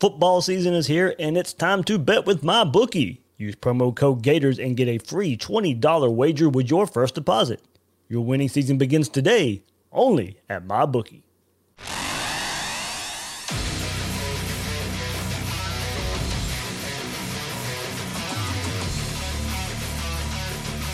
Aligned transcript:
Football 0.00 0.42
season 0.42 0.74
is 0.74 0.88
here, 0.88 1.14
and 1.20 1.38
it's 1.38 1.52
time 1.52 1.84
to 1.84 1.98
bet 1.98 2.26
with 2.26 2.42
MyBookie. 2.42 3.18
Use 3.36 3.54
promo 3.54 3.94
code 3.94 4.22
Gators 4.22 4.58
and 4.58 4.76
get 4.76 4.88
a 4.88 4.98
free 4.98 5.36
$20 5.36 6.12
wager 6.12 6.48
with 6.48 6.68
your 6.68 6.86
first 6.86 7.14
deposit. 7.14 7.62
Your 8.08 8.22
winning 8.22 8.48
season 8.48 8.76
begins 8.76 9.08
today, 9.08 9.62
only 9.92 10.38
at 10.50 10.66
MyBookie. 10.66 11.22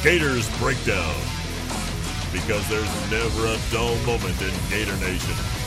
Gators 0.03 0.59
Breakdown. 0.59 1.15
Because 2.33 2.69
there's 2.69 3.11
never 3.11 3.47
a 3.47 3.59
dull 3.73 3.97
moment 4.05 4.41
in 4.43 4.53
Gator 4.69 4.97
Nation. 4.99 5.60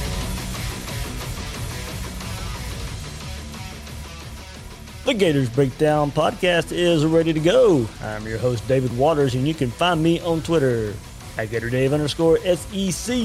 The 5.06 5.14
Gators 5.14 5.50
Breakdown 5.50 6.14
podcast 6.14 6.72
is 6.72 7.06
ready 7.06 7.34
to 7.34 7.40
go. 7.42 7.86
I'm 8.02 8.26
your 8.26 8.38
host, 8.38 8.66
David 8.70 8.98
Waters, 8.98 9.36
and 9.36 9.46
you 9.46 9.54
can 9.54 9.70
find 9.70 10.02
me 10.02 10.22
on 10.22 10.42
Twitter 10.42 10.94
at 11.38 11.50
GatorDave 11.50 11.92
underscore 11.92 12.38
SEC. 12.38 13.18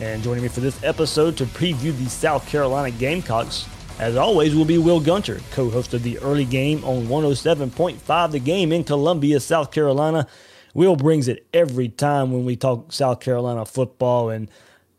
And 0.00 0.22
joining 0.22 0.42
me 0.42 0.48
for 0.48 0.60
this 0.60 0.82
episode 0.82 1.36
to 1.36 1.44
preview 1.44 1.94
the 1.98 2.08
South 2.08 2.48
Carolina 2.48 2.90
Gamecocks, 2.90 3.68
as 3.98 4.16
always, 4.16 4.54
will 4.54 4.64
be 4.64 4.78
Will 4.78 4.98
Gunter, 4.98 5.42
co 5.50 5.68
host 5.68 5.92
of 5.92 6.02
the 6.02 6.18
early 6.20 6.46
game 6.46 6.82
on 6.84 7.06
107.5 7.06 8.30
The 8.30 8.38
Game 8.38 8.72
in 8.72 8.82
Columbia, 8.82 9.40
South 9.40 9.70
Carolina. 9.70 10.26
Will 10.72 10.96
brings 10.96 11.28
it 11.28 11.46
every 11.52 11.90
time 11.90 12.32
when 12.32 12.46
we 12.46 12.56
talk 12.56 12.94
South 12.94 13.20
Carolina 13.20 13.66
football, 13.66 14.30
and 14.30 14.50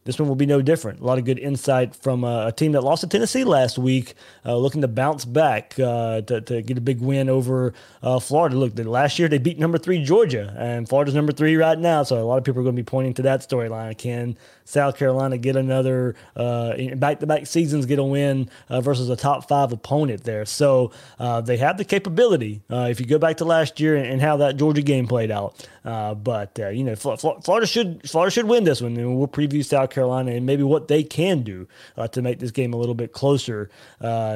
this 0.10 0.20
one 0.20 0.28
will 0.28 0.36
be 0.36 0.46
no 0.46 0.62
different. 0.62 1.02
A 1.02 1.04
lot 1.04 1.20
of 1.20 1.26
good 1.26 1.38
insight 1.38 1.96
from 1.96 2.24
uh, 2.24 2.48
a 2.48 2.52
team 2.52 2.72
that 2.72 2.82
lost 2.82 3.02
to 3.02 3.08
Tennessee 3.08 3.44
last 3.44 3.78
week, 3.78 4.16
uh, 4.50 4.58
looking 4.58 4.82
to 4.82 4.88
bounce 4.88 5.26
back 5.26 5.80
uh, 5.80 6.22
to, 6.22 6.42
to, 6.42 6.62
get 6.64 6.78
a 6.78 6.82
big 6.82 7.02
win 7.02 7.30
over 7.30 7.74
uh, 8.02 8.20
Florida. 8.20 8.56
Look, 8.56 8.76
the, 8.76 8.84
last 8.84 9.20
year 9.20 9.28
they 9.28 9.38
beat 9.38 9.60
number 9.60 9.78
three 9.78 10.04
Georgia, 10.04 10.56
and 10.58 10.90
Florida's 10.90 11.14
number 11.14 11.32
three 11.32 11.56
right 11.56 11.78
now. 11.78 12.02
So 12.02 12.18
a 12.18 12.26
lot 12.26 12.38
of 12.38 12.44
people 12.44 12.62
are 12.62 12.64
going 12.64 12.76
to 12.76 12.82
be 12.82 12.86
pointing 12.86 13.14
to 13.16 13.22
that 13.24 13.42
storyline. 13.42 13.96
Can 13.98 14.38
South 14.66 14.98
Carolina 14.98 15.38
get 15.38 15.56
another 15.56 16.16
back 16.36 17.20
to 17.20 17.28
back 17.28 17.46
seasons, 17.46 17.86
get 17.86 18.00
a 18.00 18.04
win 18.04 18.50
uh, 18.70 18.82
versus 18.82 19.10
a 19.10 19.16
top 19.16 19.48
five 19.48 19.72
opponent 19.72 20.24
there? 20.24 20.46
So 20.46 20.92
uh, 21.20 21.42
they 21.42 21.58
have 21.58 21.78
the 21.78 21.86
capability. 21.86 22.62
if 22.70 23.00
you 23.00 23.06
go 23.06 23.20
back 23.20 23.38
to 23.38 23.46
last 23.46 23.80
year 23.80 23.96
and, 23.96 24.06
and, 24.06 24.20
how 24.20 24.38
that 24.38 24.58
Georgia 24.58 24.82
game 24.82 25.08
played 25.08 25.32
out, 25.32 25.68
but 25.84 26.58
you 26.74 26.84
know 26.84 26.96
Florida 26.96 27.68
should 27.68 28.10
Florida 28.10 28.32
should 28.32 28.48
win 28.48 28.64
this 28.64 28.82
one, 28.82 28.98
and 28.98 29.18
we'll 29.18 29.28
preview 29.28 29.64
South 29.64 29.92
Carolina. 29.92 30.32
And 30.32 30.46
maybe 30.46 30.64
what 30.64 30.88
they 30.88 31.04
can 31.04 31.44
do 31.44 31.68
uh, 31.98 32.08
to 32.10 32.22
make 32.22 32.40
this 32.40 32.52
game 32.52 32.74
a 32.74 32.78
little 32.78 32.96
bit 32.96 33.12
closer 33.12 33.70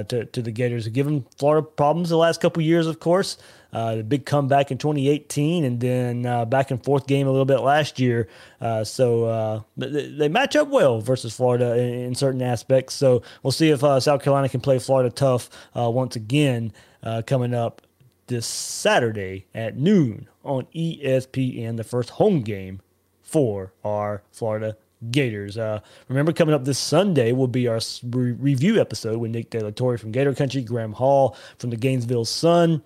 uh, 0.03 0.08
to, 0.09 0.25
to 0.25 0.41
the 0.41 0.52
Gators. 0.52 0.88
Given 0.88 1.25
Florida 1.38 1.66
problems 1.66 2.09
the 2.09 2.18
last 2.18 2.41
couple 2.41 2.62
years, 2.62 2.88
of 2.88 3.00
course. 3.00 3.38
Uh, 3.72 3.96
the 3.96 4.03
big 4.03 4.24
comeback 4.24 4.69
in 4.69 4.78
2018 4.78 5.64
and 5.64 5.80
then 5.80 6.28
uh, 6.28 6.46
back 6.46 6.69
and 6.69 6.84
forth 6.84 7.08
game 7.08 7.25
a 7.25 7.31
little 7.31 7.46
bit 7.46 7.58
last 7.59 8.00
year. 8.00 8.28
Uh, 8.62 8.84
so 8.84 9.24
uh, 9.24 9.62
they, 9.75 10.09
they, 10.09 10.30
match 10.30 10.56
up 10.56 10.68
well 10.68 11.02
versus 11.02 11.36
Florida 11.36 11.75
in, 11.75 11.94
in 11.94 12.16
certain 12.16 12.44
aspects. 12.44 12.94
So 12.94 13.24
we'll 13.41 13.52
see 13.52 13.72
if 13.72 13.84
uh, 13.84 14.00
South 14.00 14.22
Carolina 14.22 14.47
can 14.47 14.62
play 14.62 14.78
Florida 14.78 15.09
tough 15.09 15.50
once 15.74 16.16
again 16.16 16.72
coming 17.25 17.56
up 17.56 17.81
this 18.28 18.46
Saturday 18.46 19.47
at 19.56 19.75
noon 19.75 20.28
on 20.46 20.68
ESPN, 20.75 21.75
the 21.78 21.84
first 21.84 22.12
home 22.12 22.41
game 22.41 22.80
for 23.22 23.74
our 23.84 24.22
Florida 24.31 24.78
Gators. 25.12 25.58
Uh, 25.58 25.80
remember, 26.08 26.31
coming 26.31 26.56
up 26.56 26.66
this 26.66 26.80
Sunday 26.80 27.31
will 27.31 27.47
be 27.47 27.68
our 27.68 27.80
re- 28.03 28.31
review 28.31 28.80
episode 28.80 29.19
with 29.19 29.31
Nick 29.31 29.50
De 29.50 29.59
La 29.59 29.72
Torre 29.72 29.97
from 29.97 30.12
Gator 30.12 30.34
Country, 30.34 30.62
Graham 30.62 30.94
Hall 30.94 31.38
from 31.58 31.69
the 31.69 31.78
Gainesville 31.78 32.25
Sun. 32.25 32.84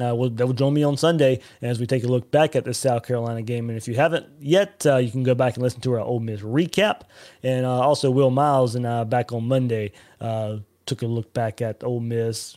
Uh, 0.00 0.14
will, 0.14 0.30
that 0.30 0.46
will 0.46 0.54
join 0.54 0.72
me 0.72 0.84
on 0.84 0.96
Sunday 0.96 1.40
as 1.62 1.80
we 1.80 1.86
take 1.86 2.04
a 2.04 2.06
look 2.06 2.30
back 2.30 2.54
at 2.54 2.64
the 2.64 2.72
South 2.72 3.04
Carolina 3.04 3.42
game. 3.42 3.68
And 3.68 3.76
if 3.76 3.88
you 3.88 3.94
haven't 3.94 4.26
yet, 4.40 4.86
uh, 4.86 4.96
you 4.98 5.10
can 5.10 5.24
go 5.24 5.34
back 5.34 5.54
and 5.54 5.62
listen 5.62 5.80
to 5.80 5.92
our 5.94 6.00
Ole 6.00 6.20
Miss 6.20 6.40
recap. 6.42 7.02
And 7.42 7.66
uh, 7.66 7.80
also, 7.80 8.10
Will 8.10 8.30
Miles 8.30 8.76
and 8.76 8.86
I 8.86 9.02
back 9.04 9.32
on 9.32 9.48
Monday 9.48 9.92
uh, 10.20 10.58
took 10.86 11.02
a 11.02 11.06
look 11.06 11.32
back 11.32 11.60
at 11.60 11.82
Ole 11.82 12.00
Miss, 12.00 12.56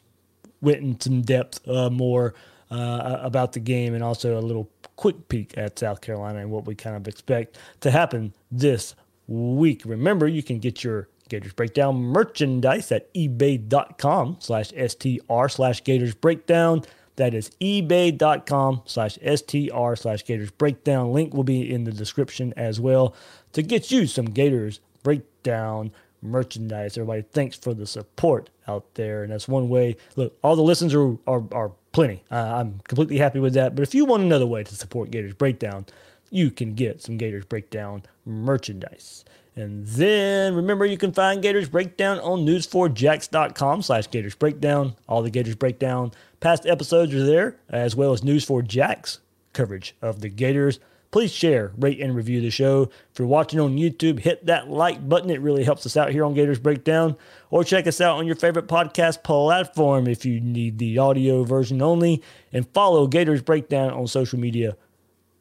went 0.62 0.78
in 0.78 1.00
some 1.00 1.22
depth 1.22 1.68
uh, 1.68 1.90
more 1.90 2.35
uh, 2.70 3.20
about 3.22 3.53
the 3.53 3.59
game, 3.59 3.96
and 3.96 4.03
also 4.03 4.40
a 4.40 4.41
little 4.41 4.70
quick 4.96 5.28
peek 5.30 5.58
at 5.58 5.80
South 5.80 6.02
Carolina 6.02 6.40
and 6.40 6.52
what 6.52 6.66
we 6.66 6.76
kind 6.76 6.96
of 6.96 7.08
expect 7.08 7.58
to 7.81 7.92
happen 7.92 8.34
this 8.52 8.96
week. 9.28 9.84
Remember, 9.86 10.28
you 10.28 10.44
can 10.44 10.59
get 10.59 10.84
your 10.84 11.09
Gators 11.30 11.54
Breakdown 11.54 11.96
merchandise 11.96 12.92
at 12.92 13.14
ebay.com 13.14 14.38
slash 14.40 14.70
STR 14.70 15.48
slash 15.48 15.84
Gators 15.84 16.14
Breakdown. 16.14 16.84
That 17.16 17.34
is 17.34 17.52
ebay.com 17.62 18.82
slash 18.86 19.18
STR 19.18 19.96
slash 19.96 20.26
Gators 20.26 20.52
Breakdown. 20.52 21.14
Link 21.14 21.34
will 21.34 21.44
be 21.44 21.72
in 21.72 21.84
the 21.84 21.92
description 21.92 22.53
as 22.58 22.80
well 22.80 23.16
to 23.53 23.62
get 23.62 23.92
you 23.92 24.08
some 24.08 24.26
Gators 24.26 24.80
Breakdown 25.03 25.92
merchandise. 26.22 26.98
Everybody, 26.98 27.24
thanks 27.32 27.56
for 27.56 27.74
the 27.74 27.86
support 27.86 28.50
out 28.68 28.96
there. 28.96 29.24
And 29.24 29.32
that's 29.32 29.48
one 29.48 29.70
way. 29.70 29.98
Look, 30.16 30.38
all 30.42 30.56
the 30.56 30.64
listens 30.64 30.94
are, 30.94 31.18
are, 31.28 31.44
are 31.52 31.72
plenty. 31.94 32.24
Uh, 32.30 32.36
I'm 32.36 32.80
completely 32.80 33.18
happy 33.18 33.40
with 33.40 33.54
that. 33.54 33.76
But 33.76 33.84
if 33.84 33.96
you 33.96 34.04
want 34.04 34.24
another 34.24 34.46
way 34.46 34.64
to 34.64 34.76
support 34.76 35.12
Gators 35.12 35.34
Breakdown, 35.34 35.86
you 36.30 36.52
can 36.52 36.74
get 36.74 37.02
some 37.02 37.16
Gators 37.18 37.46
Breakdown 37.46 38.04
merchandise. 38.26 39.24
And 39.56 39.86
then 39.86 40.56
remember, 40.56 40.86
you 40.86 40.98
can 40.98 41.14
find 41.14 41.42
Gators 41.42 41.70
Breakdown 41.70 42.20
on 42.20 42.46
news4jax.com 42.46 43.84
slash 43.84 44.08
Gators 44.08 44.36
Breakdown. 44.36 44.96
All 45.08 45.22
the 45.22 45.30
Gators 45.30 45.56
Breakdown 45.56 46.12
past 46.40 46.66
episodes 46.66 47.14
are 47.14 47.24
there, 47.24 47.58
as 47.70 47.96
well 47.96 48.12
as 48.12 48.22
News4Jax 48.22 49.20
coverage 49.53 49.96
of 50.02 50.22
the 50.22 50.30
Gators. 50.30 50.80
Please 51.13 51.31
share, 51.31 51.72
rate, 51.78 52.00
and 52.00 52.16
review 52.16 52.41
the 52.41 52.50
show. 52.50 52.90
If 53.12 53.19
you're 53.19 53.28
watching 53.28 53.59
on 53.59 53.78
YouTube, 53.78 54.18
hit 54.18 54.47
that 54.47 54.72
like 54.72 55.07
button. 55.07 55.29
It 55.29 55.41
really 55.41 55.63
helps 55.63 55.85
us 55.85 55.96
out 55.96 56.09
here 56.09 56.25
on 56.25 56.34
Gators 56.34 56.57
Breakdown. 56.57 57.16
Or 57.51 57.63
check 57.63 57.85
us 57.85 58.01
out 58.01 58.18
on 58.18 58.25
your 58.25 58.35
favorite 58.35 58.68
podcast 58.68 59.22
platform 59.22 60.07
if 60.07 60.25
you 60.25 60.41
need 60.41 60.79
the 60.79 60.97
audio 60.97 61.43
version 61.43 61.84
only. 61.84 62.23
And 62.52 62.67
follow 62.73 63.05
Gators 63.05 63.43
Breakdown 63.43 63.91
on 63.91 64.08
social 64.08 64.40
media. 64.40 64.76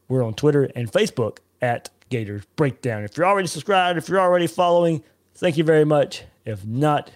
We're 0.09 0.23
on 0.23 0.35
Twitter 0.35 0.65
and 0.77 0.93
Facebook 0.93 1.39
at 1.63 1.89
Gators 2.11 2.45
Breakdown. 2.55 3.03
If 3.05 3.17
you're 3.17 3.27
already 3.27 3.49
subscribed, 3.49 3.97
if 3.97 4.11
you're 4.11 4.21
already 4.21 4.49
following, 4.49 5.03
thank 5.37 5.57
you 5.57 5.65
very 5.65 5.87
much. 5.87 6.25
If 6.45 6.67
not, 6.67 7.11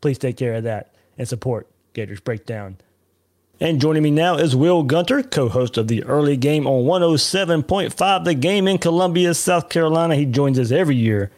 please 0.00 0.18
take 0.18 0.36
care 0.36 0.54
of 0.54 0.62
that 0.62 0.94
and 1.18 1.26
support 1.26 1.66
Gators 1.94 2.20
Breakdown. 2.20 2.76
And 3.60 3.80
joining 3.80 4.04
me 4.04 4.12
now 4.12 4.36
is 4.36 4.54
Will 4.54 4.84
Gunter, 4.84 5.20
co 5.20 5.48
host 5.48 5.76
of 5.76 5.88
the 5.88 6.04
early 6.04 6.36
game 6.36 6.64
on 6.64 6.84
107.5, 6.84 8.24
the 8.24 8.34
game 8.34 8.68
in 8.68 8.78
Columbia, 8.78 9.34
South 9.34 9.68
Carolina. 9.68 10.14
He 10.14 10.26
joins 10.26 10.60
us 10.60 10.70
every 10.70 10.94
year 10.94 11.32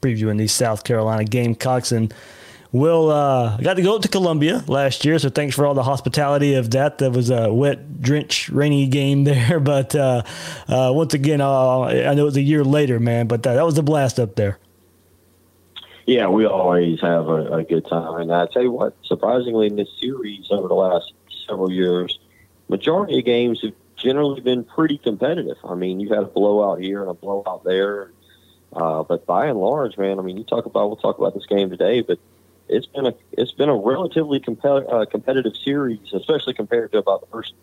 previewing 0.00 0.38
these 0.38 0.52
South 0.52 0.82
Carolina 0.82 1.24
Gamecocks. 1.24 1.92
And 1.92 2.14
Will, 2.72 3.10
uh, 3.10 3.58
got 3.58 3.74
to 3.74 3.82
go 3.82 3.98
to 3.98 4.08
Columbia 4.08 4.64
last 4.66 5.04
year, 5.04 5.18
so 5.18 5.28
thanks 5.28 5.54
for 5.54 5.66
all 5.66 5.74
the 5.74 5.82
hospitality 5.82 6.54
of 6.54 6.70
that. 6.70 6.98
That 6.98 7.10
was 7.12 7.28
a 7.28 7.52
wet, 7.52 8.00
drenched, 8.00 8.48
rainy 8.48 8.86
game 8.86 9.24
there. 9.24 9.60
But 9.60 9.94
uh, 9.94 10.22
uh, 10.68 10.90
once 10.94 11.12
again, 11.12 11.42
uh, 11.42 11.80
I 11.82 12.14
know 12.14 12.22
it 12.22 12.24
was 12.24 12.36
a 12.38 12.42
year 12.42 12.64
later, 12.64 12.98
man, 12.98 13.26
but 13.26 13.42
that, 13.42 13.56
that 13.56 13.66
was 13.66 13.76
a 13.76 13.82
blast 13.82 14.18
up 14.18 14.36
there. 14.36 14.58
Yeah, 16.06 16.28
we 16.28 16.46
always 16.46 17.02
have 17.02 17.28
a, 17.28 17.56
a 17.56 17.64
good 17.64 17.86
time. 17.86 18.22
And 18.22 18.32
I 18.32 18.46
tell 18.46 18.62
you 18.62 18.72
what, 18.72 18.96
surprisingly, 19.04 19.66
in 19.66 19.76
this 19.76 19.90
series 20.00 20.46
over 20.50 20.66
the 20.66 20.74
last 20.74 21.12
several 21.48 21.70
years, 21.72 22.18
majority 22.68 23.18
of 23.18 23.24
games 23.24 23.62
have 23.62 23.72
generally 23.96 24.40
been 24.40 24.64
pretty 24.64 24.98
competitive. 24.98 25.56
I 25.64 25.74
mean, 25.74 26.00
you've 26.00 26.10
had 26.10 26.22
a 26.22 26.26
blowout 26.26 26.80
here 26.80 27.02
and 27.02 27.10
a 27.10 27.14
blowout 27.14 27.64
there. 27.64 28.10
Uh, 28.72 29.02
but 29.02 29.26
by 29.26 29.46
and 29.46 29.58
large, 29.58 29.96
man, 29.96 30.18
I 30.18 30.22
mean, 30.22 30.36
you 30.36 30.44
talk 30.44 30.66
about 30.66 30.88
we'll 30.88 30.96
talk 30.96 31.18
about 31.18 31.34
this 31.34 31.46
game 31.46 31.70
today, 31.70 32.02
but 32.02 32.18
it's 32.68 32.86
been 32.86 33.06
a 33.06 33.14
it's 33.32 33.52
been 33.52 33.70
a 33.70 33.74
relatively 33.74 34.40
compel, 34.40 34.84
uh, 34.92 35.06
competitive 35.06 35.56
series, 35.56 36.12
especially 36.12 36.52
compared 36.52 36.92
to 36.92 36.98
about 36.98 37.22
the 37.22 37.26
first 37.28 37.54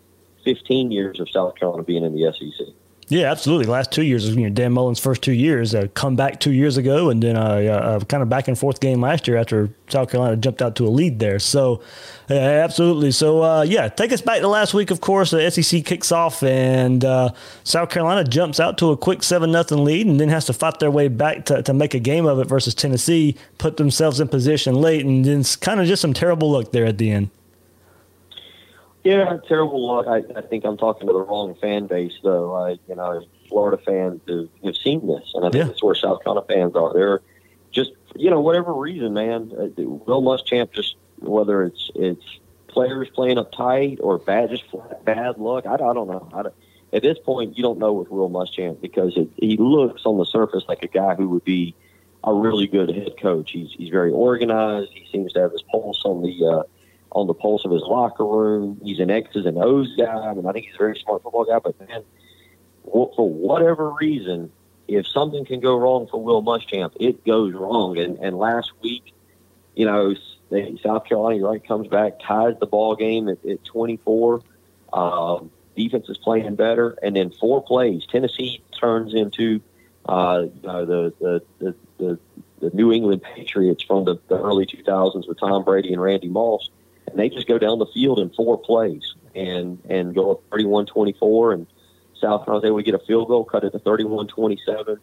15 0.44 0.90
years 0.90 1.20
of 1.20 1.30
South 1.30 1.54
Carolina 1.56 1.84
being 1.84 2.04
in 2.04 2.14
the 2.14 2.32
SEC. 2.32 2.66
Yeah, 3.08 3.30
absolutely. 3.30 3.66
Last 3.66 3.92
two 3.92 4.02
years, 4.02 4.28
you 4.28 4.42
know, 4.42 4.48
Dan 4.48 4.72
Mullen's 4.72 4.98
first 4.98 5.22
two 5.22 5.32
years, 5.32 5.76
come 5.94 6.16
back 6.16 6.40
two 6.40 6.50
years 6.50 6.76
ago, 6.76 7.08
and 7.10 7.22
then 7.22 7.36
a, 7.36 8.00
kind 8.08 8.20
of 8.20 8.28
back 8.28 8.48
and 8.48 8.58
forth 8.58 8.80
game 8.80 9.00
last 9.00 9.28
year 9.28 9.36
after 9.36 9.70
South 9.86 10.10
Carolina 10.10 10.36
jumped 10.36 10.60
out 10.60 10.74
to 10.76 10.86
a 10.86 10.90
lead 10.90 11.20
there. 11.20 11.38
So, 11.38 11.82
uh, 12.28 12.34
absolutely. 12.34 13.12
So, 13.12 13.44
uh, 13.44 13.62
yeah, 13.62 13.88
take 13.88 14.10
us 14.10 14.20
back 14.20 14.40
to 14.40 14.48
last 14.48 14.74
week. 14.74 14.90
Of 14.90 15.00
course, 15.00 15.30
the 15.30 15.48
SEC 15.52 15.84
kicks 15.84 16.10
off, 16.10 16.42
and 16.42 17.04
uh, 17.04 17.30
South 17.62 17.90
Carolina 17.90 18.24
jumps 18.24 18.58
out 18.58 18.76
to 18.78 18.90
a 18.90 18.96
quick 18.96 19.22
seven 19.22 19.52
nothing 19.52 19.84
lead, 19.84 20.08
and 20.08 20.18
then 20.18 20.28
has 20.28 20.46
to 20.46 20.52
fight 20.52 20.80
their 20.80 20.90
way 20.90 21.06
back 21.06 21.44
to, 21.44 21.62
to 21.62 21.72
make 21.72 21.94
a 21.94 22.00
game 22.00 22.26
of 22.26 22.40
it 22.40 22.48
versus 22.48 22.74
Tennessee. 22.74 23.36
Put 23.58 23.76
themselves 23.76 24.18
in 24.18 24.26
position 24.26 24.74
late, 24.74 25.06
and 25.06 25.24
then 25.24 25.44
kind 25.60 25.78
of 25.78 25.86
just 25.86 26.02
some 26.02 26.12
terrible 26.12 26.50
luck 26.50 26.72
there 26.72 26.86
at 26.86 26.98
the 26.98 27.12
end. 27.12 27.30
Yeah, 29.06 29.36
terrible 29.46 29.86
luck. 29.86 30.06
I, 30.08 30.24
I 30.36 30.42
think 30.42 30.64
I'm 30.64 30.76
talking 30.76 31.06
to 31.06 31.12
the 31.12 31.20
wrong 31.20 31.54
fan 31.60 31.86
base, 31.86 32.18
though. 32.24 32.54
I, 32.54 32.70
you 32.88 32.96
know, 32.96 33.24
Florida 33.48 33.80
fans 33.86 34.20
have, 34.28 34.48
have 34.64 34.76
seen 34.76 35.06
this, 35.06 35.30
and 35.34 35.46
I 35.46 35.50
think 35.50 35.62
yeah. 35.62 35.68
that's 35.68 35.82
where 35.82 35.94
South 35.94 36.24
Carolina 36.24 36.44
fans 36.48 36.74
are. 36.74 36.92
They're 36.92 37.20
just, 37.70 37.92
you 38.16 38.30
know, 38.30 38.40
whatever 38.40 38.74
reason, 38.74 39.14
man. 39.14 39.52
Uh, 39.56 39.82
Will 39.82 40.22
Muschamp 40.22 40.72
just 40.72 40.96
whether 41.18 41.62
it's 41.62 41.88
it's 41.94 42.24
players 42.66 43.08
playing 43.14 43.38
up 43.38 43.52
tight 43.52 43.98
or 44.00 44.18
bad, 44.18 44.50
just 44.50 44.68
flat 44.70 45.04
bad 45.04 45.38
luck. 45.38 45.66
I, 45.66 45.74
I 45.74 45.76
don't 45.76 46.08
know. 46.08 46.28
I 46.34 46.42
don't, 46.42 46.54
at 46.92 47.02
this 47.02 47.18
point, 47.18 47.56
you 47.56 47.62
don't 47.62 47.78
know 47.78 47.92
with 47.92 48.10
Will 48.10 48.28
Muschamp 48.28 48.80
because 48.80 49.16
it, 49.16 49.28
he 49.36 49.56
looks 49.56 50.02
on 50.04 50.18
the 50.18 50.26
surface 50.26 50.64
like 50.66 50.82
a 50.82 50.88
guy 50.88 51.14
who 51.14 51.28
would 51.28 51.44
be 51.44 51.76
a 52.24 52.34
really 52.34 52.66
good 52.66 52.92
head 52.92 53.14
coach. 53.22 53.52
He's 53.52 53.72
he's 53.78 53.90
very 53.90 54.10
organized. 54.10 54.90
He 54.92 55.06
seems 55.12 55.32
to 55.34 55.42
have 55.42 55.52
his 55.52 55.62
pulse 55.62 56.02
on 56.04 56.22
the 56.22 56.44
uh, 56.44 56.62
on 57.16 57.26
the 57.26 57.34
pulse 57.34 57.64
of 57.64 57.70
his 57.70 57.80
locker 57.80 58.26
room. 58.26 58.78
He's 58.84 59.00
an 59.00 59.10
X's 59.10 59.46
and 59.46 59.56
O's 59.56 59.96
guy. 59.96 60.34
Mean, 60.34 60.44
I 60.46 60.52
think 60.52 60.66
he's 60.66 60.74
a 60.74 60.78
very 60.78 60.98
smart 60.98 61.22
football 61.22 61.46
guy. 61.46 61.58
But 61.58 61.80
man, 61.88 62.02
for 62.84 63.30
whatever 63.30 63.90
reason, 63.98 64.52
if 64.86 65.08
something 65.08 65.46
can 65.46 65.60
go 65.60 65.76
wrong 65.76 66.08
for 66.08 66.22
Will 66.22 66.42
Muschamp, 66.42 66.92
it 67.00 67.24
goes 67.24 67.54
wrong. 67.54 67.96
And 67.96 68.18
and 68.18 68.36
last 68.36 68.70
week, 68.82 69.14
you 69.74 69.86
know, 69.86 70.14
South 70.82 71.06
Carolina 71.06 71.48
right 71.48 71.66
comes 71.66 71.88
back, 71.88 72.20
ties 72.20 72.54
the 72.60 72.66
ball 72.66 72.94
game 72.94 73.30
at, 73.30 73.42
at 73.46 73.64
24. 73.64 74.42
Um, 74.92 75.50
defense 75.74 76.10
is 76.10 76.18
playing 76.18 76.54
better, 76.56 76.98
and 77.02 77.16
then 77.16 77.30
four 77.30 77.62
plays, 77.62 78.04
Tennessee 78.04 78.62
turns 78.78 79.14
into 79.14 79.62
uh, 80.06 80.12
uh, 80.12 80.84
the, 80.84 81.12
the, 81.18 81.42
the 81.58 81.74
the 81.96 82.18
the 82.60 82.70
New 82.70 82.92
England 82.92 83.22
Patriots 83.22 83.82
from 83.82 84.04
the, 84.04 84.18
the 84.28 84.38
early 84.38 84.66
2000s 84.66 85.28
with 85.28 85.38
Tom 85.38 85.64
Brady 85.64 85.92
and 85.92 86.00
Randy 86.00 86.28
Moss 86.28 86.70
and 87.06 87.18
they 87.18 87.28
just 87.28 87.46
go 87.46 87.58
down 87.58 87.78
the 87.78 87.86
field 87.86 88.18
in 88.18 88.30
four 88.30 88.58
plays 88.58 89.14
and 89.34 89.78
and 89.88 90.14
go 90.14 90.32
up 90.32 90.50
31-24 90.50 91.54
and 91.54 91.66
South 92.20 92.44
Carolina 92.44 92.72
we 92.72 92.82
get 92.82 92.94
a 92.94 92.98
field 92.98 93.28
goal, 93.28 93.44
cut 93.44 93.64
it 93.64 93.70
to 93.70 93.78
31-27 93.78 94.98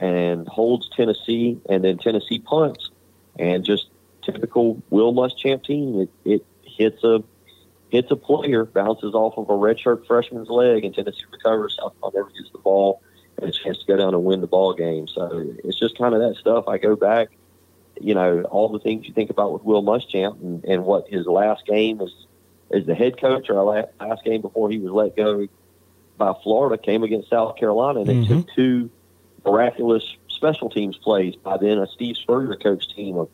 and 0.00 0.48
holds 0.48 0.88
Tennessee 0.90 1.60
and 1.68 1.84
then 1.84 1.98
Tennessee 1.98 2.38
punts 2.38 2.90
and 3.38 3.64
just 3.64 3.88
typical 4.22 4.82
Will 4.90 5.12
Muschamp 5.12 5.64
team. 5.64 6.00
It, 6.00 6.10
it 6.24 6.46
hits 6.62 7.02
a 7.04 7.22
hits 7.90 8.10
a 8.10 8.16
player, 8.16 8.64
bounces 8.64 9.14
off 9.14 9.38
of 9.38 9.48
a 9.48 9.52
redshirt 9.52 10.06
freshman's 10.06 10.50
leg, 10.50 10.84
and 10.84 10.94
Tennessee 10.94 11.24
recovers. 11.32 11.78
South 11.80 11.98
Carolina 12.00 12.18
never 12.18 12.30
gets 12.30 12.52
the 12.52 12.58
ball 12.58 13.02
and 13.40 13.48
a 13.48 13.52
chance 13.52 13.78
to 13.78 13.86
go 13.86 13.96
down 13.96 14.14
and 14.14 14.24
win 14.24 14.40
the 14.40 14.46
ball 14.46 14.74
game. 14.74 15.06
So 15.08 15.54
it's 15.64 15.78
just 15.78 15.96
kind 15.96 16.14
of 16.14 16.20
that 16.20 16.36
stuff. 16.36 16.68
I 16.68 16.78
go 16.78 16.96
back 16.96 17.30
you 18.00 18.14
know, 18.14 18.42
all 18.42 18.68
the 18.68 18.78
things 18.78 19.06
you 19.06 19.14
think 19.14 19.30
about 19.30 19.52
with 19.52 19.62
Will 19.64 19.82
Muschamp 19.82 20.40
and, 20.40 20.64
and 20.64 20.84
what 20.84 21.08
his 21.08 21.26
last 21.26 21.66
game 21.66 22.00
as 22.00 22.10
as 22.70 22.84
the 22.84 22.94
head 22.94 23.18
coach 23.18 23.48
or 23.48 23.62
last, 23.62 23.88
last 23.98 24.24
game 24.24 24.42
before 24.42 24.70
he 24.70 24.78
was 24.78 24.92
let 24.92 25.16
go 25.16 25.48
by 26.18 26.34
Florida 26.42 26.76
came 26.82 27.02
against 27.02 27.30
South 27.30 27.56
Carolina, 27.56 28.00
and 28.00 28.08
mm-hmm. 28.08 28.32
it 28.32 28.36
took 28.36 28.54
two 28.54 28.90
miraculous 29.44 30.16
special 30.28 30.68
teams 30.68 30.96
plays 30.96 31.34
by 31.36 31.56
then 31.56 31.78
a 31.78 31.86
Steve 31.86 32.16
Spurrier 32.16 32.56
coach 32.56 32.94
team, 32.94 33.16
a, 33.16 33.26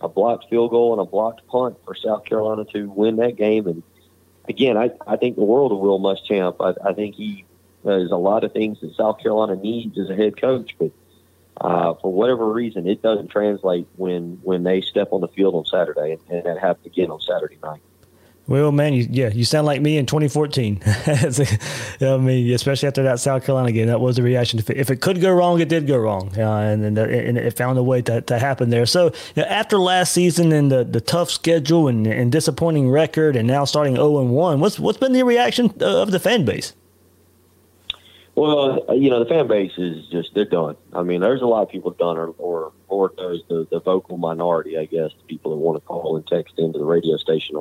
a 0.00 0.08
blocked 0.08 0.48
field 0.48 0.70
goal 0.70 0.92
and 0.92 1.00
a 1.00 1.04
blocked 1.04 1.46
punt 1.48 1.76
for 1.84 1.94
South 1.94 2.24
Carolina 2.24 2.64
to 2.72 2.88
win 2.88 3.16
that 3.16 3.36
game. 3.36 3.66
And 3.66 3.82
again, 4.48 4.76
I, 4.76 4.90
I 5.06 5.16
think 5.16 5.36
the 5.36 5.44
world 5.44 5.72
of 5.72 5.78
Will 5.78 6.00
Muschamp. 6.00 6.56
I, 6.60 6.88
I 6.88 6.94
think 6.94 7.16
he 7.16 7.44
there's 7.84 8.10
a 8.10 8.16
lot 8.16 8.44
of 8.44 8.52
things 8.52 8.80
that 8.80 8.94
South 8.96 9.20
Carolina 9.20 9.56
needs 9.56 9.98
as 9.98 10.10
a 10.10 10.14
head 10.14 10.40
coach, 10.40 10.74
but 10.78 10.90
uh, 11.60 11.94
for 11.94 12.12
whatever 12.12 12.50
reason, 12.50 12.86
it 12.86 13.02
doesn't 13.02 13.28
translate 13.28 13.86
when 13.96 14.38
when 14.42 14.62
they 14.62 14.80
step 14.80 15.08
on 15.12 15.20
the 15.20 15.28
field 15.28 15.54
on 15.54 15.64
Saturday, 15.64 16.12
and, 16.12 16.20
and 16.30 16.44
that 16.44 16.58
happened 16.58 16.86
again 16.86 17.10
on 17.10 17.20
Saturday 17.20 17.58
night. 17.62 17.80
Well, 18.48 18.72
man, 18.72 18.94
you, 18.94 19.06
yeah, 19.10 19.28
you 19.28 19.44
sound 19.44 19.66
like 19.66 19.82
me 19.82 19.98
in 19.98 20.06
2014. 20.06 20.80
I 22.00 22.16
mean, 22.16 22.50
especially 22.54 22.86
after 22.86 23.02
that 23.02 23.20
South 23.20 23.44
Carolina 23.44 23.72
game, 23.72 23.88
that 23.88 24.00
was 24.00 24.16
the 24.16 24.22
reaction. 24.22 24.58
If 24.58 24.70
it, 24.70 24.78
if 24.78 24.90
it 24.90 25.02
could 25.02 25.20
go 25.20 25.30
wrong, 25.30 25.60
it 25.60 25.68
did 25.68 25.86
go 25.86 25.98
wrong, 25.98 26.32
uh, 26.34 26.60
and, 26.60 26.82
and, 26.82 26.96
and 26.96 27.36
it 27.36 27.58
found 27.58 27.78
a 27.78 27.82
way 27.82 28.00
to, 28.02 28.22
to 28.22 28.38
happen 28.38 28.70
there. 28.70 28.86
So 28.86 29.06
you 29.34 29.42
know, 29.42 29.48
after 29.48 29.78
last 29.78 30.12
season 30.14 30.50
and 30.52 30.72
the, 30.72 30.82
the 30.82 31.02
tough 31.02 31.30
schedule 31.30 31.88
and, 31.88 32.06
and 32.06 32.32
disappointing 32.32 32.88
record, 32.88 33.36
and 33.36 33.46
now 33.46 33.66
starting 33.66 33.96
0 33.96 34.18
and 34.20 34.30
1, 34.30 34.60
what's 34.60 34.78
what's 34.78 34.98
been 34.98 35.12
the 35.12 35.24
reaction 35.24 35.74
of 35.80 36.10
the 36.10 36.18
fan 36.18 36.46
base? 36.46 36.72
Well, 38.38 38.96
you 38.96 39.10
know, 39.10 39.18
the 39.18 39.28
fan 39.28 39.48
base 39.48 39.72
is 39.78 40.06
just, 40.08 40.34
they're 40.34 40.44
done. 40.44 40.76
I 40.92 41.02
mean, 41.02 41.20
there's 41.20 41.42
a 41.42 41.46
lot 41.46 41.62
of 41.62 41.70
people 41.70 41.90
done, 41.90 42.16
or, 42.16 42.34
or, 42.38 42.72
or 42.86 43.12
there's 43.16 43.42
the, 43.48 43.66
the 43.70 43.80
vocal 43.80 44.16
minority, 44.16 44.78
I 44.78 44.84
guess, 44.84 45.10
the 45.18 45.24
people 45.26 45.50
that 45.50 45.56
want 45.56 45.76
to 45.76 45.84
call 45.84 46.16
and 46.16 46.26
text 46.26 46.54
into 46.58 46.78
the 46.78 46.84
radio 46.84 47.16
station 47.16 47.60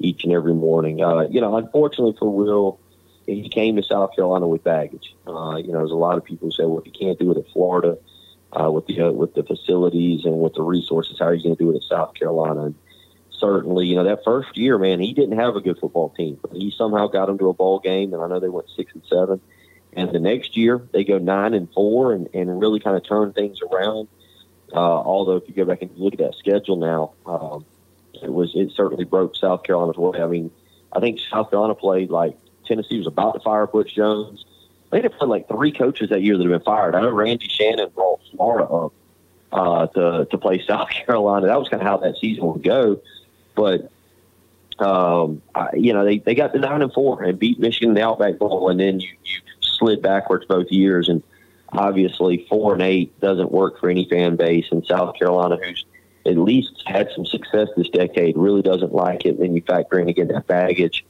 each 0.00 0.24
and 0.24 0.32
every 0.32 0.54
morning. 0.54 1.02
Uh, 1.02 1.28
you 1.28 1.40
know, 1.40 1.56
unfortunately 1.56 2.16
for 2.18 2.28
Will, 2.28 2.80
he 3.26 3.48
came 3.48 3.76
to 3.76 3.82
South 3.82 4.16
Carolina 4.16 4.48
with 4.48 4.64
baggage. 4.64 5.14
Uh, 5.26 5.56
you 5.56 5.72
know, 5.72 5.78
there's 5.78 5.92
a 5.92 5.94
lot 5.94 6.18
of 6.18 6.24
people 6.24 6.48
who 6.48 6.52
say, 6.52 6.64
well, 6.64 6.80
if 6.80 6.86
you 6.86 6.92
can't 6.92 7.18
do 7.18 7.30
it 7.30 7.38
at 7.38 7.48
Florida, 7.52 7.98
uh, 8.58 8.70
with 8.70 8.86
the 8.86 9.00
uh, 9.00 9.12
with 9.12 9.34
the 9.34 9.42
facilities 9.42 10.24
and 10.24 10.40
with 10.40 10.54
the 10.54 10.62
resources, 10.62 11.18
how 11.18 11.26
are 11.26 11.34
you 11.34 11.42
going 11.42 11.54
to 11.54 11.62
do 11.62 11.70
it 11.70 11.76
at 11.76 11.82
South 11.82 12.14
Carolina? 12.14 12.64
And 12.64 12.74
certainly, 13.30 13.86
you 13.86 13.94
know, 13.94 14.04
that 14.04 14.24
first 14.24 14.56
year, 14.56 14.78
man, 14.78 15.00
he 15.00 15.12
didn't 15.12 15.38
have 15.38 15.54
a 15.54 15.60
good 15.60 15.78
football 15.78 16.08
team, 16.10 16.38
but 16.40 16.52
he 16.52 16.72
somehow 16.76 17.06
got 17.06 17.26
them 17.26 17.38
to 17.38 17.50
a 17.50 17.52
bowl 17.52 17.78
game, 17.78 18.14
and 18.14 18.22
I 18.22 18.26
know 18.26 18.40
they 18.40 18.48
went 18.48 18.68
six 18.74 18.92
and 18.94 19.02
seven. 19.06 19.40
And 19.94 20.12
the 20.12 20.20
next 20.20 20.56
year 20.56 20.80
they 20.92 21.04
go 21.04 21.18
nine 21.18 21.54
and 21.54 21.72
four 21.72 22.12
and, 22.12 22.28
and 22.34 22.60
really 22.60 22.80
kind 22.80 22.96
of 22.96 23.04
turn 23.04 23.32
things 23.32 23.60
around. 23.62 24.08
Uh, 24.72 24.78
although 24.78 25.36
if 25.36 25.48
you 25.48 25.54
go 25.54 25.64
back 25.64 25.82
and 25.82 25.90
look 25.96 26.12
at 26.12 26.18
that 26.18 26.34
schedule 26.34 26.76
now, 26.76 27.12
um, 27.26 27.64
it 28.22 28.32
was 28.32 28.52
it 28.54 28.72
certainly 28.72 29.04
broke 29.04 29.34
South 29.36 29.62
Carolina's 29.62 29.96
way. 29.96 30.20
I 30.20 30.26
mean, 30.26 30.50
I 30.92 31.00
think 31.00 31.20
South 31.20 31.50
Carolina 31.50 31.74
played 31.74 32.10
like 32.10 32.36
Tennessee 32.64 32.98
was 32.98 33.06
about 33.06 33.32
to 33.32 33.40
fire 33.40 33.66
Butch 33.66 33.94
Jones. 33.94 34.44
They 34.90 35.00
had 35.00 35.12
played 35.12 35.28
like 35.28 35.48
three 35.48 35.72
coaches 35.72 36.10
that 36.10 36.22
year 36.22 36.36
that 36.36 36.42
have 36.42 36.52
been 36.52 36.64
fired. 36.64 36.94
I 36.94 37.00
know 37.00 37.10
Randy 37.10 37.48
Shannon 37.48 37.90
brought 37.94 38.20
Florida 38.30 38.64
up 38.64 38.92
uh, 39.52 39.86
to 39.88 40.26
to 40.30 40.38
play 40.38 40.62
South 40.66 40.90
Carolina. 40.90 41.46
That 41.46 41.58
was 41.58 41.68
kind 41.68 41.82
of 41.82 41.86
how 41.86 41.96
that 41.98 42.16
season 42.18 42.46
would 42.46 42.62
go. 42.62 43.00
But 43.54 43.90
um, 44.78 45.42
I, 45.54 45.70
you 45.74 45.92
know, 45.92 46.04
they, 46.04 46.18
they 46.18 46.34
got 46.34 46.52
the 46.52 46.58
nine 46.58 46.82
and 46.82 46.92
four 46.92 47.22
and 47.22 47.38
beat 47.38 47.58
Michigan 47.58 47.90
in 47.90 47.94
the 47.94 48.02
Outback 48.02 48.38
Bowl, 48.38 48.68
and 48.68 48.78
then 48.78 49.00
you, 49.00 49.08
you 49.24 49.40
slid 49.78 50.02
backwards 50.02 50.46
both 50.46 50.70
years. 50.70 51.08
And 51.08 51.22
obviously, 51.70 52.46
four 52.48 52.74
and 52.74 52.82
eight 52.82 53.18
doesn't 53.20 53.52
work 53.52 53.80
for 53.80 53.88
any 53.88 54.08
fan 54.08 54.36
base. 54.36 54.66
And 54.70 54.84
South 54.84 55.16
Carolina, 55.18 55.58
who's 55.62 55.84
at 56.26 56.36
least 56.36 56.82
had 56.86 57.08
some 57.14 57.24
success 57.24 57.68
this 57.76 57.88
decade, 57.88 58.36
really 58.36 58.62
doesn't 58.62 58.94
like 58.94 59.24
it. 59.24 59.38
Then 59.38 59.54
you 59.54 59.62
factor 59.62 59.98
in 59.98 60.08
again 60.08 60.28
that 60.28 60.46
baggage 60.46 61.04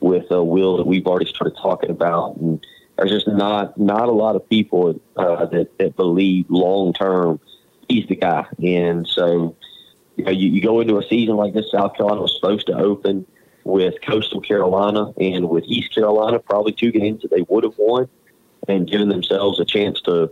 with 0.00 0.30
a 0.30 0.42
Will 0.42 0.76
that 0.78 0.86
we've 0.86 1.06
already 1.06 1.26
started 1.26 1.56
talking 1.56 1.90
about, 1.90 2.36
and 2.36 2.64
there's 2.96 3.10
just 3.10 3.28
not 3.28 3.78
not 3.78 4.08
a 4.08 4.12
lot 4.12 4.36
of 4.36 4.48
people 4.48 5.00
uh, 5.16 5.46
that 5.46 5.78
that 5.78 5.96
believe 5.96 6.46
long 6.48 6.92
term 6.92 7.40
he's 7.88 8.06
the 8.06 8.16
guy. 8.16 8.46
And 8.62 9.06
so, 9.06 9.56
you 10.16 10.24
know, 10.24 10.30
you, 10.30 10.50
you 10.50 10.62
go 10.62 10.80
into 10.80 10.98
a 10.98 11.02
season 11.02 11.36
like 11.36 11.54
this. 11.54 11.70
South 11.70 11.96
Carolina 11.96 12.22
was 12.22 12.34
supposed 12.34 12.66
to 12.66 12.74
open 12.74 13.26
with 13.64 13.94
Coastal 14.02 14.40
Carolina 14.40 15.12
and 15.18 15.48
with 15.48 15.64
East 15.66 15.94
Carolina, 15.94 16.38
probably 16.38 16.72
two 16.72 16.92
games 16.92 17.22
that 17.22 17.30
they 17.30 17.42
would 17.48 17.64
have 17.64 17.76
won, 17.78 18.08
and 18.68 18.88
given 18.88 19.08
themselves 19.08 19.58
a 19.58 19.64
chance 19.64 20.00
to 20.02 20.30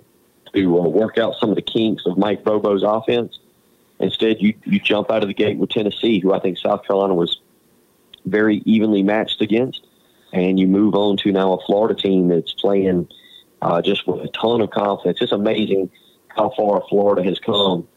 to 0.54 0.78
uh, 0.78 0.86
work 0.86 1.16
out 1.16 1.34
some 1.40 1.48
of 1.48 1.56
the 1.56 1.62
kinks 1.62 2.04
of 2.04 2.18
Mike 2.18 2.44
Bobo's 2.44 2.82
offense. 2.82 3.38
Instead, 3.98 4.40
you 4.40 4.54
you 4.64 4.78
jump 4.78 5.10
out 5.10 5.22
of 5.22 5.28
the 5.28 5.34
gate 5.34 5.58
with 5.58 5.70
Tennessee, 5.70 6.20
who 6.20 6.32
I 6.32 6.40
think 6.40 6.58
South 6.58 6.84
Carolina 6.86 7.14
was 7.14 7.40
very 8.26 8.58
evenly 8.64 9.02
matched 9.02 9.40
against, 9.40 9.86
and 10.32 10.60
you 10.60 10.66
move 10.66 10.94
on 10.94 11.16
to 11.18 11.32
now 11.32 11.54
a 11.54 11.64
Florida 11.64 11.94
team 11.94 12.28
that's 12.28 12.52
playing 12.52 13.08
uh, 13.62 13.80
just 13.80 14.06
with 14.06 14.20
a 14.20 14.28
ton 14.28 14.60
of 14.60 14.70
confidence. 14.70 15.22
It's 15.22 15.32
amazing 15.32 15.90
how 16.28 16.50
far 16.56 16.82
Florida 16.88 17.22
has 17.22 17.38
come 17.38 17.88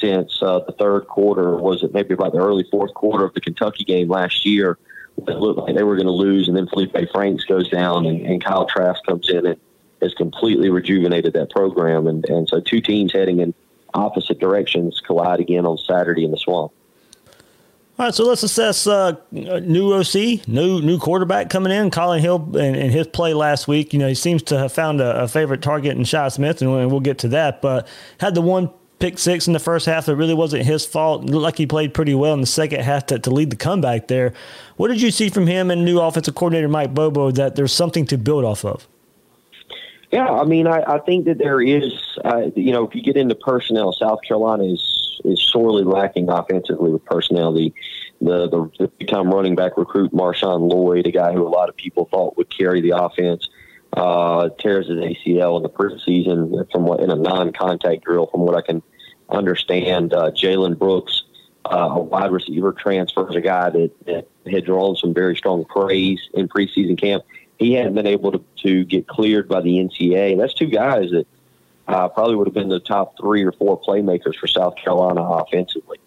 since 0.00 0.42
uh, 0.42 0.60
the 0.60 0.72
third 0.72 1.08
quarter. 1.08 1.56
Was 1.56 1.82
it 1.82 1.92
maybe 1.92 2.14
about 2.14 2.32
the 2.32 2.38
early 2.38 2.64
fourth 2.70 2.94
quarter 2.94 3.24
of 3.24 3.34
the 3.34 3.40
Kentucky 3.40 3.84
game 3.84 4.08
last 4.08 4.44
year? 4.44 4.78
It 5.16 5.38
looked 5.38 5.58
like 5.58 5.74
they 5.74 5.82
were 5.82 5.96
going 5.96 6.06
to 6.06 6.12
lose, 6.12 6.48
and 6.48 6.56
then 6.56 6.66
Felipe 6.68 6.94
Franks 7.10 7.44
goes 7.44 7.68
down, 7.70 8.04
and, 8.04 8.20
and 8.20 8.44
Kyle 8.44 8.66
Trask 8.66 9.02
comes 9.04 9.30
in 9.30 9.46
and 9.46 9.60
has 10.02 10.12
completely 10.14 10.68
rejuvenated 10.68 11.32
that 11.32 11.50
program. 11.50 12.06
And, 12.06 12.24
and 12.28 12.48
so 12.48 12.60
two 12.60 12.80
teams 12.80 13.12
heading 13.12 13.40
in 13.40 13.54
opposite 13.94 14.38
directions 14.38 15.00
collide 15.00 15.40
again 15.40 15.64
on 15.64 15.78
Saturday 15.78 16.24
in 16.24 16.30
the 16.30 16.36
swamp. 16.36 16.72
All 17.98 18.04
right, 18.04 18.14
so 18.14 18.24
let's 18.24 18.42
assess 18.42 18.86
uh, 18.86 19.16
new 19.30 19.94
OC, 19.94 20.46
new 20.46 20.82
new 20.82 20.98
quarterback 20.98 21.48
coming 21.48 21.72
in, 21.72 21.90
Collin 21.90 22.20
Hill, 22.20 22.44
and, 22.54 22.76
and, 22.76 22.92
his 22.92 23.06
play 23.06 23.32
last 23.32 23.66
week. 23.66 23.94
You 23.94 23.98
know, 23.98 24.08
he 24.08 24.14
seems 24.14 24.42
to 24.44 24.58
have 24.58 24.72
found 24.72 25.00
a, 25.00 25.22
a 25.22 25.28
favorite 25.28 25.62
target 25.62 25.96
in 25.96 26.04
Shi 26.04 26.28
Smith, 26.28 26.60
and 26.60 26.90
we'll 26.90 27.00
get 27.00 27.16
to 27.20 27.28
that. 27.28 27.62
But 27.62 27.88
had 28.20 28.34
the 28.34 28.42
one 28.42 28.68
pick 28.98 29.18
six 29.18 29.46
in 29.46 29.52
the 29.52 29.58
first 29.58 29.86
half 29.86 30.06
that 30.06 30.16
really 30.16 30.34
wasn't 30.34 30.64
his 30.64 30.86
fault. 30.86 31.24
It 31.24 31.30
looked 31.30 31.42
like 31.42 31.58
he 31.58 31.66
played 31.66 31.94
pretty 31.94 32.14
well 32.14 32.34
in 32.34 32.40
the 32.40 32.46
second 32.46 32.80
half 32.80 33.06
to, 33.06 33.18
to 33.18 33.30
lead 33.30 33.50
the 33.50 33.56
comeback 33.56 34.08
there. 34.08 34.32
What 34.76 34.88
did 34.88 35.02
you 35.02 35.10
see 35.10 35.28
from 35.28 35.46
him 35.46 35.70
and 35.70 35.84
new 35.84 36.00
offensive 36.00 36.34
coordinator 36.34 36.68
Mike 36.68 36.94
Bobo 36.94 37.30
that 37.32 37.56
there's 37.56 37.72
something 37.72 38.06
to 38.06 38.18
build 38.18 38.44
off 38.44 38.64
of? 38.64 38.88
Yeah, 40.12 40.28
I 40.28 40.44
mean, 40.44 40.66
I, 40.66 40.82
I 40.86 40.98
think 41.00 41.24
that 41.26 41.38
there 41.38 41.60
is, 41.60 41.92
uh, 42.24 42.50
you 42.54 42.72
know, 42.72 42.86
if 42.86 42.94
you 42.94 43.02
get 43.02 43.16
into 43.16 43.34
personnel, 43.34 43.92
South 43.92 44.20
Carolina 44.26 44.64
is 44.64 45.20
is 45.24 45.42
sorely 45.50 45.82
lacking 45.82 46.28
offensively 46.28 46.90
with 46.90 47.04
personnel. 47.04 47.52
The 47.52 47.74
the 48.20 48.48
the, 48.48 48.70
the 48.78 48.88
big 48.88 49.08
time 49.08 49.30
running 49.30 49.56
back 49.56 49.76
recruit 49.76 50.12
Marshawn 50.12 50.70
Lloyd, 50.70 51.06
a 51.06 51.10
guy 51.10 51.32
who 51.32 51.46
a 51.46 51.50
lot 51.50 51.68
of 51.68 51.76
people 51.76 52.08
thought 52.10 52.36
would 52.36 52.56
carry 52.56 52.80
the 52.80 52.90
offense, 52.90 53.48
uh, 53.96 54.50
tears 54.58 54.88
his 54.88 54.98
ACL 54.98 55.56
in 55.56 55.62
the 55.62 55.70
preseason 55.70 56.70
from 56.70 56.84
what 56.84 57.00
in 57.00 57.10
a 57.10 57.16
non 57.16 57.52
contact 57.52 58.04
drill. 58.04 58.26
From 58.26 58.42
what 58.42 58.54
I 58.54 58.60
can 58.60 58.82
understand, 59.30 60.12
uh, 60.12 60.30
Jalen 60.30 60.78
Brooks, 60.78 61.24
uh, 61.64 61.88
a 61.92 62.00
wide 62.00 62.30
receiver 62.30 62.72
transfer, 62.72 63.28
is 63.28 63.36
a 63.36 63.40
guy 63.40 63.70
that, 63.70 63.90
that 64.04 64.28
had 64.50 64.66
drawn 64.66 64.96
some 64.96 65.14
very 65.14 65.34
strong 65.34 65.64
praise 65.64 66.20
in 66.34 66.48
preseason 66.48 67.00
camp. 67.00 67.24
He 67.58 67.72
hadn't 67.72 67.94
been 67.94 68.06
able 68.06 68.32
to, 68.32 68.44
to 68.62 68.84
get 68.84 69.08
cleared 69.08 69.48
by 69.48 69.62
the 69.62 69.78
NCAA. 69.78 70.36
That's 70.36 70.52
two 70.52 70.66
guys 70.66 71.10
that 71.12 71.26
uh, 71.88 72.08
probably 72.08 72.36
would 72.36 72.46
have 72.46 72.54
been 72.54 72.68
the 72.68 72.80
top 72.80 73.16
three 73.18 73.44
or 73.44 73.52
four 73.52 73.80
playmakers 73.80 74.36
for 74.36 74.46
South 74.46 74.76
Carolina 74.76 75.22
offensively. 75.22 75.98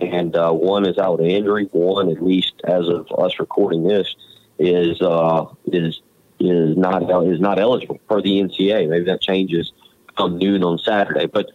And 0.00 0.34
uh, 0.34 0.52
one 0.52 0.86
is 0.86 0.98
out 0.98 1.18
with 1.18 1.28
injury. 1.28 1.68
One, 1.70 2.10
at 2.10 2.22
least 2.22 2.54
as 2.64 2.88
of 2.88 3.06
us 3.16 3.38
recording 3.38 3.84
this, 3.84 4.14
is 4.58 5.00
uh, 5.00 5.46
is 5.66 6.00
is 6.40 6.76
not 6.76 7.02
is 7.26 7.40
not 7.40 7.58
eligible 7.58 8.00
for 8.08 8.22
the 8.22 8.40
NCAA. 8.40 8.88
Maybe 8.88 9.04
that 9.06 9.20
changes 9.20 9.72
come 10.16 10.38
noon 10.38 10.64
on 10.64 10.78
Saturday, 10.78 11.26
but 11.26 11.50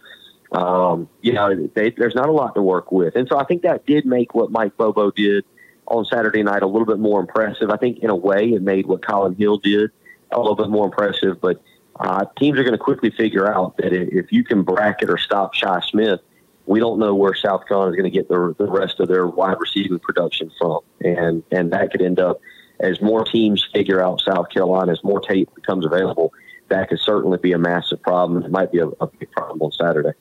um, 0.52 1.08
you 1.22 1.32
know 1.32 1.68
they, 1.74 1.90
there's 1.90 2.14
not 2.14 2.28
a 2.28 2.32
lot 2.32 2.54
to 2.54 2.62
work 2.62 2.92
with, 2.92 3.16
and 3.16 3.28
so 3.28 3.38
I 3.38 3.44
think 3.44 3.62
that 3.62 3.86
did 3.86 4.06
make 4.06 4.34
what 4.34 4.50
Mike 4.50 4.76
Bobo 4.76 5.10
did 5.10 5.44
on 5.86 6.04
Saturday 6.04 6.42
night 6.42 6.62
a 6.62 6.66
little 6.66 6.86
bit 6.86 6.98
more 6.98 7.20
impressive. 7.20 7.70
I 7.70 7.76
think 7.76 7.98
in 7.98 8.10
a 8.10 8.16
way 8.16 8.50
it 8.50 8.62
made 8.62 8.86
what 8.86 9.04
Collin 9.04 9.34
Hill 9.34 9.58
did 9.58 9.90
a 10.32 10.38
little 10.38 10.56
bit 10.56 10.68
more 10.68 10.86
impressive, 10.86 11.40
but 11.40 11.62
uh, 12.00 12.24
teams 12.38 12.58
are 12.58 12.64
going 12.64 12.72
to 12.72 12.78
quickly 12.78 13.10
figure 13.10 13.52
out 13.52 13.76
that 13.76 13.92
if 13.92 14.32
you 14.32 14.42
can 14.44 14.62
bracket 14.62 15.10
or 15.10 15.18
stop 15.18 15.54
Shi 15.54 15.66
Smith, 15.90 16.20
we 16.66 16.80
don't 16.80 16.98
know 16.98 17.14
where 17.14 17.34
South 17.34 17.66
Carolina 17.66 17.90
is 17.90 17.96
going 17.96 18.10
to 18.10 18.16
get 18.16 18.28
the, 18.28 18.54
the 18.58 18.66
rest 18.66 18.98
of 18.98 19.08
their 19.08 19.26
wide 19.26 19.56
receiving 19.60 19.98
production 19.98 20.50
from, 20.58 20.80
and 21.00 21.42
and 21.50 21.72
that 21.72 21.90
could 21.90 22.02
end 22.02 22.18
up 22.18 22.40
as 22.80 23.00
more 23.00 23.24
teams 23.24 23.66
figure 23.72 24.02
out 24.02 24.20
South 24.20 24.50
Carolina, 24.50 24.92
as 24.92 25.02
more 25.04 25.20
tape 25.20 25.54
becomes 25.54 25.86
available, 25.86 26.32
that 26.68 26.88
could 26.88 27.00
certainly 27.00 27.38
be 27.38 27.52
a 27.52 27.58
massive 27.58 28.02
problem. 28.02 28.42
It 28.42 28.50
might 28.50 28.72
be 28.72 28.78
a, 28.78 28.88
a 29.00 29.06
big 29.06 29.30
problem 29.32 29.62
on 29.62 29.72
Saturday. 29.72 30.12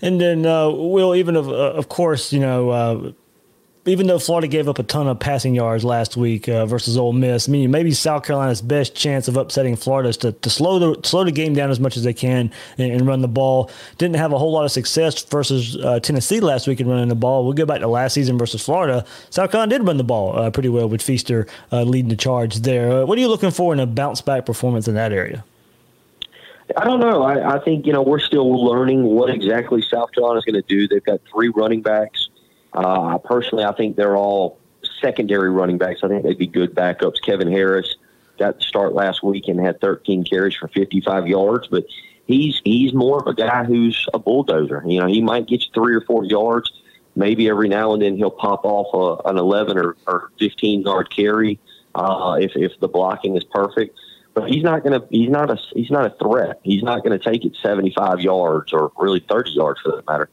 And 0.00 0.20
then, 0.20 0.44
uh, 0.44 0.68
Will, 0.68 1.14
even 1.14 1.36
of, 1.36 1.48
uh, 1.48 1.52
of 1.52 1.88
course, 1.88 2.32
you 2.32 2.40
know, 2.40 2.70
uh, 2.70 3.12
even 3.84 4.06
though 4.06 4.18
Florida 4.18 4.46
gave 4.46 4.68
up 4.68 4.78
a 4.78 4.84
ton 4.84 5.08
of 5.08 5.18
passing 5.18 5.54
yards 5.54 5.84
last 5.84 6.16
week 6.16 6.48
uh, 6.48 6.66
versus 6.66 6.96
Ole 6.96 7.12
Miss, 7.12 7.48
I 7.48 7.52
mean, 7.52 7.70
maybe 7.70 7.90
South 7.90 8.24
Carolina's 8.24 8.62
best 8.62 8.94
chance 8.94 9.26
of 9.26 9.36
upsetting 9.36 9.74
Florida 9.74 10.08
is 10.08 10.16
to, 10.18 10.32
to 10.32 10.50
slow 10.50 10.78
the 10.78 11.08
slow 11.08 11.24
the 11.24 11.32
game 11.32 11.52
down 11.52 11.70
as 11.70 11.80
much 11.80 11.96
as 11.96 12.04
they 12.04 12.12
can 12.12 12.52
and, 12.78 12.92
and 12.92 13.06
run 13.06 13.22
the 13.22 13.28
ball. 13.28 13.70
Didn't 13.98 14.16
have 14.16 14.32
a 14.32 14.38
whole 14.38 14.52
lot 14.52 14.64
of 14.64 14.70
success 14.70 15.24
versus 15.24 15.76
uh, 15.76 15.98
Tennessee 15.98 16.38
last 16.38 16.68
week 16.68 16.80
in 16.80 16.88
running 16.88 17.08
the 17.08 17.16
ball. 17.16 17.44
We'll 17.44 17.54
go 17.54 17.66
back 17.66 17.80
to 17.80 17.88
last 17.88 18.14
season 18.14 18.38
versus 18.38 18.64
Florida. 18.64 19.04
South 19.30 19.50
Carolina 19.50 19.76
did 19.76 19.86
run 19.86 19.96
the 19.96 20.04
ball 20.04 20.38
uh, 20.38 20.50
pretty 20.50 20.68
well 20.68 20.88
with 20.88 21.02
Feaster 21.02 21.48
uh, 21.72 21.82
leading 21.82 22.08
the 22.08 22.16
charge 22.16 22.56
there. 22.60 23.02
Uh, 23.02 23.04
what 23.04 23.18
are 23.18 23.20
you 23.20 23.28
looking 23.28 23.50
for 23.50 23.72
in 23.72 23.80
a 23.80 23.86
bounce 23.86 24.20
back 24.20 24.46
performance 24.46 24.86
in 24.86 24.94
that 24.94 25.12
area? 25.12 25.44
I 26.76 26.84
don't 26.84 27.00
know. 27.00 27.24
I, 27.24 27.56
I 27.56 27.58
think 27.58 27.84
you 27.84 27.92
know 27.92 28.02
we're 28.02 28.20
still 28.20 28.64
learning 28.64 29.02
what 29.02 29.28
exactly 29.28 29.82
South 29.82 30.12
Carolina 30.12 30.38
is 30.38 30.44
going 30.44 30.62
to 30.62 30.68
do. 30.68 30.86
They've 30.86 31.02
got 31.02 31.20
three 31.32 31.48
running 31.48 31.82
backs 31.82 32.28
uh, 32.74 33.18
personally, 33.18 33.64
I 33.64 33.72
think 33.72 33.96
they're 33.96 34.16
all 34.16 34.58
secondary 35.00 35.50
running 35.50 35.78
backs. 35.78 36.00
I 36.02 36.08
think 36.08 36.22
they'd 36.22 36.38
be 36.38 36.46
good 36.46 36.74
backups. 36.74 37.22
Kevin 37.24 37.50
Harris 37.50 37.96
got 38.38 38.58
the 38.58 38.62
start 38.62 38.94
last 38.94 39.22
week 39.22 39.48
and 39.48 39.60
had 39.60 39.80
13 39.80 40.24
carries 40.24 40.54
for 40.54 40.68
55 40.68 41.28
yards, 41.28 41.68
but 41.68 41.84
he's 42.26 42.60
he's 42.64 42.92
more 42.92 43.20
of 43.20 43.26
a 43.26 43.34
guy 43.34 43.64
who's 43.64 44.06
a 44.14 44.18
bulldozer. 44.18 44.82
You 44.86 45.00
know, 45.00 45.06
he 45.06 45.20
might 45.20 45.46
get 45.46 45.64
you 45.64 45.70
three 45.74 45.94
or 45.94 46.00
four 46.02 46.24
yards. 46.24 46.72
Maybe 47.14 47.48
every 47.48 47.68
now 47.68 47.92
and 47.92 48.00
then 48.00 48.16
he'll 48.16 48.30
pop 48.30 48.64
off 48.64 49.22
a, 49.26 49.28
an 49.28 49.36
11 49.36 49.76
or, 49.76 49.96
or 50.06 50.30
15 50.38 50.80
yard 50.82 51.14
carry 51.14 51.58
uh, 51.94 52.38
if 52.40 52.52
if 52.56 52.72
the 52.80 52.88
blocking 52.88 53.36
is 53.36 53.44
perfect. 53.44 53.98
But 54.34 54.50
he's 54.50 54.62
not 54.62 54.82
to. 54.84 55.06
He's 55.10 55.28
not 55.28 55.50
a. 55.50 55.58
He's 55.74 55.90
not 55.90 56.06
a 56.06 56.16
threat. 56.16 56.60
He's 56.62 56.82
not 56.82 57.04
to 57.04 57.18
take 57.18 57.44
it 57.44 57.54
75 57.62 58.20
yards 58.20 58.72
or 58.72 58.90
really 58.96 59.20
30 59.20 59.50
yards 59.50 59.80
for 59.82 59.92
that 59.92 60.06
matter. 60.08 60.30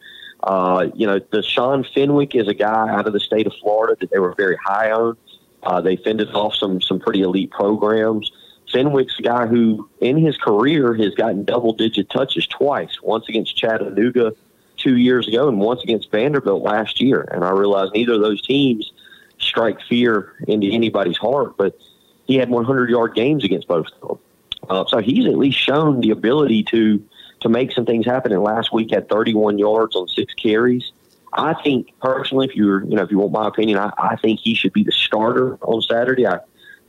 Uh, 0.50 0.90
you 0.96 1.06
know, 1.06 1.20
Deshaun 1.20 1.86
Fenwick 1.94 2.34
is 2.34 2.48
a 2.48 2.56
guy 2.56 2.90
out 2.90 3.06
of 3.06 3.14
the 3.14 3.20
state 3.20 3.46
of 3.46 3.54
Florida 3.62 3.96
that 4.00 4.10
they 4.10 4.18
were 4.18 4.34
very 4.34 4.58
high 4.66 4.90
on. 4.90 5.16
Uh, 5.62 5.80
they 5.80 5.96
fended 5.96 6.28
off 6.34 6.56
some 6.56 6.82
some 6.82 7.00
pretty 7.00 7.22
elite 7.22 7.52
programs. 7.52 8.32
Fenwick's 8.74 9.20
a 9.20 9.22
guy 9.22 9.46
who, 9.46 9.88
in 10.02 10.18
his 10.18 10.38
career, 10.38 10.96
has 10.96 11.14
gotten 11.14 11.44
double 11.44 11.74
digit 11.74 12.10
touches 12.10 12.48
twice. 12.48 12.98
Once 13.04 13.30
against 13.30 13.56
Chattanooga 13.58 14.34
two 14.76 14.98
years 14.98 15.28
ago, 15.28 15.48
and 15.48 15.60
once 15.60 15.84
against 15.84 16.10
Vanderbilt 16.10 16.64
last 16.64 17.00
year. 17.00 17.30
And 17.32 17.44
I 17.44 17.52
realize 17.52 17.90
neither 17.94 18.14
of 18.14 18.22
those 18.22 18.42
teams 18.42 18.92
strike 19.38 19.80
fear 19.84 20.34
into 20.48 20.66
anybody's 20.66 21.18
heart, 21.18 21.58
but 21.58 21.78
he 22.26 22.38
had 22.38 22.50
100 22.50 22.90
yard 22.90 23.14
games 23.14 23.44
against 23.44 23.68
both 23.68 23.86
of 24.02 24.08
them. 24.08 24.20
Uh, 24.68 24.86
so 24.88 24.98
he's 24.98 25.28
at 25.28 25.38
least 25.38 25.60
shown 25.60 26.00
the 26.00 26.10
ability 26.10 26.64
to 26.64 27.04
to 27.42 27.50
make 27.50 27.72
some 27.72 27.86
things 27.86 28.06
happen. 28.06 28.32
And 28.32 28.44
last 28.44 28.74
week 28.74 28.92
had 28.92 29.10
31 29.10 29.58
yards 29.58 29.96
on 29.96 30.08
six 30.08 30.34
carries. 30.34 30.92
I 31.34 31.54
think 31.62 31.94
personally, 32.02 32.48
if 32.48 32.56
you're, 32.56 32.84
you 32.84 32.96
know, 32.96 33.04
if 33.04 33.12
you 33.12 33.20
want 33.20 33.32
my 33.32 33.48
opinion, 33.48 33.78
I, 33.78 33.92
I 33.98 34.16
think 34.16 34.40
he 34.40 34.56
should 34.56 34.74
be 34.74 34.84
the 34.84 34.92
starter 34.92 35.58
on 35.62 35.82
Saturday. 35.82 36.28
I 36.28 36.40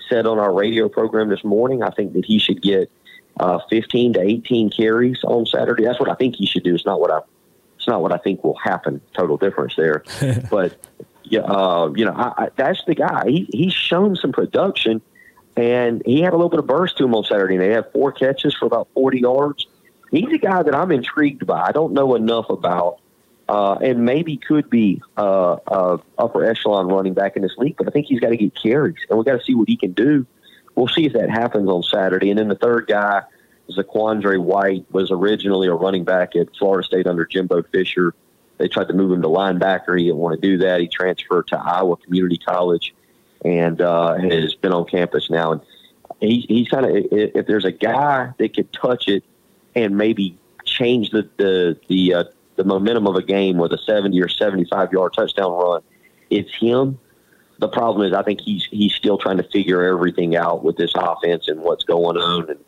said 0.08 0.26
on 0.26 0.38
our 0.38 0.52
radio 0.52 0.88
program 0.88 1.28
this 1.28 1.44
morning, 1.44 1.82
I 1.82 1.90
think 1.90 2.14
that 2.14 2.24
he 2.24 2.38
should 2.38 2.62
get 2.62 2.90
uh, 3.38 3.58
15 3.68 4.14
to 4.14 4.20
18 4.20 4.70
carries 4.70 5.22
on 5.24 5.46
Saturday. 5.46 5.84
That's 5.84 6.00
what 6.00 6.10
I 6.10 6.14
think 6.14 6.36
he 6.36 6.46
should 6.46 6.64
do. 6.64 6.74
It's 6.74 6.86
not 6.86 7.00
what 7.00 7.10
I, 7.10 7.20
it's 7.76 7.86
not 7.86 8.02
what 8.02 8.12
I 8.12 8.18
think 8.18 8.42
will 8.42 8.58
happen. 8.58 9.00
Total 9.14 9.36
difference 9.36 9.76
there, 9.76 10.04
but 10.50 10.76
yeah, 11.24 11.40
uh, 11.40 11.92
you 11.94 12.04
know, 12.04 12.12
I, 12.12 12.44
I, 12.44 12.48
that's 12.56 12.82
the 12.86 12.94
guy. 12.94 13.24
He, 13.28 13.48
he's 13.52 13.72
shown 13.72 14.16
some 14.16 14.32
production, 14.32 15.00
and 15.56 16.02
he 16.04 16.20
had 16.20 16.32
a 16.32 16.36
little 16.36 16.50
bit 16.50 16.58
of 16.58 16.66
burst 16.66 16.98
to 16.98 17.04
him 17.04 17.14
on 17.14 17.24
Saturday. 17.24 17.54
And 17.54 17.62
They 17.62 17.72
had 17.72 17.90
four 17.92 18.12
catches 18.12 18.54
for 18.54 18.66
about 18.66 18.88
40 18.94 19.20
yards 19.20 19.66
he's 20.10 20.32
a 20.32 20.38
guy 20.38 20.62
that 20.62 20.74
I'm 20.74 20.90
intrigued 20.92 21.46
by. 21.46 21.60
I 21.60 21.72
don't 21.72 21.92
know 21.92 22.14
enough 22.14 22.50
about, 22.50 23.00
uh, 23.48 23.74
and 23.74 24.04
maybe 24.04 24.36
could 24.36 24.70
be 24.70 25.02
uh, 25.16 25.54
uh, 25.66 25.98
upper 26.18 26.44
echelon 26.44 26.88
running 26.88 27.14
back 27.14 27.36
in 27.36 27.42
this 27.42 27.56
league. 27.58 27.76
But 27.76 27.88
I 27.88 27.90
think 27.90 28.06
he's 28.06 28.20
got 28.20 28.30
to 28.30 28.36
get 28.36 28.54
carries, 28.54 28.98
and 29.08 29.18
we 29.18 29.24
got 29.24 29.38
to 29.38 29.44
see 29.44 29.54
what 29.54 29.68
he 29.68 29.76
can 29.76 29.92
do. 29.92 30.26
We'll 30.74 30.88
see 30.88 31.04
if 31.04 31.12
that 31.14 31.30
happens 31.30 31.68
on 31.68 31.82
Saturday. 31.82 32.30
And 32.30 32.38
then 32.38 32.48
the 32.48 32.54
third 32.54 32.86
guy, 32.86 33.22
Zaquandre 33.70 34.40
White, 34.40 34.86
was 34.92 35.10
originally 35.10 35.68
a 35.68 35.74
running 35.74 36.04
back 36.04 36.36
at 36.36 36.56
Florida 36.56 36.86
State 36.86 37.06
under 37.06 37.24
Jimbo 37.24 37.62
Fisher. 37.64 38.14
They 38.58 38.68
tried 38.68 38.88
to 38.88 38.94
move 38.94 39.10
him 39.10 39.22
to 39.22 39.28
linebacker. 39.28 39.98
He 39.98 40.04
didn't 40.04 40.18
want 40.18 40.40
to 40.40 40.48
do 40.48 40.58
that. 40.58 40.80
He 40.80 40.86
transferred 40.86 41.48
to 41.48 41.58
Iowa 41.58 41.96
Community 41.96 42.38
College 42.38 42.94
and 43.44 43.80
uh, 43.80 44.14
has 44.16 44.54
been 44.54 44.72
on 44.72 44.84
campus 44.86 45.30
now. 45.30 45.52
And 45.52 45.60
he's, 46.20 46.44
he's 46.44 46.68
kind 46.68 46.84
of 46.84 46.92
if 47.10 47.46
there's 47.46 47.64
a 47.64 47.72
guy 47.72 48.32
that 48.38 48.54
could 48.54 48.72
touch 48.72 49.08
it 49.08 49.24
and 49.74 49.96
maybe 49.96 50.38
change 50.64 51.10
the 51.10 51.28
the 51.36 51.78
the, 51.88 52.14
uh, 52.14 52.24
the 52.56 52.64
momentum 52.64 53.06
of 53.06 53.16
a 53.16 53.22
game 53.22 53.56
with 53.58 53.72
a 53.72 53.78
70 53.78 54.20
or 54.20 54.28
75 54.28 54.92
yard 54.92 55.12
touchdown 55.14 55.52
run, 55.52 55.82
it's 56.30 56.54
him. 56.54 56.98
The 57.58 57.68
problem 57.68 58.06
is, 58.06 58.14
I 58.14 58.22
think 58.22 58.40
he's 58.40 58.66
he's 58.70 58.94
still 58.94 59.18
trying 59.18 59.36
to 59.36 59.42
figure 59.42 59.82
everything 59.82 60.36
out 60.36 60.64
with 60.64 60.76
this 60.76 60.92
offense 60.94 61.48
and 61.48 61.60
what's 61.60 61.84
going 61.84 62.16
on, 62.16 62.48
and 62.50 62.58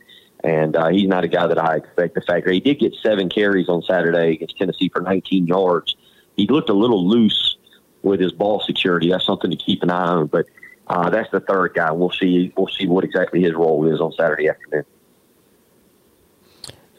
and 0.44 0.76
uh, 0.76 0.88
he's 0.88 1.08
not 1.08 1.24
a 1.24 1.28
guy 1.28 1.46
that 1.46 1.58
I 1.58 1.76
expect 1.76 2.14
to 2.14 2.20
factor. 2.20 2.50
He 2.50 2.60
did 2.60 2.78
get 2.78 2.94
seven 3.02 3.28
carries 3.28 3.68
on 3.68 3.82
Saturday 3.82 4.32
against 4.32 4.58
Tennessee 4.58 4.88
for 4.88 5.00
19 5.00 5.46
yards. 5.46 5.96
He 6.36 6.46
looked 6.46 6.68
a 6.68 6.74
little 6.74 7.06
loose 7.06 7.56
with 8.02 8.20
his 8.20 8.32
ball 8.32 8.60
security. 8.60 9.10
That's 9.10 9.24
something 9.24 9.50
to 9.50 9.56
keep 9.56 9.82
an 9.82 9.90
eye 9.90 10.06
on. 10.06 10.26
But 10.26 10.46
uh, 10.88 11.10
that's 11.10 11.30
the 11.30 11.40
third 11.40 11.74
guy. 11.74 11.92
We'll 11.92 12.10
see. 12.10 12.52
We'll 12.56 12.68
see 12.68 12.86
what 12.86 13.04
exactly 13.04 13.40
his 13.40 13.54
role 13.54 13.86
is 13.90 14.00
on 14.00 14.12
Saturday 14.12 14.48
afternoon. 14.48 14.84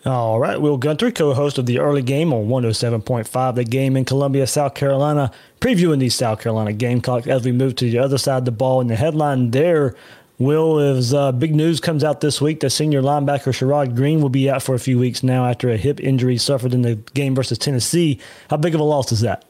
All 0.05 0.37
right, 0.37 0.59
Will 0.59 0.75
Gunter, 0.75 1.11
co-host 1.11 1.57
of 1.57 1.65
the 1.65 1.79
early 1.79 2.01
game 2.01 2.33
on 2.33 2.47
107.5, 2.47 3.55
the 3.55 3.63
game 3.63 3.95
in 3.95 4.03
Columbia, 4.03 4.45
South 4.45 4.75
Carolina, 4.75 5.31
previewing 5.61 5.99
the 5.99 6.09
South 6.09 6.41
Carolina 6.41 6.73
Gamecocks 6.73 7.25
as 7.25 7.45
we 7.45 7.53
move 7.53 7.77
to 7.77 7.89
the 7.89 7.99
other 7.99 8.17
side 8.17 8.39
of 8.39 8.45
the 8.45 8.51
ball. 8.51 8.81
And 8.81 8.89
the 8.89 8.97
headline 8.97 9.51
there, 9.51 9.95
Will, 10.39 10.77
is 10.77 11.13
uh, 11.13 11.31
big 11.31 11.55
news 11.55 11.79
comes 11.79 12.03
out 12.03 12.19
this 12.19 12.41
week 12.41 12.59
The 12.59 12.69
senior 12.69 13.01
linebacker 13.01 13.53
Sherrod 13.53 13.95
Greene 13.95 14.19
will 14.19 14.27
be 14.27 14.49
out 14.49 14.61
for 14.61 14.75
a 14.75 14.79
few 14.79 14.99
weeks 14.99 15.23
now 15.23 15.45
after 15.45 15.69
a 15.69 15.77
hip 15.77 16.01
injury 16.01 16.37
suffered 16.37 16.73
in 16.73 16.81
the 16.81 16.95
game 17.13 17.33
versus 17.33 17.57
Tennessee. 17.57 18.19
How 18.49 18.57
big 18.57 18.75
of 18.75 18.81
a 18.81 18.83
loss 18.83 19.13
is 19.13 19.21
that? 19.21 19.45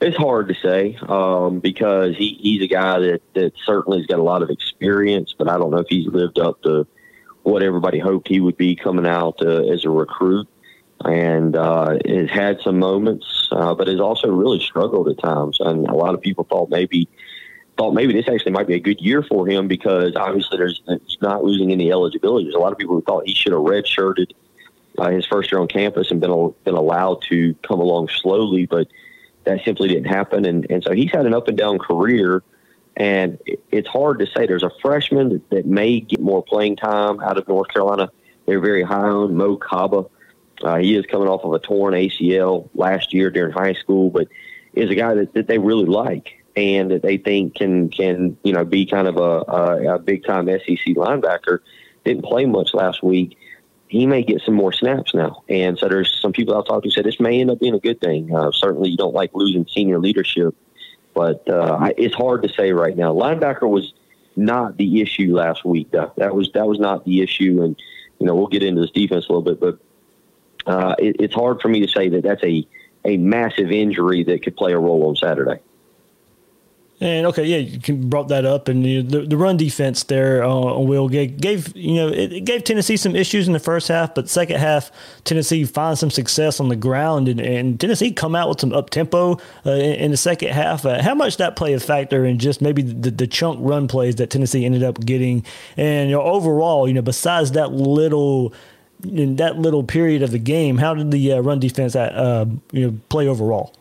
It's 0.00 0.16
hard 0.16 0.48
to 0.48 0.54
say 0.54 0.98
um, 1.08 1.60
because 1.60 2.16
he, 2.16 2.36
he's 2.40 2.62
a 2.62 2.68
guy 2.68 2.98
that, 2.98 3.20
that 3.34 3.52
certainly 3.64 3.98
has 3.98 4.06
got 4.06 4.18
a 4.18 4.24
lot 4.24 4.42
of 4.42 4.50
experience, 4.50 5.36
but 5.38 5.48
I 5.48 5.56
don't 5.56 5.70
know 5.70 5.78
if 5.78 5.88
he's 5.88 6.08
lived 6.08 6.40
up 6.40 6.60
to– 6.62 6.84
what 7.48 7.62
everybody 7.62 7.98
hoped 7.98 8.28
he 8.28 8.40
would 8.40 8.56
be 8.56 8.76
coming 8.76 9.06
out 9.06 9.40
uh, 9.40 9.62
as 9.72 9.84
a 9.84 9.90
recruit, 9.90 10.46
and 11.04 11.56
uh, 11.56 11.96
has 12.06 12.30
had 12.30 12.60
some 12.60 12.78
moments, 12.78 13.48
uh, 13.52 13.74
but 13.74 13.88
has 13.88 14.00
also 14.00 14.30
really 14.30 14.60
struggled 14.60 15.08
at 15.08 15.18
times. 15.18 15.58
And 15.60 15.86
a 15.88 15.94
lot 15.94 16.14
of 16.14 16.20
people 16.20 16.44
thought 16.44 16.70
maybe 16.70 17.08
thought 17.76 17.94
maybe 17.94 18.12
this 18.12 18.28
actually 18.28 18.50
might 18.50 18.66
be 18.66 18.74
a 18.74 18.80
good 18.80 19.00
year 19.00 19.22
for 19.22 19.46
him 19.46 19.68
because 19.68 20.16
obviously 20.16 20.58
there's 20.58 20.82
he's 21.06 21.22
not 21.22 21.44
losing 21.44 21.70
any 21.70 21.92
eligibility. 21.92 22.44
There's 22.44 22.56
a 22.56 22.58
lot 22.58 22.72
of 22.72 22.78
people 22.78 22.96
who 22.96 23.02
thought 23.02 23.26
he 23.26 23.34
should 23.34 23.52
have 23.52 23.62
redshirted 23.62 24.32
uh, 24.98 25.10
his 25.10 25.24
first 25.26 25.52
year 25.52 25.60
on 25.60 25.68
campus 25.68 26.10
and 26.10 26.20
been 26.20 26.54
been 26.64 26.74
allowed 26.74 27.22
to 27.28 27.54
come 27.66 27.80
along 27.80 28.08
slowly, 28.08 28.66
but 28.66 28.88
that 29.44 29.64
simply 29.64 29.88
didn't 29.88 30.12
happen. 30.12 30.44
And 30.44 30.66
and 30.70 30.82
so 30.82 30.92
he's 30.92 31.12
had 31.12 31.24
an 31.24 31.34
up 31.34 31.48
and 31.48 31.56
down 31.56 31.78
career. 31.78 32.42
And 32.98 33.38
it's 33.70 33.86
hard 33.88 34.18
to 34.18 34.26
say. 34.26 34.46
There's 34.46 34.64
a 34.64 34.72
freshman 34.82 35.40
that, 35.50 35.64
may 35.64 36.00
get 36.00 36.20
more 36.20 36.42
playing 36.42 36.76
time 36.76 37.20
out 37.20 37.38
of 37.38 37.46
North 37.46 37.68
Carolina. 37.68 38.10
They're 38.44 38.60
very 38.60 38.82
high 38.82 39.08
on 39.08 39.36
Mo 39.36 39.56
Kaba. 39.56 40.06
Uh, 40.62 40.78
he 40.78 40.96
is 40.96 41.06
coming 41.06 41.28
off 41.28 41.44
of 41.44 41.52
a 41.52 41.60
torn 41.60 41.94
ACL 41.94 42.68
last 42.74 43.14
year 43.14 43.30
during 43.30 43.52
high 43.52 43.74
school, 43.74 44.10
but 44.10 44.26
is 44.72 44.90
a 44.90 44.96
guy 44.96 45.14
that, 45.14 45.32
that 45.34 45.46
they 45.46 45.58
really 45.58 45.84
like 45.84 46.42
and 46.56 46.90
that 46.90 47.02
they 47.02 47.18
think 47.18 47.54
can 47.54 47.88
can 47.88 48.36
you 48.42 48.52
know 48.52 48.64
be 48.64 48.84
kind 48.84 49.06
of 49.06 49.16
a, 49.16 49.20
a, 49.20 49.94
a 49.94 49.98
big 50.00 50.24
time 50.24 50.46
SEC 50.46 50.96
linebacker. 50.96 51.60
Didn't 52.04 52.24
play 52.24 52.46
much 52.46 52.74
last 52.74 53.02
week. 53.04 53.38
He 53.86 54.06
may 54.06 54.24
get 54.24 54.42
some 54.42 54.54
more 54.54 54.72
snaps 54.72 55.14
now, 55.14 55.44
and 55.48 55.78
so 55.78 55.88
there's 55.88 56.20
some 56.20 56.32
people 56.32 56.56
I've 56.56 56.66
talked 56.66 56.84
to 56.84 56.90
said 56.90 57.04
this 57.04 57.20
may 57.20 57.40
end 57.40 57.52
up 57.52 57.60
being 57.60 57.74
a 57.74 57.78
good 57.78 58.00
thing. 58.00 58.34
Uh, 58.34 58.50
certainly, 58.50 58.90
you 58.90 58.96
don't 58.96 59.14
like 59.14 59.30
losing 59.34 59.66
senior 59.68 60.00
leadership 60.00 60.56
but 61.18 61.50
uh, 61.50 61.90
it's 61.96 62.14
hard 62.14 62.44
to 62.44 62.48
say 62.48 62.70
right 62.70 62.96
now. 62.96 63.12
Linebacker 63.12 63.68
was 63.68 63.92
not 64.36 64.76
the 64.76 65.00
issue 65.00 65.34
last 65.34 65.64
week. 65.64 65.90
Though. 65.90 66.12
That 66.16 66.32
was 66.32 66.52
that 66.52 66.68
was 66.68 66.78
not 66.78 67.04
the 67.04 67.22
issue, 67.22 67.60
and 67.64 67.74
you 68.20 68.26
know 68.28 68.36
we'll 68.36 68.46
get 68.46 68.62
into 68.62 68.82
this 68.82 68.92
defense 68.92 69.26
a 69.28 69.32
little 69.32 69.42
bit, 69.42 69.58
but 69.58 69.80
uh, 70.72 70.94
it, 70.96 71.16
it's 71.18 71.34
hard 71.34 71.60
for 71.60 71.66
me 71.66 71.80
to 71.84 71.88
say 71.88 72.08
that 72.10 72.22
that's 72.22 72.44
a 72.44 72.64
a 73.04 73.16
massive 73.16 73.72
injury 73.72 74.22
that 74.22 74.44
could 74.44 74.56
play 74.56 74.72
a 74.72 74.78
role 74.78 75.08
on 75.08 75.16
Saturday. 75.16 75.58
And 77.00 77.26
okay, 77.26 77.44
yeah, 77.44 77.58
you 77.58 77.94
brought 77.94 78.26
that 78.28 78.44
up, 78.44 78.66
and 78.66 78.84
you 78.84 79.04
the, 79.04 79.20
the 79.20 79.36
run 79.36 79.56
defense 79.56 80.02
there 80.02 80.42
uh, 80.42 80.78
Will 80.78 81.08
gave, 81.08 81.40
gave 81.40 81.76
you 81.76 81.94
know 81.94 82.08
it, 82.08 82.32
it, 82.32 82.44
gave 82.44 82.64
Tennessee 82.64 82.96
some 82.96 83.14
issues 83.14 83.46
in 83.46 83.52
the 83.52 83.60
first 83.60 83.86
half, 83.86 84.16
but 84.16 84.28
second 84.28 84.56
half 84.56 84.90
Tennessee 85.22 85.64
finds 85.64 86.00
some 86.00 86.10
success 86.10 86.58
on 86.58 86.70
the 86.70 86.74
ground, 86.74 87.28
and, 87.28 87.40
and 87.40 87.78
Tennessee 87.78 88.10
come 88.10 88.34
out 88.34 88.48
with 88.48 88.60
some 88.60 88.72
up 88.72 88.90
tempo 88.90 89.34
uh, 89.64 89.70
in, 89.70 89.94
in, 89.94 90.10
the 90.10 90.16
second 90.16 90.48
half. 90.48 90.84
Uh, 90.84 91.00
how 91.00 91.14
much 91.14 91.36
that 91.36 91.54
play 91.54 91.72
a 91.72 91.78
factor 91.78 92.24
in 92.24 92.40
just 92.40 92.60
maybe 92.60 92.82
the, 92.82 93.12
the 93.12 93.28
chunk 93.28 93.60
run 93.62 93.86
plays 93.86 94.16
that 94.16 94.30
Tennessee 94.30 94.64
ended 94.64 94.82
up 94.82 94.98
getting, 94.98 95.44
and 95.76 96.10
you 96.10 96.16
know 96.16 96.22
overall, 96.22 96.88
you 96.88 96.94
know 96.94 97.02
besides 97.02 97.52
that 97.52 97.70
little 97.70 98.52
in 99.04 99.36
that 99.36 99.56
little 99.56 99.84
period 99.84 100.22
of 100.22 100.32
the 100.32 100.38
game, 100.40 100.78
how 100.78 100.94
did 100.94 101.12
the 101.12 101.34
uh, 101.34 101.38
run 101.38 101.60
defense 101.60 101.94
uh, 101.94 102.44
you 102.72 102.90
know 102.90 102.98
play 103.08 103.28
overall? 103.28 103.72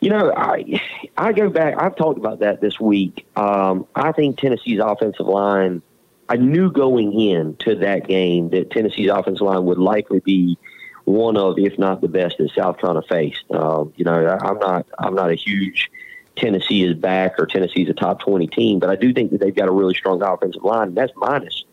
You 0.00 0.10
know, 0.10 0.32
I 0.36 0.80
I 1.18 1.32
go 1.32 1.48
back. 1.48 1.74
I've 1.78 1.96
talked 1.96 2.18
about 2.18 2.40
that 2.40 2.60
this 2.60 2.78
week. 2.78 3.26
Um, 3.36 3.86
I 3.94 4.12
think 4.12 4.38
Tennessee's 4.38 4.80
offensive 4.80 5.26
line. 5.26 5.82
I 6.28 6.36
knew 6.36 6.70
going 6.70 7.18
in 7.18 7.56
to 7.60 7.76
that 7.76 8.06
game 8.06 8.50
that 8.50 8.70
Tennessee's 8.70 9.10
offensive 9.10 9.46
line 9.46 9.64
would 9.64 9.78
likely 9.78 10.20
be 10.20 10.58
one 11.04 11.36
of, 11.36 11.58
if 11.58 11.78
not 11.78 12.00
the 12.00 12.08
best, 12.08 12.38
that 12.38 12.50
South 12.50 12.78
Carolina 12.78 13.06
faced. 13.08 13.44
Um, 13.50 13.92
you 13.96 14.04
know, 14.04 14.26
I, 14.26 14.48
I'm 14.48 14.58
not 14.58 14.86
I'm 14.98 15.14
not 15.14 15.30
a 15.30 15.34
huge 15.34 15.90
Tennessee 16.36 16.82
is 16.82 16.94
back 16.94 17.38
or 17.38 17.46
Tennessee's 17.46 17.88
a 17.88 17.94
top 17.94 18.20
twenty 18.20 18.48
team, 18.48 18.78
but 18.78 18.90
I 18.90 18.96
do 18.96 19.12
think 19.12 19.30
that 19.30 19.40
they've 19.40 19.54
got 19.54 19.68
a 19.68 19.72
really 19.72 19.94
strong 19.94 20.22
offensive 20.22 20.64
line. 20.64 20.88
And 20.88 20.96
that's 20.96 21.12
minus 21.16 21.64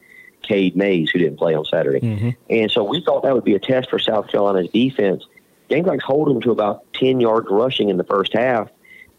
Cade 0.43 0.75
Mays, 0.75 1.09
who 1.09 1.19
didn't 1.19 1.37
play 1.37 1.55
on 1.55 1.65
Saturday. 1.65 1.99
Mm-hmm. 1.99 2.29
And 2.49 2.71
so 2.71 2.83
we 2.83 3.03
thought 3.03 3.23
that 3.23 3.33
would 3.33 3.43
be 3.43 3.55
a 3.55 3.59
test 3.59 3.89
for 3.89 3.97
South 3.97 4.27
Carolina's 4.27 4.69
defense. 4.69 5.25
Gamecocks 5.69 6.03
hold 6.03 6.27
them 6.27 6.41
to 6.41 6.51
about 6.51 6.85
10 6.93 7.19
yards 7.19 7.47
rushing 7.49 7.89
in 7.89 7.97
the 7.97 8.03
first 8.03 8.33
half. 8.33 8.69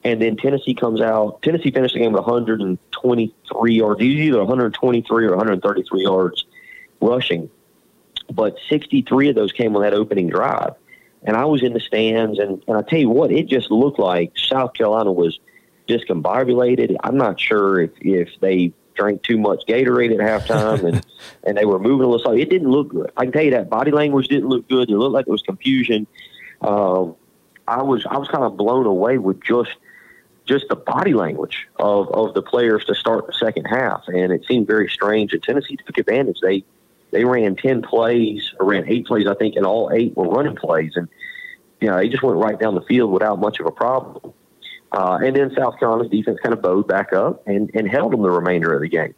And 0.05 0.21
then 0.21 0.37
Tennessee 0.37 0.75
comes 0.75 1.01
out. 1.01 1.43
Tennessee 1.43 1.71
finished 1.71 1.95
the 1.95 2.01
game 2.01 2.13
with 2.13 2.21
123 2.21 3.75
yards, 3.75 4.01
either 4.03 4.39
123 4.39 5.27
or 5.27 5.31
133 5.31 6.03
yards 6.03 6.45
rushing. 7.01 7.51
But 8.31 8.57
63 8.69 9.31
of 9.31 9.35
those 9.35 9.53
came 9.53 9.75
on 9.77 9.83
that 9.83 9.95
opening 9.95 10.29
drive. 10.29 10.75
And 11.23 11.37
I 11.37 11.47
was 11.47 11.63
in 11.63 11.73
the 11.73 11.81
stands, 11.81 12.39
and, 12.39 12.63
and 12.69 12.77
I 12.77 12.83
tell 12.83 12.99
you 12.99 13.09
what, 13.09 13.33
it 13.33 13.47
just 13.49 13.71
looked 13.71 13.99
like 13.99 14.33
South 14.37 14.75
Carolina 14.75 15.11
was 15.11 15.39
discombobulated. 15.89 16.97
I'm 17.03 17.17
not 17.17 17.41
sure 17.41 17.81
if, 17.81 17.91
if 18.01 18.29
they 18.41 18.73
drank 18.95 19.23
too 19.23 19.39
much 19.39 19.63
Gatorade 19.67 20.13
at 20.13 20.21
halftime 20.21 20.85
and, 20.85 21.07
and 21.45 21.57
they 21.57 21.65
were 21.65 21.79
moving 21.79 22.05
a 22.05 22.11
little 22.11 22.19
slow. 22.19 22.35
It 22.35 22.51
didn't 22.51 22.71
look 22.71 22.91
good. 22.91 23.11
I 23.17 23.25
can 23.25 23.33
tell 23.33 23.43
you 23.43 23.53
that. 23.53 23.71
Body 23.71 23.91
language 23.91 24.29
didn't 24.29 24.49
look 24.51 24.69
good. 24.69 24.91
It 24.91 24.97
looked 24.97 25.15
like 25.15 25.25
there 25.25 25.33
was 25.33 25.43
confusion 25.43 26.07
um, 26.65 27.17
I 27.67 27.83
was 27.83 28.07
I 28.07 28.17
was 28.19 28.29
kind 28.29 28.45
of 28.45 28.57
blown 28.57 28.87
away 28.87 29.19
with 29.19 29.43
just 29.43 29.71
just 30.47 30.69
the 30.69 30.77
body 30.77 31.15
language 31.15 31.67
of, 31.77 32.09
of 32.11 32.35
the 32.35 32.43
players 32.43 32.85
to 32.87 32.95
start 32.95 33.27
the 33.27 33.33
second 33.33 33.65
half, 33.65 34.05
and 34.09 34.33
it 34.33 34.45
seemed 34.47 34.67
very 34.67 34.89
strange. 34.89 35.33
And 35.33 35.43
Tennessee 35.43 35.77
took 35.77 35.99
advantage. 35.99 36.39
They 36.41 36.65
they 37.11 37.25
ran 37.25 37.57
ten 37.57 37.83
plays 37.83 38.53
or 38.59 38.67
ran 38.67 38.89
eight 38.89 39.07
plays, 39.07 39.27
I 39.27 39.35
think, 39.35 39.57
and 39.57 39.65
all 39.65 39.91
eight 39.93 40.17
were 40.17 40.29
running 40.29 40.57
plays, 40.57 40.93
and 40.97 41.09
you 41.81 41.89
know 41.89 41.97
they 41.97 42.09
just 42.09 42.23
went 42.23 42.39
right 42.39 42.59
down 42.59 42.75
the 42.75 42.83
field 42.83 43.13
without 43.13 43.39
much 43.39 43.61
of 43.61 43.67
a 43.67 43.73
problem. 43.73 44.33
Uh, 44.93 45.19
and 45.25 45.35
then 45.35 45.53
South 45.57 45.79
Carolina's 45.79 46.11
defense 46.11 46.39
kind 46.41 46.53
of 46.53 46.63
bowed 46.63 46.87
back 46.87 47.13
up 47.13 47.43
and, 47.49 47.69
and 47.75 47.89
held 47.89 48.13
them 48.13 48.23
the 48.23 48.31
remainder 48.31 48.73
of 48.73 48.81
the 48.81 48.89
game. 48.89 49.13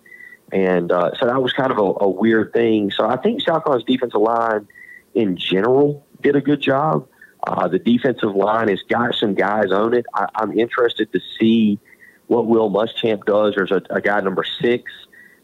And 0.51 0.91
uh, 0.91 1.11
so 1.19 1.27
that 1.27 1.43
was 1.43 1.53
kind 1.53 1.71
of 1.71 1.77
a, 1.77 2.05
a 2.05 2.09
weird 2.09 2.55
thing. 2.55 2.91
So 2.91 3.07
I 3.07 3.17
think 3.17 3.43
South 3.43 3.65
Carolina's 3.65 3.85
defensive 3.85 4.21
line 4.21 4.69
in 5.15 5.37
general 5.37 6.07
did 6.23 6.35
a 6.35 6.41
good 6.41 6.63
job. 6.63 7.07
Uh, 7.47 7.69
the 7.69 7.79
defensive 7.79 8.35
line 8.35 8.69
has 8.69 8.83
got 8.89 9.15
some 9.15 9.35
guys 9.35 9.71
on 9.71 9.95
it. 9.95 10.05
I, 10.13 10.27
I'm 10.35 10.59
interested 10.59 11.13
to 11.13 11.21
see 11.39 11.79
what 12.27 12.47
Will 12.47 12.71
Muschamp 12.71 13.25
does. 13.25 13.55
There's 13.55 13.71
a, 13.71 13.83
a 13.91 14.01
guy 14.01 14.21
number 14.21 14.43
six, 14.43 14.91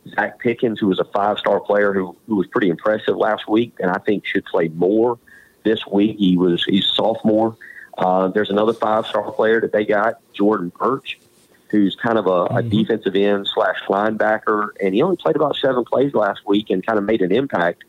Zacch 0.09 0.39
Pickens, 0.41 0.81
who 0.81 0.89
was 0.89 0.99
a 0.99 1.05
five 1.05 1.39
star 1.39 1.61
player 1.61 1.93
who, 1.93 2.17
who 2.27 2.37
was 2.37 2.49
pretty 2.49 2.71
impressive 2.71 3.17
last 3.17 3.49
week, 3.49 3.75
and 3.79 3.91
I 3.91 3.99
think 3.99 4.27
should 4.27 4.45
play 4.47 4.69
more 4.69 5.19
this 5.63 5.87
week. 5.87 6.19
He 6.19 6.37
was 6.37 6.65
he's 6.65 6.87
sophomore. 6.87 7.57
Uh, 7.97 8.29
there's 8.29 8.51
another 8.51 8.73
five 8.73 9.07
star 9.07 9.31
player 9.31 9.61
that 9.61 9.73
they 9.73 9.85
got, 9.85 10.21
Jordan 10.33 10.73
Burch, 10.77 11.21
who's 11.69 11.95
kind 11.95 12.19
of 12.19 12.27
a, 12.27 12.31
a 12.31 12.49
mm-hmm. 12.49 12.69
defensive 12.69 13.15
end 13.15 13.49
slash 13.55 13.79
linebacker, 13.89 14.71
and 14.83 14.93
he 14.93 15.03
only 15.03 15.17
played 15.17 15.37
about 15.37 15.55
seven 15.55 15.85
plays 15.85 16.15
last 16.15 16.41
week 16.47 16.71
and 16.71 16.85
kind 16.85 16.99
of 16.99 17.05
made 17.05 17.23
an 17.23 17.31
impact 17.31 17.85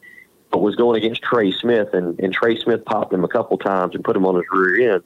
was 0.62 0.76
going 0.76 0.98
against 1.02 1.22
Trey 1.22 1.52
Smith, 1.52 1.94
and, 1.94 2.20
and 2.20 2.34
Trey 2.34 2.58
Smith 2.60 2.86
popped 2.86 3.14
him 3.14 3.24
a 3.24 3.28
couple 3.28 3.58
times 3.58 3.96
and 3.96 4.04
put 4.04 4.16
him 4.16 4.26
on 4.26 4.36
his 4.36 4.46
rear 4.52 4.96
end. 4.96 5.04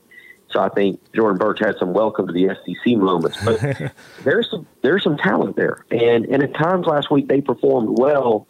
So 0.50 0.62
I 0.62 0.70
think 0.70 1.00
Jordan 1.14 1.38
Burch 1.38 1.60
had 1.60 1.76
some 1.78 1.94
welcome 1.94 2.28
to 2.28 2.34
the 2.34 2.48
SEC 2.48 2.98
moments. 2.98 3.38
But 3.44 3.92
there's 4.24 4.50
some 4.50 4.66
there's 4.82 5.04
some 5.04 5.18
talent 5.18 5.56
there, 5.56 5.86
and 5.92 6.26
and 6.26 6.42
at 6.42 6.54
times 6.54 6.86
last 6.86 7.12
week 7.12 7.28
they 7.28 7.42
performed 7.42 7.98
well. 8.00 8.48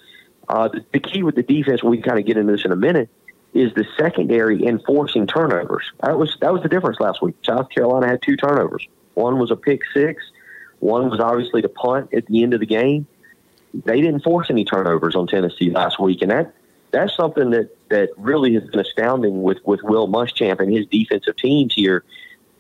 Uh, 0.48 0.70
the, 0.70 0.86
the 0.94 1.00
key 1.00 1.24
with 1.24 1.36
the 1.36 1.44
defense, 1.44 1.84
we 1.84 1.98
can 1.98 2.04
kind 2.04 2.20
of 2.20 2.26
get 2.26 2.38
into 2.38 2.54
this 2.54 2.64
in 2.64 2.72
a 2.72 2.76
minute, 2.76 3.10
is 3.54 3.74
the 3.74 3.86
secondary 3.98 4.66
enforcing 4.66 5.28
turnovers. 5.28 5.92
That 6.02 6.18
was 6.18 6.38
that 6.42 6.54
was 6.54 6.62
the 6.62 6.70
difference 6.70 7.00
last 7.00 7.22
week. 7.22 7.36
South 7.44 7.70
Carolina 7.70 8.08
had 8.08 8.22
two 8.22 8.38
turnovers. 8.38 8.88
One 9.16 9.40
was 9.40 9.52
a 9.52 9.56
pick 9.56 9.82
six. 9.94 10.24
One 10.80 11.10
was 11.10 11.20
obviously 11.20 11.62
the 11.62 11.70
punt 11.70 12.14
at 12.14 12.28
the 12.28 12.44
end 12.44 12.54
of 12.54 12.60
the 12.60 12.68
game. 12.68 13.08
They 13.74 14.00
didn't 14.00 14.22
force 14.22 14.48
any 14.50 14.64
turnovers 14.64 15.16
on 15.16 15.28
Tennessee 15.28 15.72
last 15.72 16.00
week, 16.00 16.22
and 16.22 16.32
that 16.32 16.54
that's 16.92 17.16
something 17.16 17.52
that, 17.52 17.76
that 17.90 18.10
really 18.18 18.54
has 18.54 18.64
been 18.64 18.80
astounding 18.80 19.44
with, 19.44 19.60
with 19.66 19.82
Will 19.84 20.08
Muschamp 20.08 20.60
and 20.60 20.72
his 20.72 20.86
defensive 20.88 21.36
teams 21.36 21.74
here. 21.74 22.04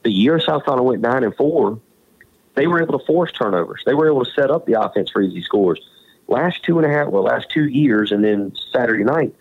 The 0.03 0.11
year 0.11 0.39
South 0.39 0.65
Carolina 0.65 0.83
went 0.83 1.01
nine 1.01 1.23
and 1.23 1.35
four, 1.35 1.79
they 2.55 2.65
were 2.67 2.81
able 2.81 2.97
to 2.97 3.05
force 3.05 3.31
turnovers. 3.31 3.83
They 3.85 3.93
were 3.93 4.07
able 4.07 4.25
to 4.25 4.31
set 4.31 4.49
up 4.49 4.65
the 4.65 4.81
offense 4.81 5.11
for 5.11 5.21
easy 5.21 5.43
scores. 5.43 5.79
Last 6.27 6.63
two 6.63 6.79
and 6.79 6.85
a 6.85 6.89
half, 6.89 7.07
well, 7.09 7.23
last 7.23 7.49
two 7.51 7.65
years, 7.65 8.11
and 8.11 8.23
then 8.23 8.53
Saturday 8.73 9.03
night, 9.03 9.33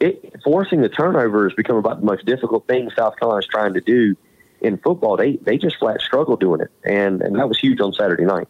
it, 0.00 0.34
forcing 0.44 0.82
the 0.82 0.88
turnover 0.88 1.48
has 1.48 1.54
become 1.54 1.76
about 1.76 2.00
the 2.00 2.06
most 2.06 2.24
difficult 2.26 2.66
thing 2.66 2.90
South 2.96 3.16
Carolina 3.18 3.40
is 3.40 3.46
trying 3.46 3.74
to 3.74 3.80
do 3.80 4.16
in 4.60 4.76
football. 4.78 5.16
They 5.16 5.36
they 5.36 5.56
just 5.56 5.76
flat 5.76 6.00
struggle 6.00 6.36
doing 6.36 6.60
it, 6.60 6.70
and 6.84 7.22
and 7.22 7.36
that 7.36 7.48
was 7.48 7.58
huge 7.58 7.80
on 7.80 7.92
Saturday 7.92 8.24
night. 8.24 8.48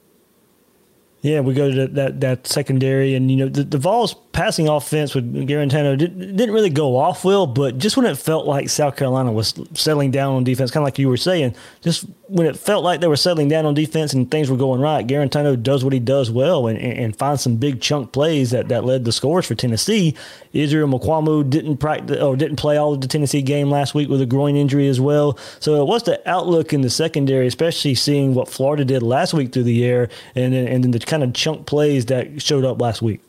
Yeah, 1.28 1.40
we 1.40 1.52
go 1.52 1.70
to 1.70 1.86
that 1.88 2.20
that 2.20 2.46
secondary, 2.46 3.14
and 3.14 3.30
you 3.30 3.36
know 3.36 3.48
the, 3.50 3.62
the 3.62 3.76
Vols 3.76 4.14
passing 4.32 4.66
offense 4.66 5.14
with 5.14 5.30
Guarantano 5.48 5.98
didn't, 5.98 6.36
didn't 6.36 6.54
really 6.54 6.70
go 6.70 6.96
off 6.96 7.22
well, 7.22 7.46
but 7.46 7.76
just 7.76 7.96
when 7.96 8.06
it 8.06 8.16
felt 8.16 8.46
like 8.46 8.70
South 8.70 8.96
Carolina 8.96 9.30
was 9.30 9.52
settling 9.74 10.10
down 10.10 10.34
on 10.34 10.44
defense, 10.44 10.70
kind 10.70 10.82
of 10.82 10.86
like 10.86 10.98
you 10.98 11.08
were 11.08 11.16
saying, 11.18 11.54
just 11.82 12.06
when 12.28 12.46
it 12.46 12.56
felt 12.56 12.84
like 12.84 13.00
they 13.00 13.08
were 13.08 13.16
settling 13.16 13.48
down 13.48 13.66
on 13.66 13.74
defense 13.74 14.12
and 14.12 14.30
things 14.30 14.48
were 14.48 14.56
going 14.56 14.80
right, 14.80 15.06
Guarantano 15.06 15.60
does 15.60 15.82
what 15.82 15.92
he 15.92 15.98
does 15.98 16.30
well 16.30 16.66
and, 16.66 16.78
and 16.78 17.16
finds 17.16 17.42
some 17.42 17.56
big 17.56 17.80
chunk 17.80 18.12
plays 18.12 18.50
that, 18.52 18.68
that 18.68 18.84
led 18.84 19.04
the 19.04 19.12
scores 19.12 19.46
for 19.46 19.54
Tennessee. 19.54 20.14
Israel 20.52 20.88
Mukuamu 20.88 21.48
didn't 21.48 21.78
practice 21.78 22.22
or 22.22 22.36
didn't 22.36 22.56
play 22.56 22.76
all 22.76 22.94
of 22.94 23.00
the 23.00 23.08
Tennessee 23.08 23.42
game 23.42 23.70
last 23.70 23.94
week 23.94 24.08
with 24.08 24.20
a 24.20 24.26
groin 24.26 24.56
injury 24.56 24.88
as 24.88 25.00
well. 25.00 25.36
So 25.60 25.84
what's 25.84 26.04
the 26.04 26.26
outlook 26.28 26.72
in 26.72 26.82
the 26.82 26.90
secondary, 26.90 27.46
especially 27.46 27.94
seeing 27.94 28.34
what 28.34 28.48
Florida 28.48 28.84
did 28.84 29.02
last 29.02 29.34
week 29.34 29.52
through 29.52 29.64
the 29.64 29.84
air 29.84 30.08
and 30.34 30.54
and 30.54 30.84
then 30.84 30.90
the 30.92 31.00
kind 31.00 31.17
of 31.22 31.32
chunk 31.32 31.66
plays 31.66 32.06
that 32.06 32.40
showed 32.42 32.64
up 32.64 32.80
last 32.80 33.02
week? 33.02 33.20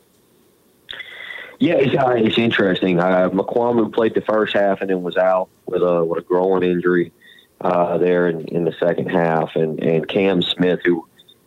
Yeah, 1.59 1.73
it's, 1.73 1.95
uh, 1.95 2.11
it's 2.11 2.37
interesting. 2.37 2.99
Uh, 2.99 3.29
played 3.29 4.13
the 4.13 4.21
first 4.21 4.53
half 4.53 4.79
and 4.81 4.89
then 4.89 5.03
was 5.03 5.17
out 5.17 5.49
with 5.65 5.81
a 5.81 6.05
with 6.05 6.19
a 6.19 6.21
groin 6.21 6.63
injury 6.63 7.11
uh, 7.61 7.97
there 7.97 8.29
in, 8.29 8.47
in 8.47 8.63
the 8.63 8.73
second 8.79 9.07
half, 9.09 9.55
and 9.55 9.81
and 9.83 10.07
Cam 10.07 10.41
Smith, 10.41 10.79
who 10.85 11.05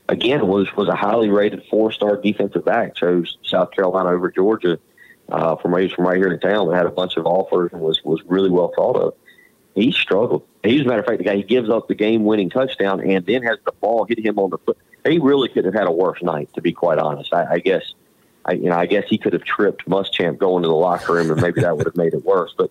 again 0.09 0.47
was 0.47 0.69
was 0.77 0.89
a 0.89 0.95
highly 0.95 1.31
rated 1.31 1.63
four 1.71 1.93
star 1.93 2.17
defensive 2.17 2.65
back, 2.65 2.95
chose 2.95 3.39
South 3.43 3.71
Carolina 3.71 4.11
over 4.11 4.31
Georgia 4.31 4.79
uh, 5.31 5.57
from 5.57 5.75
right 5.75 5.91
from 5.91 6.07
right 6.07 6.19
here 6.19 6.31
in 6.31 6.39
town. 6.41 6.73
Had 6.73 6.87
a 6.87 6.91
bunch 6.91 7.17
of 7.17 7.25
offers 7.25 7.71
and 7.73 7.81
was 7.81 8.01
was 8.05 8.21
really 8.27 8.51
well 8.51 8.73
thought 8.77 8.97
of. 8.97 9.15
He 9.75 9.91
struggled. 9.93 10.47
He's, 10.63 10.83
a 10.83 10.85
matter 10.85 11.01
of 11.01 11.07
fact, 11.07 11.19
the 11.19 11.25
guy 11.25 11.37
he 11.37 11.43
gives 11.43 11.71
up 11.71 11.89
the 11.89 11.95
game 11.95 12.25
winning 12.25 12.51
touchdown 12.51 13.01
and 13.01 13.25
then 13.25 13.43
has 13.43 13.57
the 13.65 13.73
ball 13.81 14.05
hit 14.05 14.19
him 14.19 14.39
on 14.39 14.51
the 14.51 14.59
foot. 14.59 14.77
He 15.05 15.19
really 15.19 15.49
could 15.49 15.65
have 15.65 15.75
had 15.75 15.87
a 15.87 15.93
worse 15.93 16.23
night, 16.23 16.51
to 16.55 16.61
be 16.61 16.73
quite 16.73 16.99
honest. 16.99 17.33
I, 17.33 17.55
I 17.55 17.59
guess 17.59 17.83
I, 18.45 18.53
you 18.53 18.69
know, 18.69 18.77
I 18.77 18.87
guess 18.87 19.05
he 19.09 19.19
could 19.19 19.33
have 19.33 19.45
tripped 19.45 19.89
Muschamp 19.89 20.39
going 20.39 20.63
to 20.63 20.69
the 20.69 20.75
locker 20.75 21.15
room, 21.15 21.31
and 21.31 21.41
maybe 21.41 21.61
that 21.61 21.77
would 21.77 21.87
have 21.87 21.97
made 21.97 22.15
it 22.15 22.25
worse. 22.25 22.55
But 22.57 22.71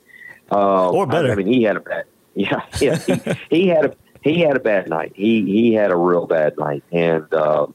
uh, 0.51 0.89
or 0.89 1.07
better. 1.07 1.29
I, 1.29 1.31
I 1.33 1.35
mean, 1.35 1.47
he 1.47 1.63
had 1.63 1.77
a 1.77 1.79
bad, 1.79 2.05
yeah, 2.35 2.65
yeah. 2.79 2.97
He, 2.97 3.37
he, 3.49 3.67
had 3.67 3.85
a 3.85 3.95
he 4.21 4.41
had 4.41 4.57
a 4.57 4.59
bad 4.59 4.89
night. 4.89 5.13
He 5.15 5.45
he 5.45 5.73
had 5.73 5.91
a 5.91 5.95
real 5.95 6.27
bad 6.27 6.57
night, 6.57 6.83
and 6.91 7.33
uh, 7.33 7.67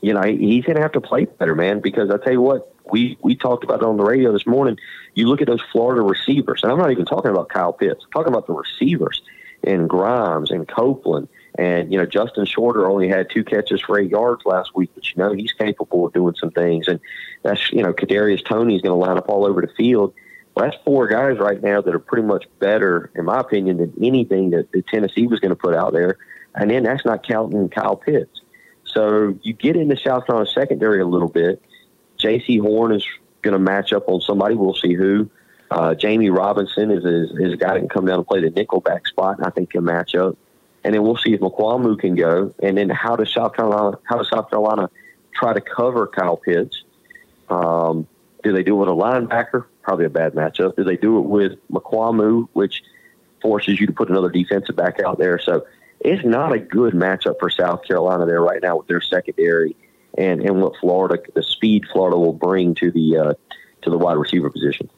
you 0.00 0.12
know 0.12 0.22
he, 0.22 0.36
he's 0.36 0.64
going 0.64 0.76
to 0.76 0.82
have 0.82 0.92
to 0.92 1.00
play 1.00 1.24
better, 1.24 1.54
man. 1.54 1.80
Because 1.80 2.10
I 2.10 2.18
tell 2.18 2.32
you 2.32 2.40
what, 2.40 2.74
we 2.90 3.16
we 3.22 3.34
talked 3.34 3.64
about 3.64 3.80
it 3.80 3.84
on 3.84 3.96
the 3.96 4.04
radio 4.04 4.32
this 4.32 4.46
morning. 4.46 4.78
You 5.14 5.28
look 5.28 5.40
at 5.40 5.46
those 5.46 5.62
Florida 5.72 6.02
receivers, 6.02 6.62
and 6.62 6.72
I'm 6.72 6.78
not 6.78 6.90
even 6.90 7.06
talking 7.06 7.30
about 7.30 7.48
Kyle 7.48 7.72
Pitts. 7.72 8.04
I'm 8.04 8.10
talking 8.10 8.32
about 8.32 8.46
the 8.46 8.54
receivers 8.54 9.22
and 9.64 9.88
Grimes 9.88 10.50
and 10.50 10.68
Copeland 10.68 11.28
and, 11.56 11.92
you 11.92 11.98
know, 11.98 12.06
Justin 12.06 12.46
Shorter 12.46 12.88
only 12.88 13.08
had 13.08 13.28
two 13.30 13.44
catches 13.44 13.80
for 13.82 13.98
eight 13.98 14.10
yards 14.10 14.42
last 14.46 14.74
week, 14.74 14.90
but, 14.94 15.04
you 15.12 15.22
know, 15.22 15.32
he's 15.32 15.52
capable 15.52 16.06
of 16.06 16.12
doing 16.12 16.34
some 16.38 16.50
things. 16.50 16.88
And 16.88 16.98
that's, 17.42 17.70
you 17.72 17.82
know, 17.82 17.92
Kadarius 17.92 18.44
Toney 18.44 18.74
is 18.74 18.82
going 18.82 18.98
to 18.98 19.06
line 19.06 19.18
up 19.18 19.28
all 19.28 19.44
over 19.44 19.60
the 19.60 19.72
field. 19.76 20.14
Well, 20.54 20.66
that's 20.66 20.82
four 20.84 21.08
guys 21.08 21.38
right 21.38 21.62
now 21.62 21.82
that 21.82 21.94
are 21.94 21.98
pretty 21.98 22.26
much 22.26 22.46
better, 22.58 23.10
in 23.14 23.26
my 23.26 23.40
opinion, 23.40 23.78
than 23.78 23.92
anything 24.02 24.50
that, 24.50 24.72
that 24.72 24.86
Tennessee 24.86 25.26
was 25.26 25.40
going 25.40 25.50
to 25.50 25.56
put 25.56 25.74
out 25.74 25.92
there. 25.92 26.16
And 26.54 26.70
then 26.70 26.84
that's 26.84 27.04
not 27.04 27.26
counting 27.26 27.68
Kyle 27.68 27.96
Pitts. 27.96 28.40
So 28.84 29.38
you 29.42 29.52
get 29.52 29.76
into 29.76 29.96
South 29.96 30.26
Carolina 30.26 30.50
secondary 30.50 31.00
a 31.00 31.06
little 31.06 31.28
bit. 31.28 31.62
Jaycee 32.18 32.60
Horn 32.60 32.92
is 32.92 33.06
going 33.42 33.52
to 33.52 33.58
match 33.58 33.92
up 33.92 34.08
on 34.08 34.20
somebody. 34.20 34.54
We'll 34.54 34.74
see 34.74 34.94
who. 34.94 35.28
Uh, 35.70 35.94
Jammie 35.94 36.34
Robinson 36.34 36.90
is, 36.90 37.04
is, 37.04 37.30
is 37.38 37.52
a 37.54 37.56
guy 37.56 37.74
that 37.74 37.80
can 37.80 37.88
come 37.88 38.04
down 38.04 38.18
and 38.18 38.26
play 38.26 38.40
the 38.40 38.50
nickelback 38.50 39.06
spot, 39.06 39.38
I 39.42 39.48
think 39.50 39.70
can 39.70 39.84
match 39.84 40.14
up 40.14 40.36
and 40.84 40.94
then 40.94 41.02
we'll 41.02 41.16
see 41.16 41.32
if 41.32 41.40
Mukuamu 41.40 41.98
can 41.98 42.14
go. 42.14 42.54
And 42.62 42.76
then 42.76 42.90
how 42.90 43.16
does 43.16 43.32
South 43.32 43.54
Carolina 43.54 43.98
how 44.04 44.16
does 44.16 44.28
South 44.28 44.50
Carolina 44.50 44.90
try 45.34 45.52
to 45.52 45.60
cover 45.60 46.06
Kyle 46.06 46.36
Pitts? 46.36 46.82
Um, 47.48 48.06
do 48.42 48.52
they 48.52 48.62
do 48.62 48.74
it 48.74 48.78
with 48.78 48.88
a 48.88 48.92
linebacker? 48.92 49.66
Probably 49.82 50.06
a 50.06 50.10
bad 50.10 50.34
matchup. 50.34 50.76
Do 50.76 50.84
they 50.84 50.96
do 50.96 51.18
it 51.18 51.26
with 51.26 51.52
Mukuamu, 51.70 52.48
which 52.52 52.82
forces 53.40 53.80
you 53.80 53.86
to 53.86 53.92
put 53.92 54.08
another 54.10 54.30
defensive 54.30 54.76
back 54.76 55.00
out 55.00 55.18
there? 55.18 55.38
So 55.38 55.66
it's 56.00 56.24
not 56.24 56.52
a 56.52 56.58
good 56.58 56.94
matchup 56.94 57.38
for 57.38 57.50
South 57.50 57.84
Carolina 57.86 58.26
there 58.26 58.40
right 58.40 58.60
now 58.60 58.78
with 58.78 58.88
their 58.88 59.00
secondary 59.00 59.76
and, 60.18 60.40
and 60.42 60.60
what 60.60 60.74
Florida, 60.80 61.22
the 61.34 61.42
speed 61.42 61.84
Florida 61.92 62.18
will 62.18 62.32
bring 62.32 62.74
to 62.76 62.90
the 62.90 63.16
uh, 63.16 63.34
to 63.82 63.90
the 63.90 63.98
wide 63.98 64.16
receiver 64.16 64.50
position. 64.50 64.88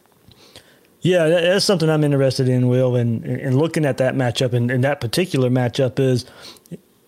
Yeah, 1.05 1.29
that's 1.29 1.67
something 1.67 1.91
I'm 1.91 2.03
interested 2.03 2.49
in, 2.49 2.67
Will, 2.69 2.97
and, 2.97 3.27
and 3.27 3.59
looking 3.59 3.85
at 3.85 3.99
that 3.99 4.15
matchup 4.15 4.55
and, 4.55 4.71
and 4.71 4.83
that 4.85 5.03
particular 5.03 5.51
matchup 5.51 6.01
is 6.01 6.25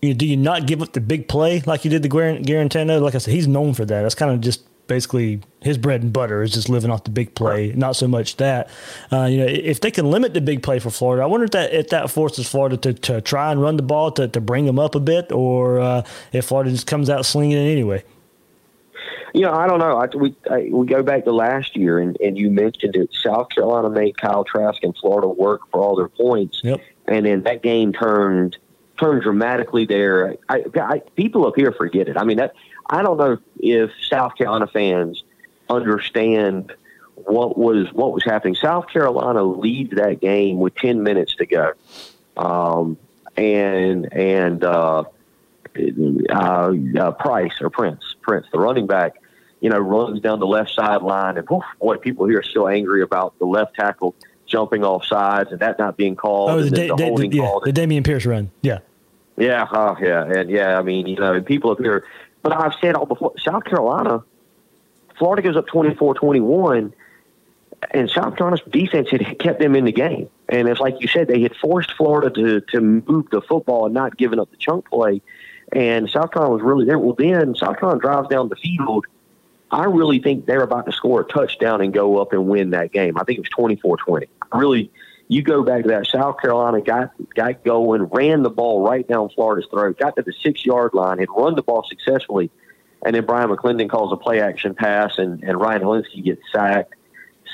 you 0.02 0.11
know, 0.11 0.14
do 0.14 0.26
you 0.26 0.37
not 0.37 0.66
give 0.66 0.82
up 0.82 0.92
the 0.92 1.00
big 1.00 1.28
play 1.28 1.62
like 1.64 1.82
you 1.82 1.90
did 1.90 2.02
the 2.02 2.09
Guarantano? 2.11 3.00
Like 3.00 3.14
I 3.14 3.18
said, 3.18 3.32
he's 3.32 3.48
known 3.48 3.72
for 3.72 3.87
that. 3.87 4.02
That's 4.02 4.14
kind 4.14 4.30
of 4.30 4.42
just 4.42 4.64
basically 4.87 5.40
his 5.62 5.78
bread 5.78 6.02
and 6.02 6.12
butter 6.12 6.42
is 6.42 6.52
just 6.52 6.68
living 6.68 6.90
off 6.90 7.04
the 7.04 7.11
big 7.11 7.35
play, 7.35 7.68
right. 7.68 7.76
not 7.78 7.96
so 7.96 8.06
much 8.06 8.37
that. 8.37 8.68
Uh, 9.11 9.24
you 9.24 9.38
know, 9.38 9.46
if 9.46 9.80
they 9.80 9.90
can 9.90 10.11
limit 10.11 10.35
the 10.35 10.42
big 10.42 10.62
play 10.62 10.78
for 10.78 10.90
Florida, 10.90 11.22
I 11.22 11.26
wonder 11.26 11.44
if 11.44 11.52
that 11.52 11.72
if 11.72 11.88
that 11.88 12.11
forces 12.11 12.46
Florida 12.46 12.76
to, 12.76 12.92
to 12.92 13.22
try 13.22 13.50
and 13.50 13.62
run 13.62 13.78
the 13.78 13.82
ball 13.82 14.12
to, 14.12 14.28
to 14.28 14.42
bring 14.42 14.66
them 14.66 14.78
up 14.78 14.94
a 14.94 15.00
bit, 15.00 15.32
or 15.32 15.80
uh, 15.80 16.04
if 16.32 16.44
Florida 16.44 16.70
just 16.70 16.87
comes 16.87 17.09
out 17.09 17.24
slinging 17.24 17.56
it 17.56 17.70
anyway. 17.70 18.04
You 19.37 19.42
know, 19.42 19.53
I 19.53 19.66
don't 19.66 19.79
know. 19.81 19.99
I, 19.99 20.07
we 20.16 20.35
I, 20.51 20.70
we 20.72 20.87
go 20.87 21.03
back 21.03 21.25
to 21.25 21.31
last 21.31 21.77
year, 21.77 21.99
and, 21.99 22.18
and 22.22 22.38
you 22.38 22.51
mentioned 22.51 22.96
it. 22.96 23.11
South 23.12 23.51
Carolina 23.51 23.90
made 23.90 24.16
Kyle 24.16 24.44
Trask 24.44 24.83
and 24.83 24.96
Florida 24.96 25.29
work 25.29 25.61
for 25.70 25.83
all 25.83 25.94
their 25.94 26.09
points, 26.09 26.62
yep. 26.64 26.81
and 27.07 27.27
then 27.27 27.42
that 27.42 27.62
game 27.62 27.92
turned 27.92 28.57
turned 28.99 29.20
dramatically. 29.20 29.85
There, 29.85 30.37
I, 30.49 30.64
I, 30.81 30.99
people 31.16 31.46
up 31.46 31.53
here 31.55 31.70
forget 31.72 32.09
it. 32.09 32.16
I 32.16 32.25
mean, 32.25 32.38
that 32.38 32.55
I 32.88 33.03
don't 33.03 33.18
know 33.18 33.37
if 33.61 33.90
South 34.09 34.37
Carolina 34.37 34.68
fans 34.68 35.22
understand 35.68 36.72
what 37.16 37.59
was 37.59 37.92
what 37.92 38.14
was 38.14 38.25
happening. 38.25 38.55
South 38.55 38.88
Carolina 38.88 39.42
leads 39.42 39.94
that 39.96 40.18
game 40.22 40.61
with 40.61 40.75
ten 40.77 41.03
minutes 41.03 41.37
to 41.37 41.44
go, 41.44 41.72
um, 42.38 42.96
and 43.37 44.11
and 44.14 44.64
uh, 44.64 45.05
uh, 46.31 46.72
uh, 46.99 47.11
Price 47.11 47.61
or 47.61 47.68
Prince, 47.68 48.14
Prince, 48.22 48.46
the 48.51 48.59
running 48.59 48.87
back, 48.87 49.16
you 49.61 49.71
know, 49.71 49.79
runs 49.79 50.21
down 50.21 50.38
the 50.40 50.47
left 50.47 50.71
sideline, 50.71 51.38
and 51.38 51.47
boy, 51.47 51.97
people 51.97 52.27
here 52.27 52.38
are 52.38 52.42
still 52.42 52.69
angry 52.69 53.03
about 53.03 53.38
the 53.38 53.47
left 53.47 53.75
tackle 53.75 54.14
jumping 54.47 54.85
off 54.85 55.05
sides 55.05 55.51
and 55.51 55.61
that 55.61 55.79
not 55.79 55.97
being 55.97 56.14
called. 56.16 56.51
Oh, 56.51 56.62
the, 56.62 56.71
da- 56.71 56.95
the, 56.95 57.05
holding 57.05 57.33
yeah, 57.33 57.42
call. 57.42 57.61
the 57.61 57.73
Dameon 57.73 58.05
Pierce 58.05 58.27
run, 58.27 58.51
yeah, 58.62 58.79
yeah, 59.37 59.66
oh, 59.71 59.97
yeah, 60.01 60.25
and 60.25 60.51
yeah. 60.51 60.79
I 60.79 60.83
mean, 60.83 61.07
you 61.07 61.16
know, 61.16 61.40
people 61.40 61.71
up 61.71 61.79
here, 61.79 62.05
but 62.42 62.53
I've 62.53 62.75
said 62.81 62.95
all 62.95 63.07
before. 63.07 63.33
South 63.38 63.64
Carolina, 63.64 64.23
Florida 65.19 65.42
goes 65.42 65.57
up 65.57 65.66
24-21, 65.66 66.92
and 67.90 68.11
South 68.11 68.37
Carolina's 68.37 68.64
defense 68.71 69.11
had 69.11 69.38
kept 69.38 69.59
them 69.59 69.75
in 69.75 69.85
the 69.85 69.92
game. 69.92 70.29
And 70.49 70.69
it's 70.69 70.81
like 70.81 71.01
you 71.01 71.09
said, 71.09 71.29
they 71.29 71.42
had 71.42 71.55
forced 71.57 71.92
Florida 71.95 72.31
to 72.31 72.61
to 72.73 72.81
move 72.81 73.29
the 73.31 73.42
football 73.42 73.87
and 73.87 73.95
not 73.95 74.16
giving 74.16 74.38
up 74.38 74.51
the 74.51 74.57
chunk 74.57 74.88
play. 74.88 75.21
And 75.73 76.09
South 76.09 76.31
Carolina 76.31 76.55
was 76.55 76.62
really 76.62 76.85
there. 76.85 76.99
Well, 76.99 77.16
then 77.19 77.57
South 77.57 77.79
Carolina 77.79 78.01
drives 78.01 78.29
down 78.29 78.49
the 78.49 78.57
field. 78.57 79.07
I 79.70 79.85
really 79.85 80.20
think 80.20 80.46
they're 80.46 80.62
about 80.62 80.87
to 80.87 80.92
score 80.92 81.22
a 81.22 81.24
touchdown 81.24 81.81
and 81.81 81.92
go 81.92 82.18
up 82.18 82.33
and 82.33 82.46
win 82.46 82.70
that 82.70 82.92
game. 82.92 83.18
I 83.18 83.24
think 83.24 83.38
it 83.38 83.42
was 83.42 83.50
24 83.50 83.96
20. 83.96 84.26
Really, 84.52 84.90
you 85.29 85.42
go 85.42 85.62
back 85.62 85.83
to 85.83 85.88
that. 85.88 86.07
South 86.07 86.40
Carolina 86.40 86.81
got, 86.81 87.12
got 87.35 87.64
going, 87.64 88.05
ran 88.05 88.42
the 88.42 88.50
ball 88.50 88.87
right 88.87 89.07
down 89.07 89.29
Florida's 89.31 89.68
throat, 89.70 89.98
got 89.98 90.16
to 90.16 90.22
the 90.22 90.33
six 90.33 90.64
yard 90.64 90.94
line, 90.94 91.18
had 91.18 91.29
run 91.37 91.57
the 91.57 91.62
ball 91.62 91.85
successfully. 91.88 92.50
And 93.05 93.14
then 93.14 93.24
Bryan 93.26 93.50
McClendon 93.50 93.90
calls 93.90 94.12
a 94.12 94.16
play 94.16 94.40
action 94.40 94.74
pass, 94.74 95.18
and, 95.18 95.42
and 95.42 95.61
Ryan 95.61 95.83
Hilinski 95.83 96.24
gets 96.24 96.42
sacked. 96.52 96.94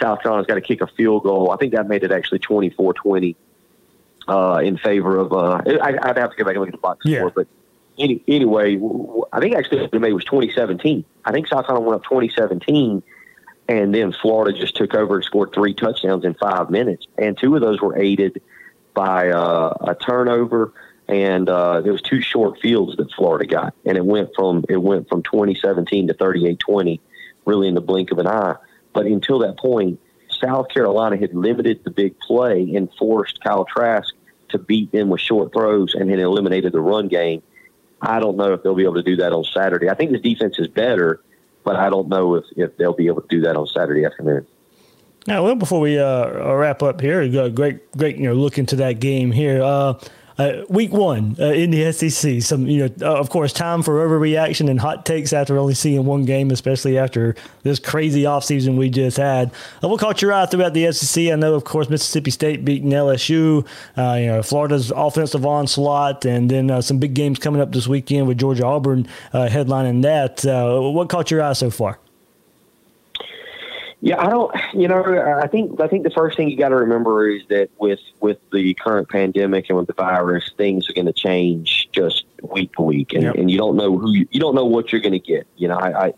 South 0.00 0.22
Carolina's 0.22 0.46
got 0.46 0.54
to 0.54 0.60
kick 0.60 0.80
a 0.80 0.86
field 0.86 1.22
goal. 1.22 1.50
I 1.50 1.56
think 1.56 1.74
that 1.74 1.88
made 1.88 2.04
it 2.04 2.12
actually 2.12 2.38
24 2.40 2.94
20 2.94 3.36
uh, 4.28 4.60
in 4.62 4.76
favor 4.78 5.16
of. 5.18 5.32
Uh, 5.32 5.62
I, 5.82 5.92
would 6.08 6.16
have 6.16 6.30
to 6.30 6.36
go 6.36 6.44
back 6.44 6.54
and 6.54 6.60
look 6.60 6.68
at 6.68 6.72
the 6.72 6.78
box 6.78 7.04
yeah. 7.04 7.18
score, 7.18 7.32
but 7.34 7.48
any, 7.98 8.22
anyway, 8.26 8.78
I 9.32 9.40
think 9.40 9.54
actually 9.54 9.88
May 9.98 10.12
was 10.12 10.24
2017. 10.24 11.04
I 11.24 11.32
think 11.32 11.46
South 11.48 11.66
Carolina 11.66 11.88
went 11.88 12.00
up 12.00 12.04
2017, 12.04 13.02
and 13.68 13.94
then 13.94 14.12
Florida 14.12 14.58
just 14.58 14.76
took 14.76 14.94
over 14.94 15.16
and 15.16 15.24
scored 15.24 15.52
three 15.52 15.74
touchdowns 15.74 16.24
in 16.24 16.34
five 16.34 16.70
minutes, 16.70 17.06
and 17.18 17.36
two 17.36 17.54
of 17.54 17.60
those 17.60 17.80
were 17.80 17.96
aided 17.96 18.40
by 18.94 19.30
uh, 19.30 19.74
a 19.80 19.94
turnover, 19.94 20.72
and 21.08 21.48
uh, 21.48 21.80
there 21.80 21.92
was 21.92 22.02
two 22.02 22.20
short 22.20 22.60
fields 22.60 22.96
that 22.96 23.12
Florida 23.12 23.46
got, 23.46 23.74
and 23.84 23.96
it 23.96 24.04
went 24.04 24.30
from 24.34 24.64
it 24.68 24.78
went 24.78 25.08
from 25.08 25.22
2017 25.22 26.08
to 26.08 26.14
38-20, 26.14 27.00
really 27.44 27.68
in 27.68 27.74
the 27.74 27.80
blink 27.80 28.10
of 28.10 28.18
an 28.18 28.26
eye. 28.26 28.56
But 28.92 29.06
until 29.06 29.38
that 29.40 29.58
point, 29.58 30.00
South 30.28 30.68
Carolina 30.68 31.16
had 31.16 31.34
limited 31.34 31.84
the 31.84 31.90
big 31.90 32.18
play 32.20 32.74
and 32.74 32.88
forced 32.98 33.42
Kyle 33.42 33.64
Trask 33.64 34.14
to 34.50 34.58
beat 34.58 34.92
them 34.92 35.08
with 35.08 35.20
short 35.20 35.52
throws 35.52 35.94
and 35.94 36.10
had 36.10 36.18
eliminated 36.18 36.72
the 36.72 36.80
run 36.80 37.08
game 37.08 37.42
I 38.02 38.18
don't 38.18 38.36
know 38.36 38.52
if 38.52 38.62
they'll 38.62 38.74
be 38.74 38.82
able 38.82 38.96
to 38.96 39.02
do 39.02 39.16
that 39.16 39.32
on 39.32 39.44
Saturday. 39.44 39.88
I 39.88 39.94
think 39.94 40.10
this 40.10 40.20
defense 40.20 40.58
is 40.58 40.66
better, 40.66 41.20
but 41.64 41.76
I 41.76 41.88
don't 41.88 42.08
know 42.08 42.34
if, 42.34 42.44
if 42.56 42.76
they'll 42.76 42.92
be 42.92 43.06
able 43.06 43.22
to 43.22 43.28
do 43.28 43.40
that 43.42 43.56
on 43.56 43.66
Saturday 43.68 44.04
afternoon. 44.04 44.46
Now, 45.26 45.44
well, 45.44 45.54
before 45.54 45.78
we 45.78 46.00
uh, 46.00 46.52
wrap 46.54 46.82
up 46.82 47.00
here, 47.00 47.28
great, 47.50 47.92
great, 47.96 48.16
you 48.16 48.24
know, 48.24 48.34
look 48.34 48.58
into 48.58 48.74
that 48.76 48.98
game 48.98 49.30
here. 49.30 49.62
Uh, 49.62 49.94
uh, 50.38 50.62
week 50.68 50.92
one 50.92 51.36
uh, 51.38 51.46
in 51.46 51.70
the 51.70 51.92
SEC. 51.92 52.42
Some, 52.42 52.66
you 52.66 52.78
know, 52.78 52.94
uh, 53.06 53.18
of 53.18 53.30
course, 53.30 53.52
time 53.52 53.82
for 53.82 54.06
overreaction 54.06 54.70
and 54.70 54.80
hot 54.80 55.04
takes 55.04 55.32
after 55.32 55.58
only 55.58 55.74
seeing 55.74 56.04
one 56.04 56.24
game, 56.24 56.50
especially 56.50 56.98
after 56.98 57.34
this 57.62 57.78
crazy 57.78 58.22
offseason 58.22 58.76
we 58.76 58.90
just 58.90 59.16
had. 59.16 59.50
Uh, 59.82 59.88
what 59.88 60.00
caught 60.00 60.22
your 60.22 60.32
eye 60.32 60.46
throughout 60.46 60.74
the 60.74 60.90
SEC? 60.92 61.32
I 61.32 61.36
know, 61.36 61.54
of 61.54 61.64
course, 61.64 61.88
Mississippi 61.88 62.30
State 62.30 62.64
beating 62.64 62.90
LSU. 62.90 63.66
Uh, 63.96 64.16
you 64.18 64.26
know, 64.26 64.42
Florida's 64.42 64.90
offensive 64.90 65.44
onslaught, 65.44 66.24
and 66.24 66.50
then 66.50 66.70
uh, 66.70 66.80
some 66.80 66.98
big 66.98 67.14
games 67.14 67.38
coming 67.38 67.60
up 67.60 67.72
this 67.72 67.86
weekend 67.86 68.26
with 68.26 68.38
Georgia 68.38 68.64
Auburn 68.64 69.06
headlining 69.32 70.02
that. 70.02 70.44
what 70.44 71.08
caught 71.08 71.30
your 71.30 71.42
eye 71.42 71.52
so 71.52 71.70
far? 71.70 71.98
Yeah, 74.04 74.20
I 74.20 74.30
don't. 74.30 74.52
You 74.74 74.88
know, 74.88 75.00
I 75.40 75.46
think 75.46 75.80
I 75.80 75.86
think 75.86 76.02
the 76.02 76.10
first 76.10 76.36
thing 76.36 76.50
you 76.50 76.56
got 76.56 76.70
to 76.70 76.76
remember 76.76 77.28
is 77.28 77.42
that 77.50 77.70
with 77.78 78.00
with 78.18 78.38
the 78.52 78.74
current 78.74 79.08
pandemic 79.08 79.66
and 79.68 79.78
with 79.78 79.86
the 79.86 79.92
virus, 79.92 80.50
things 80.56 80.90
are 80.90 80.92
going 80.92 81.06
to 81.06 81.12
change 81.12 81.88
just 81.92 82.24
week 82.42 82.72
to 82.74 82.82
week, 82.82 83.12
and, 83.12 83.22
yep. 83.22 83.36
and 83.36 83.48
you 83.48 83.56
don't 83.56 83.76
know 83.76 83.96
who 83.96 84.12
you, 84.12 84.26
you 84.32 84.40
don't 84.40 84.56
know 84.56 84.64
what 84.64 84.90
you're 84.90 85.00
going 85.00 85.12
to 85.12 85.20
get. 85.20 85.46
You 85.56 85.68
know, 85.68 85.76
I, 85.76 86.06
I 86.06 86.14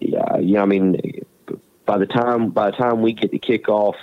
yeah, 0.00 0.38
you 0.38 0.54
know, 0.54 0.62
I 0.62 0.66
mean, 0.66 1.24
by 1.86 1.96
the 1.96 2.06
time 2.06 2.50
by 2.50 2.72
the 2.72 2.76
time 2.76 3.02
we 3.02 3.12
get 3.12 3.30
the 3.30 3.38
kickoff 3.38 3.94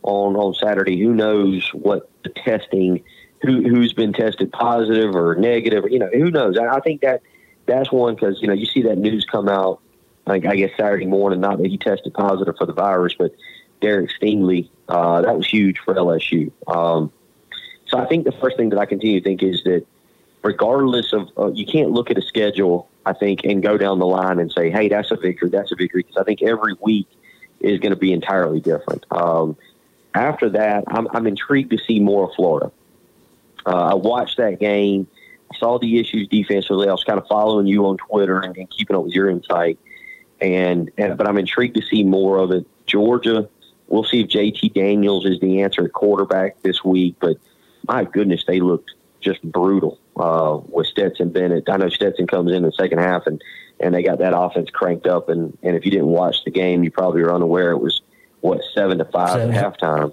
on 0.00 0.34
on 0.36 0.54
Saturday, 0.54 0.98
who 0.98 1.12
knows 1.12 1.68
what 1.74 2.10
the 2.22 2.30
testing, 2.30 3.04
who 3.42 3.68
who's 3.68 3.92
been 3.92 4.14
tested 4.14 4.50
positive 4.50 5.14
or 5.14 5.34
negative, 5.34 5.84
or, 5.84 5.88
you 5.90 5.98
know, 5.98 6.08
who 6.10 6.30
knows? 6.30 6.56
I, 6.56 6.76
I 6.76 6.80
think 6.80 7.02
that 7.02 7.20
that's 7.66 7.92
one 7.92 8.14
because 8.14 8.40
you 8.40 8.48
know 8.48 8.54
you 8.54 8.64
see 8.64 8.80
that 8.84 8.96
news 8.96 9.26
come 9.30 9.50
out 9.50 9.82
I, 10.26 10.34
I 10.34 10.56
guess 10.56 10.70
Saturday 10.76 11.06
morning. 11.06 11.40
Not 11.40 11.58
that 11.58 11.66
he 11.66 11.78
tested 11.78 12.14
positive 12.14 12.56
for 12.56 12.66
the 12.66 12.72
virus, 12.72 13.14
but 13.18 13.34
Derek 13.80 14.10
Stingley, 14.10 14.68
uh, 14.88 15.22
that 15.22 15.36
was 15.36 15.46
huge 15.46 15.78
for 15.80 15.94
LSU. 15.94 16.50
Um, 16.66 17.12
so 17.86 17.98
I 17.98 18.06
think 18.06 18.24
the 18.24 18.32
first 18.32 18.56
thing 18.56 18.70
that 18.70 18.78
I 18.78 18.86
continue 18.86 19.20
to 19.20 19.24
think 19.24 19.42
is 19.42 19.62
that 19.64 19.84
regardless 20.42 21.12
of, 21.12 21.28
uh, 21.36 21.50
you 21.52 21.66
can't 21.66 21.90
look 21.90 22.10
at 22.10 22.16
a 22.16 22.22
schedule, 22.22 22.88
I 23.04 23.12
think, 23.12 23.44
and 23.44 23.62
go 23.62 23.76
down 23.76 23.98
the 23.98 24.06
line 24.06 24.38
and 24.38 24.50
say, 24.50 24.70
hey, 24.70 24.88
that's 24.88 25.10
a 25.10 25.16
victory, 25.16 25.50
that's 25.50 25.72
a 25.72 25.76
victory, 25.76 26.02
because 26.02 26.16
I 26.16 26.24
think 26.24 26.42
every 26.42 26.74
week 26.80 27.08
is 27.60 27.80
going 27.80 27.90
to 27.90 27.98
be 27.98 28.12
entirely 28.12 28.60
different. 28.60 29.04
Um, 29.10 29.56
after 30.14 30.48
that, 30.50 30.84
I'm, 30.88 31.08
I'm 31.12 31.26
intrigued 31.26 31.70
to 31.70 31.78
see 31.78 32.00
more 32.00 32.28
of 32.28 32.34
Florida. 32.34 32.70
Uh, 33.66 33.90
I 33.90 33.94
watched 33.94 34.38
that 34.38 34.58
game. 34.58 35.06
Saw 35.58 35.78
the 35.78 35.98
issues 35.98 36.28
defensively. 36.28 36.88
I 36.88 36.92
was 36.92 37.04
kind 37.04 37.18
of 37.18 37.26
following 37.26 37.66
you 37.66 37.86
on 37.86 37.98
Twitter 37.98 38.40
and, 38.40 38.56
and 38.56 38.70
keeping 38.70 38.96
up 38.96 39.04
with 39.04 39.12
your 39.12 39.28
insight 39.28 39.78
and, 40.42 40.90
and 40.98 41.16
but 41.16 41.26
I'm 41.28 41.38
intrigued 41.38 41.76
to 41.76 41.82
see 41.82 42.02
more 42.02 42.38
of 42.38 42.50
it. 42.50 42.66
Georgia, 42.86 43.48
we'll 43.88 44.04
see 44.04 44.20
if 44.20 44.28
JT 44.28 44.74
Daniels 44.74 45.24
is 45.24 45.38
the 45.40 45.62
answer 45.62 45.84
at 45.84 45.92
quarterback 45.92 46.60
this 46.62 46.84
week. 46.84 47.16
But 47.20 47.36
my 47.86 48.04
goodness, 48.04 48.44
they 48.46 48.60
looked 48.60 48.92
just 49.20 49.40
brutal 49.42 49.98
uh, 50.16 50.58
with 50.68 50.88
Stetson 50.88 51.30
Bennett. 51.30 51.68
I 51.68 51.76
know 51.76 51.88
Stetson 51.88 52.26
comes 52.26 52.52
in 52.52 52.62
the 52.62 52.72
second 52.72 52.98
half 52.98 53.26
and 53.26 53.40
and 53.80 53.94
they 53.94 54.02
got 54.02 54.18
that 54.18 54.36
offense 54.36 54.70
cranked 54.70 55.06
up. 55.06 55.28
And 55.28 55.56
and 55.62 55.76
if 55.76 55.84
you 55.84 55.90
didn't 55.90 56.06
watch 56.06 56.44
the 56.44 56.50
game, 56.50 56.84
you 56.84 56.90
probably 56.90 57.22
were 57.22 57.34
unaware 57.34 57.70
it 57.70 57.78
was 57.78 58.02
what 58.40 58.60
seven 58.74 58.98
to 58.98 59.04
five 59.04 59.30
seven. 59.30 59.54
at 59.54 59.78
halftime. 59.78 60.12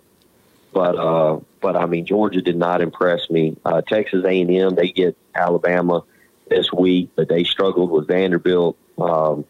But 0.74 0.96
uh, 0.96 1.40
but 1.62 1.76
I 1.76 1.86
mean, 1.86 2.06
Georgia 2.06 2.42
did 2.42 2.58
not 2.58 2.82
impress 2.82 3.30
me. 3.30 3.58
Uh, 3.66 3.82
Texas 3.82 4.24
A 4.26 4.42
and 4.42 4.52
M 4.52 4.76
they 4.76 4.90
get 4.90 5.18
Alabama 5.34 6.04
this 6.50 6.72
week, 6.72 7.10
but 7.16 7.30
they 7.30 7.44
struggled 7.44 7.92
with 7.92 8.08
Vanderbilt. 8.08 8.78
Um, 8.98 9.46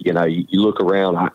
you 0.00 0.12
know, 0.12 0.24
you, 0.24 0.46
you 0.48 0.60
look 0.60 0.80
around. 0.80 1.16
I, 1.16 1.28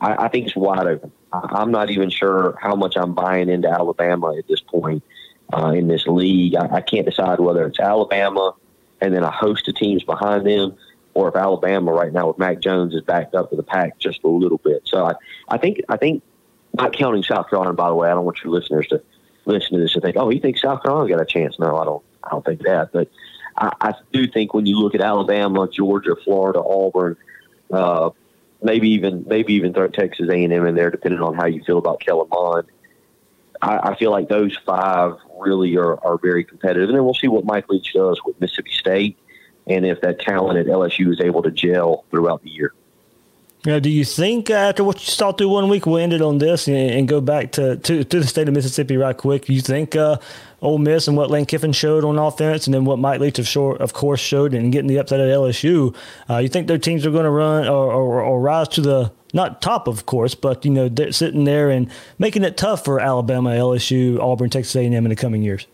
I, 0.00 0.24
I 0.24 0.28
think 0.28 0.46
it's 0.46 0.56
wide 0.56 0.86
open. 0.86 1.12
I, 1.32 1.62
am 1.62 1.70
not 1.70 1.90
even 1.90 2.10
sure 2.10 2.56
how 2.60 2.74
much 2.74 2.96
I'm 2.96 3.14
buying 3.14 3.48
into 3.48 3.68
Alabama 3.68 4.36
at 4.36 4.46
this 4.46 4.60
point 4.60 5.02
uh, 5.52 5.68
in 5.68 5.88
this 5.88 6.06
league. 6.06 6.54
I, 6.54 6.76
I 6.76 6.80
can't 6.82 7.06
decide 7.06 7.40
whether 7.40 7.66
it's 7.66 7.80
Alabama 7.80 8.54
and 9.00 9.14
then 9.14 9.24
a 9.24 9.30
host 9.30 9.66
of 9.68 9.74
teams 9.74 10.04
behind 10.04 10.46
them, 10.46 10.76
or 11.14 11.28
if 11.28 11.36
Alabama 11.36 11.92
right 11.92 12.12
now 12.12 12.28
with 12.28 12.38
Mac 12.38 12.60
Jones 12.60 12.94
is 12.94 13.02
backed 13.02 13.34
up 13.34 13.50
to 13.50 13.56
the 13.56 13.62
pack 13.62 13.98
just 13.98 14.22
a 14.24 14.28
little 14.28 14.58
bit. 14.58 14.82
So 14.84 15.06
I, 15.06 15.14
I 15.48 15.58
think 15.58 15.80
I 15.88 15.96
think 15.96 16.22
not 16.74 16.92
counting 16.92 17.22
South 17.22 17.50
Carolina. 17.50 17.72
By 17.72 17.88
the 17.88 17.94
way, 17.94 18.08
I 18.08 18.14
don't 18.14 18.24
want 18.24 18.42
your 18.44 18.52
listeners 18.52 18.86
to 18.88 19.02
listen 19.44 19.72
to 19.72 19.78
this 19.78 19.94
and 19.94 20.02
think, 20.02 20.16
oh, 20.16 20.30
you 20.30 20.40
think 20.40 20.58
South 20.58 20.82
Carolina 20.82 21.08
got 21.08 21.22
a 21.22 21.26
chance? 21.26 21.58
No, 21.58 21.76
I 21.76 21.84
don't. 21.84 22.02
I 22.22 22.30
don't 22.30 22.44
think 22.44 22.62
that. 22.62 22.92
But 22.92 23.08
I, 23.56 23.72
I 23.80 23.94
do 24.12 24.28
think 24.28 24.54
when 24.54 24.66
you 24.66 24.78
look 24.78 24.94
at 24.94 25.00
Alabama, 25.00 25.68
Georgia, 25.68 26.14
Florida, 26.24 26.60
Auburn 26.62 27.16
uh, 27.72 28.10
maybe 28.62 28.90
even 28.90 29.24
maybe 29.26 29.54
even 29.54 29.72
throw 29.72 29.88
Texas 29.88 30.28
A 30.28 30.44
and 30.44 30.52
M 30.52 30.66
in 30.66 30.74
there, 30.74 30.90
depending 30.90 31.20
on 31.20 31.34
how 31.34 31.46
you 31.46 31.62
feel 31.64 31.78
about 31.78 32.00
Kellen 32.00 32.28
Mond. 32.30 32.66
I, 33.60 33.90
I 33.90 33.96
feel 33.96 34.10
like 34.10 34.28
those 34.28 34.56
five 34.66 35.14
really 35.38 35.76
are, 35.76 35.98
are 36.04 36.18
very 36.18 36.44
competitive, 36.44 36.88
and 36.88 36.96
then 36.96 37.04
we'll 37.04 37.14
see 37.14 37.28
what 37.28 37.44
Mike 37.44 37.68
Leach 37.68 37.92
does 37.92 38.20
with 38.24 38.40
Mississippi 38.40 38.72
State, 38.72 39.18
and 39.66 39.86
if 39.86 40.00
that 40.00 40.20
talent 40.20 40.58
at 40.58 40.66
LSU 40.66 41.12
is 41.12 41.20
able 41.20 41.42
to 41.42 41.50
gel 41.50 42.04
throughout 42.10 42.42
the 42.42 42.50
year. 42.50 42.72
Now, 43.64 43.78
do 43.78 43.90
you 43.90 44.04
think 44.04 44.50
uh, 44.50 44.54
after 44.54 44.82
what 44.82 44.96
you 44.96 45.12
saw 45.12 45.30
through 45.30 45.50
one 45.50 45.68
week, 45.68 45.86
we'll 45.86 45.98
end 45.98 46.12
it 46.12 46.20
on 46.20 46.38
this 46.38 46.66
and, 46.66 46.76
and 46.76 47.06
go 47.06 47.20
back 47.20 47.52
to, 47.52 47.76
to, 47.76 48.02
to, 48.02 48.20
the 48.20 48.26
state 48.26 48.48
of 48.48 48.54
Mississippi 48.54 48.96
right 48.96 49.16
quick? 49.16 49.48
You 49.48 49.60
think 49.60 49.94
uh, 49.94 50.16
Ole 50.62 50.78
Miss 50.78 51.08
and 51.08 51.16
what 51.16 51.28
Lane 51.28 51.44
Kiffin 51.44 51.72
showed 51.72 52.04
on 52.04 52.18
offense, 52.18 52.66
and 52.66 52.72
then 52.72 52.84
what 52.84 52.98
Mike 52.98 53.20
Leach, 53.20 53.38
of, 53.40 53.48
short, 53.48 53.80
of 53.80 53.92
course, 53.92 54.20
showed 54.20 54.54
in 54.54 54.70
getting 54.70 54.86
the 54.86 54.96
upset 54.96 55.18
at 55.18 55.28
LSU, 55.28 55.94
uh, 56.30 56.38
you 56.38 56.48
think 56.48 56.68
their 56.68 56.78
teams 56.78 57.04
are 57.04 57.10
going 57.10 57.24
to 57.24 57.30
run 57.30 57.66
or, 57.66 57.92
or, 57.92 58.22
or, 58.22 58.40
rise 58.40 58.68
to 58.68 58.80
the 58.80 59.12
not 59.34 59.60
top, 59.60 59.88
of 59.88 60.06
course, 60.06 60.36
but 60.36 60.64
you 60.64 60.70
know, 60.70 60.88
sitting 61.10 61.44
there 61.44 61.68
and 61.68 61.90
making 62.18 62.44
it 62.44 62.56
tough 62.56 62.84
for 62.84 63.00
Alabama, 63.00 63.50
LSU, 63.50 64.20
Auburn, 64.20 64.50
Texas 64.50 64.76
A&M 64.76 64.92
in 64.94 65.08
the 65.08 65.16
coming 65.16 65.42
years? 65.42 65.66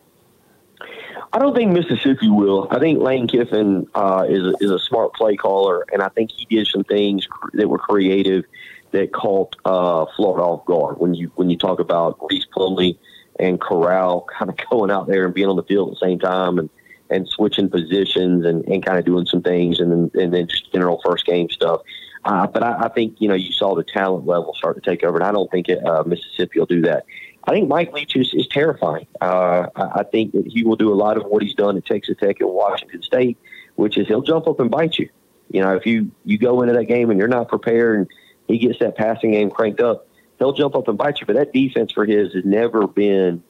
I 1.33 1.39
don't 1.39 1.55
think 1.55 1.71
Mississippi 1.73 2.31
will. 2.31 2.67
I 2.71 2.79
think 2.79 3.01
Lane 3.01 3.29
Kiffin 3.29 3.87
uh, 3.95 4.25
is 4.27 4.43
a, 4.43 4.55
is 4.61 4.71
a 4.71 4.79
smart 4.79 5.13
play 5.13 5.37
caller, 5.37 5.85
and 5.93 6.01
I 6.03 6.09
think 6.09 6.31
he 6.33 6.47
did 6.47 6.67
some 6.67 6.85
things 6.85 7.29
that 7.53 7.69
were 7.69 7.79
creative 7.79 8.45
that 8.93 9.13
caught 9.13 9.55
uh, 9.67 10.07
Florida 10.17 10.43
off 10.43 10.65
guard. 10.65 10.99
When 10.99 11.13
you 11.13 11.31
when 11.35 11.51
you 11.51 11.59
talk 11.59 11.81
about 11.81 12.19
Rhys 12.31 12.47
Plumlee 12.57 12.97
and 13.39 13.61
Corral 13.61 14.27
kind 14.39 14.51
of 14.51 14.57
going 14.71 14.91
out 14.91 15.07
there 15.07 15.25
and 15.25 15.35
being 15.35 15.49
on 15.49 15.57
the 15.57 15.63
field 15.63 15.89
at 15.89 16.01
the 16.01 16.07
same 16.07 16.19
time, 16.19 16.59
and 16.59 16.71
and 17.11 17.27
switching 17.27 17.71
positions 17.71 18.45
and, 18.45 18.65
and 18.67 18.85
kind 18.85 18.99
of 18.99 19.05
doing 19.05 19.27
some 19.27 19.43
things, 19.43 19.81
and 19.81 19.91
then 19.91 20.23
and 20.23 20.35
then 20.35 20.47
just 20.47 20.73
general 20.73 21.01
first 21.05 21.25
game 21.27 21.49
stuff. 21.51 21.81
Uh, 22.25 22.47
but 22.47 22.63
I, 22.63 22.85
I 22.85 22.89
think 22.89 23.21
you 23.21 23.29
know 23.29 23.35
you 23.35 23.53
saw 23.53 23.75
the 23.75 23.85
talent 23.85 24.27
level 24.27 24.55
start 24.55 24.83
to 24.83 24.91
take 24.91 25.05
over, 25.05 25.17
and 25.17 25.25
I 25.25 25.33
don't 25.33 25.51
think 25.51 25.69
it, 25.69 25.85
uh, 25.85 26.05
Mississippi 26.05 26.59
will 26.59 26.67
do 26.67 26.83
that. 26.83 27.05
I 27.45 27.53
think 27.53 27.69
Mike 27.69 27.93
Leach 27.95 28.15
is, 28.15 28.35
is 28.35 28.47
terrifying. 28.49 29.07
Uh, 29.23 29.69
I, 29.75 30.01
I 30.01 30.03
think 30.05 30.33
that 30.33 30.47
he 30.47 30.65
will 30.65 30.77
do 30.77 30.93
a 30.93 30.97
lot 30.97 31.17
of 31.17 31.25
what 31.25 31.43
he's 31.43 31.55
done 31.55 31.77
at 31.79 31.87
Texas 31.87 32.17
Tech 32.21 32.41
and 32.41 32.51
Washington 32.51 33.03
State, 33.03 33.39
which 33.77 33.97
is 33.97 34.07
he'll 34.07 34.23
jump 34.23 34.47
up 34.47 34.61
and 34.61 34.71
bite 34.71 34.99
you. 34.99 35.09
You 35.51 35.63
know, 35.63 35.75
if 35.75 35.87
you 35.87 36.11
you 36.25 36.37
go 36.37 36.61
into 36.61 36.75
that 36.75 36.85
game 36.85 37.11
and 37.11 37.19
you're 37.19 37.29
not 37.29 37.49
prepared, 37.49 38.01
and 38.01 38.09
he 38.49 38.59
gets 38.59 38.81
that 38.81 38.97
passing 38.97 39.31
game 39.33 39.51
cranked 39.51 39.81
up, 39.81 40.08
he'll 40.39 40.53
jump 40.53 40.75
up 40.75 40.89
and 40.89 40.99
bite 40.99 41.21
you. 41.21 41.27
But 41.27 41.37
that 41.37 41.53
defense 41.53 41.93
for 41.93 42.05
his 42.05 42.33
has 42.35 42.45
never 42.45 42.87
been 42.87 43.43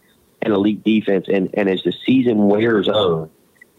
an 0.43 0.53
elite 0.53 0.85
defense, 0.85 1.27
and 1.29 1.51
and 1.55 1.69
as 1.69 1.83
the 1.83 1.93
season 2.07 2.47
wears 2.47 2.89
on, 2.89 3.31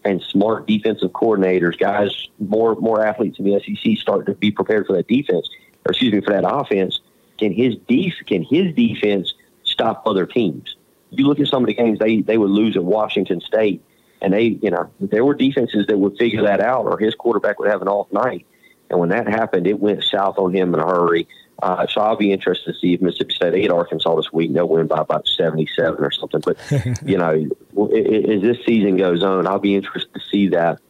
and 0.04 0.22
smart 0.22 0.66
defensive 0.66 1.10
coordinators, 1.10 1.78
guys, 1.78 2.28
more 2.38 2.74
more 2.76 3.04
athletes 3.04 3.38
in 3.38 3.44
the 3.44 3.60
SEC 3.60 3.96
start 3.98 4.26
to 4.26 4.34
be 4.34 4.50
prepared 4.50 4.86
for 4.86 4.94
that 4.96 5.08
defense, 5.08 5.48
or 5.86 5.92
excuse 5.92 6.12
me, 6.12 6.20
for 6.20 6.32
that 6.32 6.48
offense. 6.48 7.00
Can 7.38 7.52
his 7.52 7.76
def 7.88 8.14
can 8.26 8.42
his 8.42 8.74
defense 8.74 9.34
stop 9.64 10.02
other 10.06 10.26
teams. 10.26 10.76
You 11.10 11.26
look 11.26 11.40
at 11.40 11.48
some 11.48 11.62
of 11.62 11.68
the 11.68 11.74
games 11.74 11.98
they 11.98 12.20
they 12.20 12.36
would 12.36 12.50
lose 12.50 12.76
at 12.76 12.84
Washington 12.84 13.40
State, 13.40 13.82
and 14.20 14.32
they 14.32 14.58
you 14.62 14.70
know 14.70 14.90
there 15.00 15.24
were 15.24 15.34
defenses 15.34 15.86
that 15.86 15.98
would 15.98 16.18
figure 16.18 16.42
that 16.42 16.60
out, 16.60 16.84
or 16.84 16.98
his 16.98 17.14
quarterback 17.14 17.58
would 17.58 17.70
have 17.70 17.82
an 17.82 17.88
off 17.88 18.12
night. 18.12 18.46
And 18.90 18.98
when 18.98 19.10
that 19.10 19.28
happened, 19.28 19.66
it 19.66 19.78
went 19.78 20.02
south 20.02 20.36
on 20.38 20.52
him 20.52 20.74
in 20.74 20.80
a 20.80 20.86
hurry. 20.86 21.28
Uh, 21.62 21.86
so 21.86 22.00
I'll 22.00 22.16
be 22.16 22.32
interested 22.32 22.72
to 22.72 22.78
see 22.78 22.94
if 22.94 23.00
Mississippi 23.00 23.34
State 23.34 23.50
they 23.50 23.62
get 23.62 23.70
Arkansas 23.70 24.14
this 24.16 24.32
week. 24.32 24.52
They'll 24.52 24.68
win 24.68 24.86
by 24.86 25.00
about 25.00 25.26
seventy-seven 25.26 26.02
or 26.02 26.10
something. 26.10 26.40
But 26.44 26.56
you 27.04 27.18
know, 27.18 27.32
as 27.32 28.42
this 28.42 28.64
season 28.64 28.96
goes 28.96 29.22
on, 29.22 29.46
I'll 29.46 29.58
be 29.58 29.74
interested 29.74 30.12
to 30.14 30.20
see 30.30 30.48
that 30.48 30.80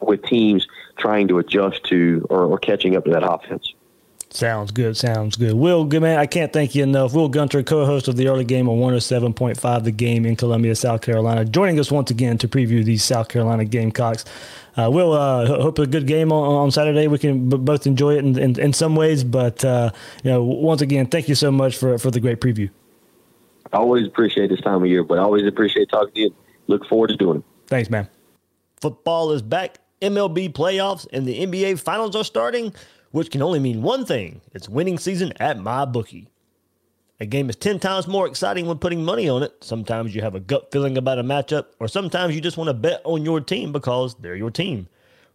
with 0.00 0.22
teams 0.24 0.66
trying 0.96 1.28
to 1.28 1.38
adjust 1.38 1.84
to 1.84 2.26
or, 2.30 2.44
or 2.44 2.58
catching 2.58 2.96
up 2.96 3.04
to 3.04 3.10
that 3.10 3.28
offense. 3.28 3.72
Sounds 4.30 4.70
good. 4.72 4.96
Sounds 4.96 5.36
good. 5.36 5.54
Will, 5.54 5.84
good 5.84 6.02
man. 6.02 6.18
I 6.18 6.26
can't 6.26 6.52
thank 6.52 6.74
you 6.74 6.82
enough. 6.82 7.14
Will 7.14 7.30
Gunter, 7.30 7.62
co-host 7.62 8.08
of 8.08 8.16
the 8.16 8.28
early 8.28 8.44
game 8.44 8.68
on 8.68 8.78
107.5 8.78 9.84
The 9.84 9.90
Game 9.90 10.26
in 10.26 10.36
Columbia, 10.36 10.74
South 10.74 11.00
Carolina, 11.00 11.46
joining 11.46 11.80
us 11.80 11.90
once 11.90 12.10
again 12.10 12.36
to 12.38 12.48
preview 12.48 12.84
these 12.84 13.02
South 13.02 13.28
Carolina 13.28 13.64
Gamecocks. 13.64 14.26
Uh, 14.78 14.88
Will, 14.90 15.12
uh, 15.12 15.46
hope 15.46 15.78
a 15.80 15.86
good 15.86 16.06
game 16.06 16.30
on, 16.30 16.54
on 16.54 16.70
Saturday. 16.70 17.08
We 17.08 17.18
can 17.18 17.48
b- 17.48 17.56
both 17.56 17.86
enjoy 17.86 18.14
it 18.14 18.18
in, 18.18 18.38
in, 18.38 18.60
in 18.60 18.72
some 18.72 18.94
ways, 18.94 19.24
but 19.24 19.64
uh, 19.64 19.90
you 20.22 20.30
know, 20.30 20.42
once 20.44 20.82
again, 20.82 21.06
thank 21.06 21.28
you 21.28 21.34
so 21.34 21.50
much 21.50 21.76
for 21.76 21.98
for 21.98 22.10
the 22.10 22.20
great 22.20 22.40
preview. 22.40 22.70
I 23.72 23.78
always 23.78 24.06
appreciate 24.06 24.48
this 24.50 24.60
time 24.60 24.82
of 24.82 24.86
year, 24.86 25.02
but 25.02 25.18
I 25.18 25.22
always 25.22 25.46
appreciate 25.46 25.88
talking 25.90 26.14
to 26.14 26.20
you. 26.20 26.34
Look 26.68 26.86
forward 26.86 27.08
to 27.08 27.16
doing 27.16 27.38
it. 27.38 27.44
Thanks, 27.66 27.90
man. 27.90 28.08
Football 28.80 29.32
is 29.32 29.42
back. 29.42 29.78
MLB 30.00 30.52
playoffs 30.52 31.08
and 31.12 31.26
the 31.26 31.44
NBA 31.44 31.80
finals 31.80 32.14
are 32.14 32.22
starting 32.22 32.72
which 33.10 33.30
can 33.30 33.42
only 33.42 33.58
mean 33.58 33.82
one 33.82 34.04
thing 34.04 34.40
it's 34.52 34.68
winning 34.68 34.98
season 34.98 35.32
at 35.40 35.58
MyBookie. 35.58 36.28
A 37.20 37.26
game 37.26 37.50
is 37.50 37.56
10 37.56 37.80
times 37.80 38.06
more 38.06 38.28
exciting 38.28 38.66
when 38.66 38.78
putting 38.78 39.04
money 39.04 39.28
on 39.28 39.42
it. 39.42 39.52
Sometimes 39.60 40.14
you 40.14 40.22
have 40.22 40.36
a 40.36 40.40
gut 40.40 40.70
feeling 40.70 40.96
about 40.96 41.18
a 41.18 41.24
matchup, 41.24 41.66
or 41.80 41.88
sometimes 41.88 42.32
you 42.32 42.40
just 42.40 42.56
want 42.56 42.68
to 42.68 42.74
bet 42.74 43.00
on 43.02 43.24
your 43.24 43.40
team 43.40 43.72
because 43.72 44.14
they're 44.20 44.36
your 44.36 44.52
team. 44.52 44.86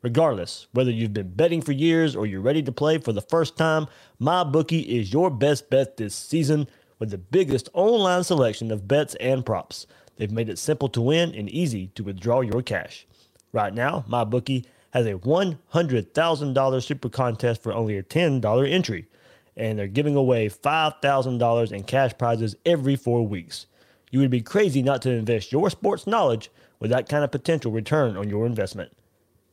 Regardless, 0.01 0.67
whether 0.71 0.91
you've 0.91 1.13
been 1.13 1.33
betting 1.33 1.61
for 1.61 1.73
years 1.73 2.15
or 2.15 2.25
you're 2.25 2.39
ready 2.39 2.63
to 2.63 2.71
play 2.71 2.99
for 2.99 3.11
the 3.11 3.21
first 3.21 3.57
time, 3.57 3.87
MyBookie 4.21 4.85
is 4.85 5.11
your 5.11 5.29
best 5.29 5.69
bet 5.69 5.97
this 5.97 6.15
season 6.15 6.69
with 6.99 7.09
the 7.09 7.17
biggest 7.17 7.67
online 7.73 8.23
selection 8.23 8.71
of 8.71 8.87
bets 8.87 9.15
and 9.15 9.45
props. 9.45 9.85
They've 10.15 10.31
made 10.31 10.47
it 10.47 10.59
simple 10.59 10.87
to 10.87 11.01
win 11.01 11.35
and 11.35 11.49
easy 11.49 11.87
to 11.95 12.03
withdraw 12.05 12.39
your 12.39 12.61
cash. 12.61 13.05
Right 13.51 13.73
now, 13.73 14.05
MyBookie 14.07 14.63
has 14.91 15.05
a 15.05 15.15
$100,000 15.15 16.83
super 16.83 17.09
contest 17.09 17.61
for 17.61 17.73
only 17.73 17.97
a 17.97 18.03
$10 18.03 18.71
entry 18.71 19.07
and 19.55 19.77
they're 19.77 19.87
giving 19.87 20.15
away 20.15 20.49
$5,000 20.49 21.71
in 21.71 21.83
cash 21.83 22.11
prizes 22.17 22.55
every 22.65 22.95
four 22.95 23.25
weeks. 23.25 23.67
You 24.11 24.19
would 24.19 24.31
be 24.31 24.41
crazy 24.41 24.81
not 24.81 25.01
to 25.03 25.11
invest 25.11 25.51
your 25.51 25.69
sports 25.69 26.05
knowledge 26.05 26.51
with 26.79 26.91
that 26.91 27.09
kind 27.09 27.23
of 27.23 27.31
potential 27.31 27.71
return 27.71 28.17
on 28.17 28.29
your 28.29 28.45
investment. 28.45 28.91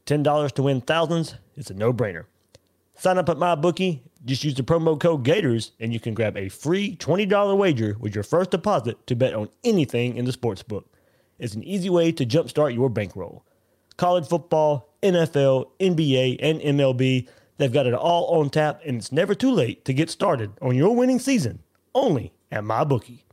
$10 0.07 0.53
to 0.53 0.63
win 0.63 0.81
thousands, 0.81 1.35
it's 1.57 1.71
a 1.71 1.75
no 1.75 1.93
brainer. 1.93 2.25
Sign 2.97 3.17
up 3.17 3.29
at 3.29 3.39
MyBookie, 3.39 4.01
just 4.27 4.45
use 4.45 4.55
the 4.55 4.63
promo 4.63 5.01
code 5.01 5.25
Gators, 5.25 5.73
and 5.81 5.93
you 5.93 6.01
can 6.01 6.13
grab 6.13 6.37
a 6.37 6.51
free 6.51 6.97
$20 6.97 7.57
wager 7.57 7.97
with 7.99 8.15
your 8.15 8.25
first 8.25 8.51
deposit 8.51 9.07
to 9.07 9.17
bet 9.17 9.35
on 9.35 9.49
anything 9.65 10.17
in 10.17 10.27
the 10.27 10.33
sports 10.33 10.63
book. 10.63 10.87
It's 11.39 11.55
an 11.55 11.65
easy 11.65 11.89
way 11.89 12.13
to 12.13 12.27
jumpstart 12.27 12.75
your 12.75 12.91
bankroll. 12.91 13.45
College 13.97 14.27
football, 14.27 14.93
NFL, 15.03 15.71
NBA, 15.81 16.39
and 16.41 16.61
MLB 16.61 17.27
They've 17.61 17.71
got 17.71 17.87
it 17.87 17.93
all 17.93 18.41
on 18.41 18.49
tap, 18.49 18.81
and 18.87 18.97
it's 18.97 19.13
never 19.13 19.35
too 19.35 19.51
late 19.51 19.85
to 19.85 19.93
get 19.93 20.09
started 20.09 20.53
on 20.63 20.75
your 20.75 20.97
winning 20.97 21.19
season 21.19 21.59
only 21.95 22.33
at 22.51 22.65
MyBookie. 22.65 23.25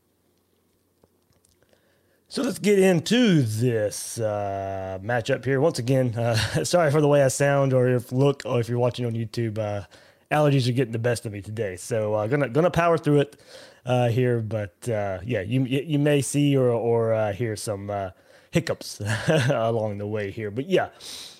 So 2.28 2.44
let's 2.44 2.60
get 2.60 2.78
into 2.78 3.42
this 3.42 4.20
uh, 4.20 5.00
matchup 5.02 5.46
here. 5.46 5.62
Once 5.62 5.80
again, 5.80 6.14
uh, 6.14 6.36
sorry 6.66 6.92
for 6.92 7.00
the 7.00 7.08
way 7.08 7.24
I 7.24 7.30
sound 7.30 7.72
or 7.72 7.88
if 7.88 8.12
look, 8.12 8.44
or 8.46 8.60
if 8.60 8.68
you're 8.68 8.80
watching 8.80 9.06
on 9.06 9.14
YouTube. 9.14 9.58
Uh, 9.58 9.86
allergies 10.30 10.68
are 10.68 10.74
getting 10.74 10.92
the 10.92 11.00
best 11.00 11.26
of 11.26 11.32
me 11.32 11.42
today, 11.42 11.78
so 11.78 12.14
uh, 12.16 12.28
gonna 12.28 12.50
gonna 12.50 12.70
power 12.70 12.98
through 12.98 13.22
it 13.22 13.42
uh, 13.86 14.10
here. 14.10 14.42
But 14.42 14.90
uh, 14.90 15.20
yeah, 15.24 15.40
you 15.40 15.64
you 15.64 16.00
may 16.00 16.22
see 16.22 16.58
or 16.58 16.68
or 16.68 17.14
uh, 17.14 17.32
hear 17.32 17.56
some 17.56 18.12
hiccups 18.52 19.00
along 19.30 20.00
the 20.00 20.08
way 20.08 20.32
here. 20.32 20.52
But 20.52 20.68
yeah, 20.68 20.90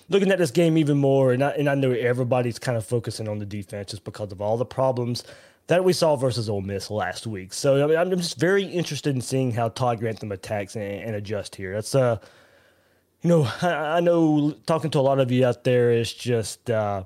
looking 0.08 0.30
at 0.30 0.38
this 0.38 0.50
game 0.50 0.78
even 0.78 0.98
more, 0.98 1.32
and 1.32 1.42
I, 1.42 1.50
and 1.50 1.68
I 1.68 1.74
know 1.74 1.92
everybody's 1.92 2.58
kind 2.58 2.76
of 2.76 2.84
focusing 2.84 3.28
on 3.28 3.38
the 3.38 3.46
defense 3.46 3.90
just 3.90 4.04
because 4.04 4.32
of 4.32 4.40
all 4.40 4.56
the 4.56 4.64
problems 4.64 5.24
that 5.68 5.84
we 5.84 5.92
saw 5.92 6.16
versus 6.16 6.48
Ole 6.48 6.62
Miss 6.62 6.90
last 6.90 7.26
week. 7.26 7.52
So 7.52 7.84
I 7.84 7.86
mean, 7.86 7.96
I'm 7.96 8.10
just 8.10 8.38
very 8.38 8.64
interested 8.64 9.14
in 9.14 9.20
seeing 9.20 9.52
how 9.52 9.68
Todd 9.68 10.00
Grantham 10.00 10.32
attacks 10.32 10.74
and, 10.74 10.84
and 10.84 11.14
adjusts 11.14 11.56
here. 11.56 11.74
That's 11.74 11.94
uh, 11.94 12.18
you 13.22 13.28
know, 13.28 13.42
I, 13.62 13.96
I, 13.96 14.00
know 14.00 14.52
talking 14.66 14.90
to 14.92 14.98
a 14.98 15.00
lot 15.00 15.20
of 15.20 15.30
you 15.30 15.46
out 15.46 15.64
there 15.64 15.92
is 15.92 16.12
just 16.12 16.70
uh, 16.70 17.04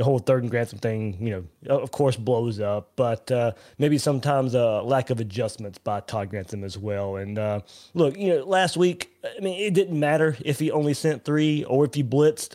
the 0.00 0.04
whole 0.04 0.18
third 0.18 0.42
and 0.42 0.50
Grantham 0.50 0.78
thing, 0.78 1.18
you 1.20 1.46
know, 1.66 1.78
of 1.78 1.90
course 1.90 2.16
blows 2.16 2.58
up, 2.58 2.92
but 2.96 3.30
uh, 3.30 3.52
maybe 3.76 3.98
sometimes 3.98 4.54
a 4.54 4.80
lack 4.82 5.10
of 5.10 5.20
adjustments 5.20 5.76
by 5.76 6.00
Todd 6.00 6.30
Grantham 6.30 6.64
as 6.64 6.78
well. 6.78 7.16
And 7.16 7.38
uh, 7.38 7.60
look, 7.92 8.16
you 8.16 8.30
know, 8.30 8.44
last 8.44 8.78
week, 8.78 9.14
I 9.22 9.38
mean, 9.42 9.60
it 9.60 9.74
didn't 9.74 10.00
matter 10.00 10.38
if 10.42 10.58
he 10.58 10.70
only 10.70 10.94
sent 10.94 11.26
three 11.26 11.64
or 11.64 11.84
if 11.84 11.92
he 11.92 12.02
blitzed. 12.02 12.54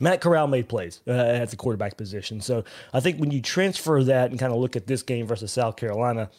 Matt 0.00 0.22
Corral 0.22 0.46
made 0.46 0.66
plays 0.66 1.02
uh, 1.06 1.10
at 1.10 1.50
the 1.50 1.56
quarterback 1.56 1.98
position. 1.98 2.40
So 2.40 2.64
I 2.94 3.00
think 3.00 3.20
when 3.20 3.30
you 3.30 3.42
transfer 3.42 4.02
that 4.04 4.30
and 4.30 4.40
kind 4.40 4.50
of 4.50 4.58
look 4.58 4.74
at 4.74 4.86
this 4.86 5.02
game 5.02 5.26
versus 5.26 5.52
South 5.52 5.76
Carolina, 5.76 6.30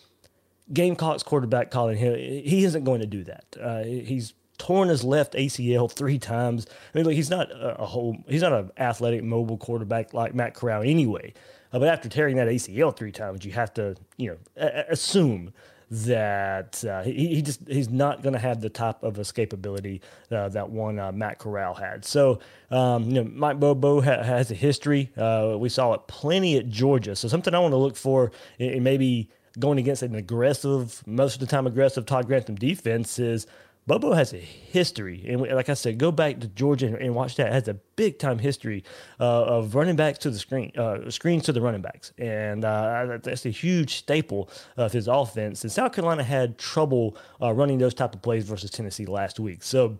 Gamecocks 0.73 1.21
quarterback 1.21 1.69
Collin 1.69 1.95
Hill, 1.95 2.15
he 2.15 2.63
isn't 2.63 2.85
going 2.85 3.01
to 3.01 3.05
do 3.05 3.23
that. 3.25 3.45
Uh, 3.61 3.83
he's 3.83 4.33
torn 4.63 4.87
his 4.87 5.03
left 5.03 5.33
ACL 5.33 5.91
three 5.91 6.17
times. 6.17 6.65
I 6.93 6.97
mean, 6.97 7.05
like 7.05 7.15
he's 7.15 7.29
not 7.29 7.49
a, 7.51 7.85
whole, 7.85 8.17
he's 8.29 8.41
not 8.41 8.53
an 8.53 8.71
athletic, 8.77 9.21
mobile 9.23 9.57
quarterback 9.57 10.13
like 10.13 10.33
Matt 10.33 10.53
Corral 10.53 10.83
anyway. 10.83 11.33
Uh, 11.73 11.79
but 11.79 11.89
after 11.89 12.07
tearing 12.07 12.37
that 12.37 12.47
ACL 12.47 12.95
three 12.95 13.11
times, 13.11 13.43
you 13.43 13.51
have 13.51 13.73
to, 13.73 13.95
you 14.15 14.29
know, 14.29 14.37
a- 14.55 14.85
assume 14.89 15.51
that 15.91 16.83
uh, 16.85 17.03
he, 17.03 17.35
he 17.35 17.41
just 17.41 17.59
he's 17.67 17.89
not 17.89 18.23
going 18.23 18.33
to 18.33 18.39
have 18.39 18.61
the 18.61 18.69
type 18.69 19.03
of 19.03 19.15
escapability 19.15 19.99
uh, 20.31 20.47
that 20.49 20.69
one 20.69 20.97
uh, 20.97 21.11
Matt 21.11 21.39
Corral 21.39 21.75
had. 21.75 22.05
So 22.05 22.39
um, 22.71 23.03
you 23.03 23.21
know 23.21 23.29
Mike 23.31 23.59
Bobo 23.59 24.01
ha- 24.01 24.23
has 24.23 24.49
a 24.49 24.55
history. 24.55 25.11
Uh, 25.15 25.55
we 25.59 25.69
saw 25.69 25.93
it 25.93 26.07
plenty 26.07 26.57
at 26.57 26.69
Georgia. 26.69 27.15
So 27.15 27.27
something 27.27 27.53
I 27.53 27.59
want 27.59 27.73
to 27.73 27.77
look 27.77 27.95
for 27.97 28.31
in 28.57 28.81
maybe 28.81 29.29
going 29.59 29.77
against 29.77 30.01
an 30.01 30.15
aggressive, 30.15 31.03
most 31.05 31.35
of 31.35 31.39
the 31.39 31.45
time 31.45 31.67
aggressive 31.67 32.05
Todd 32.05 32.25
Grantham 32.25 32.55
defense 32.55 33.19
is 33.19 33.45
Bobo 33.85 34.13
has 34.13 34.33
a 34.33 34.37
history, 34.37 35.25
and 35.27 35.41
like 35.41 35.67
I 35.67 35.73
said, 35.73 35.97
go 35.97 36.09
back 36.11 36.39
to 36.39 36.47
Georgia 36.47 36.87
and, 36.87 36.95
and 36.95 37.15
watch 37.15 37.35
that. 37.35 37.47
It 37.47 37.53
has 37.53 37.67
a 37.67 37.73
big 37.73 38.17
time 38.17 38.39
history 38.39 38.85
uh, 39.19 39.43
of 39.43 39.75
running 39.75 39.97
backs 39.97 40.19
to 40.19 40.29
the 40.29 40.39
screen, 40.39 40.71
uh, 40.77 41.09
screens 41.11 41.43
to 41.43 41.51
the 41.51 41.59
running 41.59 41.81
backs, 41.81 42.13
and 42.17 42.63
uh, 42.63 43.17
that's 43.21 43.45
a 43.45 43.49
huge 43.49 43.95
staple 43.95 44.49
of 44.77 44.93
his 44.93 45.09
offense. 45.09 45.63
And 45.63 45.71
South 45.71 45.91
Carolina 45.91 46.23
had 46.23 46.57
trouble 46.57 47.17
uh, 47.41 47.51
running 47.51 47.77
those 47.77 47.93
type 47.93 48.15
of 48.15 48.21
plays 48.21 48.45
versus 48.45 48.71
Tennessee 48.71 49.05
last 49.05 49.39
week, 49.39 49.63
so. 49.63 49.99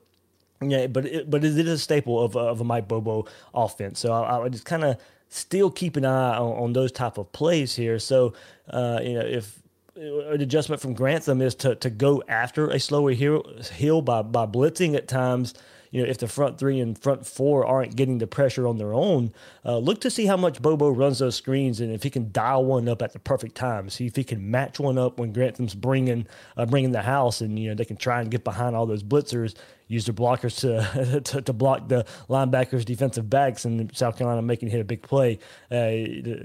Yeah, 0.61 0.87
but 0.87 1.05
it, 1.05 1.29
but 1.29 1.43
it 1.43 1.57
is 1.57 1.67
a 1.67 1.77
staple 1.77 2.23
of, 2.23 2.37
of 2.37 2.61
a 2.61 2.63
Mike 2.63 2.87
Bobo 2.87 3.25
offense. 3.53 3.99
So 3.99 4.13
I, 4.13 4.45
I 4.45 4.47
just 4.47 4.63
kind 4.63 4.85
of 4.85 4.97
still 5.27 5.69
keep 5.69 5.97
an 5.97 6.05
eye 6.05 6.37
on, 6.37 6.51
on, 6.57 6.73
those 6.73 6.89
type 6.93 7.17
of 7.17 7.33
plays 7.33 7.75
here. 7.75 7.99
So 7.99 8.33
uh, 8.69 9.01
you 9.03 9.15
know 9.15 9.25
if 9.25 9.62
an 9.95 10.41
adjustment 10.41 10.81
from 10.81 10.93
Grantham 10.93 11.41
is 11.41 11.55
to, 11.55 11.75
to 11.75 11.89
go 11.89 12.23
after 12.27 12.69
a 12.69 12.79
slower 12.79 13.11
hill, 13.11 13.45
hill 13.73 14.01
by, 14.01 14.21
by 14.21 14.45
blitzing 14.45 14.95
at 14.95 15.07
times. 15.07 15.53
You 15.91 16.01
know, 16.01 16.09
if 16.09 16.17
the 16.17 16.27
front 16.27 16.57
three 16.57 16.79
and 16.79 16.97
front 16.97 17.27
four 17.27 17.67
aren't 17.67 17.95
getting 17.95 18.17
the 18.17 18.25
pressure 18.25 18.67
on 18.67 18.79
their 18.79 18.95
own, 18.95 19.31
uh, 19.63 19.77
look 19.77 20.01
to 20.01 20.09
see 20.09 20.25
how 20.25 20.35
much 20.35 20.59
Bobo 20.59 20.89
runs 20.89 21.19
those 21.19 21.35
screens 21.35 21.79
and 21.79 21.93
if 21.93 22.01
he 22.01 22.09
can 22.09 22.31
dial 22.31 22.65
one 22.65 22.89
up 22.89 23.03
at 23.03 23.13
the 23.13 23.19
perfect 23.19 23.53
time. 23.53 23.91
See 23.91 24.07
if 24.07 24.15
he 24.15 24.23
can 24.23 24.49
match 24.49 24.79
one 24.79 24.97
up 24.97 25.19
when 25.19 25.33
Grantham's 25.33 25.75
bringing 25.75 26.25
uh, 26.57 26.65
bringing 26.65 26.93
the 26.93 27.03
house, 27.03 27.41
and 27.41 27.59
you 27.59 27.69
know 27.69 27.75
they 27.75 27.85
can 27.85 27.97
try 27.97 28.21
and 28.21 28.31
get 28.31 28.43
behind 28.43 28.75
all 28.75 28.87
those 28.87 29.03
blitzers 29.03 29.53
use 29.93 30.05
their 30.05 30.13
blockers 30.13 30.59
to, 30.59 31.21
to, 31.21 31.41
to 31.41 31.53
block 31.53 31.87
the 31.87 32.05
linebackers, 32.29 32.83
defensive 32.85 33.29
backs, 33.29 33.65
and 33.65 33.95
South 33.95 34.17
Carolina 34.17 34.41
making 34.41 34.69
hit 34.69 34.81
a 34.81 34.83
big 34.83 35.01
play 35.01 35.39
uh, 35.71 35.91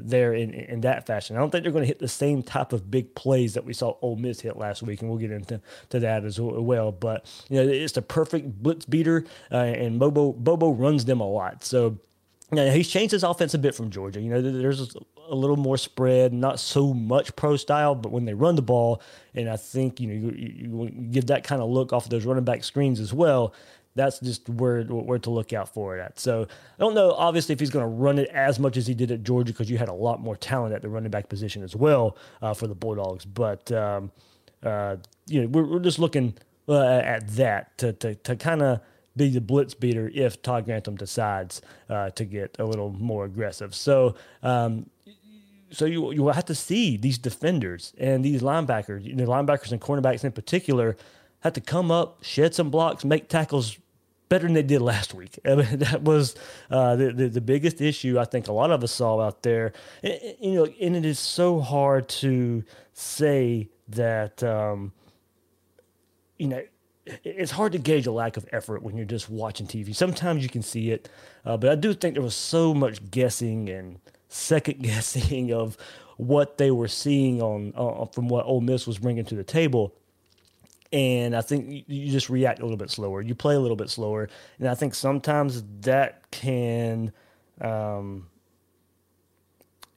there 0.00 0.34
in, 0.34 0.52
in 0.54 0.80
that 0.82 1.06
fashion. 1.06 1.36
I 1.36 1.40
don't 1.40 1.50
think 1.50 1.62
they're 1.64 1.72
going 1.72 1.82
to 1.82 1.88
hit 1.88 1.98
the 1.98 2.08
same 2.08 2.42
type 2.42 2.72
of 2.72 2.90
big 2.90 3.14
plays 3.14 3.54
that 3.54 3.64
we 3.64 3.72
saw 3.72 3.96
Ole 4.02 4.16
Miss 4.16 4.40
hit 4.40 4.56
last 4.56 4.82
week, 4.82 5.00
and 5.00 5.10
we'll 5.10 5.18
get 5.18 5.30
into 5.30 5.60
to 5.90 6.00
that 6.00 6.24
as 6.24 6.40
well. 6.40 6.92
But 6.92 7.26
you 7.48 7.56
know, 7.56 7.68
it's 7.68 7.94
the 7.94 8.02
perfect 8.02 8.62
blitz 8.62 8.84
beater, 8.84 9.24
uh, 9.50 9.56
and 9.56 9.98
Bobo 9.98 10.32
Bobo 10.32 10.70
runs 10.70 11.04
them 11.04 11.20
a 11.20 11.28
lot. 11.28 11.64
So. 11.64 11.98
Yeah, 12.50 12.72
he's 12.72 12.88
changed 12.88 13.12
his 13.12 13.24
offense 13.24 13.52
a 13.52 13.58
bit 13.58 13.74
from 13.74 13.90
Georgia. 13.90 14.22
You 14.22 14.30
know, 14.30 14.40
there's 14.40 14.96
a 15.28 15.34
little 15.34 15.56
more 15.56 15.76
spread, 15.76 16.32
not 16.32 16.60
so 16.60 16.92
much 16.92 17.34
pro 17.36 17.56
style, 17.56 17.94
but 17.94 18.12
when 18.12 18.24
they 18.24 18.34
run 18.34 18.56
the 18.56 18.62
ball, 18.62 19.02
and 19.34 19.48
I 19.48 19.56
think 19.56 20.00
you 20.00 20.08
know 20.08 20.14
you, 20.14 20.30
you, 20.30 20.90
give 21.10 21.26
that 21.26 21.44
kind 21.44 21.62
of 21.62 21.68
look 21.68 21.92
off 21.92 22.04
of 22.04 22.10
those 22.10 22.24
running 22.24 22.44
back 22.44 22.64
screens 22.64 23.00
as 23.00 23.12
well. 23.12 23.54
That's 23.94 24.20
just 24.20 24.48
where 24.48 24.82
where 24.84 25.18
to 25.18 25.30
look 25.30 25.52
out 25.52 25.72
for 25.72 25.96
it 25.96 26.00
at. 26.00 26.18
So 26.20 26.42
I 26.42 26.78
don't 26.78 26.94
know, 26.94 27.12
obviously, 27.12 27.52
if 27.52 27.60
he's 27.60 27.70
going 27.70 27.84
to 27.84 27.88
run 27.88 28.18
it 28.18 28.28
as 28.28 28.58
much 28.58 28.76
as 28.76 28.86
he 28.86 28.94
did 28.94 29.10
at 29.10 29.22
Georgia 29.22 29.52
because 29.52 29.70
you 29.70 29.78
had 29.78 29.88
a 29.88 29.94
lot 29.94 30.20
more 30.20 30.36
talent 30.36 30.74
at 30.74 30.82
the 30.82 30.88
running 30.88 31.10
back 31.10 31.28
position 31.28 31.62
as 31.62 31.74
well 31.74 32.16
uh, 32.40 32.54
for 32.54 32.66
the 32.66 32.74
Bulldogs. 32.74 33.24
But 33.24 33.70
um, 33.72 34.12
uh, 34.62 34.96
you 35.26 35.42
know, 35.42 35.48
we're, 35.48 35.64
we're 35.64 35.80
just 35.80 35.98
looking 35.98 36.34
uh, 36.68 36.84
at 36.84 37.28
that 37.36 37.76
to 37.78 37.92
to, 37.94 38.14
to 38.14 38.36
kind 38.36 38.62
of 38.62 38.80
be 39.18 39.28
the 39.28 39.40
blitz 39.40 39.74
beater 39.74 40.10
if 40.14 40.40
Todd 40.40 40.64
Grantham 40.64 40.96
decides 40.96 41.60
uh, 41.90 42.10
to 42.10 42.24
get 42.24 42.56
a 42.58 42.64
little 42.64 42.90
more 42.90 43.26
aggressive. 43.26 43.74
So 43.74 44.14
um, 44.42 44.88
so 45.70 45.84
you 45.84 46.12
you 46.12 46.28
have 46.28 46.44
to 46.46 46.54
see 46.54 46.96
these 46.96 47.18
defenders 47.18 47.92
and 47.98 48.24
these 48.24 48.42
linebackers, 48.42 49.04
you 49.04 49.14
know, 49.14 49.26
linebackers 49.26 49.72
and 49.72 49.80
cornerbacks 49.80 50.24
in 50.24 50.32
particular, 50.32 50.96
have 51.40 51.52
to 51.54 51.60
come 51.60 51.90
up, 51.90 52.22
shed 52.22 52.54
some 52.54 52.70
blocks, 52.70 53.04
make 53.04 53.28
tackles 53.28 53.78
better 54.28 54.44
than 54.44 54.54
they 54.54 54.62
did 54.62 54.82
last 54.82 55.14
week. 55.14 55.38
I 55.44 55.54
mean, 55.54 55.78
that 55.78 56.02
was 56.02 56.34
uh, 56.70 56.96
the, 56.96 57.12
the, 57.12 57.28
the 57.28 57.40
biggest 57.40 57.80
issue 57.80 58.18
I 58.18 58.24
think 58.24 58.48
a 58.48 58.52
lot 58.52 58.70
of 58.70 58.82
us 58.82 58.92
saw 58.92 59.20
out 59.20 59.42
there. 59.42 59.72
And, 60.02 60.20
you 60.40 60.54
know, 60.54 60.64
and 60.80 60.96
it 60.96 61.04
is 61.04 61.18
so 61.18 61.60
hard 61.60 62.08
to 62.08 62.64
say 62.92 63.68
that 63.88 64.42
um, 64.42 64.92
you 66.36 66.48
know 66.48 66.62
it's 67.24 67.52
hard 67.52 67.72
to 67.72 67.78
gauge 67.78 68.06
a 68.06 68.12
lack 68.12 68.36
of 68.36 68.46
effort 68.52 68.82
when 68.82 68.94
you're 68.94 69.06
just 69.06 69.30
watching 69.30 69.66
TV. 69.66 69.94
Sometimes 69.94 70.42
you 70.42 70.50
can 70.50 70.62
see 70.62 70.90
it, 70.90 71.08
uh, 71.44 71.56
but 71.56 71.70
I 71.70 71.74
do 71.74 71.94
think 71.94 72.14
there 72.14 72.22
was 72.22 72.34
so 72.34 72.74
much 72.74 73.10
guessing 73.10 73.70
and 73.70 73.98
second 74.28 74.82
guessing 74.82 75.52
of 75.52 75.76
what 76.16 76.58
they 76.58 76.70
were 76.70 76.88
seeing 76.88 77.40
on 77.40 77.72
uh, 77.76 78.06
from 78.06 78.28
what 78.28 78.44
Ole 78.44 78.60
Miss 78.60 78.86
was 78.86 78.98
bringing 78.98 79.24
to 79.26 79.34
the 79.34 79.44
table. 79.44 79.94
And 80.92 81.36
I 81.36 81.42
think 81.42 81.84
you 81.86 82.10
just 82.10 82.30
react 82.30 82.60
a 82.60 82.62
little 82.62 82.78
bit 82.78 82.90
slower. 82.90 83.20
You 83.20 83.34
play 83.34 83.54
a 83.54 83.60
little 83.60 83.76
bit 83.76 83.90
slower, 83.90 84.28
and 84.58 84.68
I 84.68 84.74
think 84.74 84.94
sometimes 84.94 85.62
that 85.82 86.30
can, 86.30 87.12
um, 87.60 88.28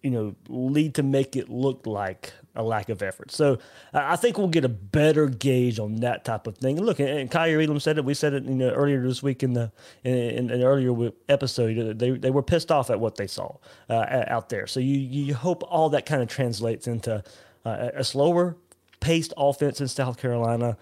you 0.02 0.10
know, 0.10 0.36
lead 0.48 0.96
to 0.96 1.04
make 1.04 1.36
it 1.36 1.50
look 1.50 1.86
like 1.86 2.34
a 2.56 2.64
lack 2.64 2.90
of 2.90 3.02
effort. 3.02 3.32
So 3.32 3.60
I 3.94 4.16
think 4.16 4.38
we'll 4.38 4.48
get 4.48 4.66
a 4.66 4.70
better 4.70 5.28
gauge 5.28 5.80
on 5.80 5.98
that 5.98 6.26
type 6.26 6.48
of 6.48 6.58
thing. 6.58 6.78
And 6.78 6.86
look, 6.86 7.00
and 7.00 7.30
Kaiir 7.30 7.62
Elam 7.62 7.80
said 7.80 7.98
it. 7.98 8.06
We 8.06 8.14
said 8.14 8.34
it, 8.34 8.44
you 8.44 8.56
know, 8.56 8.70
earlier 8.72 9.02
this 9.02 9.24
week 9.24 9.44
in 9.44 9.54
the 9.54 9.72
in, 10.04 10.50
an 10.50 10.62
earlier 10.64 11.12
episode. 11.30 12.00
They 12.00 12.12
they 12.12 12.32
were 12.32 12.44
pissed 12.44 12.72
off 12.72 12.90
at 12.90 13.00
what 13.00 13.16
they 13.16 13.28
saw 13.28 13.58
uh, 13.90 14.26
out 14.28 14.50
there. 14.50 14.68
So 14.68 14.80
you 14.80 14.98
you 14.98 15.34
hope 15.34 15.64
all 15.68 15.90
that 15.90 16.06
kind 16.06 16.22
of 16.22 16.28
translates 16.28 16.88
into 16.88 17.24
uh, 17.66 17.90
a 17.94 18.04
slower 18.04 18.58
paced 19.00 19.34
offense 19.38 19.80
in 19.80 19.88
South 19.88 20.18
Carolina. 20.18 20.78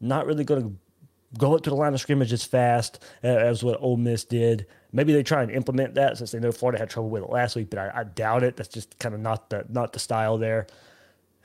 Not 0.00 0.26
really 0.26 0.44
going 0.44 0.62
to 0.62 1.38
go 1.38 1.54
up 1.54 1.62
to 1.62 1.70
the 1.70 1.76
line 1.76 1.94
of 1.94 2.00
scrimmage 2.00 2.32
as 2.32 2.44
fast 2.44 3.02
as 3.22 3.62
what 3.62 3.80
Ole 3.80 3.96
Miss 3.96 4.24
did. 4.24 4.66
Maybe 4.92 5.12
they 5.12 5.22
try 5.22 5.42
and 5.42 5.50
implement 5.50 5.94
that 5.94 6.18
since 6.18 6.32
they 6.32 6.38
know 6.38 6.52
Florida 6.52 6.78
had 6.78 6.90
trouble 6.90 7.08
with 7.08 7.22
it 7.22 7.30
last 7.30 7.56
week, 7.56 7.70
but 7.70 7.78
I, 7.78 8.00
I 8.00 8.04
doubt 8.04 8.42
it. 8.42 8.56
That's 8.56 8.68
just 8.68 8.98
kind 8.98 9.14
of 9.14 9.20
not 9.20 9.50
the 9.50 9.64
not 9.68 9.92
the 9.92 9.98
style 9.98 10.36
there. 10.38 10.66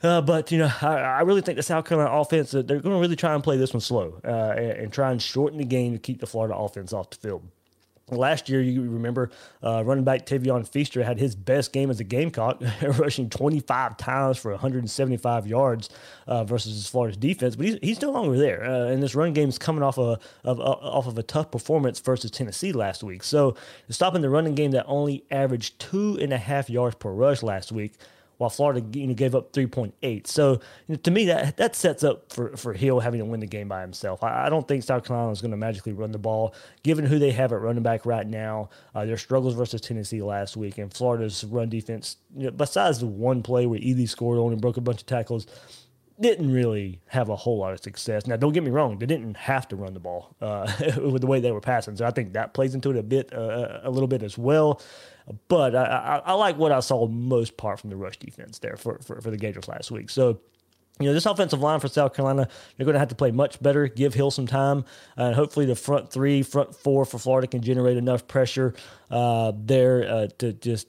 Uh, 0.02 0.20
but 0.20 0.52
you 0.52 0.58
know, 0.58 0.70
I, 0.80 0.94
I, 0.96 1.20
really 1.22 1.40
think 1.40 1.56
the 1.56 1.62
South 1.62 1.84
Carolina 1.84 2.14
offense 2.14 2.52
they're 2.52 2.62
going 2.62 2.82
to 2.82 3.00
really 3.00 3.16
try 3.16 3.34
and 3.34 3.42
play 3.42 3.56
this 3.56 3.74
one 3.74 3.80
slow 3.80 4.20
uh, 4.24 4.54
and, 4.56 4.70
and, 4.70 4.92
try 4.92 5.10
and 5.10 5.20
shorten 5.20 5.58
the 5.58 5.64
game 5.64 5.92
to 5.92 5.98
keep 5.98 6.20
the 6.20 6.26
Florida 6.26 6.54
offense 6.54 6.92
off 6.92 7.10
the 7.10 7.16
field. 7.16 7.42
Last 8.10 8.48
year, 8.48 8.62
you 8.62 8.82
remember 8.82 9.30
uh, 9.62 9.82
running 9.84 10.04
back 10.04 10.26
Tavien 10.26 10.66
Feaster 10.66 11.02
had 11.02 11.18
his 11.18 11.34
best 11.34 11.72
game 11.72 11.90
as 11.90 12.00
a 12.00 12.04
Gamecock, 12.04 12.62
rushing 12.82 13.28
25 13.28 13.96
times 13.96 14.38
for 14.38 14.50
175 14.52 15.46
yards 15.46 15.90
uh, 16.26 16.44
versus 16.44 16.74
his 16.74 16.88
Florida's 16.88 17.16
defense. 17.16 17.56
But 17.56 17.66
he's, 17.66 17.78
he's 17.82 18.02
no 18.02 18.10
longer 18.10 18.38
there, 18.38 18.64
uh, 18.64 18.86
and 18.86 19.02
this 19.02 19.14
run 19.14 19.32
game 19.32 19.48
is 19.48 19.58
coming 19.58 19.82
off 19.82 19.98
a 19.98 20.18
of, 20.44 20.60
off 20.60 21.06
of 21.06 21.18
a 21.18 21.22
tough 21.22 21.50
performance 21.50 22.00
versus 22.00 22.30
Tennessee 22.30 22.72
last 22.72 23.02
week. 23.02 23.22
So 23.22 23.56
stopping 23.90 24.22
the 24.22 24.30
running 24.30 24.54
game 24.54 24.70
that 24.72 24.86
only 24.86 25.24
averaged 25.30 25.78
two 25.78 26.18
and 26.20 26.32
a 26.32 26.38
half 26.38 26.70
yards 26.70 26.96
per 26.96 27.10
rush 27.10 27.42
last 27.42 27.72
week 27.72 27.94
while 28.38 28.50
Florida 28.50 28.82
you 28.98 29.06
know, 29.06 29.14
gave 29.14 29.34
up 29.34 29.52
3.8. 29.52 30.26
So 30.26 30.52
you 30.52 30.58
know, 30.88 30.96
to 30.96 31.10
me, 31.10 31.26
that 31.26 31.56
that 31.58 31.76
sets 31.76 32.02
up 32.02 32.32
for, 32.32 32.56
for 32.56 32.72
Hill 32.72 33.00
having 33.00 33.18
to 33.20 33.26
win 33.26 33.40
the 33.40 33.46
game 33.46 33.68
by 33.68 33.82
himself. 33.82 34.22
I, 34.24 34.46
I 34.46 34.48
don't 34.48 34.66
think 34.66 34.84
South 34.84 35.04
Carolina 35.04 35.30
is 35.32 35.40
going 35.40 35.50
to 35.50 35.56
magically 35.56 35.92
run 35.92 36.12
the 36.12 36.18
ball, 36.18 36.54
given 36.82 37.04
who 37.04 37.18
they 37.18 37.32
have 37.32 37.52
at 37.52 37.60
running 37.60 37.82
back 37.82 38.06
right 38.06 38.26
now, 38.26 38.70
uh, 38.94 39.04
their 39.04 39.18
struggles 39.18 39.54
versus 39.54 39.80
Tennessee 39.80 40.22
last 40.22 40.56
week, 40.56 40.78
and 40.78 40.92
Florida's 40.92 41.44
run 41.44 41.68
defense, 41.68 42.16
you 42.36 42.44
know, 42.44 42.50
besides 42.50 43.00
the 43.00 43.06
one 43.06 43.42
play 43.42 43.66
where 43.66 43.80
Ealy 43.80 44.08
scored 44.08 44.38
on 44.38 44.52
and 44.52 44.60
broke 44.60 44.76
a 44.76 44.80
bunch 44.80 45.00
of 45.00 45.06
tackles, 45.06 45.46
didn't 46.20 46.52
really 46.52 47.00
have 47.06 47.28
a 47.28 47.36
whole 47.36 47.58
lot 47.58 47.72
of 47.72 47.80
success. 47.80 48.26
Now, 48.26 48.36
don't 48.36 48.52
get 48.52 48.62
me 48.62 48.70
wrong; 48.70 48.98
they 48.98 49.06
didn't 49.06 49.36
have 49.36 49.68
to 49.68 49.76
run 49.76 49.94
the 49.94 50.00
ball 50.00 50.34
uh, 50.40 50.70
with 50.96 51.20
the 51.20 51.26
way 51.26 51.40
they 51.40 51.52
were 51.52 51.60
passing. 51.60 51.96
So 51.96 52.04
I 52.06 52.10
think 52.10 52.32
that 52.32 52.54
plays 52.54 52.74
into 52.74 52.90
it 52.90 52.96
a 52.96 53.02
bit, 53.02 53.32
uh, 53.32 53.80
a 53.82 53.90
little 53.90 54.08
bit 54.08 54.22
as 54.22 54.38
well. 54.38 54.80
But 55.48 55.74
I, 55.74 55.84
I, 55.84 56.16
I, 56.18 56.32
like 56.34 56.56
what 56.56 56.72
I 56.72 56.80
saw 56.80 57.06
most 57.06 57.56
part 57.56 57.80
from 57.80 57.90
the 57.90 57.96
rush 57.96 58.16
defense 58.18 58.58
there 58.58 58.76
for, 58.76 58.98
for, 58.98 59.20
for 59.20 59.30
the 59.30 59.36
Gators 59.36 59.68
last 59.68 59.90
week. 59.90 60.10
So 60.10 60.40
you 61.00 61.06
know, 61.06 61.14
this 61.14 61.26
offensive 61.26 61.60
line 61.60 61.78
for 61.80 61.88
South 61.88 62.14
Carolina, 62.14 62.48
they're 62.76 62.84
going 62.84 62.94
to 62.94 62.98
have 62.98 63.08
to 63.08 63.14
play 63.14 63.30
much 63.30 63.62
better, 63.62 63.86
give 63.86 64.14
Hill 64.14 64.30
some 64.30 64.46
time, 64.46 64.84
and 65.16 65.34
hopefully 65.34 65.64
the 65.64 65.76
front 65.76 66.10
three, 66.10 66.42
front 66.42 66.74
four 66.74 67.04
for 67.04 67.18
Florida 67.18 67.46
can 67.46 67.62
generate 67.62 67.96
enough 67.96 68.26
pressure 68.26 68.74
uh, 69.10 69.52
there 69.54 70.08
uh, 70.10 70.26
to 70.38 70.52
just 70.54 70.88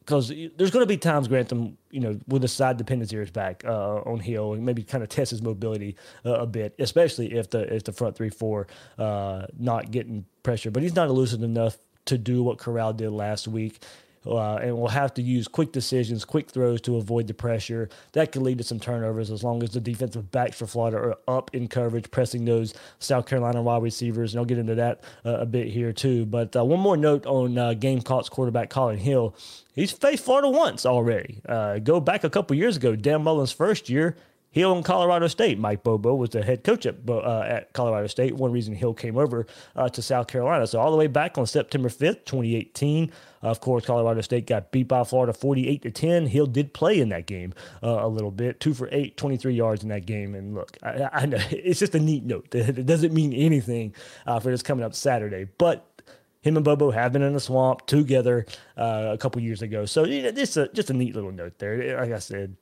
because 0.00 0.28
there's 0.28 0.70
going 0.70 0.82
to 0.82 0.86
be 0.86 0.96
times 0.96 1.28
Grantham, 1.28 1.76
you 1.90 2.00
know, 2.00 2.18
with 2.26 2.42
the 2.42 2.48
side 2.48 2.76
dependency 2.78 3.16
his 3.16 3.30
back 3.30 3.62
uh, 3.64 3.98
on 3.98 4.18
Hill 4.18 4.54
and 4.54 4.64
maybe 4.64 4.82
kind 4.82 5.04
of 5.04 5.08
test 5.08 5.30
his 5.30 5.42
mobility 5.42 5.96
uh, 6.24 6.40
a 6.40 6.46
bit, 6.46 6.74
especially 6.78 7.34
if 7.34 7.50
the 7.50 7.72
if 7.72 7.84
the 7.84 7.92
front 7.92 8.16
three 8.16 8.30
four 8.30 8.66
uh, 8.98 9.46
not 9.58 9.90
getting 9.90 10.24
pressure. 10.42 10.70
But 10.70 10.82
he's 10.82 10.96
not 10.96 11.08
elusive 11.08 11.42
enough 11.42 11.76
to 12.06 12.18
do 12.18 12.42
what 12.42 12.58
Corral 12.58 12.92
did 12.92 13.10
last 13.10 13.48
week. 13.48 13.82
Uh, 14.26 14.56
and 14.56 14.76
we'll 14.76 14.88
have 14.88 15.14
to 15.14 15.22
use 15.22 15.48
quick 15.48 15.72
decisions, 15.72 16.26
quick 16.26 16.50
throws 16.50 16.80
to 16.82 16.96
avoid 16.96 17.26
the 17.26 17.32
pressure. 17.32 17.88
That 18.12 18.32
could 18.32 18.42
lead 18.42 18.58
to 18.58 18.64
some 18.64 18.78
turnovers 18.78 19.30
as 19.30 19.42
long 19.42 19.62
as 19.62 19.70
the 19.70 19.80
defensive 19.80 20.30
backs 20.30 20.58
for 20.58 20.66
Florida 20.66 20.98
are 20.98 21.18
up 21.26 21.54
in 21.54 21.68
coverage, 21.68 22.10
pressing 22.10 22.44
those 22.44 22.74
South 22.98 23.24
Carolina 23.24 23.62
wide 23.62 23.82
receivers. 23.82 24.34
And 24.34 24.40
I'll 24.40 24.44
get 24.44 24.58
into 24.58 24.74
that 24.74 25.00
uh, 25.24 25.38
a 25.38 25.46
bit 25.46 25.68
here, 25.68 25.94
too. 25.94 26.26
But 26.26 26.54
uh, 26.54 26.64
one 26.64 26.80
more 26.80 26.98
note 26.98 27.24
on 27.24 27.56
uh, 27.56 27.72
Gamecocks 27.72 28.28
quarterback 28.28 28.68
Collin 28.68 28.98
Hill. 28.98 29.34
He's 29.74 29.90
faced 29.90 30.24
Florida 30.24 30.50
once 30.50 30.84
already. 30.84 31.40
Uh, 31.48 31.78
go 31.78 31.98
back 31.98 32.22
a 32.22 32.30
couple 32.30 32.54
years 32.56 32.76
ago, 32.76 32.94
Dan 32.96 33.22
Mullen's 33.22 33.52
first 33.52 33.88
year. 33.88 34.16
Hill 34.50 34.76
in 34.76 34.82
Colorado 34.82 35.28
State. 35.28 35.58
Mike 35.58 35.84
Bobo 35.84 36.14
was 36.14 36.30
the 36.30 36.42
head 36.42 36.64
coach 36.64 36.84
at, 36.84 36.96
uh, 37.08 37.42
at 37.42 37.72
Colorado 37.72 38.08
State. 38.08 38.34
One 38.34 38.50
reason 38.50 38.74
Hill 38.74 38.94
came 38.94 39.16
over 39.16 39.46
uh, 39.76 39.88
to 39.90 40.02
South 40.02 40.26
Carolina. 40.26 40.66
So 40.66 40.80
all 40.80 40.90
the 40.90 40.96
way 40.96 41.06
back 41.06 41.38
on 41.38 41.46
September 41.46 41.88
5th, 41.88 42.24
2018, 42.24 43.12
of 43.42 43.60
course, 43.60 43.86
Colorado 43.86 44.20
State 44.22 44.46
got 44.46 44.72
beat 44.72 44.88
by 44.88 45.04
Florida 45.04 45.32
48 45.32 45.82
to 45.82 45.90
10. 45.90 46.26
Hill 46.26 46.46
did 46.46 46.74
play 46.74 46.98
in 47.00 47.10
that 47.10 47.26
game 47.26 47.54
uh, 47.82 47.98
a 48.00 48.08
little 48.08 48.32
bit, 48.32 48.58
two 48.58 48.74
for 48.74 48.88
eight, 48.90 49.16
23 49.16 49.54
yards 49.54 49.82
in 49.82 49.88
that 49.90 50.04
game. 50.04 50.34
And 50.34 50.54
look, 50.54 50.76
I, 50.82 51.08
I 51.12 51.26
know 51.26 51.38
it's 51.50 51.78
just 51.78 51.94
a 51.94 52.00
neat 52.00 52.24
note. 52.24 52.48
It 52.70 52.86
doesn't 52.86 53.12
mean 53.12 53.32
anything 53.32 53.94
uh, 54.26 54.38
for 54.40 54.50
this 54.50 54.62
coming 54.62 54.84
up 54.84 54.94
Saturday, 54.94 55.48
but 55.58 55.86
him 56.40 56.56
and 56.56 56.64
Bobo 56.64 56.90
have 56.90 57.12
been 57.12 57.22
in 57.22 57.34
the 57.34 57.40
swamp 57.40 57.86
together 57.86 58.46
uh, 58.76 59.10
a 59.12 59.18
couple 59.18 59.42
years 59.42 59.60
ago. 59.60 59.84
So 59.84 60.04
you 60.04 60.22
know, 60.22 60.28
a 60.28 60.32
just 60.32 60.90
a 60.90 60.92
neat 60.92 61.14
little 61.14 61.32
note 61.32 61.58
there. 61.58 62.00
Like 62.00 62.12
I 62.12 62.18
said, 62.18 62.56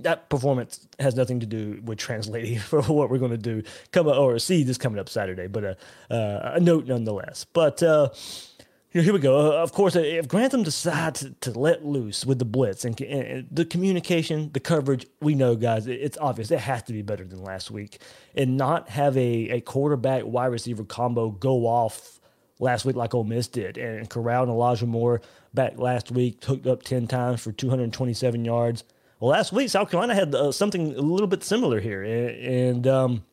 that 0.00 0.28
performance 0.28 0.86
has 0.98 1.14
nothing 1.14 1.40
to 1.40 1.46
do 1.46 1.80
with 1.84 1.98
translating 1.98 2.58
for 2.70 2.82
what 2.82 3.10
we're 3.10 3.18
going 3.18 3.30
to 3.30 3.36
do 3.36 3.62
come 3.92 4.06
or 4.06 4.38
see 4.38 4.62
this 4.62 4.78
coming 4.78 4.98
up 4.98 5.08
Saturday, 5.08 5.46
but 5.46 5.64
a, 5.64 5.76
uh, 6.10 6.14
uh, 6.14 6.52
a 6.54 6.60
note 6.60 6.86
nonetheless. 6.86 7.44
But 7.52 7.82
uh, 7.82 8.10
here 8.90 9.12
we 9.12 9.18
go. 9.18 9.52
Uh, 9.52 9.62
of 9.62 9.72
course, 9.72 9.96
if 9.96 10.28
Grantham 10.28 10.62
decides 10.62 11.20
to, 11.20 11.30
to, 11.52 11.58
let 11.58 11.84
loose 11.84 12.24
with 12.24 12.38
the 12.38 12.44
blitz 12.44 12.84
and, 12.84 12.98
and, 13.02 13.46
the 13.50 13.64
communication, 13.64 14.50
the 14.52 14.60
coverage, 14.60 15.06
we 15.20 15.34
know, 15.34 15.56
guys, 15.56 15.86
it's 15.86 16.16
obvious. 16.18 16.50
It 16.50 16.60
has 16.60 16.82
to 16.84 16.92
be 16.92 17.02
better 17.02 17.24
than 17.24 17.42
last 17.42 17.70
week. 17.70 18.00
And 18.34 18.56
not 18.56 18.88
have 18.88 19.16
a, 19.16 19.50
a 19.50 19.60
quarterback 19.60 20.24
wide 20.24 20.46
receiver 20.46 20.84
combo 20.84 21.30
go 21.30 21.66
off 21.66 22.18
last 22.60 22.84
week 22.84 22.96
like 22.96 23.14
Ole 23.14 23.24
Miss 23.24 23.46
did. 23.46 23.76
And 23.76 24.08
Corral 24.08 24.44
and 24.44 24.52
Elijah 24.52 24.86
Moore 24.86 25.20
back 25.52 25.78
last 25.78 26.10
week 26.10 26.42
hooked 26.42 26.66
up 26.66 26.82
10 26.82 27.06
times 27.08 27.42
for 27.42 27.52
227 27.52 28.44
yards. 28.44 28.84
Well, 29.20 29.32
last 29.32 29.52
week 29.52 29.68
South 29.68 29.90
Carolina 29.90 30.14
had 30.14 30.34
uh, 30.34 30.52
something 30.52 30.94
a 30.94 31.00
little 31.00 31.26
bit 31.26 31.42
similar 31.42 31.80
here, 31.80 32.02
and 32.04 32.86
um, 32.86 33.24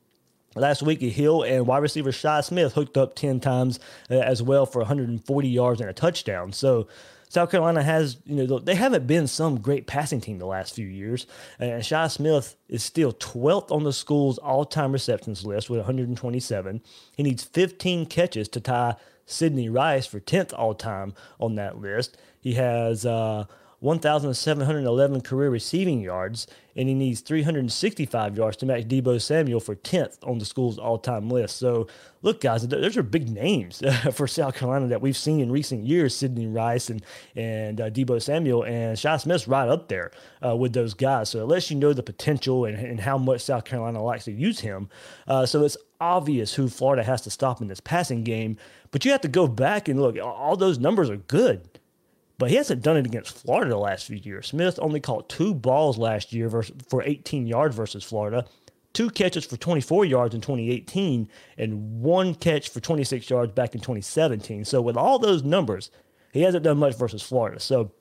last 0.55 0.81
week 0.81 0.99
Hill 1.01 1.43
and 1.43 1.67
wide 1.67 1.83
receiver 1.83 2.11
Shi 2.11 2.41
Smith 2.41 2.73
hooked 2.73 2.97
up 2.97 3.15
ten 3.15 3.39
times 3.39 3.79
uh, 4.09 4.15
as 4.15 4.41
well 4.41 4.65
for 4.65 4.79
140 4.79 5.47
yards 5.47 5.81
and 5.81 5.89
a 5.89 5.93
touchdown. 5.93 6.51
So. 6.51 6.87
South 7.27 7.49
Carolina 7.51 7.83
has, 7.83 8.17
you 8.25 8.35
know, 8.35 8.59
they 8.59 8.75
haven't 8.75 9.07
been 9.07 9.27
some 9.27 9.59
great 9.59 9.87
passing 9.87 10.21
team 10.21 10.37
the 10.37 10.45
last 10.45 10.73
few 10.73 10.85
years. 10.85 11.25
And 11.59 11.83
Shi 11.83 12.07
Smith 12.07 12.55
is 12.69 12.81
still 12.81 13.11
12th 13.11 13.71
on 13.71 13.83
the 13.83 13.91
school's 13.91 14.37
all 14.37 14.63
time 14.63 14.93
receptions 14.93 15.43
list 15.43 15.69
with 15.69 15.79
127. 15.79 16.81
He 17.17 17.23
needs 17.23 17.43
15 17.43 18.05
catches 18.05 18.47
to 18.49 18.61
tie 18.61 18.95
Sidney 19.25 19.67
Rice 19.67 20.05
for 20.05 20.21
10th 20.21 20.53
all 20.57 20.75
time 20.75 21.13
on 21.39 21.55
that 21.55 21.81
list. 21.81 22.15
He 22.39 22.53
has, 22.53 23.05
uh, 23.05 23.45
1,711 23.85 25.21
career 25.21 25.51
receiving 25.51 26.01
yards, 26.01 26.47
and 26.75 26.89
he 26.89 26.95
needs 26.95 27.21
365 27.21 28.35
yards 28.35 28.57
to 28.57 28.65
match 28.65 28.87
Deebo 28.87 29.21
Samuel 29.21 29.59
for 29.59 29.75
10th 29.75 30.17
on 30.23 30.39
the 30.39 30.45
school's 30.45 30.79
all 30.79 30.97
time 30.97 31.29
list. 31.29 31.57
So, 31.57 31.85
look, 32.23 32.41
guys, 32.41 32.67
those 32.67 32.97
are 32.97 33.03
big 33.03 33.29
names 33.29 33.83
for 34.13 34.27
South 34.27 34.55
Carolina 34.55 34.87
that 34.87 35.01
we've 35.01 35.15
seen 35.15 35.39
in 35.39 35.51
recent 35.51 35.83
years 35.83 36.15
Sidney 36.15 36.47
Rice 36.47 36.89
and, 36.89 37.05
and 37.35 37.79
uh, 37.79 37.91
Deebo 37.91 38.19
Samuel, 38.19 38.63
and 38.63 38.97
Shi 38.97 39.19
Smith's 39.19 39.47
right 39.47 39.69
up 39.69 39.87
there 39.87 40.11
uh, 40.43 40.55
with 40.55 40.73
those 40.73 40.95
guys. 40.95 41.29
So, 41.29 41.41
it 41.41 41.45
lets 41.45 41.69
you 41.69 41.77
know 41.77 41.93
the 41.93 42.01
potential 42.01 42.65
and, 42.65 42.75
and 42.75 42.99
how 42.99 43.19
much 43.19 43.41
South 43.41 43.65
Carolina 43.65 44.01
likes 44.01 44.25
to 44.25 44.31
use 44.31 44.61
him. 44.61 44.89
Uh, 45.27 45.45
so, 45.45 45.63
it's 45.63 45.77
obvious 46.01 46.55
who 46.55 46.69
Florida 46.69 47.03
has 47.03 47.21
to 47.21 47.29
stop 47.29 47.61
in 47.61 47.67
this 47.67 47.81
passing 47.81 48.23
game, 48.23 48.57
but 48.89 49.05
you 49.05 49.11
have 49.11 49.21
to 49.21 49.27
go 49.27 49.47
back 49.47 49.87
and 49.87 50.01
look, 50.01 50.17
all 50.19 50.57
those 50.57 50.79
numbers 50.79 51.11
are 51.11 51.17
good 51.17 51.69
but 52.37 52.49
he 52.49 52.55
hasn't 52.55 52.81
done 52.81 52.97
it 52.97 53.05
against 53.05 53.37
Florida 53.37 53.71
the 53.71 53.77
last 53.77 54.05
few 54.05 54.17
years. 54.17 54.47
Smith 54.47 54.77
only 54.81 54.99
caught 54.99 55.29
two 55.29 55.53
balls 55.53 55.97
last 55.97 56.33
year 56.33 56.49
versus, 56.49 56.75
for 56.89 57.03
18 57.03 57.47
yards 57.47 57.75
versus 57.75 58.03
Florida, 58.03 58.45
two 58.93 59.09
catches 59.09 59.45
for 59.45 59.57
24 59.57 60.05
yards 60.05 60.35
in 60.35 60.41
2018, 60.41 61.29
and 61.57 62.01
one 62.01 62.33
catch 62.35 62.69
for 62.69 62.79
26 62.79 63.29
yards 63.29 63.51
back 63.53 63.75
in 63.75 63.81
2017. 63.81 64.65
So 64.65 64.81
with 64.81 64.97
all 64.97 65.19
those 65.19 65.43
numbers, 65.43 65.91
he 66.31 66.41
hasn't 66.41 66.63
done 66.63 66.77
much 66.77 66.97
versus 66.97 67.21
Florida. 67.21 67.59
So 67.59 67.91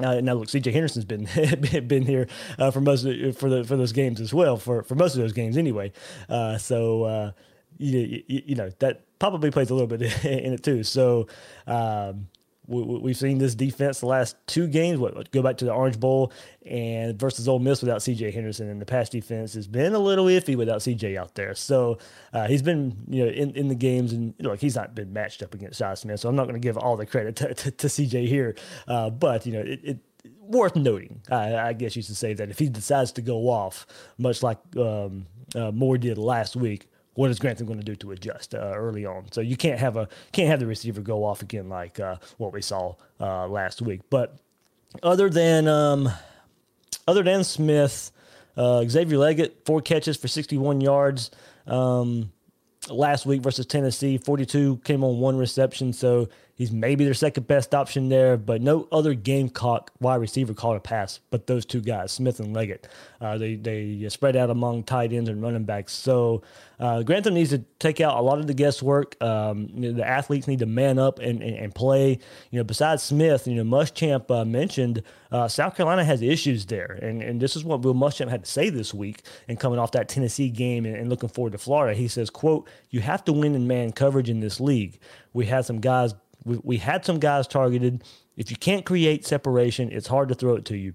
uh, 0.00 0.20
now 0.20 0.34
look, 0.34 0.48
C.J. 0.48 0.72
Henderson's 0.72 1.04
been 1.04 1.24
been 1.86 2.04
here 2.04 2.28
uh, 2.58 2.70
for 2.70 2.80
most 2.80 3.02
for 3.38 3.48
the 3.48 3.64
for 3.64 3.76
those 3.76 3.92
games 3.92 4.20
as 4.20 4.34
well 4.34 4.56
for 4.56 4.82
for 4.82 4.94
most 4.94 5.14
of 5.14 5.20
those 5.20 5.32
games 5.32 5.56
anyway. 5.56 5.90
Uh, 6.28 6.58
so 6.58 7.04
uh, 7.04 7.30
you, 7.78 8.22
you, 8.26 8.42
you 8.46 8.54
know 8.54 8.70
that 8.80 9.02
probably 9.18 9.50
plays 9.50 9.70
a 9.70 9.74
little 9.74 9.86
bit 9.86 10.02
in 10.24 10.52
it 10.52 10.62
too. 10.62 10.82
So 10.82 11.28
um, 11.66 12.28
we, 12.68 13.10
have 13.10 13.16
seen 13.16 13.38
this 13.38 13.54
defense 13.54 14.00
the 14.00 14.06
last 14.06 14.36
two 14.46 14.66
games. 14.66 14.98
What 14.98 15.30
go 15.30 15.42
back 15.42 15.56
to 15.58 15.64
the 15.64 15.72
Orange 15.72 15.98
Bowl 16.00 16.32
and 16.64 17.18
versus 17.18 17.48
Ole 17.48 17.58
Miss 17.58 17.80
without 17.80 18.02
C.J. 18.02 18.30
Henderson, 18.30 18.68
and 18.68 18.80
the 18.80 18.86
pass 18.86 19.08
defense 19.08 19.54
has 19.54 19.66
been 19.66 19.94
a 19.94 19.98
little 19.98 20.26
iffy 20.26 20.56
without 20.56 20.82
C.J. 20.82 21.16
out 21.16 21.34
there. 21.34 21.54
So 21.54 21.98
uh, 22.32 22.46
he's 22.46 22.62
been 22.62 22.96
you 23.08 23.24
know 23.24 23.30
in, 23.30 23.54
in 23.54 23.68
the 23.68 23.74
games, 23.74 24.12
and 24.12 24.34
know, 24.38 24.54
he's 24.54 24.76
not 24.76 24.94
been 24.94 25.12
matched 25.12 25.42
up 25.42 25.54
against 25.54 25.78
Shi 25.78 25.96
Smith. 25.96 26.20
So 26.20 26.28
I'm 26.28 26.36
not 26.36 26.44
going 26.44 26.60
to 26.60 26.66
give 26.66 26.76
all 26.76 26.96
the 26.96 27.06
credit 27.06 27.36
to, 27.36 27.54
to, 27.54 27.70
to 27.70 27.88
C.J. 27.88 28.26
here, 28.26 28.56
uh, 28.88 29.10
but 29.10 29.46
you 29.46 29.52
know 29.52 29.60
it, 29.60 29.80
it 29.82 29.98
worth 30.40 30.76
noting, 30.76 31.20
I, 31.30 31.56
I, 31.56 31.72
guess 31.72 31.96
you 31.96 32.02
should 32.02 32.16
say 32.16 32.34
that 32.34 32.50
if 32.50 32.58
he 32.58 32.68
decides 32.68 33.12
to 33.12 33.22
go 33.22 33.48
off, 33.48 33.86
much 34.18 34.42
like 34.42 34.58
um, 34.76 35.26
uh, 35.54 35.70
Moore 35.70 35.98
did 35.98 36.18
last 36.18 36.56
week, 36.56 36.88
what 37.16 37.30
is 37.30 37.38
Grantham 37.38 37.66
going 37.66 37.78
to 37.80 37.84
do 37.84 37.96
to 37.96 38.12
adjust 38.12 38.54
uh, 38.54 38.72
early 38.74 39.04
on? 39.04 39.30
So 39.32 39.40
you 39.40 39.56
can't 39.56 39.80
have 39.80 39.96
a 39.96 40.08
can't 40.32 40.48
have 40.48 40.60
the 40.60 40.66
receiver 40.66 41.00
go 41.00 41.24
off 41.24 41.42
again 41.42 41.68
like 41.68 41.98
uh, 41.98 42.16
what 42.36 42.52
we 42.52 42.62
saw 42.62 42.94
uh, 43.20 43.48
last 43.48 43.82
week. 43.82 44.02
But 44.08 44.36
other 45.02 45.28
than 45.28 45.66
um, 45.66 46.08
other 47.08 47.22
than 47.22 47.42
Smith, 47.42 48.12
uh, 48.56 48.84
Xavier 48.86 49.18
Legette 49.18 49.52
four 49.64 49.80
catches 49.80 50.16
for 50.16 50.28
61 50.28 50.80
yards. 50.80 51.30
Um, 51.66 52.32
last 52.88 53.26
week 53.26 53.42
versus 53.42 53.66
Tennessee, 53.66 54.18
42 54.18 54.78
came 54.84 55.02
on 55.02 55.18
one 55.18 55.36
reception, 55.36 55.92
so 55.92 56.28
he's 56.56 56.72
maybe 56.72 57.04
their 57.04 57.14
second 57.14 57.46
best 57.46 57.74
option 57.74 58.08
there. 58.08 58.36
But 58.36 58.60
no 58.60 58.88
other 58.90 59.14
Gamecock 59.14 59.92
wide 60.00 60.16
receiver 60.16 60.52
caught 60.52 60.76
a 60.76 60.80
pass, 60.80 61.20
but 61.30 61.46
those 61.46 61.64
two 61.64 61.80
guys, 61.80 62.10
Smith 62.10 62.40
and 62.40 62.56
Legette. 62.56 62.84
Uh, 63.20 63.38
they 63.38 63.54
they 63.54 64.08
spread 64.08 64.34
out 64.34 64.50
among 64.50 64.82
tight 64.82 65.12
ends 65.12 65.30
and 65.30 65.40
running 65.40 65.64
backs. 65.64 65.92
So 65.92 66.42
uh, 66.78 67.02
Grantham 67.02 67.34
needs 67.34 67.50
to 67.50 67.58
take 67.78 68.00
out 68.00 68.18
a 68.18 68.20
lot 68.20 68.38
of 68.38 68.46
the 68.46 68.54
guesswork. 68.54 69.22
Um, 69.22 69.68
you 69.72 69.80
know, 69.80 69.92
the 69.92 70.06
athletes 70.06 70.46
need 70.46 70.58
to 70.58 70.66
man 70.66 70.98
up 70.98 71.18
and, 71.18 71.42
and, 71.42 71.56
and, 71.56 71.74
play. 71.74 72.18
You 72.50 72.58
know, 72.58 72.64
besides 72.64 73.02
Smith, 73.02 73.46
you 73.46 73.54
know, 73.54 73.64
Muschamp 73.64 74.30
uh, 74.30 74.44
mentioned 74.44 75.02
uh, 75.32 75.48
South 75.48 75.74
Carolina 75.74 76.04
has 76.04 76.20
issues 76.22 76.66
there, 76.66 76.98
and 77.02 77.22
and 77.22 77.40
this 77.40 77.56
is 77.56 77.64
what 77.64 77.82
Will 77.82 77.94
Muschamp 77.94 78.28
had 78.28 78.44
to 78.44 78.50
say 78.50 78.68
this 78.68 78.92
week. 78.92 79.22
And 79.48 79.58
coming 79.58 79.78
off 79.78 79.92
that 79.92 80.08
Tennessee 80.08 80.50
game 80.50 80.84
and, 80.84 80.96
and 80.96 81.08
looking 81.08 81.28
forward 81.28 81.52
to 81.52 81.58
Florida, 81.58 81.96
he 81.96 82.08
says, 82.08 82.30
"quote 82.30 82.68
You 82.90 83.00
have 83.00 83.24
to 83.24 83.32
win 83.32 83.54
in 83.54 83.66
man 83.66 83.92
coverage 83.92 84.28
in 84.28 84.40
this 84.40 84.60
league. 84.60 84.98
We 85.32 85.46
had 85.46 85.64
some 85.64 85.80
guys. 85.80 86.14
We, 86.46 86.58
we 86.62 86.76
had 86.78 87.04
some 87.04 87.18
guys 87.18 87.46
targeted. 87.46 88.04
If 88.36 88.50
you 88.50 88.56
can't 88.56 88.86
create 88.86 89.26
separation, 89.26 89.90
it's 89.92 90.06
hard 90.06 90.30
to 90.30 90.34
throw 90.34 90.54
it 90.54 90.64
to 90.66 90.76
you." 90.76 90.94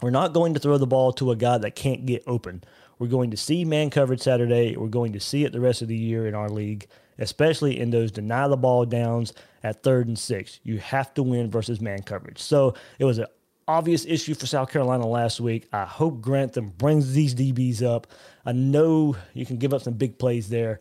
We're 0.00 0.10
not 0.10 0.32
going 0.32 0.54
to 0.54 0.60
throw 0.60 0.78
the 0.78 0.86
ball 0.86 1.12
to 1.14 1.32
a 1.32 1.36
guy 1.36 1.58
that 1.58 1.74
can't 1.74 2.06
get 2.06 2.22
open. 2.26 2.62
We're 2.98 3.08
going 3.08 3.30
to 3.32 3.36
see 3.36 3.64
man 3.64 3.90
coverage 3.90 4.20
Saturday. 4.20 4.76
We're 4.76 4.88
going 4.88 5.12
to 5.12 5.20
see 5.20 5.44
it 5.44 5.52
the 5.52 5.60
rest 5.60 5.82
of 5.82 5.88
the 5.88 5.96
year 5.96 6.26
in 6.26 6.34
our 6.34 6.48
league, 6.48 6.86
especially 7.18 7.78
in 7.78 7.90
those 7.90 8.12
deny 8.12 8.46
the 8.48 8.56
ball 8.56 8.84
downs 8.84 9.32
at 9.62 9.82
third 9.82 10.06
and 10.08 10.18
six. 10.18 10.60
You 10.62 10.78
have 10.78 11.14
to 11.14 11.22
win 11.22 11.50
versus 11.50 11.80
man 11.80 12.02
coverage. 12.02 12.40
So 12.40 12.74
it 12.98 13.04
was 13.04 13.18
an 13.18 13.26
obvious 13.66 14.04
issue 14.04 14.34
for 14.34 14.46
South 14.46 14.70
Carolina 14.70 15.06
last 15.06 15.40
week. 15.40 15.68
I 15.72 15.84
hope 15.84 16.20
Grantham 16.20 16.70
brings 16.70 17.12
these 17.12 17.34
DBs 17.34 17.82
up. 17.82 18.06
I 18.46 18.52
know 18.52 19.16
you 19.34 19.46
can 19.46 19.58
give 19.58 19.74
up 19.74 19.82
some 19.82 19.94
big 19.94 20.18
plays 20.18 20.48
there, 20.48 20.78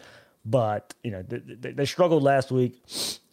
but 0.49 0.93
you 1.03 1.11
know 1.11 1.21
they, 1.23 1.71
they, 1.71 1.85
struggled 1.85 2.23
last 2.23 2.51
week, 2.51 2.81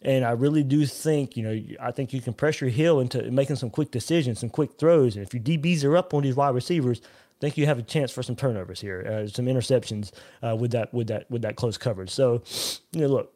and 0.01 0.25
I 0.25 0.31
really 0.31 0.63
do 0.63 0.85
think 0.85 1.37
you 1.37 1.43
know 1.43 1.75
I 1.81 1.91
think 1.91 2.11
you 2.11 2.21
can 2.21 2.33
pressure 2.33 2.67
Hill 2.67 2.99
into 2.99 3.31
making 3.31 3.55
some 3.55 3.69
quick 3.69 3.91
decisions, 3.91 4.39
some 4.39 4.49
quick 4.49 4.77
throws, 4.77 5.15
and 5.15 5.25
if 5.25 5.33
your 5.33 5.41
DBs 5.41 5.85
are 5.85 5.95
up 5.95 6.13
on 6.13 6.23
these 6.23 6.35
wide 6.35 6.53
receivers, 6.53 7.01
I 7.01 7.39
think 7.39 7.57
you 7.57 7.65
have 7.67 7.79
a 7.79 7.83
chance 7.83 8.11
for 8.11 8.21
some 8.21 8.35
turnovers 8.35 8.81
here, 8.81 9.05
uh, 9.07 9.27
some 9.27 9.45
interceptions 9.45 10.11
uh, 10.43 10.55
with 10.55 10.71
that 10.71 10.93
with 10.93 11.07
that 11.07 11.31
with 11.31 11.41
that 11.43 11.55
close 11.55 11.77
coverage. 11.77 12.09
So, 12.09 12.43
you 12.91 13.01
know, 13.01 13.07
look, 13.07 13.33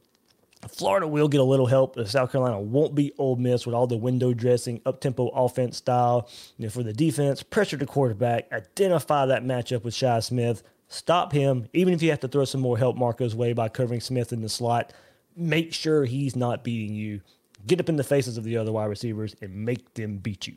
Florida 0.67 1.07
will 1.07 1.29
get 1.29 1.39
a 1.39 1.43
little 1.43 1.67
help. 1.67 1.97
South 2.07 2.33
Carolina 2.33 2.59
won't 2.59 2.93
be 2.93 3.13
Ole 3.17 3.37
Miss 3.37 3.65
with 3.65 3.73
all 3.73 3.87
the 3.87 3.97
window 3.97 4.33
dressing, 4.33 4.81
up 4.85 4.99
tempo 4.99 5.29
offense 5.29 5.77
style. 5.77 6.29
You 6.57 6.65
know, 6.65 6.69
for 6.69 6.83
the 6.83 6.91
defense, 6.91 7.43
pressure 7.43 7.77
the 7.77 7.85
quarterback, 7.85 8.51
identify 8.51 9.25
that 9.27 9.43
matchup 9.43 9.83
with 9.85 9.93
Shi 9.93 10.19
Smith, 10.19 10.63
Stop 10.89 11.31
him, 11.31 11.67
even 11.71 11.93
if 11.93 12.01
you 12.01 12.09
have 12.09 12.19
to 12.19 12.27
throw 12.27 12.45
some 12.45 12.61
more 12.61 12.77
help 12.77 12.97
Marco's 12.97 13.35
way 13.35 13.53
by 13.53 13.69
covering 13.69 14.01
Smith 14.01 14.33
in 14.33 14.41
the 14.41 14.49
slot. 14.49 14.91
Make 15.35 15.71
sure 15.71 16.05
he's 16.05 16.35
not 16.35 16.63
beating 16.63 16.95
you. 16.95 17.21
Get 17.67 17.79
up 17.79 17.89
in 17.89 17.95
the 17.95 18.03
faces 18.03 18.37
of 18.37 18.43
the 18.43 18.57
other 18.57 18.71
wide 18.71 18.85
receivers 18.85 19.35
and 19.41 19.53
make 19.53 19.93
them 19.93 20.17
beat 20.17 20.47
you. 20.47 20.55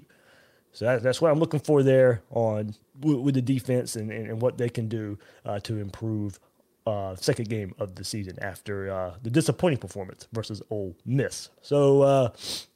So 0.72 0.87
that, 0.87 1.03
that's 1.03 1.20
what 1.20 1.30
I'm 1.30 1.39
looking 1.39 1.61
for 1.61 1.83
there 1.83 2.22
on 2.30 2.74
with 3.01 3.35
the 3.35 3.43
defense 3.43 3.95
and, 3.95 4.11
and, 4.11 4.26
and 4.26 4.41
what 4.41 4.57
they 4.57 4.70
can 4.70 4.89
do 4.89 5.18
uh, 5.45 5.61
to 5.61 5.78
improve 5.78 6.39
uh, 6.87 7.14
second 7.14 7.49
game 7.49 7.74
of 7.78 7.95
the 7.95 8.05
season 8.05 8.39
after 8.41 8.91
uh, 8.91 9.14
the 9.22 9.30
disappointing 9.30 9.78
performance 9.78 10.28
versus 10.33 10.62
Ole 10.70 10.97
Miss. 11.05 11.51
So 11.61 12.03
uh, 12.03 12.30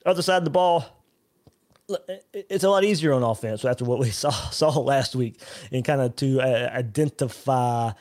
other 0.05 0.23
side 0.23 0.39
of 0.39 0.45
the 0.45 0.51
ball, 0.51 0.85
it's 2.33 2.65
a 2.65 2.71
lot 2.71 2.85
easier 2.85 3.13
on 3.13 3.23
offense 3.23 3.65
after 3.65 3.85
what 3.85 3.99
we 3.99 4.11
saw 4.23 4.31
saw 4.31 4.79
last 4.79 5.15
week, 5.15 5.41
and 5.71 5.85
kind 5.85 6.01
of 6.01 6.17
to 6.17 6.41
uh, 6.41 6.71
identify 6.73 7.93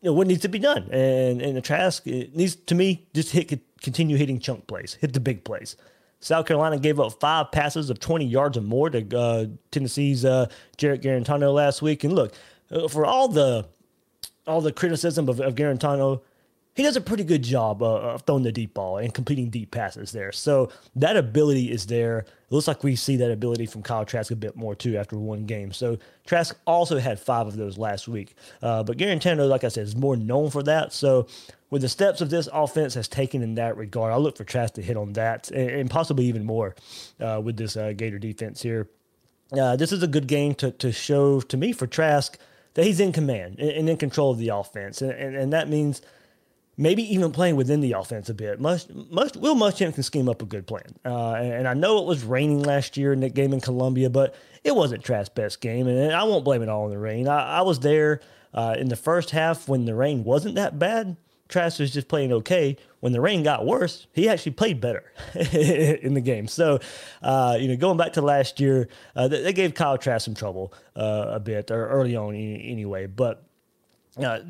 you 0.00 0.10
know 0.10 0.12
what 0.12 0.26
needs 0.26 0.42
to 0.42 0.48
be 0.48 0.58
done. 0.58 0.88
And 0.90 1.42
and 1.42 1.56
the 1.56 1.60
Trask 1.60 2.06
needs 2.06 2.56
to 2.56 2.74
me 2.74 3.06
just 3.14 3.32
hit 3.32 3.60
continue 3.80 4.16
hitting 4.16 4.38
chunk 4.38 4.66
plays, 4.66 4.94
hit 4.94 5.12
the 5.12 5.20
big 5.20 5.44
plays. 5.44 5.76
South 6.20 6.46
Carolina 6.46 6.78
gave 6.78 6.98
up 6.98 7.20
five 7.20 7.52
passes 7.52 7.90
of 7.90 8.00
20 8.00 8.24
yards 8.24 8.58
or 8.58 8.62
more 8.62 8.90
to 8.90 9.16
uh, 9.16 9.46
Tennessee's 9.70 10.24
uh, 10.24 10.48
Jarrett 10.76 11.00
Guarantano 11.00 11.54
last 11.54 11.80
week. 11.80 12.02
And 12.02 12.12
look, 12.12 12.34
uh, 12.72 12.88
for 12.88 13.06
all 13.06 13.28
the 13.28 13.66
all 14.46 14.60
the 14.60 14.72
criticism 14.72 15.28
of, 15.28 15.40
of 15.40 15.54
Guarantano, 15.54 16.22
he 16.74 16.82
does 16.82 16.96
a 16.96 17.00
pretty 17.00 17.24
good 17.24 17.42
job 17.42 17.82
uh, 17.82 18.00
of 18.00 18.22
throwing 18.22 18.42
the 18.42 18.52
deep 18.52 18.74
ball 18.74 18.98
and 18.98 19.12
completing 19.12 19.50
deep 19.50 19.70
passes 19.70 20.12
there. 20.12 20.32
So 20.32 20.70
that 20.96 21.16
ability 21.16 21.70
is 21.70 21.86
there. 21.86 22.24
It 22.50 22.54
looks 22.54 22.66
like 22.66 22.82
we 22.82 22.96
see 22.96 23.16
that 23.16 23.30
ability 23.30 23.66
from 23.66 23.82
Kyle 23.82 24.06
Trask 24.06 24.30
a 24.30 24.36
bit 24.36 24.56
more 24.56 24.74
too 24.74 24.96
after 24.96 25.18
one 25.18 25.44
game. 25.44 25.70
So 25.70 25.98
Trask 26.26 26.56
also 26.66 26.98
had 26.98 27.20
five 27.20 27.46
of 27.46 27.56
those 27.56 27.76
last 27.76 28.08
week. 28.08 28.34
Uh, 28.62 28.82
but 28.82 28.96
Guarantano, 28.96 29.46
like 29.46 29.64
I 29.64 29.68
said, 29.68 29.84
is 29.84 29.94
more 29.94 30.16
known 30.16 30.50
for 30.50 30.62
that. 30.62 30.94
So 30.94 31.26
with 31.68 31.82
the 31.82 31.90
steps 31.90 32.22
of 32.22 32.30
this 32.30 32.48
offense 32.50 32.94
has 32.94 33.06
taken 33.06 33.42
in 33.42 33.56
that 33.56 33.76
regard, 33.76 34.14
I 34.14 34.16
look 34.16 34.38
for 34.38 34.44
Trask 34.44 34.72
to 34.74 34.82
hit 34.82 34.96
on 34.96 35.12
that 35.12 35.50
and, 35.50 35.68
and 35.70 35.90
possibly 35.90 36.24
even 36.24 36.46
more 36.46 36.74
uh, 37.20 37.40
with 37.44 37.58
this 37.58 37.76
uh, 37.76 37.92
Gator 37.94 38.18
defense 38.18 38.62
here. 38.62 38.88
Uh, 39.52 39.76
this 39.76 39.92
is 39.92 40.02
a 40.02 40.08
good 40.08 40.26
game 40.26 40.54
to, 40.54 40.70
to 40.70 40.90
show 40.90 41.42
to 41.42 41.56
me 41.58 41.72
for 41.72 41.86
Trask 41.86 42.38
that 42.74 42.84
he's 42.84 42.98
in 42.98 43.12
command 43.12 43.58
and, 43.58 43.70
and 43.70 43.88
in 43.90 43.98
control 43.98 44.30
of 44.30 44.38
the 44.38 44.48
offense. 44.48 45.02
and, 45.02 45.12
and, 45.12 45.36
and 45.36 45.52
that 45.52 45.68
means– 45.68 46.00
maybe 46.78 47.02
even 47.12 47.32
playing 47.32 47.56
within 47.56 47.80
the 47.80 47.92
offense 47.92 48.30
a 48.30 48.34
bit. 48.34 48.60
Must, 48.60 48.94
must, 49.10 49.36
Will 49.36 49.56
Muschamp 49.56 49.94
can 49.94 50.02
scheme 50.04 50.28
up 50.28 50.40
a 50.40 50.46
good 50.46 50.66
plan. 50.66 50.94
Uh, 51.04 51.32
and, 51.32 51.52
and, 51.52 51.68
I 51.68 51.74
know 51.74 51.98
it 51.98 52.06
was 52.06 52.22
raining 52.24 52.62
last 52.62 52.96
year 52.96 53.12
in 53.12 53.20
that 53.20 53.34
game 53.34 53.52
in 53.52 53.60
Columbia, 53.60 54.08
but 54.08 54.34
it 54.62 54.74
wasn't 54.74 55.04
Trask's 55.04 55.28
best 55.34 55.60
game, 55.60 55.88
and 55.88 56.12
I 56.12 56.22
won't 56.22 56.44
blame 56.44 56.62
it 56.62 56.68
all 56.68 56.84
on 56.84 56.90
the 56.90 56.98
rain. 56.98 57.28
I, 57.28 57.58
I 57.58 57.62
was 57.62 57.80
there 57.80 58.20
uh, 58.54 58.76
in 58.78 58.88
the 58.88 58.96
first 58.96 59.30
half 59.30 59.68
when 59.68 59.84
the 59.84 59.94
rain 59.94 60.24
wasn't 60.24 60.54
that 60.54 60.78
bad. 60.78 61.16
Trask 61.48 61.80
was 61.80 61.92
just 61.92 62.08
playing 62.08 62.32
okay. 62.32 62.76
When 63.00 63.12
the 63.12 63.20
rain 63.22 63.42
got 63.42 63.64
worse, 63.64 64.06
he 64.12 64.28
actually 64.28 64.52
played 64.52 64.80
better 64.80 65.04
in 65.34 66.12
the 66.12 66.20
game. 66.20 66.46
So, 66.46 66.78
uh, 67.22 67.56
you 67.58 67.68
know, 67.68 67.76
going 67.76 67.96
back 67.96 68.12
to 68.14 68.22
last 68.22 68.60
year, 68.60 68.88
uh, 69.16 69.28
they, 69.28 69.42
they, 69.42 69.52
gave 69.54 69.72
Kyle 69.72 69.96
Trask 69.96 70.26
some 70.26 70.34
trouble 70.34 70.74
uh, 70.94 71.26
a 71.28 71.40
bit, 71.40 71.70
or 71.70 71.88
early 71.88 72.16
on 72.16 72.34
anyway. 72.34 73.06
But 73.06 73.48
uh, 74.18 74.40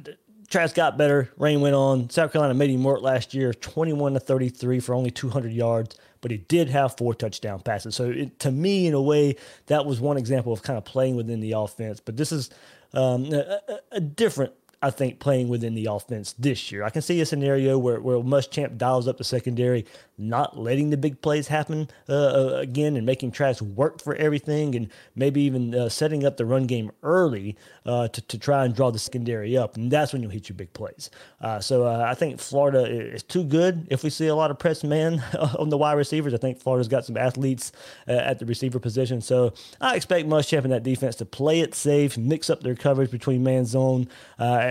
Trask 0.48 0.74
got 0.74 0.96
better. 0.96 1.30
Rain 1.36 1.60
went 1.60 1.74
on. 1.74 2.08
South 2.08 2.32
Carolina 2.32 2.54
made 2.54 2.70
him 2.70 2.82
work 2.82 3.02
last 3.02 3.34
year, 3.34 3.52
21 3.52 4.14
to 4.14 4.20
33 4.20 4.80
for 4.80 4.94
only 4.94 5.10
200 5.10 5.52
yards, 5.52 5.96
but 6.22 6.30
he 6.30 6.38
did 6.38 6.70
have 6.70 6.96
four 6.96 7.14
touchdown 7.14 7.60
passes. 7.60 7.94
So 7.94 8.10
it, 8.10 8.38
to 8.40 8.50
me, 8.50 8.86
in 8.86 8.94
a 8.94 9.02
way, 9.02 9.36
that 9.66 9.84
was 9.84 10.00
one 10.00 10.16
example 10.16 10.52
of 10.52 10.62
kind 10.62 10.78
of 10.78 10.86
playing 10.86 11.16
within 11.16 11.40
the 11.40 11.52
offense. 11.52 12.00
But 12.00 12.16
this 12.16 12.32
is 12.32 12.48
um, 12.94 13.26
a, 13.26 13.60
a, 13.92 14.00
different 14.00 14.54
I 14.80 14.90
think, 14.90 15.18
playing 15.18 15.48
within 15.48 15.74
the 15.74 15.86
offense 15.86 16.34
this 16.38 16.70
year. 16.70 16.84
I 16.84 16.90
can 16.90 17.02
see 17.02 17.20
a 17.20 17.26
scenario 17.26 17.76
where, 17.78 18.00
where 18.00 18.18
Muschamp 18.18 18.78
dials 18.78 19.08
up 19.08 19.18
the 19.18 19.24
secondary, 19.24 19.84
not 20.16 20.56
letting 20.56 20.90
the 20.90 20.96
big 20.96 21.20
plays 21.20 21.48
happen 21.48 21.88
uh, 22.08 22.12
uh, 22.12 22.58
again 22.58 22.96
and 22.96 23.04
making 23.04 23.32
Trask 23.32 23.60
work 23.60 24.00
for 24.00 24.14
everything 24.14 24.76
and 24.76 24.88
maybe 25.16 25.40
even 25.42 25.74
uh, 25.74 25.88
setting 25.88 26.24
up 26.24 26.36
the 26.36 26.44
run 26.44 26.66
game 26.66 26.92
early 27.02 27.56
uh, 27.86 28.06
to, 28.08 28.20
to 28.20 28.38
try 28.38 28.64
and 28.64 28.74
draw 28.74 28.92
the 28.92 29.00
secondary 29.00 29.56
up. 29.56 29.76
And 29.76 29.90
that's 29.90 30.12
when 30.12 30.22
you'll 30.22 30.30
hit 30.30 30.48
your 30.48 30.54
big 30.54 30.72
plays. 30.74 31.10
Uh, 31.40 31.58
so 31.58 31.84
uh, 31.84 32.04
I 32.06 32.14
think 32.14 32.38
Florida 32.38 32.84
is 32.86 33.24
too 33.24 33.42
good 33.42 33.88
if 33.90 34.04
we 34.04 34.10
see 34.10 34.28
a 34.28 34.34
lot 34.34 34.52
of 34.52 34.60
press 34.60 34.84
man 34.84 35.20
on 35.58 35.70
the 35.70 35.78
wide 35.78 35.94
receivers. 35.94 36.34
I 36.34 36.36
think 36.36 36.60
Florida's 36.60 36.88
got 36.88 37.04
some 37.04 37.16
athletes 37.16 37.72
at 38.06 38.38
the 38.38 38.46
receiver 38.46 38.78
position. 38.78 39.20
So 39.20 39.54
I 39.80 39.96
expect 39.96 40.28
Muschamp 40.28 40.62
and 40.62 40.72
that 40.72 40.84
defense 40.84 41.16
to 41.16 41.24
play 41.24 41.60
it 41.60 41.74
safe, 41.74 42.16
mix 42.16 42.48
up 42.48 42.62
their 42.62 42.76
coverage 42.76 43.10
between 43.10 43.42
man 43.42 43.66
zone 43.66 44.08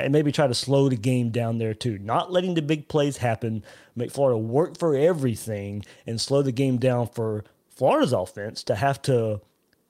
and 0.03 0.13
maybe 0.13 0.31
try 0.31 0.47
to 0.47 0.53
slow 0.53 0.89
the 0.89 0.95
game 0.95 1.29
down 1.29 1.57
there 1.57 1.73
too. 1.73 1.97
Not 1.99 2.31
letting 2.31 2.53
the 2.53 2.61
big 2.61 2.87
plays 2.87 3.17
happen, 3.17 3.63
make 3.95 4.11
Florida 4.11 4.37
work 4.37 4.77
for 4.77 4.95
everything, 4.95 5.85
and 6.05 6.19
slow 6.19 6.41
the 6.41 6.51
game 6.51 6.77
down 6.77 7.07
for 7.07 7.43
Florida's 7.69 8.13
offense 8.13 8.63
to 8.63 8.75
have 8.75 9.01
to 9.03 9.41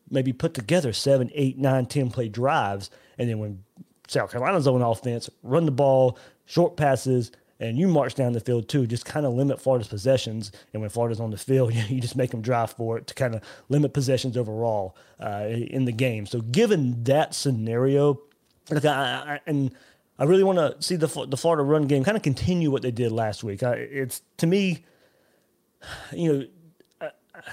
maybe 0.10 0.34
put 0.34 0.53
together 0.53 0.93
seven, 0.93 1.32
eight, 1.34 1.58
nine, 1.58 1.86
ten 1.86 2.10
play 2.10 2.28
drives, 2.30 2.89
and 3.18 3.30
then 3.30 3.39
when 3.39 3.64
South 4.08 4.32
Carolina's 4.32 4.68
on 4.68 4.82
offense, 4.82 5.30
run 5.43 5.66
the 5.66 5.72
ball, 5.72 6.18
short 6.45 6.78
passes, 6.78 7.32
and 7.60 7.78
you 7.78 7.88
march 7.88 8.16
down 8.16 8.34
the 8.34 8.39
field 8.39 8.70
too. 8.70 8.86
Just 8.86 9.05
kind 9.05 9.26
of 9.26 9.34
limit 9.34 9.62
Florida's 9.62 9.88
possessions, 9.88 10.51
and 10.74 10.82
when 10.82 10.89
Florida's 10.89 11.20
on 11.20 11.32
the 11.32 11.38
field, 11.38 11.74
you 11.89 11.99
just 11.99 12.16
make 12.16 12.32
them 12.32 12.41
drive 12.41 12.72
for 12.72 12.97
it 12.97 13.08
to 13.08 13.14
kind 13.14 13.36
of 13.36 13.43
limit 13.70 13.93
possessions 13.93 14.38
overall 14.38 14.95
uh, 15.20 15.45
in 15.47 15.86
the 15.86 15.91
game. 15.91 16.26
So, 16.26 16.41
given 16.41 17.03
that 17.05 17.34
scenario, 17.34 18.22
I, 18.72 18.88
I, 18.88 19.39
and 19.45 19.72
I 20.20 20.24
really 20.24 20.43
want 20.43 20.57
to 20.57 20.76
see 20.82 20.95
the 20.95 21.07
the 21.28 21.38
Florida 21.38 21.63
run 21.63 21.88
game 21.88 22.03
kind 22.03 22.18
of 22.18 22.24
continue 22.24 22.72
what 22.72 22.82
they 22.82 22.91
did 22.91 23.11
last 23.11 23.43
week. 23.43 23.63
I, 23.63 23.74
it's 23.74 24.22
to 24.38 24.47
me, 24.47 24.84
you 26.11 26.34
know, 26.34 27.09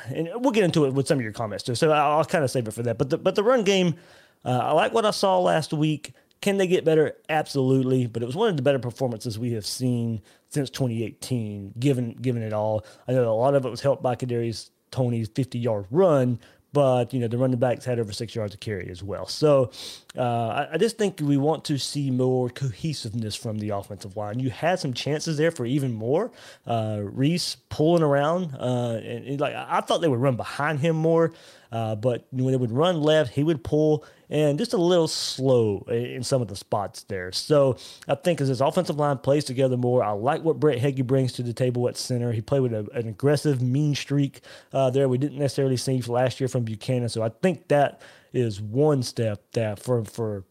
and 0.06 0.30
we'll 0.36 0.52
get 0.52 0.64
into 0.64 0.86
it 0.86 0.94
with 0.94 1.06
some 1.06 1.18
of 1.18 1.22
your 1.22 1.32
comments 1.32 1.64
too. 1.64 1.74
So 1.74 1.90
I'll, 1.90 2.18
I'll 2.18 2.24
kind 2.24 2.44
of 2.44 2.50
save 2.50 2.66
it 2.68 2.72
for 2.72 2.82
that. 2.82 2.98
But 2.98 3.10
the 3.10 3.18
but 3.18 3.34
the 3.34 3.42
run 3.42 3.64
game, 3.64 3.96
uh, 4.44 4.58
I 4.58 4.72
like 4.72 4.92
what 4.92 5.04
I 5.04 5.10
saw 5.10 5.38
last 5.38 5.72
week. 5.72 6.12
Can 6.40 6.58
they 6.58 6.66
get 6.66 6.84
better? 6.84 7.16
Absolutely. 7.28 8.06
But 8.06 8.22
it 8.22 8.26
was 8.26 8.36
one 8.36 8.50
of 8.50 8.56
the 8.56 8.62
better 8.62 8.78
performances 8.78 9.38
we 9.38 9.52
have 9.52 9.64
seen 9.64 10.20
since 10.48 10.70
2018, 10.70 11.74
given 11.78 12.12
given 12.14 12.42
it 12.42 12.52
all. 12.52 12.84
I 13.08 13.12
know 13.12 13.30
a 13.30 13.34
lot 13.34 13.54
of 13.54 13.64
it 13.64 13.70
was 13.70 13.80
helped 13.80 14.02
by 14.02 14.14
Kadarius 14.14 14.70
Toney's 14.90 15.28
50 15.28 15.58
yard 15.58 15.86
run, 15.90 16.38
but 16.72 17.12
you 17.12 17.20
know 17.20 17.28
the 17.28 17.38
running 17.38 17.58
backs 17.58 17.84
had 17.84 17.98
over 17.98 18.12
six 18.12 18.34
yards 18.34 18.54
of 18.54 18.60
carry 18.60 18.88
as 18.90 19.02
well. 19.02 19.26
So 19.26 19.70
uh, 20.16 20.66
I, 20.70 20.74
I, 20.74 20.78
just 20.78 20.96
think 20.96 21.20
we 21.20 21.36
want 21.36 21.64
to 21.66 21.78
see 21.78 22.10
more 22.10 22.48
cohesiveness 22.48 23.34
from 23.34 23.58
the 23.58 23.70
offensive 23.70 24.16
line. 24.16 24.38
You 24.38 24.50
had 24.50 24.78
some 24.78 24.94
chances 24.94 25.36
there 25.36 25.50
for 25.50 25.66
even 25.66 25.92
more. 25.92 26.30
Uh, 26.66 27.00
Reese 27.02 27.56
pulling 27.68 28.02
around, 28.02 28.54
uh, 28.54 29.00
and, 29.02 29.26
and, 29.26 29.40
like 29.40 29.54
I 29.54 29.80
thought 29.80 30.00
they 30.00 30.08
would 30.08 30.20
run 30.20 30.36
behind 30.36 30.78
him 30.78 30.94
more, 30.94 31.32
uh, 31.72 31.96
but 31.96 32.26
when 32.30 32.52
they 32.52 32.56
would 32.56 32.70
run 32.70 33.00
left, 33.00 33.32
he 33.32 33.42
would 33.42 33.64
pull 33.64 34.04
and 34.30 34.58
just 34.58 34.72
a 34.72 34.76
little 34.78 35.08
slow 35.08 35.84
in 35.88 36.22
some 36.22 36.40
of 36.40 36.48
the 36.48 36.56
spots 36.56 37.02
there. 37.04 37.30
So 37.30 37.76
I 38.08 38.14
think 38.14 38.40
as 38.40 38.48
this 38.48 38.60
offensive 38.60 38.96
line 38.96 39.18
plays 39.18 39.44
together 39.44 39.76
more, 39.76 40.02
I 40.02 40.10
like 40.12 40.42
what 40.42 40.58
Brett 40.58 40.78
Heggie 40.78 41.02
brings 41.02 41.32
to 41.34 41.42
the 41.42 41.52
table 41.52 41.88
at 41.88 41.96
center. 41.96 42.32
He 42.32 42.40
played 42.40 42.62
with 42.62 42.72
a, 42.72 42.88
an 42.94 43.06
aggressive, 43.08 43.60
mean 43.60 43.94
streak 43.94 44.40
uh, 44.72 44.90
there 44.90 45.08
we 45.08 45.18
didn't 45.18 45.38
necessarily 45.38 45.76
see 45.76 46.00
last 46.02 46.40
year 46.40 46.48
from 46.48 46.64
Buchanan. 46.64 47.08
So 47.08 47.22
I 47.22 47.28
think 47.28 47.68
that 47.68 48.00
is 48.35 48.61
one 48.61 49.03
step 49.03 49.43
that 49.53 49.78
for 49.78 50.05
for 50.05 50.45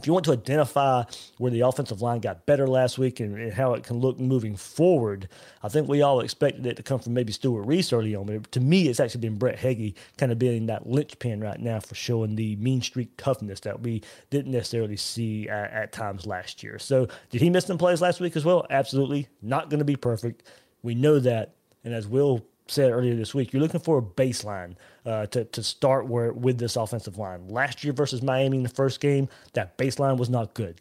if 0.00 0.06
you 0.06 0.14
want 0.14 0.24
to 0.24 0.32
identify 0.32 1.04
where 1.36 1.50
the 1.50 1.60
offensive 1.60 2.00
line 2.00 2.20
got 2.20 2.46
better 2.46 2.66
last 2.66 2.96
week 2.96 3.20
and, 3.20 3.36
and, 3.36 3.52
how 3.52 3.74
it 3.74 3.84
can 3.84 3.98
look 3.98 4.18
moving 4.18 4.56
forward, 4.56 5.28
I 5.62 5.68
think 5.68 5.88
we 5.88 6.00
all 6.00 6.20
expected 6.20 6.64
it 6.66 6.76
to 6.76 6.82
come 6.82 7.00
from 7.00 7.12
maybe 7.12 7.32
Stewart 7.32 7.66
Reese 7.66 7.92
early 7.92 8.14
on. 8.14 8.24
But 8.24 8.50
to 8.52 8.60
me, 8.60 8.88
it's 8.88 8.98
actually 8.98 9.20
been 9.20 9.36
Brett 9.36 9.58
Heggie 9.58 9.94
kind 10.16 10.32
of 10.32 10.38
being 10.38 10.66
that 10.66 10.86
linchpin 10.86 11.40
right 11.40 11.60
now 11.60 11.80
for 11.80 11.94
showing 11.94 12.34
the 12.34 12.56
mean 12.56 12.80
streak 12.80 13.14
toughness 13.18 13.60
that 13.60 13.80
we 13.82 14.02
didn't 14.30 14.52
necessarily 14.52 14.96
see 14.96 15.50
at, 15.50 15.70
at 15.70 15.92
times 15.92 16.24
last 16.24 16.62
year. 16.62 16.78
So, 16.78 17.06
did 17.28 17.42
he 17.42 17.50
miss 17.50 17.66
some 17.66 17.76
plays 17.76 18.00
last 18.00 18.20
week 18.20 18.36
as 18.36 18.44
well? 18.44 18.66
Absolutely. 18.70 19.28
Not 19.42 19.68
going 19.68 19.80
to 19.80 19.84
be 19.84 19.96
perfect. 19.96 20.44
We 20.82 20.94
know 20.94 21.18
that. 21.18 21.56
And 21.84 21.92
as 21.92 22.06
Will 22.06 22.44
said 22.70 22.90
earlier 22.90 23.14
this 23.14 23.34
week, 23.34 23.52
you're 23.52 23.62
looking 23.62 23.80
for 23.80 23.98
a 23.98 24.02
baseline 24.02 24.76
uh, 25.04 25.26
to, 25.26 25.44
to 25.44 25.62
start 25.62 26.06
where 26.06 26.32
with 26.32 26.58
this 26.58 26.76
offensive 26.76 27.18
line. 27.18 27.48
Last 27.48 27.84
year 27.84 27.92
versus 27.92 28.22
Miami 28.22 28.58
in 28.58 28.62
the 28.62 28.68
first 28.68 29.00
game, 29.00 29.28
that 29.54 29.76
baseline 29.76 30.16
was 30.16 30.30
not 30.30 30.54
good. 30.54 30.80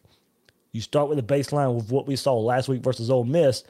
You 0.72 0.82
start 0.82 1.10
with 1.10 1.20
a 1.20 1.24
baseline 1.24 1.76
with 1.76 1.92
what 1.92 2.06
we 2.08 2.16
saw 2.16 2.38
last 2.38 2.70
week 2.70 2.84
versus 2.84 3.10
Ole 3.10 3.24
Miss, 3.24 3.64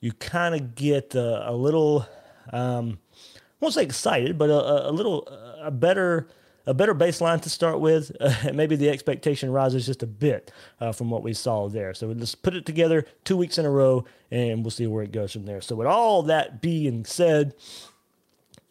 you 0.00 0.12
kind 0.12 0.54
of 0.54 0.74
get 0.74 1.14
a, 1.14 1.50
a 1.50 1.54
little, 1.54 2.06
um, 2.52 2.98
I 3.34 3.38
won't 3.60 3.74
say 3.74 3.84
excited, 3.84 4.36
but 4.36 4.50
a, 4.50 4.90
a 4.90 4.92
little 4.92 5.26
a 5.62 5.70
better 5.70 6.26
a 6.66 6.74
better 6.74 6.94
baseline 6.94 7.40
to 7.42 7.50
start 7.50 7.80
with. 7.80 8.10
Uh, 8.22 8.52
maybe 8.54 8.76
the 8.76 8.88
expectation 8.88 9.50
rises 9.50 9.84
just 9.84 10.02
a 10.02 10.06
bit 10.06 10.52
uh, 10.80 10.92
from 10.92 11.10
what 11.10 11.24
we 11.24 11.32
saw 11.32 11.68
there. 11.68 11.92
So 11.92 12.06
let's 12.06 12.36
put 12.36 12.54
it 12.54 12.64
together 12.64 13.04
two 13.24 13.36
weeks 13.36 13.58
in 13.58 13.66
a 13.66 13.70
row, 13.70 14.04
and 14.30 14.62
we'll 14.62 14.70
see 14.70 14.86
where 14.86 15.02
it 15.02 15.10
goes 15.10 15.32
from 15.32 15.44
there. 15.44 15.60
So 15.60 15.74
with 15.74 15.88
all 15.88 16.22
that 16.24 16.60
being 16.62 17.04
said, 17.04 17.54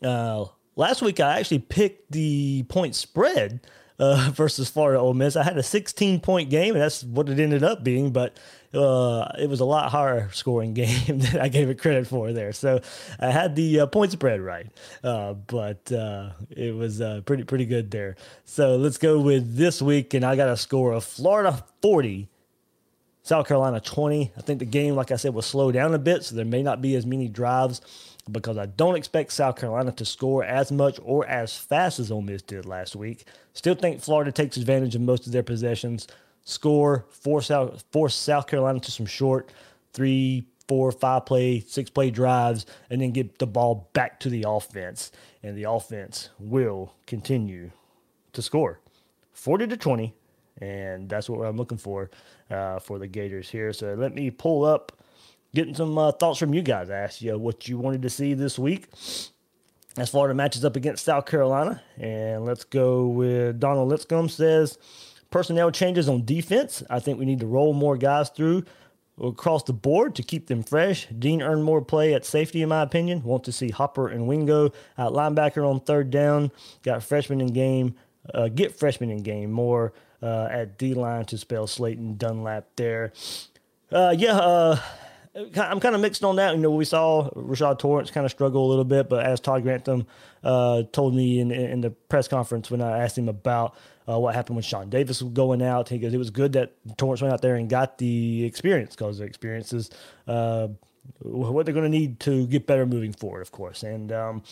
uh, 0.02 0.46
last 0.76 1.02
week 1.02 1.20
I 1.20 1.38
actually 1.38 1.60
picked 1.60 2.12
the 2.12 2.64
point 2.70 2.96
spread 2.96 3.60
uh, 4.00 4.32
versus 4.34 4.70
Florida 4.70 5.00
Ole 5.00 5.14
Miss. 5.14 5.36
I 5.36 5.44
had 5.44 5.58
a 5.58 5.64
16 5.64 6.22
point 6.22 6.50
game, 6.50 6.74
and 6.76 6.82
that's 6.82 7.04
what 7.04 7.30
it 7.30 7.40
ended 7.40 7.64
up 7.64 7.84
being. 7.84 8.12
But 8.12 8.38
uh, 8.74 9.32
it 9.38 9.50
was 9.50 9.60
a 9.60 9.66
lot 9.66 9.92
higher 9.92 10.30
scoring 10.32 10.74
game 10.76 11.20
than 11.20 11.40
I 11.40 11.48
gave 11.48 11.70
it 11.70 11.80
credit 11.80 12.08
for 12.08 12.32
there. 12.34 12.54
So 12.54 12.82
I 13.20 13.32
had 13.32 13.56
the 13.56 13.82
uh, 13.82 13.88
point 13.88 14.12
spread 14.12 14.42
right, 14.42 14.68
uh, 15.04 15.34
but 15.34 15.92
uh, 15.92 16.32
it 16.50 16.76
was 16.76 17.02
uh, 17.02 17.22
pretty 17.26 17.44
pretty 17.44 17.66
good 17.66 17.92
there. 17.92 18.16
So 18.46 18.76
let's 18.78 18.98
go 18.98 19.20
with 19.20 19.56
this 19.56 19.82
week, 19.82 20.14
and 20.14 20.26
I 20.26 20.36
got 20.36 20.50
a 20.50 20.58
score 20.58 20.94
of 20.94 21.04
Florida 21.04 21.64
40. 21.82 22.28
South 23.24 23.48
Carolina 23.48 23.80
20. 23.80 24.32
I 24.36 24.42
think 24.42 24.58
the 24.58 24.66
game, 24.66 24.96
like 24.96 25.12
I 25.12 25.16
said, 25.16 25.36
will 25.36 25.44
slow 25.44 25.72
down 25.72 25.94
a 25.94 26.00
bit, 26.00 26.24
so 26.24 26.36
there 26.36 26.44
may 26.44 26.64
not 26.64 26.82
be 26.82 26.96
as 26.96 27.06
many 27.06 27.28
drives 27.28 27.80
because 28.32 28.58
I 28.58 28.66
don't 28.66 28.96
expect 28.96 29.32
South 29.32 29.58
Carolina 29.58 29.92
to 29.92 30.06
score 30.06 30.44
as 30.44 30.72
much 30.72 31.00
or 31.04 31.26
as 31.28 31.56
fast 31.56 32.00
as 32.00 32.12
Ole 32.12 32.22
Miss 32.22 32.42
did 32.42 32.66
last 32.66 32.96
week. 32.96 33.26
Still 33.54 33.76
think 33.76 34.02
Florida 34.02 34.32
takes 34.32 34.58
advantage 34.58 34.96
of 34.96 35.02
most 35.02 35.26
of 35.26 35.34
their 35.34 35.44
possessions, 35.44 36.08
score, 36.52 37.06
force 37.10 37.48
South, 37.48 37.84
force 37.92 38.16
South 38.16 38.48
Carolina 38.48 38.80
to 38.80 38.92
some 38.92 39.06
short 39.06 39.52
three, 39.94 40.46
four, 40.68 40.92
five 40.92 41.26
play, 41.26 41.60
six 41.60 41.90
play 41.90 42.12
drives, 42.12 42.66
and 42.90 43.02
then 43.02 43.12
get 43.12 43.40
the 43.40 43.48
ball 43.48 43.90
back 43.94 44.20
to 44.22 44.30
the 44.30 44.46
offense. 44.48 45.12
And 45.44 45.58
the 45.58 45.64
offense 45.64 46.30
will 46.40 46.94
continue 47.08 47.72
to 48.34 48.42
score 48.42 48.80
40 49.34 49.68
to 49.68 49.78
20. 49.78 50.14
And 50.62 51.10
that's 51.10 51.30
what 51.30 51.46
I'm 51.46 51.58
looking 51.58 51.78
for 51.78 52.12
uh, 52.50 52.80
for 52.80 53.00
the 53.00 53.08
Gators 53.08 53.50
here. 53.50 53.74
So 53.74 53.96
let 53.96 54.14
me 54.14 54.30
pull 54.30 54.64
up 54.64 54.92
getting 55.56 55.74
some 55.74 55.98
uh, 55.98 56.12
thoughts 56.12 56.40
from 56.40 56.54
you 56.54 56.62
guys. 56.62 56.90
I 56.90 56.98
asked 56.98 57.22
you 57.22 57.38
what 57.38 57.68
you 57.68 57.78
wanted 57.78 58.04
to 58.04 58.10
see 58.10 58.34
this 58.34 58.60
week 58.60 58.88
as 59.98 60.10
Florida 60.10 60.34
matches 60.34 60.64
up 60.64 60.76
against 60.76 61.04
South 61.04 61.26
Carolina. 61.26 61.82
And 61.98 62.46
let's 62.46 62.64
go 62.64 63.08
with 63.08 63.60
Donald 63.60 63.90
Lipscomb 63.90 64.30
says 64.30 64.78
personnel 65.32 65.72
changes 65.72 66.08
on 66.08 66.26
defense. 66.26 66.84
I 66.90 67.00
think 67.00 67.18
we 67.18 67.26
need 67.26 67.40
to 67.40 67.48
roll 67.48 67.74
more 67.74 67.98
guys 67.98 68.30
through 68.30 68.66
across 69.22 69.64
the 69.64 69.74
board 69.74 70.16
to 70.16 70.24
keep 70.24 70.48
them 70.48 70.64
fresh. 70.64 71.08
Dean 71.08 71.42
earned 71.42 71.64
more 71.64 71.82
play 71.82 72.14
at 72.14 72.26
safety, 72.26 72.62
in 72.62 72.70
my 72.70 72.82
opinion. 72.82 73.24
Want 73.24 73.44
to 73.46 73.52
see 73.52 73.70
Hopper 73.70 74.08
and 74.08 74.28
Wingo 74.28 74.68
at 74.98 75.10
linebacker 75.12 75.68
on 75.68 75.80
third 75.80 76.10
down. 76.12 76.52
Got 76.84 77.04
freshman 77.04 77.42
in 77.42 77.54
game. 77.54 77.96
Uh, 78.34 78.50
get 78.50 78.78
freshman 78.78 79.10
in 79.10 79.24
game 79.24 79.52
more 79.52 79.94
uh, 80.22 80.48
at 80.52 80.78
D 80.78 80.94
line 80.94 81.26
to 81.26 81.38
spell 81.38 81.66
Slaton 81.66 82.18
Dunlap 82.18 82.68
there. 82.76 83.14
Uh, 83.92 84.14
yeah, 84.18 84.38
uh, 84.38 84.80
I'm 85.36 85.80
kind 85.80 85.96
of 85.96 86.02
mixed 86.02 86.24
on 86.24 86.36
that. 86.36 86.56
You 86.56 86.62
know, 86.62 86.72
we 86.72 86.86
saw 86.86 87.30
Rashad 87.32 87.80
Torrance 87.80 88.12
kind 88.12 88.26
of 88.26 88.32
struggle 88.32 88.68
a 88.68 88.70
little 88.70 88.86
bit, 88.86 89.10
but 89.10 89.26
as 89.26 89.40
Todd 89.40 89.64
Grantham 89.64 90.06
uh, 90.44 90.84
told 90.92 91.16
me 91.16 91.40
in, 91.40 91.52
in 91.52 91.82
the 91.82 91.90
press 91.90 92.28
conference 92.28 92.70
when 92.70 92.82
I 92.82 93.04
asked 93.04 93.18
him 93.18 93.30
about 93.30 93.76
uh, 94.08 94.20
what 94.20 94.36
happened 94.36 94.56
when 94.56 94.64
Shawn 94.64 94.90
Davis 94.90 95.22
was 95.22 95.32
going 95.32 95.62
out, 95.62 95.90
he 95.90 96.00
goes, 96.00 96.14
it 96.14 96.18
was 96.18 96.30
good 96.30 96.54
that 96.54 96.74
Torrance 96.98 97.22
went 97.22 97.34
out 97.34 97.42
there 97.42 97.56
and 97.56 97.70
got 97.70 97.98
the 97.98 98.44
experience 98.46 98.96
because 98.96 99.20
the 99.20 99.26
experience 99.26 99.74
is 99.74 99.90
uh, 100.28 100.68
what 101.20 101.66
they're 101.66 101.74
going 101.74 101.90
to 101.92 101.98
need 101.98 102.20
to 102.22 102.48
get 102.48 102.68
better 102.68 102.86
moving 102.86 103.14
forward, 103.14 103.42
of 103.42 103.52
course. 103.52 103.84
And, 103.84 104.12
um, 104.12 104.44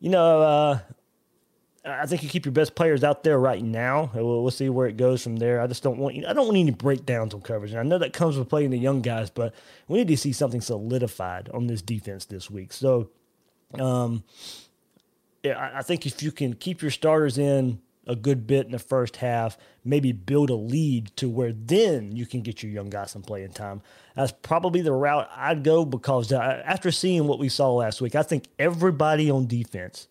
you 0.00 0.10
know, 0.10 0.42
uh, 0.42 0.78
I 1.84 2.06
think 2.06 2.22
you 2.22 2.28
keep 2.28 2.44
your 2.44 2.52
best 2.52 2.74
players 2.74 3.04
out 3.04 3.24
there 3.24 3.38
right 3.38 3.62
now. 3.62 4.10
We'll, 4.14 4.42
we'll, 4.42 4.50
see 4.50 4.68
where 4.68 4.86
it 4.86 4.96
goes 4.96 5.22
from 5.22 5.36
there. 5.36 5.60
I 5.60 5.66
just 5.66 5.82
don't 5.82 5.98
want 5.98 6.16
I 6.26 6.32
don't 6.32 6.46
want 6.46 6.58
any 6.58 6.70
breakdowns 6.70 7.34
on 7.34 7.40
coverage. 7.40 7.70
And 7.70 7.80
I 7.80 7.82
know 7.82 7.98
that 7.98 8.12
comes 8.12 8.36
with 8.36 8.48
playing 8.48 8.70
the 8.70 8.78
young 8.78 9.00
guys, 9.00 9.30
but 9.30 9.54
we 9.86 9.98
need 9.98 10.08
to 10.08 10.16
see 10.16 10.32
something 10.32 10.60
solidified 10.60 11.48
on 11.54 11.66
this 11.66 11.80
defense 11.80 12.24
this 12.26 12.50
week. 12.50 12.72
So, 12.72 13.10
um, 13.78 14.24
yeah, 15.42 15.58
I, 15.58 15.78
I 15.78 15.82
think 15.82 16.04
if 16.04 16.22
you 16.22 16.32
can 16.32 16.54
keep 16.54 16.82
your 16.82 16.90
starters 16.90 17.38
in 17.38 17.80
a 18.08 18.16
good 18.16 18.46
bit 18.46 18.66
in 18.66 18.72
the 18.72 18.78
first 18.78 19.16
half, 19.16 19.58
maybe 19.84 20.12
build 20.12 20.50
a 20.50 20.54
lead 20.54 21.14
to 21.16 21.28
where 21.28 21.52
then 21.52 22.16
you 22.16 22.26
can 22.26 22.40
get 22.40 22.62
your 22.62 22.72
young 22.72 22.90
guys 22.90 23.12
some 23.12 23.22
playing 23.22 23.52
time. 23.52 23.82
That's 24.16 24.32
probably 24.32 24.80
the 24.80 24.92
route 24.92 25.28
I'd 25.36 25.62
go 25.62 25.84
because 25.84 26.32
uh, 26.32 26.62
after 26.64 26.90
seeing 26.90 27.26
what 27.26 27.38
we 27.38 27.48
saw 27.48 27.72
last 27.74 28.00
week, 28.00 28.14
I 28.14 28.22
think 28.22 28.48
everybody 28.58 29.30
on 29.30 29.46
defense 29.46 30.08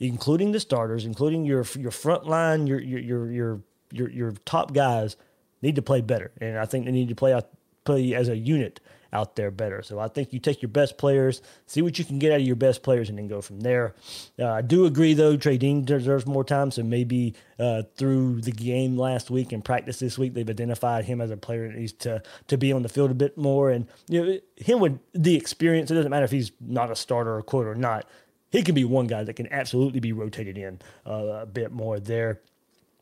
including 0.00 0.52
the 0.52 0.60
starters, 0.60 1.04
including 1.04 1.44
your 1.44 1.64
your 1.78 1.90
front 1.90 2.26
line, 2.26 2.66
your 2.66 2.80
your 2.80 3.00
your 3.00 3.30
your 3.30 3.60
your, 3.92 4.10
your 4.10 4.32
top 4.44 4.72
guys 4.72 5.16
need 5.62 5.76
to 5.76 5.82
play 5.82 6.00
better, 6.00 6.32
and 6.40 6.58
I 6.58 6.64
think 6.64 6.86
they 6.86 6.92
need 6.92 7.10
to 7.10 7.14
play 7.14 7.32
out 7.32 7.48
play 7.84 8.14
as 8.14 8.28
a 8.28 8.36
unit 8.36 8.80
out 9.12 9.36
there 9.36 9.50
better. 9.50 9.82
So 9.82 9.98
I 9.98 10.08
think 10.08 10.32
you 10.32 10.38
take 10.38 10.62
your 10.62 10.68
best 10.68 10.98
players, 10.98 11.42
see 11.66 11.82
what 11.82 11.98
you 11.98 12.04
can 12.04 12.18
get 12.18 12.32
out 12.32 12.40
of 12.40 12.46
your 12.46 12.56
best 12.56 12.82
players, 12.82 13.08
and 13.08 13.18
then 13.18 13.28
go 13.28 13.40
from 13.40 13.60
there. 13.60 13.94
Uh, 14.38 14.48
I 14.50 14.62
do 14.62 14.86
agree, 14.86 15.14
though, 15.14 15.36
Trey 15.36 15.58
Dean 15.58 15.84
deserves 15.84 16.26
more 16.26 16.44
time. 16.44 16.70
So 16.70 16.82
maybe 16.82 17.34
uh, 17.58 17.82
through 17.96 18.40
the 18.42 18.52
game 18.52 18.96
last 18.96 19.30
week 19.30 19.52
and 19.52 19.64
practice 19.64 19.98
this 19.98 20.18
week, 20.18 20.34
they've 20.34 20.48
identified 20.48 21.04
him 21.04 21.20
as 21.20 21.30
a 21.30 21.36
player 21.36 21.68
that 21.68 21.76
needs 21.76 21.92
to 21.94 22.22
to 22.48 22.56
be 22.56 22.72
on 22.72 22.82
the 22.82 22.88
field 22.88 23.10
a 23.10 23.14
bit 23.14 23.36
more. 23.36 23.70
And 23.70 23.86
you 24.08 24.24
know, 24.24 24.38
him 24.56 24.80
with 24.80 24.98
the 25.12 25.36
experience, 25.36 25.90
it 25.90 25.94
doesn't 25.94 26.10
matter 26.10 26.24
if 26.24 26.30
he's 26.30 26.52
not 26.60 26.90
a 26.90 26.96
starter 26.96 27.36
or 27.36 27.42
quote 27.42 27.66
or 27.66 27.74
not 27.74 28.06
he 28.50 28.62
can 28.62 28.74
be 28.74 28.84
one 28.84 29.06
guy 29.06 29.24
that 29.24 29.34
can 29.34 29.50
absolutely 29.52 30.00
be 30.00 30.12
rotated 30.12 30.58
in 30.58 30.80
uh, 31.06 31.42
a 31.42 31.46
bit 31.46 31.72
more 31.72 32.00
there. 32.00 32.40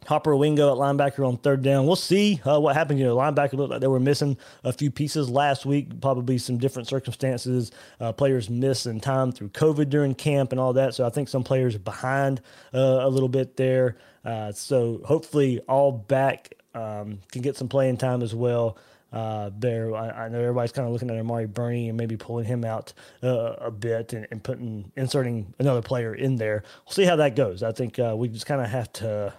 Hopper 0.09 0.35
Wingo 0.35 0.73
at 0.73 0.79
linebacker 0.79 1.29
on 1.29 1.37
third 1.37 1.61
down. 1.61 1.87
We'll 1.87 1.95
see 1.95 2.41
uh, 2.47 2.59
what 2.59 2.75
happens. 2.75 2.99
You 2.99 3.05
know, 3.05 3.17
linebacker 3.19 3.53
looked 3.53 3.73
like 3.73 3.83
they 3.83 3.89
were 3.89 4.01
missing 4.01 4.39
a 4.65 4.73
few 4.73 4.91
pieces 4.91 5.29
last 5.29 5.67
week. 5.67 6.01
Probably 6.01 6.39
some 6.39 6.57
different 6.57 6.89
circumstances. 6.89 7.73
Uh, 8.01 8.13
players 8.13 8.49
missing 8.49 9.01
time 9.01 9.33
through 9.33 9.51
COVID 9.51 9.91
during 9.91 10.15
camp 10.15 10.53
and 10.53 10.59
all 10.59 10.73
that. 10.73 10.95
So 10.95 11.05
I 11.05 11.11
think 11.11 11.29
some 11.29 11.45
players 11.45 11.75
are 11.75 11.81
behind 11.81 12.41
uh, 12.73 13.01
a 13.03 13.09
little 13.11 13.29
bit 13.29 13.59
there. 13.59 13.99
Uh, 14.25 14.51
so 14.51 15.03
hopefully 15.05 15.61
all 15.69 15.93
back 15.93 16.55
um, 16.75 17.19
can 17.31 17.43
get 17.43 17.59
some 17.59 17.69
playing 17.69 17.99
time 17.99 18.23
as 18.23 18.35
well. 18.35 18.79
uh, 19.13 19.51
there. 19.59 19.95
I, 19.95 20.09
I, 20.09 20.29
know 20.31 20.39
everybody's 20.41 20.73
kind 20.73 20.87
of 20.87 20.93
looking 20.93 21.11
at 21.11 21.17
Amari 21.17 21.47
Burney 21.47 21.89
and 21.89 21.99
maybe 21.99 22.17
pulling 22.17 22.47
him 22.47 22.65
out 22.65 22.95
uh, 23.23 23.57
a 23.59 23.71
bit 23.71 24.13
and, 24.13 24.27
and, 24.31 24.43
putting 24.43 24.91
inserting 24.97 25.55
another 25.59 25.81
player 25.81 26.15
in 26.15 26.37
there. 26.37 26.63
We'll 26.87 26.93
see 26.93 27.05
how 27.05 27.17
that 27.17 27.35
goes. 27.35 27.63
I 27.63 27.73
think 27.73 27.99
uh, 27.99 28.15
we 28.17 28.29
just 28.29 28.45
kind 28.45 28.61
of 28.61 28.69
have 28.69 28.93
to 28.95 29.35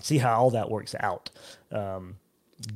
see 0.00 0.18
how 0.18 0.34
all 0.38 0.50
that 0.50 0.70
works 0.70 0.94
out, 1.00 1.30
um, 1.72 2.16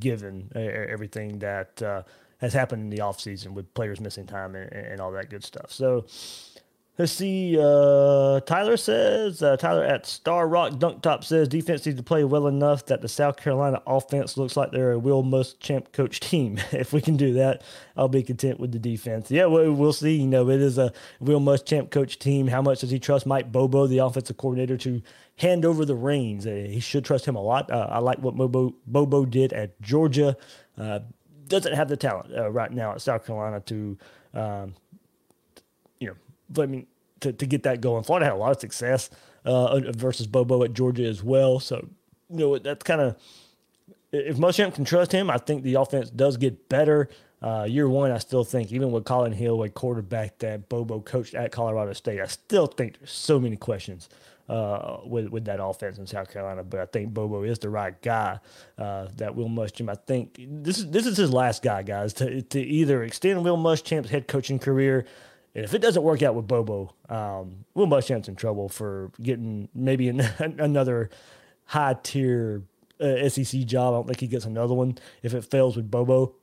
given 0.01 0.51
everything 0.55 1.39
that 1.41 1.83
uh, 1.83 2.03
has 2.39 2.53
happened 2.53 2.83
in 2.83 2.91
the 2.91 2.99
offseason 2.99 3.53
with 3.53 3.73
players 3.75 4.01
missing 4.01 4.27
time 4.27 4.55
and, 4.55 4.73
and 4.73 5.01
all 5.01 5.13
that 5.13 5.31
good 5.31 5.45
stuff. 5.45 5.73
So 5.73 6.07
Let's 6.99 7.13
see. 7.13 7.57
Uh, 7.57 8.41
Tyler 8.41 8.77
says, 8.77 9.41
uh, 9.41 9.57
Tyler 9.57 9.85
at 9.85 10.05
Star 10.05 10.49
Rock 10.49 10.81
Dunk 10.81 11.01
Top 11.01 11.23
says, 11.23 11.47
defense 11.47 11.87
needs 11.87 11.97
to 11.97 12.03
play 12.03 12.25
well 12.25 12.49
enough 12.49 12.87
that 12.87 13.03
the 13.03 13.09
South 13.09 13.37
Carolina 13.37 13.81
offense 13.87 14.37
looks 14.37 14.57
like 14.57 14.73
they're 14.73 14.91
a 14.91 14.99
Will 14.99 15.23
Muschamp 15.23 15.93
coach 15.93 16.19
team. 16.29 16.59
if 16.73 16.93
we 16.93 17.01
can 17.01 17.17
do 17.17 17.35
that, 17.35 17.63
I'll 17.97 18.09
be 18.09 18.25
content 18.25 18.59
with 18.59 18.73
the 18.73 18.81
defense. 18.81 19.31
Yeah, 19.31 19.47
we'll, 19.47 19.73
we'll 19.75 19.93
see. 19.93 20.17
You 20.17 20.27
know, 20.27 20.51
it 20.51 20.61
is 20.61 20.77
a 20.77 20.93
Will 21.21 21.39
Muschamp 21.39 21.93
coach 21.93 22.19
team. 22.19 22.49
How 22.49 22.63
much 22.63 22.81
does 22.81 22.91
he 22.91 22.99
trust 22.99 23.27
Mike 23.27 23.53
Bobo, 23.53 23.87
the 23.87 23.99
offensive 23.99 24.37
coordinator, 24.37 24.77
to 24.79 25.01
hand 25.37 25.65
over 25.65 25.85
the 25.85 25.95
reins? 25.95 26.49
Uh, 26.49 26.67
he 26.69 26.81
should 26.81 27.05
trust 27.05 27.27
him 27.27 27.37
a 27.37 27.43
lot. 27.43 27.71
Uh, 27.71 27.87
I 27.89 28.01
like 28.01 28.19
what 28.19 28.35
Bobo, 28.35 28.75
Bobo 28.89 29.25
did 29.25 29.53
at 29.53 29.81
Georgia. 29.81 30.37
Uh, 30.77 30.99
doesn't 31.47 31.75
have 31.75 31.89
the 31.89 31.97
talent 31.97 32.37
uh, 32.37 32.51
right 32.51 32.73
now 32.73 32.91
at 32.91 33.03
South 33.03 33.25
Carolina 33.25 33.61
to. 33.61 33.97
Um, 34.35 34.75
I 36.57 36.67
mean, 36.67 36.87
to, 37.21 37.33
to 37.33 37.47
get 37.47 37.65
that 37.65 37.81
going. 37.81 38.05
Florida 38.05 38.27
had 38.27 38.35
a 38.35 38.37
lot 38.37 38.53
of 38.53 38.61
success 38.61 39.11
uh, 39.45 39.81
versus 39.93 40.27
Bobo 40.27 40.63
at 40.63 40.73
Georgia 40.73 41.05
as 41.05 41.23
well. 41.23 41.59
So, 41.61 41.89
you 42.31 42.39
know, 42.39 42.59
that's 42.59 42.85
kind 42.85 43.01
of 43.01 43.17
if 44.13 44.37
Muschamp 44.37 44.75
can 44.75 44.85
trust 44.85 45.13
him, 45.13 45.31
I 45.31 45.39
think 45.39 45.63
the 45.63 45.75
offense 45.75 46.11
does 46.11 46.37
get 46.37 46.69
better. 46.69 47.09
Uh, 47.41 47.67
year 47.69 47.89
one, 47.89 48.11
I 48.11 48.19
still 48.19 48.43
think, 48.43 48.73
even 48.73 48.91
with 48.91 49.05
Collin 49.05 49.33
Hill, 49.33 49.63
a 49.63 49.69
quarterback 49.69 50.39
that 50.39 50.69
Bobo 50.69 51.01
coached 51.01 51.35
at 51.35 51.53
Colorado 51.53 51.93
State, 51.93 52.21
I 52.21 52.27
still 52.27 52.67
think 52.67 52.99
there's 52.99 53.13
so 53.13 53.39
many 53.39 53.57
questions 53.57 54.09
uh, 54.49 54.99
with 55.05 55.29
with 55.29 55.45
that 55.45 55.63
offense 55.63 55.99
in 55.99 56.07
South 56.07 56.33
Carolina. 56.33 56.65
But 56.65 56.81
I 56.81 56.87
think 56.87 57.15
Bobo 57.15 57.45
is 57.45 57.61
the 57.61 57.69
right 57.69 58.01
guy. 58.03 58.41
Uh, 58.77 59.07
that 59.17 59.37
Will 59.37 59.49
Muschamp, 59.49 59.89
I 59.89 59.95
think 59.95 60.37
this 60.39 60.79
is 60.79 60.91
this 60.91 61.07
is 61.07 61.17
his 61.17 61.33
last 61.33 61.63
guy, 61.63 61.83
guys, 61.83 62.13
to 62.15 62.43
to 62.43 62.61
either 62.61 63.05
extend 63.05 63.45
Will 63.45 63.59
Muschamp's 63.59 64.11
head 64.11 64.27
coaching 64.27 64.59
career 64.59 65.05
and 65.55 65.65
if 65.65 65.75
it 65.75 65.81
doesn't 65.81 66.03
work 66.03 66.23
out 66.23 66.35
with 66.35 66.47
Bobo, 66.47 66.95
um, 67.09 67.65
Will 67.75 67.87
Muschamp's 67.87 68.29
in 68.29 68.37
trouble 68.37 68.69
for 68.69 69.11
getting 69.21 69.69
maybe 69.75 70.09
an, 70.09 70.21
another 70.39 71.11
high 71.65 71.97
tier 72.03 72.63
uh, 73.01 73.29
SEC 73.29 73.61
job. 73.63 73.95
I 73.95 73.97
don't 73.97 74.07
think 74.07 74.21
he 74.21 74.27
gets 74.27 74.45
another 74.45 74.75
one 74.75 74.99
if 75.23 75.35
it 75.35 75.45
fails 75.45 75.77
with 75.77 75.91
Bobo 75.91 76.35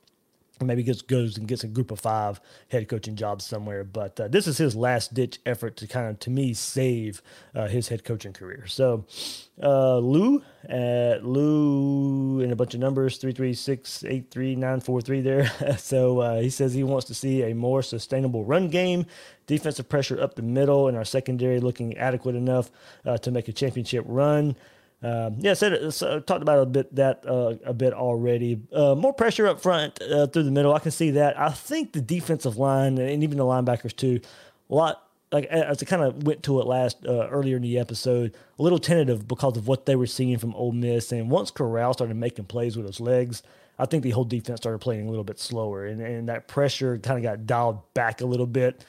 maybe 0.62 0.82
gets 0.82 1.02
goes 1.02 1.36
and 1.36 1.46
gets 1.46 1.64
a 1.64 1.68
group 1.68 1.90
of 1.90 2.00
five 2.00 2.40
head 2.68 2.88
coaching 2.88 3.16
jobs 3.16 3.44
somewhere. 3.44 3.84
But 3.84 4.18
uh, 4.18 4.28
this 4.28 4.46
is 4.46 4.58
his 4.58 4.74
last 4.74 5.14
ditch 5.14 5.38
effort 5.44 5.76
to 5.78 5.86
kind 5.86 6.08
of, 6.08 6.18
to 6.20 6.30
me, 6.30 6.54
save 6.54 7.22
uh, 7.54 7.68
his 7.68 7.88
head 7.88 8.04
coaching 8.04 8.32
career. 8.32 8.66
So 8.66 9.04
uh, 9.62 9.98
Lou 9.98 10.42
at 10.68 11.24
Lou 11.24 12.40
in 12.40 12.52
a 12.52 12.56
bunch 12.56 12.74
of 12.74 12.80
numbers 12.80 13.18
three 13.18 13.32
three 13.32 13.54
six 13.54 14.04
eight 14.04 14.30
three 14.30 14.56
nine 14.56 14.80
four 14.80 15.00
three 15.00 15.20
there. 15.20 15.50
so 15.78 16.20
uh, 16.20 16.40
he 16.40 16.50
says 16.50 16.74
he 16.74 16.84
wants 16.84 17.06
to 17.06 17.14
see 17.14 17.42
a 17.42 17.54
more 17.54 17.82
sustainable 17.82 18.44
run 18.44 18.68
game, 18.68 19.06
defensive 19.46 19.88
pressure 19.88 20.20
up 20.20 20.34
the 20.34 20.42
middle, 20.42 20.88
and 20.88 20.96
our 20.96 21.04
secondary 21.04 21.60
looking 21.60 21.96
adequate 21.98 22.34
enough 22.34 22.70
uh, 23.04 23.18
to 23.18 23.30
make 23.30 23.48
a 23.48 23.52
championship 23.52 24.04
run. 24.08 24.56
Um, 25.02 25.36
yeah, 25.38 25.54
said 25.54 25.92
so 25.92 26.20
talked 26.20 26.42
about 26.42 26.58
a 26.58 26.66
bit 26.66 26.94
that 26.96 27.22
uh, 27.26 27.54
a 27.64 27.74
bit 27.74 27.92
already. 27.92 28.60
Uh, 28.72 28.94
more 28.94 29.12
pressure 29.12 29.46
up 29.46 29.60
front 29.60 30.00
uh, 30.02 30.26
through 30.26 30.44
the 30.44 30.50
middle. 30.50 30.74
I 30.74 30.78
can 30.78 30.90
see 30.90 31.10
that. 31.12 31.38
I 31.38 31.50
think 31.50 31.92
the 31.92 32.00
defensive 32.00 32.56
line 32.56 32.98
and 32.98 33.22
even 33.22 33.38
the 33.38 33.44
linebackers 33.44 33.94
too. 33.94 34.20
A 34.70 34.74
lot 34.74 35.02
like 35.32 35.44
as 35.46 35.82
I 35.82 35.86
kind 35.86 36.02
of 36.02 36.24
went 36.24 36.42
to 36.44 36.60
it 36.60 36.66
last 36.66 37.04
uh, 37.06 37.28
earlier 37.28 37.56
in 37.56 37.62
the 37.62 37.78
episode, 37.78 38.34
a 38.58 38.62
little 38.62 38.78
tentative 38.78 39.28
because 39.28 39.56
of 39.56 39.68
what 39.68 39.86
they 39.86 39.96
were 39.96 40.06
seeing 40.06 40.38
from 40.38 40.54
Ole 40.54 40.72
Miss. 40.72 41.12
And 41.12 41.30
once 41.30 41.50
Corral 41.50 41.92
started 41.92 42.16
making 42.16 42.46
plays 42.46 42.76
with 42.76 42.86
his 42.86 43.00
legs, 43.00 43.42
I 43.78 43.86
think 43.86 44.02
the 44.02 44.10
whole 44.10 44.24
defense 44.24 44.60
started 44.60 44.78
playing 44.78 45.06
a 45.06 45.10
little 45.10 45.24
bit 45.24 45.38
slower, 45.38 45.84
and, 45.84 46.00
and 46.00 46.28
that 46.28 46.48
pressure 46.48 46.96
kind 46.98 47.18
of 47.18 47.22
got 47.22 47.46
dialed 47.46 47.92
back 47.92 48.22
a 48.22 48.26
little 48.26 48.46
bit 48.46 48.84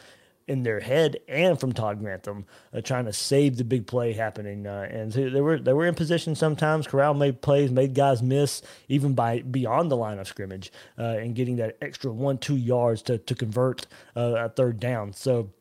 in 0.47 0.63
their 0.63 0.79
head 0.79 1.17
and 1.27 1.59
from 1.59 1.73
Todd 1.73 1.99
Grantham, 1.99 2.45
uh, 2.73 2.81
trying 2.81 3.05
to 3.05 3.13
save 3.13 3.57
the 3.57 3.63
big 3.63 3.85
play 3.85 4.13
happening. 4.13 4.65
Uh, 4.65 4.87
and 4.89 5.13
so 5.13 5.29
they 5.29 5.41
were 5.41 5.59
they 5.59 5.73
were 5.73 5.85
in 5.85 5.93
position 5.93 6.35
sometimes. 6.35 6.87
Corral 6.87 7.13
made 7.13 7.41
plays, 7.41 7.69
made 7.69 7.93
guys 7.93 8.23
miss 8.23 8.61
even 8.87 9.13
by 9.13 9.41
beyond 9.41 9.91
the 9.91 9.97
line 9.97 10.19
of 10.19 10.27
scrimmage, 10.27 10.71
uh, 10.97 11.17
and 11.19 11.35
getting 11.35 11.57
that 11.57 11.77
extra 11.81 12.11
one 12.11 12.37
two 12.37 12.55
yards 12.55 13.01
to 13.03 13.17
to 13.17 13.35
convert 13.35 13.87
uh, 14.15 14.35
a 14.37 14.49
third 14.49 14.79
down. 14.79 15.13
So. 15.13 15.51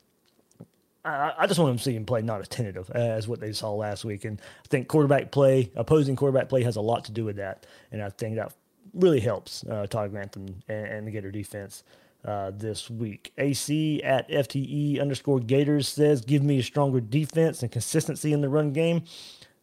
I, 1.08 1.46
just 1.46 1.60
want 1.60 1.70
them 1.70 1.78
to 1.78 1.84
see 1.84 1.94
him 1.94 2.04
play 2.04 2.20
not 2.20 2.40
as 2.40 2.48
tentative 2.48 2.90
as 2.90 3.28
what 3.28 3.38
they 3.38 3.52
saw 3.52 3.70
last 3.70 4.04
week, 4.04 4.24
and 4.24 4.40
I 4.40 4.66
think 4.66 4.88
quarterback 4.88 5.30
play, 5.30 5.70
opposing 5.76 6.16
quarterback 6.16 6.48
play, 6.48 6.64
has 6.64 6.74
a 6.74 6.80
lot 6.80 7.04
to 7.04 7.12
do 7.12 7.24
with 7.24 7.36
that, 7.36 7.64
and 7.92 8.02
I 8.02 8.08
think 8.10 8.34
that 8.34 8.52
really 8.92 9.20
helps 9.20 9.64
uh, 9.70 9.86
Todd 9.86 10.10
Grantham 10.10 10.62
and, 10.66 10.86
and 10.86 11.06
the 11.06 11.12
Gator 11.12 11.30
defense. 11.30 11.84
Uh, 12.26 12.50
this 12.52 12.90
week. 12.90 13.32
AC 13.38 14.02
at 14.02 14.28
FTE 14.28 15.00
underscore 15.00 15.38
Gators 15.38 15.86
says, 15.86 16.22
Give 16.22 16.42
me 16.42 16.58
a 16.58 16.62
stronger 16.62 17.00
defense 17.00 17.62
and 17.62 17.70
consistency 17.70 18.32
in 18.32 18.40
the 18.40 18.48
run 18.48 18.72
game. 18.72 19.04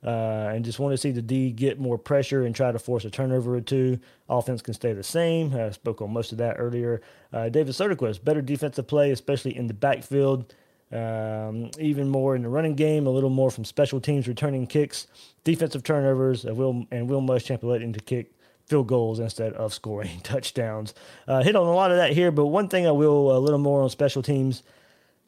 Uh, 0.02 0.52
and 0.54 0.66
just 0.66 0.80
want 0.80 0.94
to 0.94 0.98
see 0.98 1.12
the 1.12 1.22
D 1.22 1.52
get 1.52 1.80
more 1.80 1.98
pressure 1.98 2.44
and 2.44 2.56
try 2.56 2.72
to 2.72 2.80
force 2.80 3.06
a 3.06 3.10
turnover 3.10 3.56
or 3.56 3.62
two. 3.62 4.00
Offense 4.30 4.62
can 4.62 4.74
stay 4.74 4.94
the 4.94 5.04
same. 5.04 5.54
I 5.54 5.72
spoke 5.72 6.02
on 6.02 6.12
most 6.12 6.32
of 6.32 6.38
that 6.40 6.56
earlier. 6.58 7.02
Uh, 7.32 7.50
David 7.50 7.74
Soderquist, 7.74 8.24
better 8.24 8.42
defensive 8.42 8.88
play, 8.88 9.12
especially 9.12 9.56
in 9.56 9.68
the 9.68 9.74
backfield. 9.74 10.54
Um, 10.92 11.72
even 11.80 12.10
more 12.10 12.36
in 12.36 12.44
the 12.44 12.50
running 12.50 12.76
game, 12.76 13.08
a 13.08 13.10
little 13.10 13.30
more 13.30 13.50
from 13.50 13.66
special 13.66 14.00
teams 14.00 14.28
returning 14.28 14.68
kicks, 14.68 15.08
defensive 15.44 15.84
turnovers, 15.84 16.46
uh, 16.46 16.54
Will 16.54 16.86
and 16.92 17.10
Will 17.10 17.22
Muschamp 17.22 17.64
let 17.64 17.82
into 17.82 18.00
kick 18.00 18.33
field 18.68 18.88
goals 18.88 19.20
instead 19.20 19.54
of 19.54 19.74
scoring 19.74 20.20
touchdowns. 20.24 20.94
Uh, 21.28 21.44
hit 21.44 21.56
on 21.56 21.68
a 21.68 21.74
lot 21.74 21.92
of 21.92 21.98
that 21.98 22.12
here, 22.12 22.32
but 22.32 22.48
one 22.48 22.68
thing 22.68 22.88
I 22.88 22.92
will 22.92 23.36
a 23.36 23.40
little 23.40 23.60
more 23.60 23.82
on 23.82 23.90
special 23.90 24.22
teams. 24.22 24.64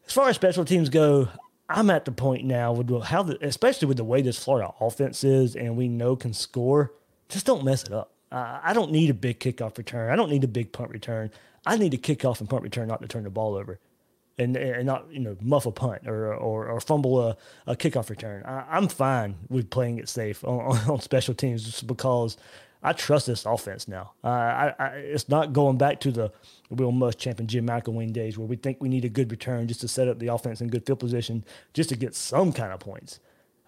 As 0.08 0.14
far 0.14 0.30
as 0.30 0.36
special 0.36 0.66
teams 0.66 0.90
go, 0.90 1.28
I'm 1.68 1.90
at 1.90 2.06
the 2.06 2.12
point 2.12 2.46
now 2.46 2.74
with 2.74 3.04
how, 3.04 3.24
the, 3.24 3.44
especially 3.46 3.88
with 3.88 3.98
the 3.98 4.04
way 4.04 4.22
this 4.22 4.44
Florida 4.44 4.72
offense 4.80 5.24
is, 5.24 5.56
and 5.56 5.76
we 5.76 5.88
know 5.88 6.16
can 6.16 6.34
score. 6.34 6.94
Just 7.28 7.46
don't 7.46 7.64
mess 7.64 7.84
it 7.84 7.92
up. 7.92 8.12
Uh, 8.32 8.60
I 8.62 8.74
don't 8.74 8.92
need 8.92 9.10
a 9.10 9.16
big 9.16 9.40
kickoff 9.40 9.78
return. 9.78 10.12
I 10.12 10.16
don't 10.16 10.30
need 10.30 10.44
a 10.44 10.48
big 10.48 10.72
punt 10.72 10.92
return. 10.92 11.32
I 11.66 11.78
need 11.78 11.94
a 11.94 11.98
kickoff 11.98 12.40
and 12.40 12.50
punt 12.50 12.62
return 12.64 12.88
not 12.88 13.02
to 13.02 13.08
turn 13.08 13.24
the 13.24 13.30
ball 13.32 13.56
over 13.56 13.80
and, 14.38 14.56
and 14.58 14.86
not 14.86 15.12
you 15.12 15.20
know 15.20 15.36
muff 15.42 15.66
a 15.66 15.72
punt 15.72 16.08
or 16.08 16.34
or, 16.34 16.68
or 16.68 16.80
fumble 16.80 17.22
a, 17.22 17.38
a 17.68 17.76
kickoff 17.76 18.10
return. 18.10 18.44
I, 18.44 18.78
am 18.78 18.88
fine 18.88 19.36
with 19.50 19.70
playing 19.70 19.98
it 19.98 20.10
safe 20.10 20.44
on, 20.44 20.78
on, 20.90 21.02
special 21.02 21.34
teams 21.34 21.64
just 21.64 21.88
because 21.88 22.38
I 22.86 22.94
trust 22.94 23.26
this 23.26 23.46
offense 23.46 23.88
now. 23.88 24.12
Uh, 24.24 24.28
I, 24.28 24.74
I, 24.78 24.88
it's 24.90 25.28
not 25.28 25.54
going 25.54 25.78
back 25.78 26.00
to 26.02 26.12
the 26.12 26.32
Will 26.70 26.92
Muschamp 26.92 27.40
and 27.40 27.48
Jim 27.48 27.66
McElwain 27.68 28.14
days 28.14 28.38
where 28.38 28.48
we 28.48 28.56
think 28.56 28.78
we 28.80 28.90
need 28.90 29.04
a 29.04 29.10
good 29.10 29.32
return 29.32 29.68
just 29.68 29.82
to 29.82 29.88
set 29.88 30.08
up 30.08 30.20
the 30.20 30.28
offense 30.28 30.62
in 30.62 30.68
good 30.68 30.86
field 30.86 31.00
position 31.00 31.44
just 31.74 31.90
to 31.90 31.96
get 31.96 32.14
some 32.14 32.54
kind 32.54 32.72
of 32.72 32.80
points. 32.80 33.20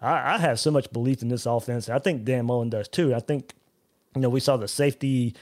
I, 0.02 0.36
I 0.36 0.38
have 0.38 0.60
so 0.60 0.70
much 0.70 0.92
belief 0.94 1.24
in 1.24 1.30
this 1.30 1.48
offense. 1.48 1.90
I 1.90 1.98
think 1.98 2.26
Dan 2.26 2.46
Mullen 2.46 2.70
does 2.70 2.88
too. 2.88 3.16
I 3.16 3.20
think, 3.20 3.54
you 4.14 4.22
know, 4.22 4.30
we 4.30 4.40
saw 4.40 4.56
the 4.56 4.68
safety 4.68 5.34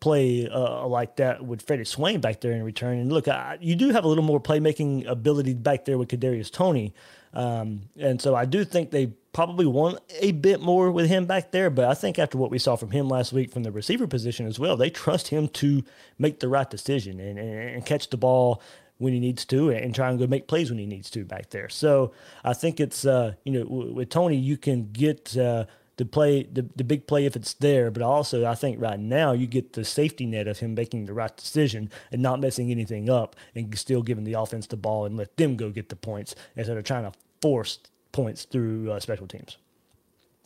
play 0.00 0.48
uh, 0.48 0.84
like 0.88 1.14
that 1.16 1.44
with 1.44 1.62
Freddie 1.62 1.84
Swain 1.84 2.20
back 2.20 2.40
there 2.40 2.50
in 2.50 2.64
return. 2.64 2.98
And 2.98 3.12
look, 3.12 3.28
you 3.60 3.76
do 3.76 3.90
have 3.90 4.04
a 4.04 4.08
little 4.08 4.24
more 4.24 4.40
playmaking 4.40 5.06
ability 5.06 5.54
back 5.54 5.84
there 5.84 5.96
with 5.96 6.08
Kadarius 6.08 6.50
Toney, 6.50 6.92
um, 7.32 7.82
and 7.98 8.20
so 8.20 8.34
I 8.34 8.44
do 8.44 8.64
think 8.64 8.90
they 8.90 9.06
probably 9.32 9.66
want 9.66 9.98
a 10.20 10.32
bit 10.32 10.60
more 10.60 10.90
with 10.90 11.08
him 11.08 11.24
back 11.26 11.50
there. 11.50 11.70
But 11.70 11.86
I 11.86 11.94
think 11.94 12.18
after 12.18 12.36
what 12.36 12.50
we 12.50 12.58
saw 12.58 12.76
from 12.76 12.90
him 12.90 13.08
last 13.08 13.32
week 13.32 13.50
from 13.50 13.62
the 13.62 13.72
receiver 13.72 14.06
position 14.06 14.46
as 14.46 14.58
well, 14.58 14.76
they 14.76 14.90
trust 14.90 15.28
him 15.28 15.48
to 15.48 15.82
make 16.18 16.40
the 16.40 16.48
right 16.48 16.68
decision 16.68 17.18
and, 17.20 17.38
and, 17.38 17.86
catch 17.86 18.10
the 18.10 18.16
ball 18.16 18.60
when 18.98 19.12
he 19.12 19.20
needs 19.20 19.44
to 19.46 19.70
and 19.70 19.94
try 19.94 20.10
and 20.10 20.18
go 20.18 20.26
make 20.26 20.46
plays 20.46 20.70
when 20.70 20.78
he 20.78 20.86
needs 20.86 21.10
to 21.10 21.24
back 21.24 21.50
there. 21.50 21.68
So 21.68 22.12
I 22.44 22.52
think 22.52 22.78
it's 22.78 23.04
uh, 23.04 23.34
you 23.44 23.52
know 23.52 23.64
with 23.64 24.10
Toney, 24.10 24.36
you 24.36 24.56
can 24.56 24.90
get. 24.92 25.36
Uh, 25.36 25.66
the 26.02 26.08
play 26.08 26.42
the, 26.42 26.66
the 26.74 26.82
big 26.82 27.06
play 27.06 27.26
if 27.26 27.36
it's 27.36 27.54
there 27.54 27.88
but 27.88 28.02
also 28.02 28.44
i 28.44 28.56
think 28.56 28.80
right 28.80 28.98
now 28.98 29.30
you 29.30 29.46
get 29.46 29.74
the 29.74 29.84
safety 29.84 30.26
net 30.26 30.48
of 30.48 30.58
him 30.58 30.74
making 30.74 31.06
the 31.06 31.12
right 31.12 31.36
decision 31.36 31.88
and 32.10 32.20
not 32.20 32.40
messing 32.40 32.72
anything 32.72 33.08
up 33.08 33.36
and 33.54 33.78
still 33.78 34.02
giving 34.02 34.24
the 34.24 34.32
offense 34.32 34.66
the 34.66 34.76
ball 34.76 35.04
and 35.04 35.16
let 35.16 35.36
them 35.36 35.56
go 35.56 35.70
get 35.70 35.90
the 35.90 35.96
points 35.96 36.34
instead 36.56 36.76
of 36.76 36.82
trying 36.82 37.04
to 37.04 37.16
force 37.40 37.78
points 38.10 38.44
through 38.44 38.90
uh, 38.90 38.98
special 38.98 39.28
teams 39.28 39.58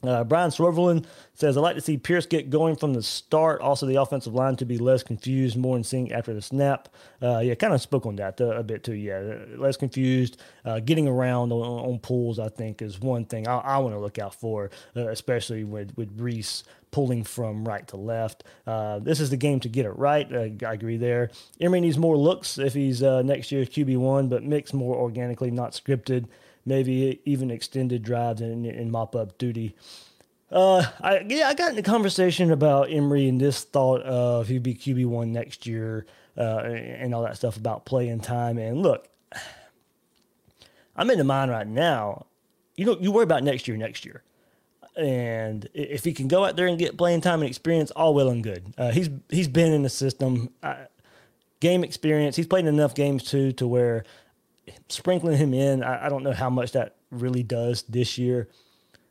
uh, 0.09 0.25
Brian 0.25 0.51
Swervelin 0.51 1.05
says, 1.35 1.57
I'd 1.57 1.61
like 1.61 1.77
to 1.77 1.81
see 1.81 1.97
Pierce 1.99 2.27
get 2.27 2.51
going 2.51 2.77
from 2.77 2.95
the 2.95 3.03
start. 3.03 3.61
Also, 3.61 3.87
the 3.87 4.01
offensive 4.01 4.35
line 4.35 4.57
to 4.57 4.65
be 4.65 4.79
less 4.79 5.03
confused, 5.03 5.57
more 5.57 5.77
in 5.77 5.85
sync 5.85 6.13
after 6.13 6.33
the 6.35 6.43
snap. 6.43 6.89
Uh, 7.23 7.39
yeah, 7.39 7.55
kind 7.55 7.75
of 7.75 7.81
spoke 7.81 8.07
on 8.07 8.17
that 8.17 8.41
uh, 8.41 8.57
a 8.57 8.63
bit 8.63 8.85
too. 8.85 8.95
Yeah, 8.95 9.39
less 9.57 9.77
confused. 9.77 10.41
Uh, 10.65 10.81
getting 10.81 11.09
around 11.09 11.53
on, 11.53 11.61
on, 11.61 11.99
pulls, 11.99 12.39
I 12.39 12.49
think, 12.49 12.83
is 12.83 13.01
one 13.01 13.25
thing 13.25 13.47
I, 13.49 13.59
I 13.59 13.79
want 13.79 13.95
to 13.95 14.01
look 14.01 14.19
out 14.19 14.35
for, 14.35 14.71
uh, 14.97 15.09
especially 15.09 15.65
with, 15.65 15.97
with 15.97 16.11
Reese 16.21 16.65
pulling 16.91 17.25
from 17.25 17.67
right 17.67 17.87
to 17.89 17.97
left. 17.97 18.45
Uh, 18.67 18.99
this 18.99 19.21
is 19.21 19.31
the 19.31 19.37
game 19.37 19.61
to 19.61 19.69
get 19.69 19.85
it 19.85 19.91
right. 19.91 20.33
I 20.33 20.73
agree 20.73 20.97
there. 20.97 21.31
Emory 21.61 21.81
needs 21.81 21.99
more 21.99 22.17
looks 22.17 22.59
if 22.59 22.73
he's 22.75 23.03
next 23.03 23.53
year's 23.53 23.69
QB1, 23.69 24.31
but 24.31 24.43
mix 24.43 24.73
more 24.73 24.97
organically, 24.97 25.51
not 25.51 25.73
scripted. 25.73 26.27
Maybe 26.67 27.21
even 27.25 27.51
extended 27.51 28.03
drives 28.03 28.41
and, 28.41 28.67
and 28.67 28.91
mop 28.91 29.15
up 29.15 29.39
duty. 29.39 29.77
Uh, 30.51 30.85
I 31.01 31.25
yeah, 31.29 31.49
I 31.49 31.55
got 31.55 31.73
in 31.73 31.79
a 31.79 31.83
conversation 31.83 32.53
about 32.53 32.91
Emory 32.91 33.29
and 33.29 33.41
this 33.41 33.65
thought 33.65 34.03
of 34.03 34.49
he'd 34.49 34.63
be 34.63 34.75
QB 34.75 35.07
one 35.07 35.33
next 35.33 35.67
year, 35.67 36.07
uh, 36.37 36.61
and 36.61 37.15
all 37.15 37.23
that 37.23 37.37
stuff 37.37 37.57
about 37.57 37.85
playing 37.85 38.21
time. 38.21 38.59
And 38.59 38.83
look, 38.83 39.09
I'm 40.97 41.11
in 41.11 41.19
the 41.19 41.25
mind 41.25 41.51
right 41.51 41.67
now. 41.67 42.27
You 42.77 42.87
know, 42.87 42.97
you 43.01 43.11
worry 43.11 43.25
about 43.25 43.43
next 43.43 43.67
year, 43.67 43.77
next 43.77 44.05
year, 44.05 44.23
and 44.97 45.69
if 45.75 46.05
he 46.05 46.13
can 46.13 46.29
go 46.29 46.45
out 46.45 46.57
there 46.57 46.67
and 46.67 46.79
get 46.79 46.97
playing 46.97 47.23
time 47.23 47.41
and 47.41 47.49
experience, 47.49 47.91
all 47.91 48.15
well 48.15 48.29
and 48.29 48.43
good. 48.43 48.73
Uh, 48.79 48.91
he's 48.93 49.11
he's 49.29 49.49
been 49.49 49.73
in 49.73 49.83
the 49.83 49.91
system, 49.91 50.51
uh, 50.63 50.85
game 51.61 51.83
experience. 51.83 52.37
He's 52.37 52.47
played 52.47 52.67
enough 52.67 52.95
games 52.95 53.25
too 53.25 53.53
to 53.53 53.67
where 53.67 54.05
sprinkling 54.89 55.37
him 55.37 55.55
in. 55.55 55.83
I, 55.83 56.07
I 56.07 56.09
don't 56.09 56.23
know 56.23 56.33
how 56.33 56.51
much 56.51 56.73
that 56.73 56.97
really 57.11 57.43
does 57.43 57.83
this 57.83 58.19
year. 58.19 58.49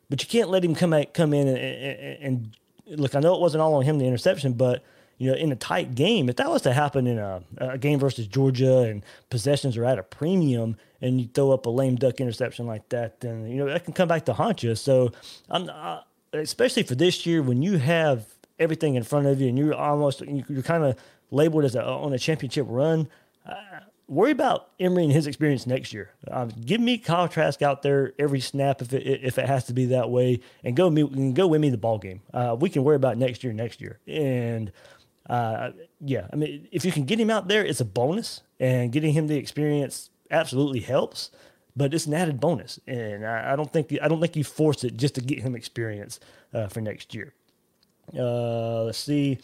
But 0.08 0.22
you 0.22 0.28
can't 0.28 0.50
let 0.50 0.64
him 0.64 0.74
come 0.74 0.92
out, 0.92 1.14
come 1.14 1.34
in 1.34 1.48
and, 1.48 1.58
and, 1.58 2.22
and, 2.22 3.00
look. 3.00 3.14
I 3.14 3.20
know 3.20 3.34
it 3.34 3.40
wasn't 3.40 3.62
all 3.62 3.74
on 3.74 3.82
him 3.82 3.98
the 3.98 4.06
interception, 4.06 4.52
but 4.52 4.84
you 5.18 5.30
know, 5.30 5.36
in 5.36 5.50
a 5.50 5.56
tight 5.56 5.94
game, 5.94 6.28
if 6.28 6.36
that 6.36 6.48
was 6.48 6.62
to 6.62 6.72
happen 6.72 7.06
in 7.06 7.18
a, 7.18 7.42
a 7.58 7.78
game 7.78 7.98
versus 7.98 8.26
Georgia 8.28 8.80
and 8.80 9.02
possessions 9.30 9.76
are 9.76 9.84
at 9.84 9.98
a 9.98 10.04
premium, 10.04 10.76
and 11.00 11.20
you 11.20 11.26
throw 11.26 11.50
up 11.50 11.66
a 11.66 11.70
lame 11.70 11.96
duck 11.96 12.20
interception 12.20 12.66
like 12.66 12.88
that, 12.90 13.20
then 13.20 13.48
you 13.48 13.56
know 13.56 13.66
that 13.66 13.84
can 13.84 13.94
come 13.94 14.06
back 14.06 14.26
to 14.26 14.32
haunt 14.32 14.62
you. 14.62 14.76
So, 14.76 15.10
I'm 15.50 15.68
especially 16.32 16.82
for 16.82 16.94
this 16.94 17.26
year 17.26 17.42
when 17.42 17.62
you 17.62 17.78
have 17.78 18.26
everything 18.58 18.94
in 18.94 19.02
front 19.02 19.26
of 19.26 19.40
you 19.40 19.48
and 19.48 19.58
you're 19.58 19.74
almost 19.74 20.20
you're 20.20 20.62
kind 20.62 20.84
of 20.84 20.96
labeled 21.30 21.64
as 21.64 21.74
a, 21.74 21.84
on 21.84 22.12
a 22.12 22.18
championship 22.18 22.66
run. 22.68 23.08
Worry 24.08 24.30
about 24.30 24.70
Emory 24.78 25.04
and 25.04 25.12
his 25.12 25.26
experience 25.26 25.66
next 25.66 25.92
year. 25.92 26.10
Um, 26.30 26.50
give 26.64 26.80
me 26.80 26.96
Kyle 26.96 27.26
Trask 27.28 27.60
out 27.60 27.82
there 27.82 28.12
every 28.20 28.38
snap 28.38 28.80
if 28.80 28.92
it 28.92 29.02
if 29.04 29.36
it 29.36 29.46
has 29.46 29.64
to 29.64 29.72
be 29.72 29.86
that 29.86 30.10
way, 30.10 30.40
and 30.62 30.76
go 30.76 30.88
me 30.88 31.32
go 31.32 31.48
win 31.48 31.60
me 31.60 31.70
the 31.70 31.76
ball 31.76 31.98
game. 31.98 32.20
Uh, 32.32 32.56
we 32.58 32.70
can 32.70 32.84
worry 32.84 32.94
about 32.94 33.18
next 33.18 33.42
year, 33.42 33.52
next 33.52 33.80
year, 33.80 33.98
and 34.06 34.70
uh, 35.28 35.70
yeah, 36.00 36.28
I 36.32 36.36
mean 36.36 36.68
if 36.70 36.84
you 36.84 36.92
can 36.92 37.04
get 37.04 37.18
him 37.18 37.30
out 37.30 37.48
there, 37.48 37.64
it's 37.64 37.80
a 37.80 37.84
bonus, 37.84 38.42
and 38.60 38.92
getting 38.92 39.12
him 39.12 39.26
the 39.26 39.38
experience 39.38 40.10
absolutely 40.30 40.80
helps. 40.80 41.30
But 41.74 41.92
it's 41.92 42.06
an 42.06 42.14
added 42.14 42.40
bonus, 42.40 42.80
and 42.86 43.26
I, 43.26 43.52
I 43.52 43.56
don't 43.56 43.70
think 43.72 43.92
I 44.00 44.08
don't 44.08 44.20
think 44.20 44.36
you 44.36 44.44
force 44.44 44.84
it 44.84 44.96
just 44.96 45.16
to 45.16 45.20
get 45.20 45.40
him 45.40 45.54
experience 45.56 46.20
uh, 46.54 46.68
for 46.68 46.80
next 46.80 47.12
year. 47.12 47.34
Uh, 48.16 48.84
let's 48.84 48.98
see. 48.98 49.38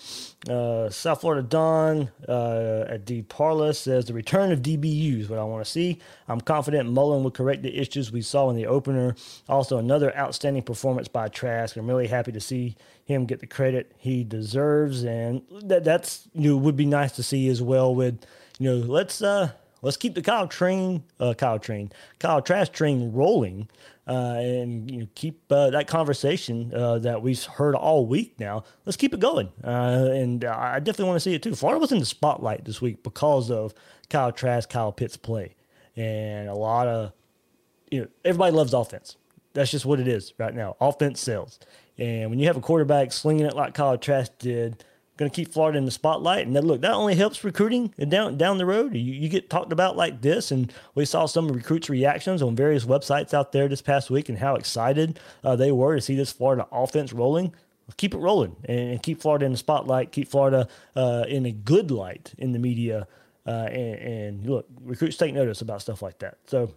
Uh, 0.48 0.88
South 0.88 1.20
Florida 1.20 1.42
Don 1.42 2.10
uh, 2.28 2.84
at 2.88 3.04
D 3.04 3.22
Parla 3.22 3.74
says 3.74 4.04
the 4.04 4.12
return 4.12 4.52
of 4.52 4.62
DBU 4.62 5.20
is 5.20 5.28
what 5.28 5.38
I 5.38 5.44
want 5.44 5.64
to 5.64 5.70
see. 5.70 5.98
I'm 6.28 6.40
confident 6.40 6.90
Mullen 6.90 7.22
will 7.22 7.30
correct 7.30 7.62
the 7.62 7.76
issues 7.76 8.12
we 8.12 8.22
saw 8.22 8.50
in 8.50 8.56
the 8.56 8.66
opener. 8.66 9.14
Also, 9.48 9.78
another 9.78 10.16
outstanding 10.16 10.62
performance 10.62 11.08
by 11.08 11.28
Trask. 11.28 11.76
I'm 11.76 11.86
really 11.86 12.06
happy 12.06 12.32
to 12.32 12.40
see 12.40 12.76
him 13.04 13.26
get 13.26 13.40
the 13.40 13.46
credit 13.46 13.92
he 13.98 14.24
deserves, 14.24 15.04
and 15.04 15.42
that 15.64 15.84
that's 15.84 16.28
you 16.34 16.50
know, 16.50 16.56
would 16.56 16.76
be 16.76 16.86
nice 16.86 17.12
to 17.12 17.22
see 17.22 17.48
as 17.48 17.60
well. 17.60 17.94
With 17.94 18.24
you 18.58 18.70
know, 18.70 18.86
let's 18.86 19.22
uh 19.22 19.50
let's 19.82 19.96
keep 19.96 20.14
the 20.14 20.22
Kyle 20.22 20.48
train, 20.48 21.02
uh, 21.20 21.34
Kyle 21.34 21.58
train, 21.58 21.92
Kyle 22.18 22.40
Trask 22.40 22.72
train 22.72 23.12
rolling 23.12 23.68
uh, 24.06 24.36
and 24.38 24.90
you 24.90 25.00
know, 25.00 25.08
keep 25.14 25.40
uh, 25.50 25.70
that 25.70 25.86
conversation 25.86 26.72
uh, 26.74 26.98
that 26.98 27.22
we've 27.22 27.42
heard 27.44 27.74
all 27.74 28.06
week 28.06 28.38
now. 28.38 28.64
Let's 28.84 28.96
keep 28.96 29.14
it 29.14 29.20
going, 29.20 29.52
uh, 29.62 30.08
and 30.12 30.44
I 30.44 30.78
definitely 30.80 31.06
want 31.06 31.16
to 31.16 31.20
see 31.20 31.34
it 31.34 31.42
too. 31.42 31.54
Florida 31.54 31.78
was 31.78 31.92
in 31.92 32.00
the 32.00 32.06
spotlight 32.06 32.64
this 32.64 32.80
week 32.80 33.02
because 33.02 33.50
of 33.50 33.74
Kyle 34.10 34.32
Trask, 34.32 34.68
Kyle 34.68 34.92
Pitts 34.92 35.16
play, 35.16 35.54
and 35.96 36.48
a 36.48 36.54
lot 36.54 36.88
of 36.88 37.12
you 37.90 38.00
know 38.00 38.08
everybody 38.24 38.52
loves 38.56 38.74
offense. 38.74 39.16
That's 39.54 39.70
just 39.70 39.84
what 39.84 40.00
it 40.00 40.08
is 40.08 40.32
right 40.38 40.54
now. 40.54 40.76
Offense 40.80 41.20
sells, 41.20 41.60
and 41.96 42.28
when 42.30 42.40
you 42.40 42.46
have 42.48 42.56
a 42.56 42.60
quarterback 42.60 43.12
slinging 43.12 43.46
it 43.46 43.54
like 43.54 43.74
Kyle 43.74 43.96
Trask 43.98 44.32
did 44.38 44.84
going 45.22 45.30
to 45.30 45.34
keep 45.34 45.52
Florida 45.52 45.78
in 45.78 45.84
the 45.84 45.90
spotlight. 45.90 46.46
And 46.46 46.54
then 46.56 46.66
look, 46.66 46.80
that 46.80 46.92
only 46.92 47.14
helps 47.14 47.44
recruiting 47.44 47.94
down 48.08 48.36
down 48.36 48.58
the 48.58 48.66
road. 48.66 48.94
You, 48.94 49.00
you 49.00 49.28
get 49.28 49.48
talked 49.48 49.72
about 49.72 49.96
like 49.96 50.20
this, 50.20 50.50
and 50.50 50.72
we 50.94 51.04
saw 51.04 51.26
some 51.26 51.48
recruits' 51.48 51.88
reactions 51.88 52.42
on 52.42 52.56
various 52.56 52.84
websites 52.84 53.32
out 53.32 53.52
there 53.52 53.68
this 53.68 53.82
past 53.82 54.10
week 54.10 54.28
and 54.28 54.38
how 54.38 54.56
excited 54.56 55.20
uh, 55.44 55.54
they 55.54 55.70
were 55.70 55.94
to 55.94 56.00
see 56.00 56.16
this 56.16 56.32
Florida 56.32 56.66
offense 56.72 57.12
rolling. 57.12 57.54
Keep 57.96 58.14
it 58.14 58.18
rolling 58.18 58.56
and, 58.64 59.02
keep 59.02 59.20
Florida 59.20 59.44
in 59.44 59.52
the 59.52 59.58
spotlight. 59.58 60.12
Keep 60.12 60.28
Florida 60.28 60.66
uh, 60.96 61.24
in 61.28 61.46
a 61.46 61.52
good 61.52 61.90
light 61.90 62.32
in 62.38 62.52
the 62.52 62.58
media. 62.58 63.06
Uh, 63.46 63.68
and, 63.70 63.94
and, 63.98 64.46
look, 64.46 64.66
recruits 64.82 65.16
take 65.16 65.34
notice 65.34 65.60
about 65.62 65.80
stuff 65.80 66.02
like 66.02 66.18
that. 66.18 66.38
So. 66.46 66.74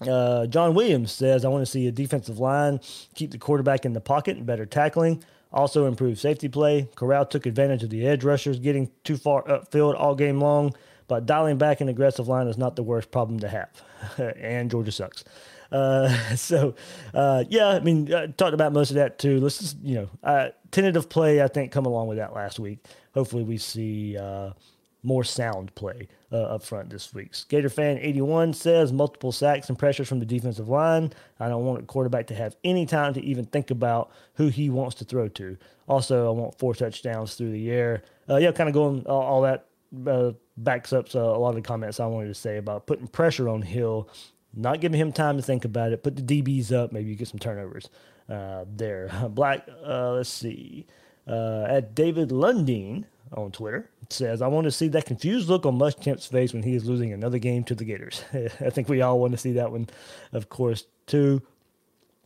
Uh, 0.00 0.46
John 0.46 0.72
Williams 0.72 1.12
says, 1.12 1.44
I 1.44 1.48
want 1.48 1.60
to 1.60 1.70
see 1.70 1.86
a 1.86 1.92
defensive 1.92 2.38
line 2.38 2.80
keep 3.14 3.32
the 3.32 3.36
quarterback 3.36 3.84
in 3.84 3.92
the 3.92 4.00
pocket 4.00 4.38
and 4.38 4.46
better 4.46 4.64
tackling. 4.64 5.22
Also 5.52 5.86
improved 5.86 6.18
safety 6.18 6.48
play. 6.48 6.88
Corral 6.94 7.26
took 7.26 7.46
advantage 7.46 7.82
of 7.82 7.90
the 7.90 8.06
edge 8.06 8.22
rushers 8.22 8.58
getting 8.58 8.90
too 9.02 9.16
far 9.16 9.42
upfield 9.44 9.98
all 9.98 10.14
game 10.14 10.40
long, 10.40 10.74
but 11.08 11.26
dialing 11.26 11.58
back 11.58 11.80
an 11.80 11.88
aggressive 11.88 12.28
line 12.28 12.46
is 12.46 12.56
not 12.56 12.76
the 12.76 12.82
worst 12.82 13.10
problem 13.10 13.40
to 13.40 13.48
have. 13.48 13.68
and 14.36 14.70
Georgia 14.70 14.92
sucks. 14.92 15.24
Uh, 15.72 16.08
so, 16.36 16.74
uh, 17.14 17.44
yeah, 17.48 17.68
I 17.68 17.80
mean, 17.80 18.12
I 18.14 18.26
talked 18.26 18.54
about 18.54 18.72
most 18.72 18.90
of 18.90 18.96
that 18.96 19.18
too. 19.18 19.40
Let's 19.40 19.58
just, 19.58 19.78
you 19.82 19.96
know, 19.96 20.10
uh, 20.22 20.48
tentative 20.70 21.08
play, 21.08 21.42
I 21.42 21.48
think, 21.48 21.72
come 21.72 21.86
along 21.86 22.08
with 22.08 22.18
that 22.18 22.32
last 22.32 22.58
week. 22.58 22.84
Hopefully, 23.14 23.42
we 23.42 23.58
see 23.58 24.16
uh, 24.16 24.50
more 25.02 25.24
sound 25.24 25.74
play 25.74 26.08
uh, 26.32 26.42
up 26.42 26.62
front 26.62 26.90
this 26.90 27.12
week. 27.14 27.34
Gator 27.48 27.68
fan 27.68 27.98
81 27.98 28.52
says 28.54 28.92
multiple 28.92 29.32
sacks 29.32 29.68
and 29.68 29.78
pressures 29.78 30.08
from 30.08 30.20
the 30.20 30.26
defensive 30.26 30.68
line. 30.68 31.12
I 31.38 31.48
don't 31.48 31.64
want 31.64 31.82
a 31.82 31.86
quarterback 31.86 32.26
to 32.28 32.34
have 32.34 32.56
any 32.64 32.86
time 32.86 33.14
to 33.14 33.22
even 33.22 33.46
think 33.46 33.70
about 33.70 34.10
who 34.34 34.48
he 34.48 34.70
wants 34.70 34.96
to 34.96 35.04
throw 35.04 35.28
to. 35.28 35.56
Also, 35.88 36.28
I 36.28 36.30
want 36.30 36.58
four 36.58 36.74
touchdowns 36.74 37.34
through 37.34 37.52
the 37.52 37.70
air. 37.70 38.02
Uh, 38.28 38.36
yeah, 38.36 38.52
kind 38.52 38.68
of 38.68 38.74
going 38.74 39.04
all, 39.06 39.22
all 39.22 39.42
that 39.42 39.66
uh, 40.06 40.32
backs 40.56 40.92
up 40.92 41.12
uh, 41.14 41.18
a 41.18 41.38
lot 41.38 41.50
of 41.50 41.56
the 41.56 41.62
comments 41.62 41.98
I 41.98 42.06
wanted 42.06 42.28
to 42.28 42.34
say 42.34 42.58
about 42.58 42.86
putting 42.86 43.08
pressure 43.08 43.48
on 43.48 43.62
Hill, 43.62 44.08
not 44.54 44.80
giving 44.80 45.00
him 45.00 45.12
time 45.12 45.36
to 45.36 45.42
think 45.42 45.64
about 45.64 45.92
it. 45.92 46.02
Put 46.02 46.16
the 46.16 46.22
DBs 46.42 46.72
up, 46.72 46.92
maybe 46.92 47.10
you 47.10 47.16
get 47.16 47.28
some 47.28 47.40
turnovers 47.40 47.88
uh, 48.28 48.64
there. 48.68 49.10
Black, 49.30 49.66
uh, 49.84 50.12
let's 50.12 50.28
see. 50.28 50.86
at 51.26 51.94
David 51.94 52.28
Lundeen, 52.28 53.04
on 53.34 53.52
Twitter. 53.52 53.90
Says, 54.08 54.40
I 54.42 54.48
want 54.48 54.64
to 54.64 54.70
see 54.70 54.88
that 54.88 55.06
confused 55.06 55.48
look 55.48 55.66
on 55.66 55.78
Muschamp's 55.78 56.26
face 56.26 56.52
when 56.52 56.62
he 56.62 56.74
is 56.74 56.84
losing 56.84 57.12
another 57.12 57.38
game 57.38 57.64
to 57.64 57.74
the 57.74 57.84
Gators. 57.84 58.24
I 58.32 58.70
think 58.70 58.88
we 58.88 59.02
all 59.02 59.18
want 59.20 59.32
to 59.32 59.38
see 59.38 59.52
that 59.52 59.70
one, 59.70 59.88
of 60.32 60.48
course, 60.48 60.86
too. 61.06 61.42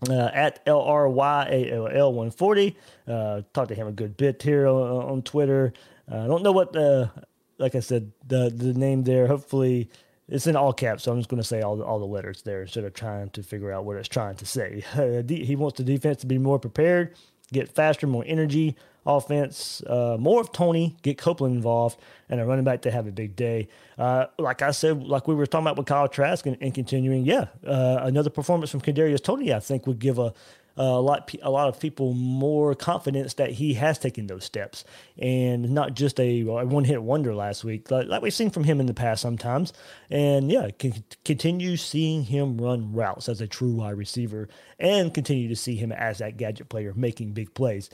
Uh, 0.08 0.30
at 0.34 0.64
LRYALL140. 0.66 2.74
Uh, 3.08 3.42
talked 3.54 3.68
to 3.68 3.74
him 3.74 3.86
a 3.86 3.92
good 3.92 4.16
bit 4.16 4.42
here 4.42 4.66
on, 4.66 5.04
on 5.04 5.22
Twitter. 5.22 5.72
Uh, 6.10 6.24
I 6.24 6.26
don't 6.26 6.42
know 6.42 6.52
what, 6.52 6.74
the, 6.74 7.10
like 7.58 7.74
I 7.74 7.80
said, 7.80 8.12
the, 8.26 8.52
the 8.54 8.74
name 8.74 9.04
there. 9.04 9.26
Hopefully, 9.26 9.88
it's 10.28 10.46
in 10.46 10.56
all 10.56 10.72
caps, 10.72 11.04
so 11.04 11.12
I'm 11.12 11.18
just 11.18 11.28
going 11.28 11.40
to 11.40 11.48
say 11.48 11.62
all 11.62 11.76
the, 11.76 11.84
all 11.84 11.98
the 11.98 12.06
letters 12.06 12.42
there 12.42 12.62
instead 12.62 12.84
of 12.84 12.94
trying 12.94 13.30
to 13.30 13.42
figure 13.42 13.72
out 13.72 13.84
what 13.84 13.96
it's 13.96 14.08
trying 14.08 14.36
to 14.36 14.46
say. 14.46 14.84
he 15.28 15.56
wants 15.56 15.78
the 15.78 15.84
defense 15.84 16.20
to 16.20 16.26
be 16.26 16.38
more 16.38 16.58
prepared, 16.58 17.14
get 17.52 17.68
faster, 17.68 18.06
more 18.06 18.24
energy, 18.26 18.76
offense, 19.06 19.82
uh, 19.86 20.16
more 20.18 20.40
of 20.40 20.52
Toney, 20.52 20.96
get 21.02 21.18
Copeland 21.18 21.54
involved, 21.56 21.98
and 22.28 22.40
a 22.40 22.44
running 22.44 22.64
back 22.64 22.82
to 22.82 22.90
have 22.90 23.06
a 23.06 23.12
big 23.12 23.36
day. 23.36 23.68
Uh, 23.98 24.26
like 24.38 24.62
I 24.62 24.70
said, 24.70 25.02
like 25.02 25.28
we 25.28 25.34
were 25.34 25.46
talking 25.46 25.66
about 25.66 25.76
with 25.76 25.86
Kyle 25.86 26.08
Trask 26.08 26.46
and, 26.46 26.56
and 26.60 26.74
continuing, 26.74 27.24
yeah, 27.24 27.46
uh, 27.66 28.00
another 28.02 28.30
performance 28.30 28.70
from 28.70 28.80
Kadarius 28.80 29.22
Toney, 29.22 29.52
I 29.52 29.60
think, 29.60 29.86
would 29.86 29.98
give 29.98 30.18
a 30.18 30.34
a 30.76 31.00
lot 31.00 31.32
a 31.42 31.50
lot 31.50 31.68
of 31.68 31.78
people 31.78 32.14
more 32.14 32.74
confidence 32.74 33.34
that 33.34 33.52
he 33.52 33.74
has 33.74 33.98
taken 33.98 34.26
those 34.26 34.44
steps. 34.44 34.84
And 35.18 35.70
not 35.70 35.94
just 35.94 36.18
a, 36.18 36.42
one 36.42 36.84
hit 36.84 37.02
wonder 37.02 37.34
last 37.34 37.64
week 37.64 37.90
like, 37.90 38.08
like, 38.08 38.22
we've 38.22 38.34
seen 38.34 38.50
from 38.50 38.64
him 38.64 38.80
in 38.80 38.86
the 38.86 38.94
past 38.94 39.22
sometimes. 39.22 39.72
And 40.10 40.50
yeah 40.50 40.70
can 40.70 41.04
continue 41.24 41.76
seeing 41.76 42.24
him 42.24 42.58
run 42.58 42.92
routes 42.92 43.28
as 43.28 43.40
a 43.40 43.46
true 43.46 43.74
wide 43.74 43.96
receiver 43.96 44.48
and 44.78 45.14
continue 45.14 45.48
to 45.48 45.56
see 45.56 45.76
him 45.76 45.92
as 45.92 46.18
that 46.18 46.36
gadget 46.36 46.68
player 46.68 46.92
making 46.94 47.32
big 47.32 47.54
plays 47.54 47.88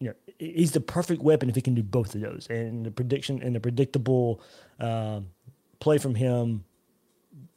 you 0.00 0.08
know, 0.08 0.14
he's 0.38 0.72
the 0.72 0.80
perfect 0.80 1.22
weapon 1.22 1.48
if 1.48 1.54
he 1.54 1.60
can 1.60 1.74
do 1.74 1.82
both 1.82 2.14
of 2.14 2.20
those. 2.20 2.46
And 2.50 2.86
the 2.86 2.90
prediction 2.90 3.42
and 3.42 3.54
the 3.54 3.60
predictable 3.60 4.40
um, 4.78 5.28
play 5.80 5.98
from 5.98 6.14
him 6.14 6.64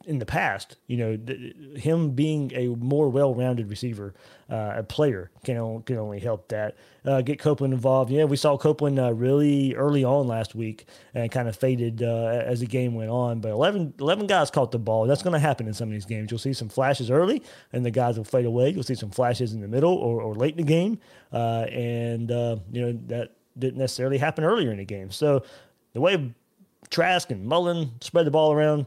in 0.06 0.18
the 0.18 0.26
past. 0.26 0.76
You 0.86 0.96
know, 0.96 1.16
th- 1.16 1.54
him 1.76 2.10
being 2.10 2.52
a 2.54 2.68
more 2.68 3.08
well-rounded 3.08 3.68
receiver, 3.68 4.14
uh, 4.50 4.74
a 4.76 4.82
player 4.82 5.30
can 5.44 5.82
can 5.82 5.98
only 5.98 6.20
help 6.20 6.48
that. 6.48 6.76
Uh, 7.04 7.20
get 7.20 7.38
Copeland 7.38 7.74
involved. 7.74 8.10
Yeah, 8.10 8.24
we 8.24 8.36
saw 8.36 8.56
Copeland 8.56 8.98
uh, 8.98 9.12
really 9.12 9.74
early 9.74 10.04
on 10.04 10.28
last 10.28 10.54
week 10.54 10.86
and 11.14 11.30
kind 11.30 11.48
of 11.48 11.56
faded 11.56 12.02
uh, 12.02 12.42
as 12.44 12.60
the 12.60 12.66
game 12.66 12.94
went 12.94 13.10
on. 13.10 13.40
But 13.40 13.50
11, 13.50 13.94
11 13.98 14.26
guys 14.26 14.50
caught 14.50 14.70
the 14.70 14.78
ball. 14.78 15.06
That's 15.06 15.22
going 15.22 15.32
to 15.32 15.40
happen 15.40 15.66
in 15.66 15.74
some 15.74 15.88
of 15.88 15.92
these 15.92 16.06
games. 16.06 16.30
You'll 16.30 16.38
see 16.38 16.52
some 16.52 16.68
flashes 16.68 17.10
early, 17.10 17.42
and 17.72 17.84
the 17.84 17.90
guys 17.90 18.16
will 18.16 18.24
fade 18.24 18.44
away. 18.44 18.70
You'll 18.70 18.82
see 18.84 18.94
some 18.94 19.10
flashes 19.10 19.52
in 19.52 19.60
the 19.60 19.68
middle 19.68 19.94
or, 19.94 20.22
or 20.22 20.34
late 20.34 20.52
in 20.52 20.64
the 20.64 20.70
game, 20.70 20.98
uh, 21.32 21.66
and 21.70 22.30
uh, 22.30 22.56
you 22.70 22.82
know 22.82 22.98
that 23.08 23.32
didn't 23.58 23.78
necessarily 23.78 24.18
happen 24.18 24.44
earlier 24.44 24.70
in 24.70 24.78
the 24.78 24.84
game. 24.84 25.10
So 25.10 25.44
the 25.92 26.00
way 26.00 26.34
Trask 26.90 27.30
and 27.30 27.44
Mullen 27.44 27.92
spread 28.00 28.26
the 28.26 28.30
ball 28.30 28.52
around 28.52 28.86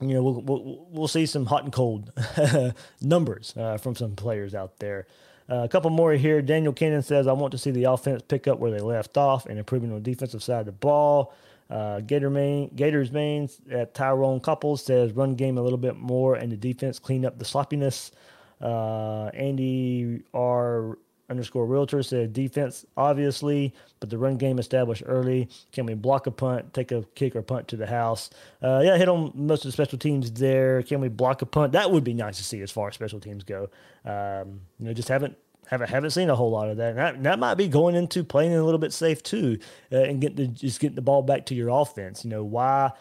you 0.00 0.14
know, 0.14 0.22
we'll, 0.22 0.40
we'll, 0.42 0.86
we'll 0.90 1.08
see 1.08 1.26
some 1.26 1.46
hot 1.46 1.64
and 1.64 1.72
cold 1.72 2.12
numbers 3.00 3.54
uh, 3.56 3.78
from 3.78 3.94
some 3.94 4.14
players 4.14 4.54
out 4.54 4.78
there. 4.78 5.06
Uh, 5.48 5.62
a 5.62 5.68
couple 5.68 5.90
more 5.90 6.12
here. 6.12 6.42
Daniel 6.42 6.72
Cannon 6.72 7.02
says, 7.02 7.26
I 7.26 7.32
want 7.32 7.52
to 7.52 7.58
see 7.58 7.70
the 7.70 7.84
offense 7.84 8.22
pick 8.26 8.48
up 8.48 8.58
where 8.58 8.70
they 8.70 8.80
left 8.80 9.16
off 9.16 9.46
and 9.46 9.58
improving 9.58 9.90
on 9.90 10.02
the 10.02 10.10
defensive 10.10 10.42
side 10.42 10.60
of 10.60 10.66
the 10.66 10.72
ball. 10.72 11.32
Uh, 11.70 12.00
Gator 12.00 12.30
main, 12.30 12.68
Gators 12.74 13.10
mains 13.10 13.60
at 13.70 13.94
Tyrone 13.94 14.40
Couples 14.40 14.84
says, 14.84 15.12
run 15.12 15.34
game 15.34 15.58
a 15.58 15.62
little 15.62 15.78
bit 15.78 15.96
more 15.96 16.34
and 16.34 16.50
the 16.50 16.56
defense 16.56 16.98
clean 16.98 17.24
up 17.24 17.38
the 17.38 17.44
sloppiness. 17.44 18.12
Uh, 18.60 19.26
Andy 19.34 20.22
R 20.32 20.98
underscore 21.28 21.66
realtor 21.66 22.02
said 22.02 22.32
defense 22.32 22.86
obviously 22.96 23.74
but 23.98 24.10
the 24.10 24.18
run 24.18 24.36
game 24.36 24.58
established 24.58 25.02
early. 25.06 25.48
Can 25.72 25.86
we 25.86 25.94
block 25.94 26.26
a 26.26 26.30
punt 26.30 26.72
take 26.72 26.92
a 26.92 27.02
kick 27.14 27.34
or 27.34 27.42
punt 27.42 27.68
to 27.68 27.76
the 27.76 27.86
house? 27.86 28.30
Uh, 28.62 28.82
yeah 28.84 28.96
hit 28.96 29.08
on 29.08 29.32
most 29.34 29.64
of 29.64 29.68
the 29.68 29.72
special 29.72 29.98
teams 29.98 30.30
there. 30.32 30.82
Can 30.82 31.00
we 31.00 31.08
block 31.08 31.42
a 31.42 31.46
punt? 31.46 31.72
That 31.72 31.90
would 31.90 32.04
be 32.04 32.14
nice 32.14 32.36
to 32.36 32.44
see 32.44 32.60
as 32.60 32.70
far 32.70 32.88
as 32.88 32.94
special 32.94 33.20
teams 33.20 33.44
go. 33.44 33.68
Um, 34.04 34.60
you 34.78 34.86
know 34.86 34.92
just 34.92 35.08
haven't 35.08 35.36
haven't 35.66 35.90
haven't 35.90 36.10
seen 36.10 36.30
a 36.30 36.36
whole 36.36 36.50
lot 36.50 36.68
of 36.68 36.76
that. 36.78 36.90
And 36.90 36.98
that, 36.98 37.22
that 37.22 37.38
might 37.38 37.54
be 37.54 37.68
going 37.68 37.94
into 37.94 38.24
playing 38.24 38.54
a 38.54 38.64
little 38.64 38.78
bit 38.78 38.92
safe 38.92 39.22
too, 39.22 39.58
uh, 39.92 39.98
and 39.98 40.20
getting 40.20 40.36
the, 40.36 40.46
just 40.46 40.80
getting 40.80 40.96
the 40.96 41.02
ball 41.02 41.22
back 41.22 41.46
to 41.46 41.54
your 41.54 41.68
offense. 41.68 42.24
You 42.24 42.30
know 42.30 42.44
why 42.44 42.92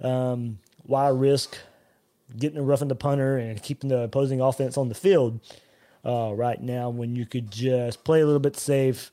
um, 0.00 0.58
why 0.82 1.08
risk 1.08 1.58
getting 2.36 2.58
a 2.58 2.62
roughing 2.62 2.88
the 2.88 2.96
punter 2.96 3.36
and 3.36 3.62
keeping 3.62 3.88
the 3.88 4.02
opposing 4.02 4.40
offense 4.40 4.76
on 4.76 4.88
the 4.88 4.94
field 4.94 5.40
uh, 6.06 6.32
right 6.34 6.60
now 6.62 6.88
when 6.88 7.16
you 7.16 7.26
could 7.26 7.50
just 7.50 8.04
play 8.04 8.20
a 8.20 8.24
little 8.24 8.40
bit 8.40 8.56
safe, 8.56 9.10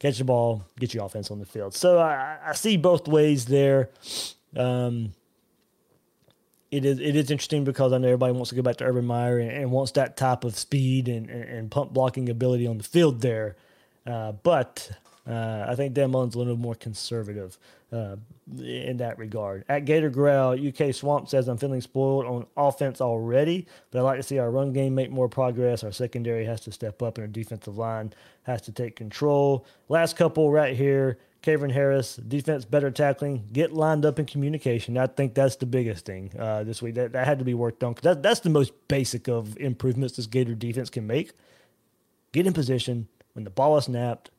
catch 0.00 0.18
the 0.18 0.24
ball, 0.24 0.64
get 0.80 0.92
your 0.92 1.04
offense 1.04 1.30
on 1.30 1.38
the 1.38 1.46
field. 1.46 1.74
So 1.74 1.98
I, 1.98 2.38
I 2.44 2.52
see 2.54 2.76
both 2.76 3.06
ways 3.06 3.46
there. 3.46 3.90
Um, 4.56 5.14
it 6.72 6.84
is 6.84 6.98
it 6.98 7.14
is 7.14 7.30
interesting 7.30 7.62
because 7.62 7.92
I 7.92 7.98
know 7.98 8.08
everybody 8.08 8.32
wants 8.32 8.50
to 8.50 8.56
go 8.56 8.62
back 8.62 8.76
to 8.76 8.84
Urban 8.84 9.04
Meyer 9.04 9.38
and, 9.38 9.50
and 9.50 9.70
wants 9.70 9.92
that 9.92 10.16
type 10.16 10.42
of 10.42 10.58
speed 10.58 11.06
and, 11.06 11.30
and, 11.30 11.44
and, 11.44 11.70
punt 11.70 11.92
blocking 11.92 12.28
ability 12.28 12.66
on 12.66 12.78
the 12.78 12.84
field 12.84 13.20
there. 13.20 13.54
Uh, 14.04 14.32
but 14.32 14.90
uh, 15.26 15.64
I 15.66 15.74
think 15.74 15.94
Dan 15.94 16.10
Mullen's 16.10 16.34
a 16.34 16.38
little 16.38 16.56
more 16.56 16.74
conservative 16.74 17.58
uh, 17.92 18.16
in 18.58 18.98
that 18.98 19.18
regard. 19.18 19.64
At 19.68 19.86
Gator 19.86 20.10
Growl, 20.10 20.52
UK 20.52 20.94
Swamp 20.94 21.28
says, 21.28 21.48
I'm 21.48 21.56
feeling 21.56 21.80
spoiled 21.80 22.26
on 22.26 22.46
offense 22.56 23.00
already, 23.00 23.66
but 23.90 24.00
I'd 24.00 24.02
like 24.02 24.18
to 24.18 24.22
see 24.22 24.38
our 24.38 24.50
run 24.50 24.72
game 24.72 24.94
make 24.94 25.10
more 25.10 25.28
progress. 25.28 25.82
Our 25.82 25.92
secondary 25.92 26.44
has 26.44 26.60
to 26.62 26.72
step 26.72 27.02
up, 27.02 27.16
and 27.16 27.22
our 27.22 27.28
defensive 27.28 27.78
line 27.78 28.12
has 28.42 28.60
to 28.62 28.72
take 28.72 28.96
control. 28.96 29.66
Last 29.88 30.16
couple 30.16 30.50
right 30.50 30.76
here. 30.76 31.18
Kavin 31.42 31.70
Harris, 31.70 32.16
defense 32.16 32.64
better 32.64 32.90
tackling, 32.90 33.44
get 33.52 33.70
lined 33.70 34.06
up 34.06 34.18
in 34.18 34.24
communication. 34.24 34.96
I 34.96 35.06
think 35.06 35.34
that's 35.34 35.56
the 35.56 35.66
biggest 35.66 36.06
thing 36.06 36.32
uh, 36.38 36.64
this 36.64 36.80
week. 36.80 36.94
That, 36.94 37.12
that 37.12 37.26
had 37.26 37.38
to 37.38 37.44
be 37.44 37.52
worked 37.52 37.84
on 37.84 37.94
that, 38.00 38.22
that's 38.22 38.40
the 38.40 38.48
most 38.48 38.72
basic 38.88 39.28
of 39.28 39.54
improvements 39.58 40.16
this 40.16 40.26
Gator 40.26 40.54
defense 40.54 40.88
can 40.88 41.06
make. 41.06 41.32
Get 42.32 42.46
in 42.46 42.54
position 42.54 43.08
when 43.34 43.44
the 43.44 43.50
ball 43.50 43.76
is 43.76 43.84
snapped, 43.84 44.30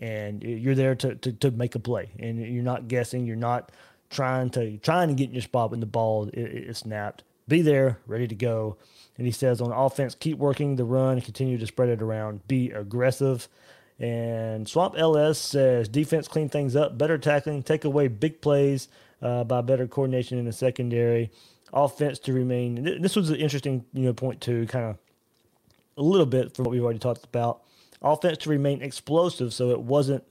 and 0.00 0.42
you're 0.42 0.74
there 0.74 0.94
to, 0.94 1.14
to, 1.14 1.32
to 1.32 1.50
make 1.50 1.74
a 1.74 1.78
play. 1.78 2.10
And 2.18 2.40
you're 2.40 2.64
not 2.64 2.88
guessing. 2.88 3.26
You're 3.26 3.36
not 3.36 3.70
trying 4.08 4.50
to 4.50 4.78
trying 4.78 5.08
to 5.08 5.14
get 5.14 5.28
in 5.28 5.34
your 5.34 5.42
spot 5.42 5.70
when 5.70 5.80
the 5.80 5.86
ball 5.86 6.28
is, 6.32 6.78
snapped. 6.78 7.22
Be 7.46 7.62
there 7.62 7.98
ready 8.06 8.26
to 8.26 8.34
go. 8.34 8.76
And 9.18 9.26
he 9.26 9.32
says 9.32 9.60
on 9.60 9.70
offense 9.70 10.14
keep 10.14 10.38
working 10.38 10.76
the 10.76 10.84
run 10.84 11.20
continue 11.20 11.58
to 11.58 11.66
spread 11.66 11.90
it 11.90 12.02
around. 12.02 12.46
Be 12.48 12.70
aggressive. 12.70 13.48
And 13.98 14.66
swamp 14.66 14.96
ls 14.96 15.38
says 15.38 15.86
defense 15.86 16.26
clean 16.26 16.48
things 16.48 16.74
up. 16.74 16.96
Better 16.96 17.18
tackling. 17.18 17.62
Take 17.62 17.84
away 17.84 18.08
big 18.08 18.40
plays 18.40 18.88
uh, 19.20 19.44
by 19.44 19.60
better 19.60 19.86
coordination 19.86 20.38
in 20.38 20.46
the 20.46 20.52
secondary. 20.52 21.30
Offense 21.72 22.18
to 22.20 22.32
remain. 22.32 22.82
This 23.02 23.14
was 23.14 23.28
an 23.28 23.36
interesting 23.36 23.84
you 23.92 24.04
know 24.04 24.14
point 24.14 24.40
too 24.40 24.66
kind 24.66 24.86
of 24.86 24.98
a 25.98 26.02
little 26.02 26.26
bit 26.26 26.56
from 26.56 26.64
what 26.64 26.72
we've 26.72 26.82
already 26.82 26.98
talked 26.98 27.24
about 27.24 27.62
offense 28.02 28.38
to 28.38 28.50
remain 28.50 28.82
explosive 28.82 29.52
so 29.52 29.70
it 29.70 29.80
wasn't, 29.80 30.24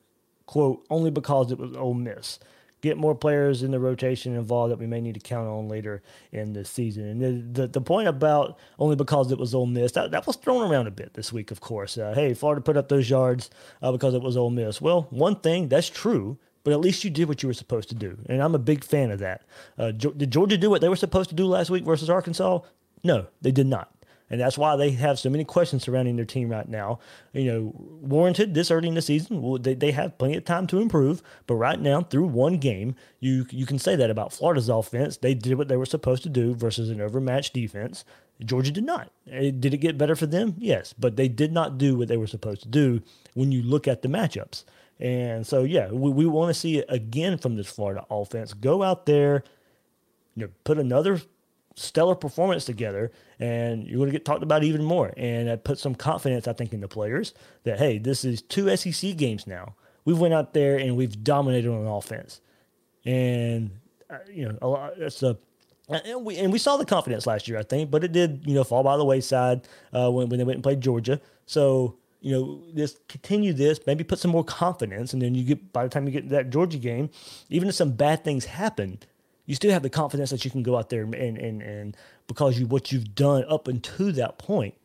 quote, 0.45 0.85
only 0.89 1.11
because 1.11 1.51
it 1.51 1.59
was 1.59 1.75
Ole 1.75 1.93
Miss. 1.93 2.39
Get 2.81 2.97
more 2.97 3.13
players 3.13 3.61
in 3.61 3.71
the 3.71 3.79
rotation 3.79 4.35
involved 4.35 4.71
that 4.71 4.79
we 4.79 4.87
may 4.87 5.01
need 5.01 5.15
to 5.15 5.19
count 5.19 5.49
on 5.49 5.67
later 5.67 6.01
in 6.31 6.53
the 6.53 6.63
season. 6.63 7.03
And 7.03 7.21
the, 7.21 7.61
the, 7.61 7.67
the 7.67 7.81
point 7.81 8.07
about 8.07 8.57
only 8.77 8.95
because 8.95 9.33
it 9.33 9.37
was 9.37 9.53
Ole 9.53 9.65
Miss, 9.65 9.91
that, 9.93 10.11
that 10.11 10.25
was 10.25 10.37
thrown 10.37 10.71
around 10.71 10.87
a 10.87 10.91
bit 10.91 11.13
this 11.13 11.33
week, 11.33 11.51
of 11.51 11.59
course. 11.59 11.97
Uh, 11.97 12.13
hey, 12.15 12.33
Florida 12.33 12.61
put 12.61 12.77
up 12.77 12.87
those 12.87 13.09
yards 13.09 13.49
uh, 13.81 13.91
because 13.91 14.13
it 14.13 14.21
was 14.21 14.37
Ole 14.37 14.49
Miss. 14.49 14.79
Well, 14.79 15.07
one 15.09 15.35
thing, 15.35 15.67
that's 15.67 15.89
true, 15.89 16.37
but 16.63 16.71
at 16.71 16.79
least 16.79 17.03
you 17.03 17.09
did 17.09 17.27
what 17.27 17.43
you 17.43 17.47
were 17.47 17.53
supposed 17.53 17.89
to 17.89 17.95
do. 17.95 18.17
And 18.29 18.41
I'm 18.41 18.55
a 18.55 18.59
big 18.59 18.85
fan 18.85 19.11
of 19.11 19.19
that. 19.19 19.41
Uh, 19.77 19.91
did 19.91 20.31
Georgia 20.31 20.57
do 20.57 20.69
what 20.69 20.79
they 20.79 20.89
were 20.89 20.95
supposed 20.95 21.29
to 21.29 21.35
do 21.35 21.47
last 21.47 21.69
week 21.69 21.83
versus 21.83 22.09
Arkansas? 22.09 22.59
No, 23.03 23.27
they 23.41 23.51
did 23.51 23.67
not. 23.67 23.93
And 24.29 24.39
that's 24.39 24.57
why 24.57 24.75
they 24.75 24.91
have 24.91 25.17
so 25.17 25.29
many 25.29 25.43
questions 25.43 25.83
surrounding 25.83 26.15
their 26.15 26.25
team 26.25 26.49
right 26.49 26.67
now. 26.67 26.99
You 27.33 27.45
know, 27.45 27.73
warranted 27.75 28.53
this 28.53 28.69
early 28.69 28.87
in 28.87 28.93
the 28.93 29.01
season. 29.01 29.61
They, 29.61 29.73
they 29.73 29.91
have 29.91 30.17
plenty 30.17 30.37
of 30.37 30.45
time 30.45 30.67
to 30.67 30.79
improve. 30.79 31.23
But 31.47 31.55
right 31.55 31.79
now, 31.79 32.01
through 32.01 32.27
one 32.27 32.57
game, 32.57 32.95
you 33.19 33.45
you 33.49 33.65
can 33.65 33.79
say 33.79 33.95
that 33.95 34.09
about 34.09 34.33
Florida's 34.33 34.69
offense. 34.69 35.17
They 35.17 35.33
did 35.33 35.57
what 35.57 35.67
they 35.67 35.77
were 35.77 35.85
supposed 35.85 36.23
to 36.23 36.29
do 36.29 36.53
versus 36.53 36.89
an 36.89 37.01
overmatched 37.01 37.53
defense. 37.53 38.05
Georgia 38.43 38.71
did 38.71 38.85
not. 38.85 39.11
Eh, 39.29 39.51
did 39.57 39.73
it 39.73 39.77
get 39.79 39.97
better 39.97 40.15
for 40.15 40.25
them? 40.25 40.55
Yes. 40.57 40.93
But 40.97 41.15
they 41.15 41.27
did 41.27 41.51
not 41.51 41.77
do 41.77 41.97
what 41.97 42.07
they 42.07 42.17
were 42.17 42.27
supposed 42.27 42.61
to 42.63 42.69
do 42.69 43.01
when 43.33 43.51
you 43.51 43.61
look 43.61 43.87
at 43.87 44.01
the 44.01 44.07
matchups. 44.07 44.63
And 44.99 45.45
so, 45.47 45.63
yeah, 45.63 45.89
we, 45.91 46.11
we 46.11 46.25
want 46.25 46.53
to 46.53 46.59
see 46.59 46.77
it 46.77 46.85
again 46.89 47.37
from 47.37 47.55
this 47.55 47.67
Florida 47.69 48.05
offense. 48.09 48.53
Go 48.53 48.83
out 48.83 49.05
there, 49.05 49.43
you 50.35 50.43
know, 50.43 50.51
put 50.63 50.77
another 50.77 51.21
stellar 51.79 52.15
performance 52.15 52.65
together, 52.65 53.11
and 53.39 53.87
you're 53.87 53.97
going 53.97 54.09
to 54.09 54.11
get 54.11 54.25
talked 54.25 54.43
about 54.43 54.63
even 54.63 54.83
more. 54.83 55.13
And 55.17 55.47
that 55.47 55.63
put 55.63 55.79
some 55.79 55.95
confidence, 55.95 56.47
I 56.47 56.53
think, 56.53 56.73
in 56.73 56.81
the 56.81 56.87
players 56.87 57.33
that 57.63 57.79
hey, 57.79 57.97
this 57.97 58.25
is 58.25 58.41
two 58.41 58.75
SEC 58.75 59.15
games 59.17 59.47
now. 59.47 59.75
We've 60.05 60.19
went 60.19 60.33
out 60.33 60.53
there 60.53 60.77
and 60.77 60.95
we've 60.95 61.23
dominated 61.23 61.69
on 61.69 61.85
offense, 61.85 62.41
and 63.05 63.71
uh, 64.09 64.17
you 64.31 64.47
know 64.47 64.57
a 64.61 64.67
lot. 64.67 64.93
That's 64.97 65.23
a 65.23 65.37
and 65.89 66.23
we 66.23 66.37
and 66.37 66.53
we 66.53 66.59
saw 66.59 66.77
the 66.77 66.85
confidence 66.85 67.25
last 67.25 67.47
year, 67.47 67.57
I 67.57 67.63
think, 67.63 67.89
but 67.89 68.03
it 68.03 68.11
did 68.11 68.43
you 68.45 68.53
know 68.53 68.63
fall 68.63 68.83
by 68.83 68.97
the 68.97 69.05
wayside 69.05 69.67
uh, 69.93 70.11
when 70.11 70.29
when 70.29 70.37
they 70.37 70.45
went 70.45 70.57
and 70.57 70.63
played 70.63 70.81
Georgia. 70.81 71.19
So 71.45 71.97
you 72.21 72.33
know, 72.33 72.61
just 72.75 73.07
continue 73.07 73.53
this, 73.53 73.79
maybe 73.87 74.03
put 74.03 74.19
some 74.19 74.31
more 74.31 74.43
confidence, 74.43 75.13
and 75.13 75.21
then 75.21 75.35
you 75.35 75.43
get 75.43 75.71
by 75.71 75.83
the 75.83 75.89
time 75.89 76.05
you 76.05 76.11
get 76.11 76.23
to 76.23 76.29
that 76.29 76.49
Georgia 76.49 76.77
game, 76.77 77.09
even 77.49 77.69
if 77.69 77.75
some 77.75 77.91
bad 77.91 78.23
things 78.23 78.45
happen, 78.45 78.99
you 79.49 79.55
still 79.55 79.71
have 79.71 79.81
the 79.81 79.89
confidence 79.89 80.29
that 80.29 80.45
you 80.45 80.51
can 80.51 80.61
go 80.61 80.77
out 80.77 80.89
there 80.89 81.01
and 81.01 81.15
and 81.15 81.63
and 81.63 81.97
because 82.27 82.59
you 82.59 82.67
what 82.67 82.91
you've 82.91 83.15
done 83.15 83.43
up 83.49 83.67
until 83.67 84.11
that 84.11 84.37
point, 84.37 84.75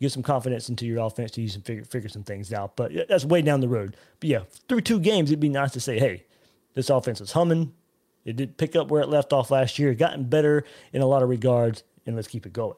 get 0.00 0.10
some 0.10 0.22
confidence 0.22 0.70
into 0.70 0.86
your 0.86 1.04
offense 1.04 1.30
to 1.32 1.42
use 1.42 1.54
and 1.56 1.66
figure 1.66 1.84
figure 1.84 2.08
some 2.08 2.22
things 2.22 2.54
out. 2.54 2.74
But 2.74 2.92
that's 3.06 3.26
way 3.26 3.42
down 3.42 3.60
the 3.60 3.68
road. 3.68 3.98
But 4.18 4.30
yeah, 4.30 4.40
through 4.66 4.80
two 4.80 4.98
games, 4.98 5.30
it'd 5.30 5.40
be 5.40 5.50
nice 5.50 5.72
to 5.72 5.80
say, 5.80 5.98
hey, 5.98 6.24
this 6.72 6.88
offense 6.88 7.20
is 7.20 7.32
humming. 7.32 7.74
It 8.24 8.36
did 8.36 8.56
pick 8.56 8.76
up 8.76 8.90
where 8.90 9.02
it 9.02 9.10
left 9.10 9.30
off 9.30 9.50
last 9.50 9.78
year, 9.78 9.92
gotten 9.92 10.24
better 10.24 10.64
in 10.94 11.02
a 11.02 11.06
lot 11.06 11.22
of 11.22 11.28
regards, 11.28 11.84
and 12.06 12.16
let's 12.16 12.28
keep 12.28 12.46
it 12.46 12.54
going. 12.54 12.76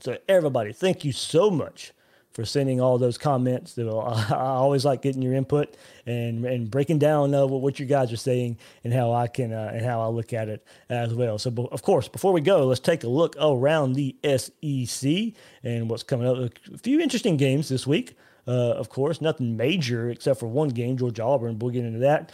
So 0.00 0.18
everybody, 0.28 0.72
thank 0.72 1.04
you 1.04 1.12
so 1.12 1.48
much 1.48 1.92
for 2.38 2.44
sending 2.44 2.80
all 2.80 2.98
those 2.98 3.18
comments. 3.18 3.76
I 3.78 3.82
always 4.30 4.84
like 4.84 5.02
getting 5.02 5.22
your 5.22 5.34
input 5.34 5.76
and 6.06 6.44
and 6.44 6.70
breaking 6.70 7.00
down 7.00 7.34
uh, 7.34 7.44
what 7.44 7.80
you 7.80 7.84
guys 7.84 8.12
are 8.12 8.16
saying 8.16 8.58
and 8.84 8.94
how 8.94 9.12
I 9.12 9.26
can 9.26 9.52
uh, 9.52 9.72
and 9.74 9.84
how 9.84 10.00
I 10.02 10.06
look 10.06 10.32
at 10.32 10.48
it 10.48 10.64
as 10.88 11.12
well. 11.12 11.40
So, 11.40 11.68
of 11.72 11.82
course, 11.82 12.06
before 12.06 12.32
we 12.32 12.40
go, 12.40 12.64
let's 12.64 12.78
take 12.78 13.02
a 13.02 13.08
look 13.08 13.34
around 13.40 13.94
the 13.94 14.14
SEC 14.22 15.34
and 15.64 15.90
what's 15.90 16.04
coming 16.04 16.28
up. 16.28 16.52
A 16.72 16.78
few 16.78 17.00
interesting 17.00 17.36
games 17.36 17.68
this 17.70 17.88
week. 17.88 18.16
Uh, 18.46 18.70
of 18.70 18.88
course, 18.88 19.20
nothing 19.20 19.56
major 19.56 20.08
except 20.08 20.38
for 20.38 20.46
one 20.46 20.68
game, 20.68 20.96
Georgia 20.96 21.24
Auburn. 21.24 21.58
We'll 21.58 21.72
get 21.72 21.84
into 21.84 21.98
that. 21.98 22.32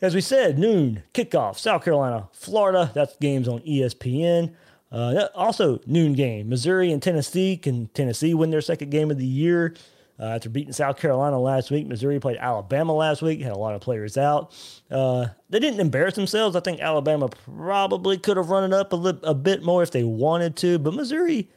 As 0.00 0.14
we 0.14 0.20
said, 0.20 0.60
noon 0.60 1.02
kickoff, 1.12 1.58
South 1.58 1.82
Carolina, 1.82 2.28
Florida. 2.32 2.92
That's 2.94 3.16
games 3.16 3.48
on 3.48 3.62
ESPN. 3.62 4.54
Uh, 4.94 5.26
also, 5.34 5.80
noon 5.86 6.12
game. 6.12 6.48
Missouri 6.48 6.92
and 6.92 7.02
Tennessee. 7.02 7.56
Can 7.56 7.88
Tennessee 7.88 8.32
win 8.32 8.50
their 8.50 8.60
second 8.60 8.90
game 8.90 9.10
of 9.10 9.18
the 9.18 9.26
year? 9.26 9.74
Uh, 10.20 10.26
after 10.26 10.48
beating 10.48 10.72
South 10.72 10.96
Carolina 11.00 11.40
last 11.40 11.72
week, 11.72 11.88
Missouri 11.88 12.20
played 12.20 12.36
Alabama 12.36 12.94
last 12.94 13.20
week, 13.20 13.40
had 13.40 13.50
a 13.50 13.58
lot 13.58 13.74
of 13.74 13.80
players 13.80 14.16
out. 14.16 14.54
Uh, 14.88 15.26
they 15.50 15.58
didn't 15.58 15.80
embarrass 15.80 16.14
themselves. 16.14 16.54
I 16.54 16.60
think 16.60 16.80
Alabama 16.80 17.28
probably 17.28 18.16
could 18.16 18.36
have 18.36 18.48
run 18.48 18.62
it 18.62 18.72
up 18.72 18.92
a, 18.92 18.96
li- 18.96 19.18
a 19.24 19.34
bit 19.34 19.64
more 19.64 19.82
if 19.82 19.90
they 19.90 20.04
wanted 20.04 20.54
to, 20.58 20.78
but 20.78 20.94
Missouri, 20.94 21.48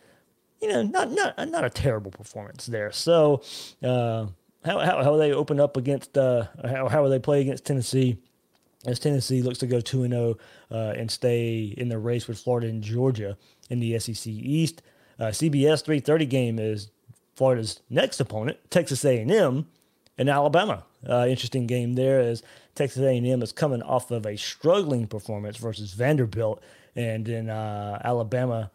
you 0.59 0.69
know, 0.69 0.81
not 0.81 1.11
not 1.11 1.37
not 1.49 1.65
a 1.65 1.69
terrible 1.69 2.09
performance 2.09 2.65
there. 2.65 2.91
So, 2.91 3.43
uh, 3.83 4.25
how, 4.65 4.79
how 4.79 5.03
how 5.03 5.15
they 5.17 5.31
open 5.31 5.59
up 5.59 5.77
against 5.77 6.17
uh, 6.17 6.45
how 6.67 6.87
how 6.87 7.03
will 7.03 7.11
they 7.11 7.19
play 7.19 7.41
against 7.41 7.65
Tennessee? 7.65 8.17
As 8.87 8.99
Tennessee 8.99 9.41
looks 9.41 9.59
to 9.59 9.67
go 9.67 9.81
two 9.81 10.03
and 10.03 10.13
zero 10.13 10.37
uh, 10.71 10.93
and 10.97 11.11
stay 11.11 11.75
in 11.77 11.89
the 11.89 11.99
race 11.99 12.27
with 12.27 12.39
Florida 12.39 12.67
and 12.67 12.81
Georgia 12.81 13.37
in 13.69 13.79
the 13.79 13.99
SEC 13.99 14.25
East. 14.27 14.81
Uh, 15.19 15.25
CBS 15.25 15.83
three 15.83 15.99
thirty 15.99 16.25
game 16.25 16.57
is 16.57 16.89
Florida's 17.35 17.81
next 17.89 18.19
opponent, 18.19 18.57
Texas 18.69 19.03
A&M 19.05 19.67
and 20.17 20.29
Alabama. 20.29 20.85
Uh, 21.07 21.27
interesting 21.27 21.67
game 21.67 21.93
there 21.93 22.19
as 22.19 22.41
Texas 22.75 23.03
A&M 23.03 23.41
is 23.41 23.51
coming 23.51 23.83
off 23.83 24.09
of 24.09 24.25
a 24.25 24.37
struggling 24.37 25.05
performance 25.05 25.57
versus 25.57 25.93
Vanderbilt, 25.93 26.63
and 26.95 27.25
then 27.25 27.49
uh, 27.49 28.01
Alabama 28.03 28.71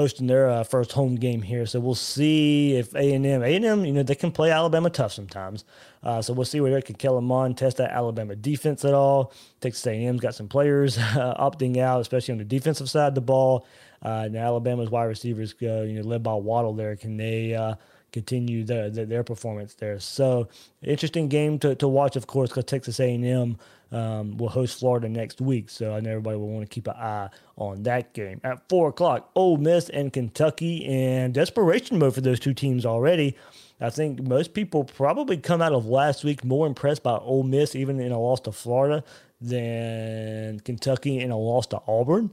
hosting 0.00 0.26
their 0.26 0.48
uh, 0.48 0.64
first 0.64 0.92
home 0.92 1.16
game 1.16 1.42
here. 1.42 1.66
So 1.66 1.78
we'll 1.78 1.94
see 1.94 2.74
if 2.74 2.94
A&M, 2.94 3.42
A&M, 3.42 3.84
you 3.84 3.92
know, 3.92 4.02
they 4.02 4.14
can 4.14 4.32
play 4.32 4.50
Alabama 4.50 4.88
tough 4.88 5.12
sometimes. 5.12 5.64
Uh, 6.02 6.22
so 6.22 6.32
we'll 6.32 6.46
see 6.46 6.58
whether 6.58 6.80
can 6.80 6.94
kill 6.94 7.16
them 7.16 7.30
on 7.30 7.54
test 7.54 7.76
that 7.76 7.90
Alabama 7.90 8.34
defense 8.34 8.82
at 8.86 8.94
all. 8.94 9.34
Texas 9.60 9.86
A&M's 9.86 10.20
got 10.20 10.34
some 10.34 10.48
players 10.48 10.96
uh, 10.98 11.34
opting 11.38 11.76
out, 11.76 12.00
especially 12.00 12.32
on 12.32 12.38
the 12.38 12.44
defensive 12.44 12.88
side 12.88 13.08
of 13.08 13.14
the 13.14 13.20
ball. 13.20 13.66
Uh, 14.00 14.26
now 14.30 14.46
Alabama's 14.46 14.88
wide 14.88 15.04
receivers, 15.04 15.54
uh, 15.62 15.82
you 15.82 16.00
know, 16.00 16.08
led 16.08 16.22
by 16.22 16.32
Waddle 16.32 16.72
there, 16.72 16.96
can 16.96 17.18
they 17.18 17.54
uh, 17.54 17.74
continue 18.12 18.64
their, 18.64 18.90
their, 18.90 19.06
their 19.06 19.24
performance 19.24 19.74
there? 19.74 19.98
So 20.00 20.48
interesting 20.82 21.28
game 21.28 21.58
to, 21.60 21.74
to 21.76 21.88
watch, 21.88 22.16
of 22.16 22.26
course, 22.26 22.50
because 22.50 22.64
Texas 22.64 23.00
A&M 23.00 23.56
um, 23.92 24.36
will 24.36 24.48
host 24.48 24.78
Florida 24.78 25.08
next 25.08 25.40
week. 25.40 25.68
So 25.70 25.94
I 25.94 26.00
know 26.00 26.10
everybody 26.10 26.36
will 26.36 26.48
want 26.48 26.68
to 26.68 26.74
keep 26.74 26.86
an 26.86 26.94
eye 26.94 27.28
on 27.56 27.82
that 27.84 28.12
game 28.12 28.40
at 28.44 28.68
four 28.68 28.88
o'clock. 28.88 29.30
Ole 29.34 29.56
Miss 29.56 29.88
and 29.88 30.12
Kentucky, 30.12 30.84
and 30.86 31.34
desperation 31.34 31.98
mode 31.98 32.14
for 32.14 32.20
those 32.20 32.40
two 32.40 32.54
teams 32.54 32.86
already. 32.86 33.36
I 33.80 33.90
think 33.90 34.22
most 34.22 34.52
people 34.52 34.84
probably 34.84 35.38
come 35.38 35.62
out 35.62 35.72
of 35.72 35.86
last 35.86 36.22
week 36.22 36.44
more 36.44 36.66
impressed 36.66 37.02
by 37.02 37.16
Ole 37.16 37.44
Miss, 37.44 37.74
even 37.74 37.98
in 37.98 38.12
a 38.12 38.20
loss 38.20 38.40
to 38.40 38.52
Florida, 38.52 39.02
than 39.40 40.60
Kentucky 40.60 41.18
in 41.18 41.30
a 41.30 41.38
loss 41.38 41.66
to 41.68 41.80
Auburn. 41.88 42.30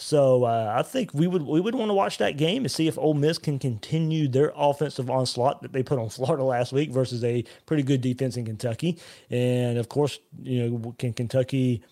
So 0.00 0.44
uh, 0.44 0.74
I 0.78 0.82
think 0.82 1.12
we 1.12 1.26
would 1.26 1.42
we 1.42 1.60
would 1.60 1.74
want 1.74 1.88
to 1.90 1.94
watch 1.94 2.18
that 2.18 2.36
game 2.36 2.62
and 2.62 2.70
see 2.70 2.86
if 2.86 2.96
Ole 2.96 3.14
Miss 3.14 3.36
can 3.36 3.58
continue 3.58 4.28
their 4.28 4.52
offensive 4.56 5.10
onslaught 5.10 5.60
that 5.62 5.72
they 5.72 5.82
put 5.82 5.98
on 5.98 6.08
Florida 6.08 6.44
last 6.44 6.72
week 6.72 6.90
versus 6.90 7.24
a 7.24 7.44
pretty 7.66 7.82
good 7.82 8.00
defense 8.00 8.36
in 8.36 8.44
Kentucky. 8.44 8.96
And 9.28 9.76
of 9.76 9.88
course, 9.88 10.20
you 10.40 10.70
know, 10.70 10.94
can 10.98 11.12
Kentucky 11.12 11.82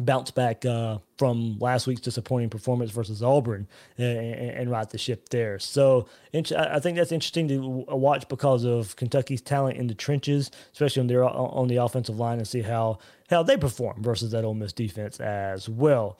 bounce 0.00 0.30
back 0.30 0.64
uh, 0.64 0.98
from 1.18 1.58
last 1.58 1.86
week's 1.86 2.00
disappointing 2.00 2.50
performance 2.50 2.90
versus 2.90 3.22
Auburn 3.22 3.68
and, 3.98 4.18
and, 4.18 4.70
right 4.70 4.88
the 4.88 4.98
ship 4.98 5.28
there. 5.28 5.58
So 5.58 6.08
I 6.34 6.80
think 6.80 6.96
that's 6.96 7.12
interesting 7.12 7.48
to 7.48 7.60
watch 7.60 8.28
because 8.28 8.64
of 8.64 8.96
Kentucky's 8.96 9.42
talent 9.42 9.76
in 9.76 9.86
the 9.86 9.94
trenches, 9.94 10.50
especially 10.72 11.00
on 11.00 11.06
their 11.06 11.24
on 11.24 11.68
the 11.68 11.76
offensive 11.76 12.18
line, 12.18 12.38
and 12.38 12.48
see 12.48 12.62
how 12.62 12.98
how 13.28 13.42
they 13.42 13.56
perform 13.56 14.02
versus 14.02 14.32
that 14.32 14.44
Ole 14.44 14.54
Miss 14.54 14.72
defense 14.72 15.20
as 15.20 15.68
well. 15.68 16.18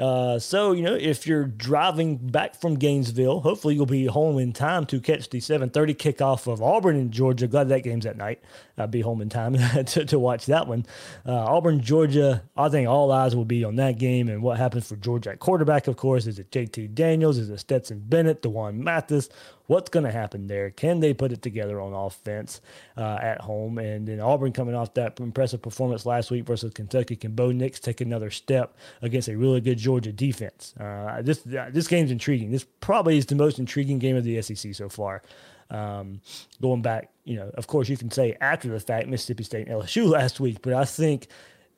Uh, 0.00 0.38
so 0.38 0.72
you 0.72 0.82
know, 0.82 0.94
if 0.94 1.26
you're 1.26 1.44
driving 1.44 2.16
back 2.16 2.58
from 2.58 2.76
Gainesville, 2.76 3.40
hopefully 3.40 3.74
you'll 3.74 3.84
be 3.84 4.06
home 4.06 4.38
in 4.38 4.52
time 4.54 4.86
to 4.86 4.98
catch 4.98 5.28
the 5.28 5.40
7:30 5.40 5.94
kickoff 5.94 6.50
of 6.50 6.62
Auburn 6.62 6.96
in 6.96 7.10
Georgia. 7.10 7.46
Glad 7.46 7.68
that 7.68 7.82
game's 7.82 8.06
at 8.06 8.16
night. 8.16 8.40
I'll 8.78 8.86
be 8.86 9.02
home 9.02 9.20
in 9.20 9.28
time 9.28 9.54
to, 9.84 10.04
to 10.06 10.18
watch 10.18 10.46
that 10.46 10.66
one. 10.66 10.86
Uh, 11.26 11.34
Auburn, 11.34 11.80
Georgia. 11.80 12.42
I 12.56 12.68
think 12.70 12.88
all 12.88 13.12
eyes 13.12 13.36
will 13.36 13.44
be 13.44 13.62
on 13.62 13.76
that 13.76 13.98
game 13.98 14.28
and 14.28 14.42
what 14.42 14.56
happens 14.56 14.88
for 14.88 14.96
Georgia 14.96 15.32
at 15.32 15.38
quarterback. 15.38 15.86
Of 15.86 15.96
course, 15.96 16.26
is 16.26 16.38
it 16.38 16.50
JT 16.50 16.94
Daniels? 16.94 17.36
Is 17.36 17.50
it 17.50 17.58
Stetson 17.58 18.02
Bennett? 18.06 18.40
D'Wan 18.42 18.82
Mathis? 18.82 19.28
What's 19.66 19.88
going 19.88 20.04
to 20.04 20.10
happen 20.10 20.48
there? 20.48 20.70
Can 20.70 20.98
they 20.98 21.14
put 21.14 21.30
it 21.30 21.42
together 21.42 21.80
on 21.80 21.92
offense 21.92 22.60
uh, 22.96 23.18
at 23.22 23.40
home? 23.42 23.78
And 23.78 24.08
then 24.08 24.18
Auburn 24.18 24.52
coming 24.52 24.74
off 24.74 24.94
that 24.94 25.20
impressive 25.20 25.62
performance 25.62 26.04
last 26.04 26.32
week 26.32 26.44
versus 26.44 26.72
Kentucky. 26.74 27.14
Can 27.14 27.36
Bo 27.36 27.52
Nix 27.52 27.78
take 27.78 28.00
another 28.00 28.30
step 28.30 28.76
against 29.00 29.28
a 29.28 29.36
really 29.36 29.60
good 29.60 29.78
Georgia 29.78 29.89
defense? 29.98 30.74
Uh, 30.78 31.22
this 31.22 31.44
uh, 31.46 31.70
this 31.72 31.88
game's 31.88 32.10
intriguing. 32.10 32.50
This 32.50 32.64
probably 32.80 33.18
is 33.18 33.26
the 33.26 33.34
most 33.34 33.58
intriguing 33.58 33.98
game 33.98 34.16
of 34.16 34.24
the 34.24 34.40
SEC 34.42 34.74
so 34.74 34.88
far. 34.88 35.22
Um, 35.70 36.20
going 36.60 36.82
back, 36.82 37.10
you 37.24 37.36
know, 37.36 37.50
of 37.54 37.66
course, 37.66 37.88
you 37.88 37.96
can 37.96 38.10
say 38.10 38.36
after 38.40 38.68
the 38.68 38.80
fact 38.80 39.08
Mississippi 39.08 39.44
State 39.44 39.68
and 39.68 39.80
LSU 39.80 40.08
last 40.10 40.40
week, 40.40 40.58
but 40.62 40.74
I 40.74 40.84
think 40.84 41.28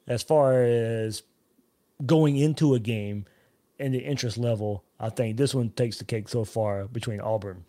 as 0.06 0.22
far 0.22 0.62
as 0.64 1.22
going 2.04 2.36
into 2.36 2.74
a 2.74 2.80
game 2.80 3.26
and 3.78 3.94
the 3.94 4.00
interest 4.00 4.38
level, 4.38 4.84
I 4.98 5.10
think 5.10 5.36
this 5.36 5.54
one 5.54 5.70
takes 5.70 5.98
the 5.98 6.04
cake 6.04 6.28
so 6.28 6.44
far 6.44 6.86
between 6.86 7.20
Auburn 7.20 7.64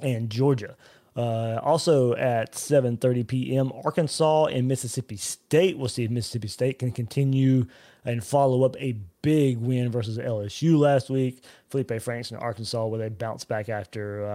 and 0.00 0.30
Georgia. 0.30 0.76
Uh, 1.16 1.58
also 1.62 2.14
at 2.14 2.52
7:30 2.52 3.26
p.m., 3.26 3.72
Arkansas 3.84 4.46
and 4.46 4.68
Mississippi 4.68 5.16
State. 5.16 5.78
We'll 5.78 5.88
see 5.88 6.04
if 6.04 6.10
Mississippi 6.10 6.48
State 6.48 6.78
can 6.78 6.92
continue 6.92 7.66
and 8.04 8.22
follow 8.22 8.64
up 8.64 8.76
a 8.78 8.96
big 9.22 9.56
win 9.58 9.90
versus 9.90 10.18
LSU 10.18 10.78
last 10.78 11.08
week. 11.08 11.42
Feleipe 11.70 12.02
Franks 12.02 12.30
in 12.30 12.36
Arkansas, 12.36 12.86
where 12.86 12.98
they 12.98 13.08
bounced 13.08 13.48
back 13.48 13.70
after 13.70 14.26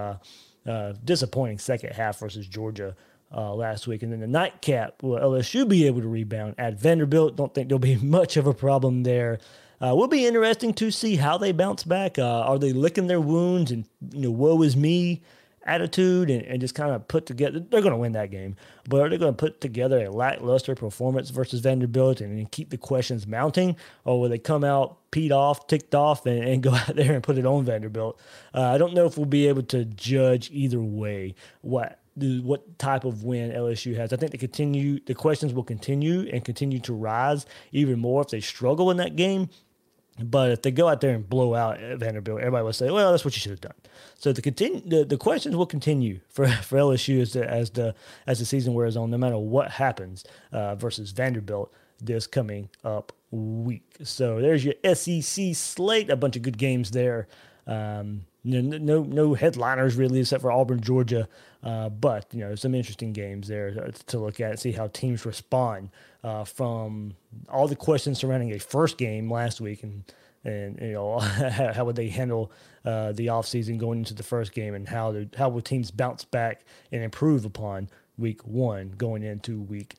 uh, 0.66 0.70
uh, 0.70 0.94
disappointing 1.04 1.58
second 1.58 1.92
half 1.92 2.18
versus 2.18 2.46
Georgia. 2.46 2.96
Uh, 3.34 3.54
last 3.54 3.86
week. 3.86 4.02
And 4.02 4.12
then 4.12 4.20
the 4.20 4.26
nightcap, 4.26 5.02
will 5.02 5.18
LSU 5.18 5.66
be 5.66 5.86
able 5.86 6.02
to 6.02 6.06
rebound 6.06 6.54
at 6.58 6.78
Vanderbilt? 6.78 7.34
Don't 7.34 7.54
think 7.54 7.70
there'll 7.70 7.78
be 7.78 7.96
much 8.02 8.36
of 8.36 8.46
a 8.46 8.52
problem 8.52 9.04
there. 9.04 9.38
Uh, 9.80 9.94
will 9.94 10.06
be 10.06 10.26
interesting 10.26 10.74
to 10.74 10.90
see 10.90 11.16
how 11.16 11.38
they 11.38 11.50
bounce 11.50 11.82
back. 11.82 12.18
Uh, 12.18 12.42
are 12.42 12.58
they 12.58 12.74
licking 12.74 13.06
their 13.06 13.22
wounds 13.22 13.70
and, 13.70 13.86
you 14.12 14.20
know, 14.20 14.30
woe 14.30 14.60
is 14.60 14.76
me 14.76 15.22
attitude 15.64 16.30
and, 16.30 16.42
and 16.42 16.60
just 16.60 16.74
kind 16.74 16.92
of 16.92 17.06
put 17.08 17.26
together. 17.26 17.60
They're 17.60 17.80
going 17.80 17.92
to 17.92 17.98
win 17.98 18.12
that 18.12 18.30
game, 18.30 18.56
but 18.88 19.00
are 19.00 19.08
they 19.08 19.18
going 19.18 19.34
to 19.34 19.36
put 19.36 19.60
together 19.60 20.04
a 20.04 20.10
lackluster 20.10 20.74
performance 20.74 21.30
versus 21.30 21.60
Vanderbilt 21.60 22.20
and, 22.20 22.38
and, 22.38 22.50
keep 22.50 22.70
the 22.70 22.76
questions 22.76 23.26
mounting, 23.26 23.76
or 24.04 24.20
will 24.20 24.28
they 24.28 24.38
come 24.38 24.64
out 24.64 24.98
peed 25.10 25.30
off, 25.30 25.66
ticked 25.66 25.94
off, 25.94 26.26
and, 26.26 26.44
and 26.44 26.62
go 26.62 26.74
out 26.74 26.94
there 26.96 27.12
and 27.12 27.22
put 27.22 27.38
it 27.38 27.46
on 27.46 27.64
Vanderbilt? 27.64 28.18
Uh, 28.54 28.62
I 28.62 28.78
don't 28.78 28.94
know 28.94 29.06
if 29.06 29.16
we'll 29.16 29.26
be 29.26 29.48
able 29.48 29.62
to 29.64 29.84
judge 29.84 30.50
either 30.52 30.80
way 30.80 31.34
what 31.62 31.98
what 32.14 32.78
type 32.78 33.04
of 33.04 33.24
win 33.24 33.52
LSU 33.52 33.96
has. 33.96 34.12
I 34.12 34.16
think 34.16 34.32
they 34.32 34.38
continue 34.38 35.00
the 35.06 35.14
questions 35.14 35.54
will 35.54 35.64
continue 35.64 36.28
and 36.30 36.44
continue 36.44 36.78
to 36.80 36.92
rise 36.92 37.46
even 37.72 37.98
more 37.98 38.20
if 38.20 38.28
they 38.28 38.40
struggle 38.40 38.90
in 38.90 38.98
that 38.98 39.16
game. 39.16 39.48
But 40.18 40.50
if 40.50 40.62
they 40.62 40.70
go 40.70 40.88
out 40.88 41.00
there 41.00 41.14
and 41.14 41.26
blow 41.26 41.54
out 41.54 41.80
Vanderbilt, 41.80 42.40
everybody 42.40 42.64
will 42.64 42.72
say, 42.72 42.90
"Well, 42.90 43.10
that's 43.10 43.24
what 43.24 43.34
you 43.34 43.40
should 43.40 43.50
have 43.50 43.60
done." 43.62 43.74
So 44.16 44.32
the 44.32 44.42
continue 44.42 44.80
the, 44.80 45.04
the 45.04 45.16
questions 45.16 45.56
will 45.56 45.66
continue 45.66 46.20
for, 46.28 46.46
for 46.62 46.76
LSU 46.76 47.20
as 47.22 47.32
the, 47.32 47.48
as 47.48 47.70
the 47.70 47.94
as 48.26 48.38
the 48.38 48.44
season 48.44 48.74
wears 48.74 48.96
on, 48.96 49.10
no 49.10 49.18
matter 49.18 49.38
what 49.38 49.70
happens 49.70 50.24
uh, 50.52 50.74
versus 50.74 51.12
Vanderbilt 51.12 51.72
this 52.00 52.26
coming 52.26 52.68
up 52.84 53.12
week. 53.30 53.96
So 54.02 54.40
there's 54.40 54.64
your 54.64 54.74
SEC 54.94 55.54
slate, 55.54 56.10
a 56.10 56.16
bunch 56.16 56.36
of 56.36 56.42
good 56.42 56.58
games 56.58 56.90
there. 56.90 57.28
Um, 57.66 58.26
no, 58.44 58.60
no, 58.60 59.02
no 59.04 59.34
headliners 59.34 59.94
really, 59.94 60.20
except 60.20 60.42
for 60.42 60.50
Auburn, 60.50 60.80
Georgia. 60.80 61.28
Uh, 61.62 61.88
but 61.88 62.26
you 62.32 62.40
know, 62.40 62.54
some 62.54 62.74
interesting 62.74 63.12
games 63.12 63.48
there 63.48 63.92
to 64.06 64.18
look 64.18 64.40
at, 64.40 64.50
and 64.50 64.60
see 64.60 64.72
how 64.72 64.88
teams 64.88 65.24
respond 65.24 65.90
uh, 66.24 66.44
from 66.44 67.14
all 67.48 67.68
the 67.68 67.76
questions 67.76 68.18
surrounding 68.18 68.52
a 68.52 68.58
first 68.58 68.98
game 68.98 69.30
last 69.30 69.60
week, 69.60 69.82
and 69.82 70.04
and 70.44 70.78
you 70.80 70.92
know 70.92 71.18
how 71.74 71.84
would 71.84 71.96
they 71.96 72.08
handle 72.08 72.52
uh, 72.84 73.12
the 73.12 73.26
offseason 73.26 73.78
going 73.78 73.98
into 73.98 74.14
the 74.14 74.22
first 74.22 74.52
game, 74.52 74.74
and 74.74 74.88
how 74.88 75.12
the, 75.12 75.28
how 75.36 75.48
will 75.48 75.62
teams 75.62 75.90
bounce 75.90 76.24
back 76.24 76.64
and 76.90 77.02
improve 77.02 77.44
upon 77.44 77.88
week 78.18 78.44
one 78.46 78.94
going 78.96 79.22
into 79.22 79.60
week 79.60 79.96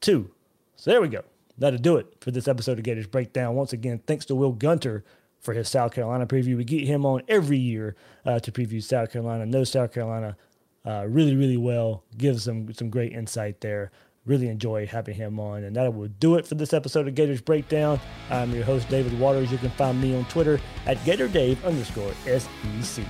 two. 0.00 0.30
So 0.76 0.90
there 0.90 1.00
we 1.00 1.08
go. 1.08 1.22
That'll 1.56 1.78
do 1.78 1.96
it 1.96 2.16
for 2.20 2.30
this 2.30 2.48
episode 2.48 2.78
of 2.78 2.84
Gators 2.84 3.06
Breakdown. 3.06 3.54
Once 3.54 3.72
again, 3.72 4.00
thanks 4.06 4.24
to 4.26 4.34
Will 4.34 4.52
Gunter 4.52 5.04
for 5.38 5.54
his 5.54 5.68
South 5.68 5.92
Carolina 5.92 6.26
preview. 6.26 6.56
We 6.56 6.64
get 6.64 6.84
him 6.86 7.06
on 7.06 7.22
every 7.28 7.58
year 7.58 7.94
uh, 8.24 8.40
to 8.40 8.50
preview 8.50 8.82
South 8.82 9.12
Carolina. 9.12 9.46
Knows 9.46 9.70
South 9.70 9.92
Carolina 9.92 10.36
uh, 10.84 11.06
really, 11.08 11.36
really 11.36 11.56
well. 11.56 12.02
Gives 12.16 12.44
some 12.44 12.72
some 12.72 12.90
great 12.90 13.12
insight 13.12 13.60
there. 13.60 13.92
Really 14.26 14.48
enjoy 14.48 14.86
having 14.86 15.14
him 15.14 15.38
on. 15.38 15.64
And 15.64 15.76
that 15.76 15.92
will 15.94 16.08
do 16.08 16.36
it 16.36 16.46
for 16.46 16.54
this 16.54 16.72
episode 16.72 17.06
of 17.06 17.14
Gators 17.14 17.42
Breakdown. 17.42 18.00
I'm 18.30 18.54
your 18.54 18.64
host, 18.64 18.88
David 18.88 19.18
Waters. 19.18 19.52
You 19.52 19.58
can 19.58 19.70
find 19.70 20.00
me 20.00 20.16
on 20.16 20.24
Twitter 20.26 20.58
at 20.86 20.96
GatorDave 20.98 21.62
underscore 21.64 22.12
SEC. 22.24 23.04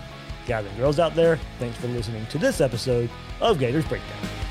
Guys 0.47 0.67
and 0.67 0.77
girls 0.77 0.99
out 0.99 1.15
there, 1.15 1.39
thanks 1.59 1.79
for 1.79 1.89
listening 1.89 2.27
to 2.27 2.39
this 2.39 2.61
episode 2.61 3.09
of 3.41 3.59
Gators 3.59 3.85
Breakdown. 3.87 4.44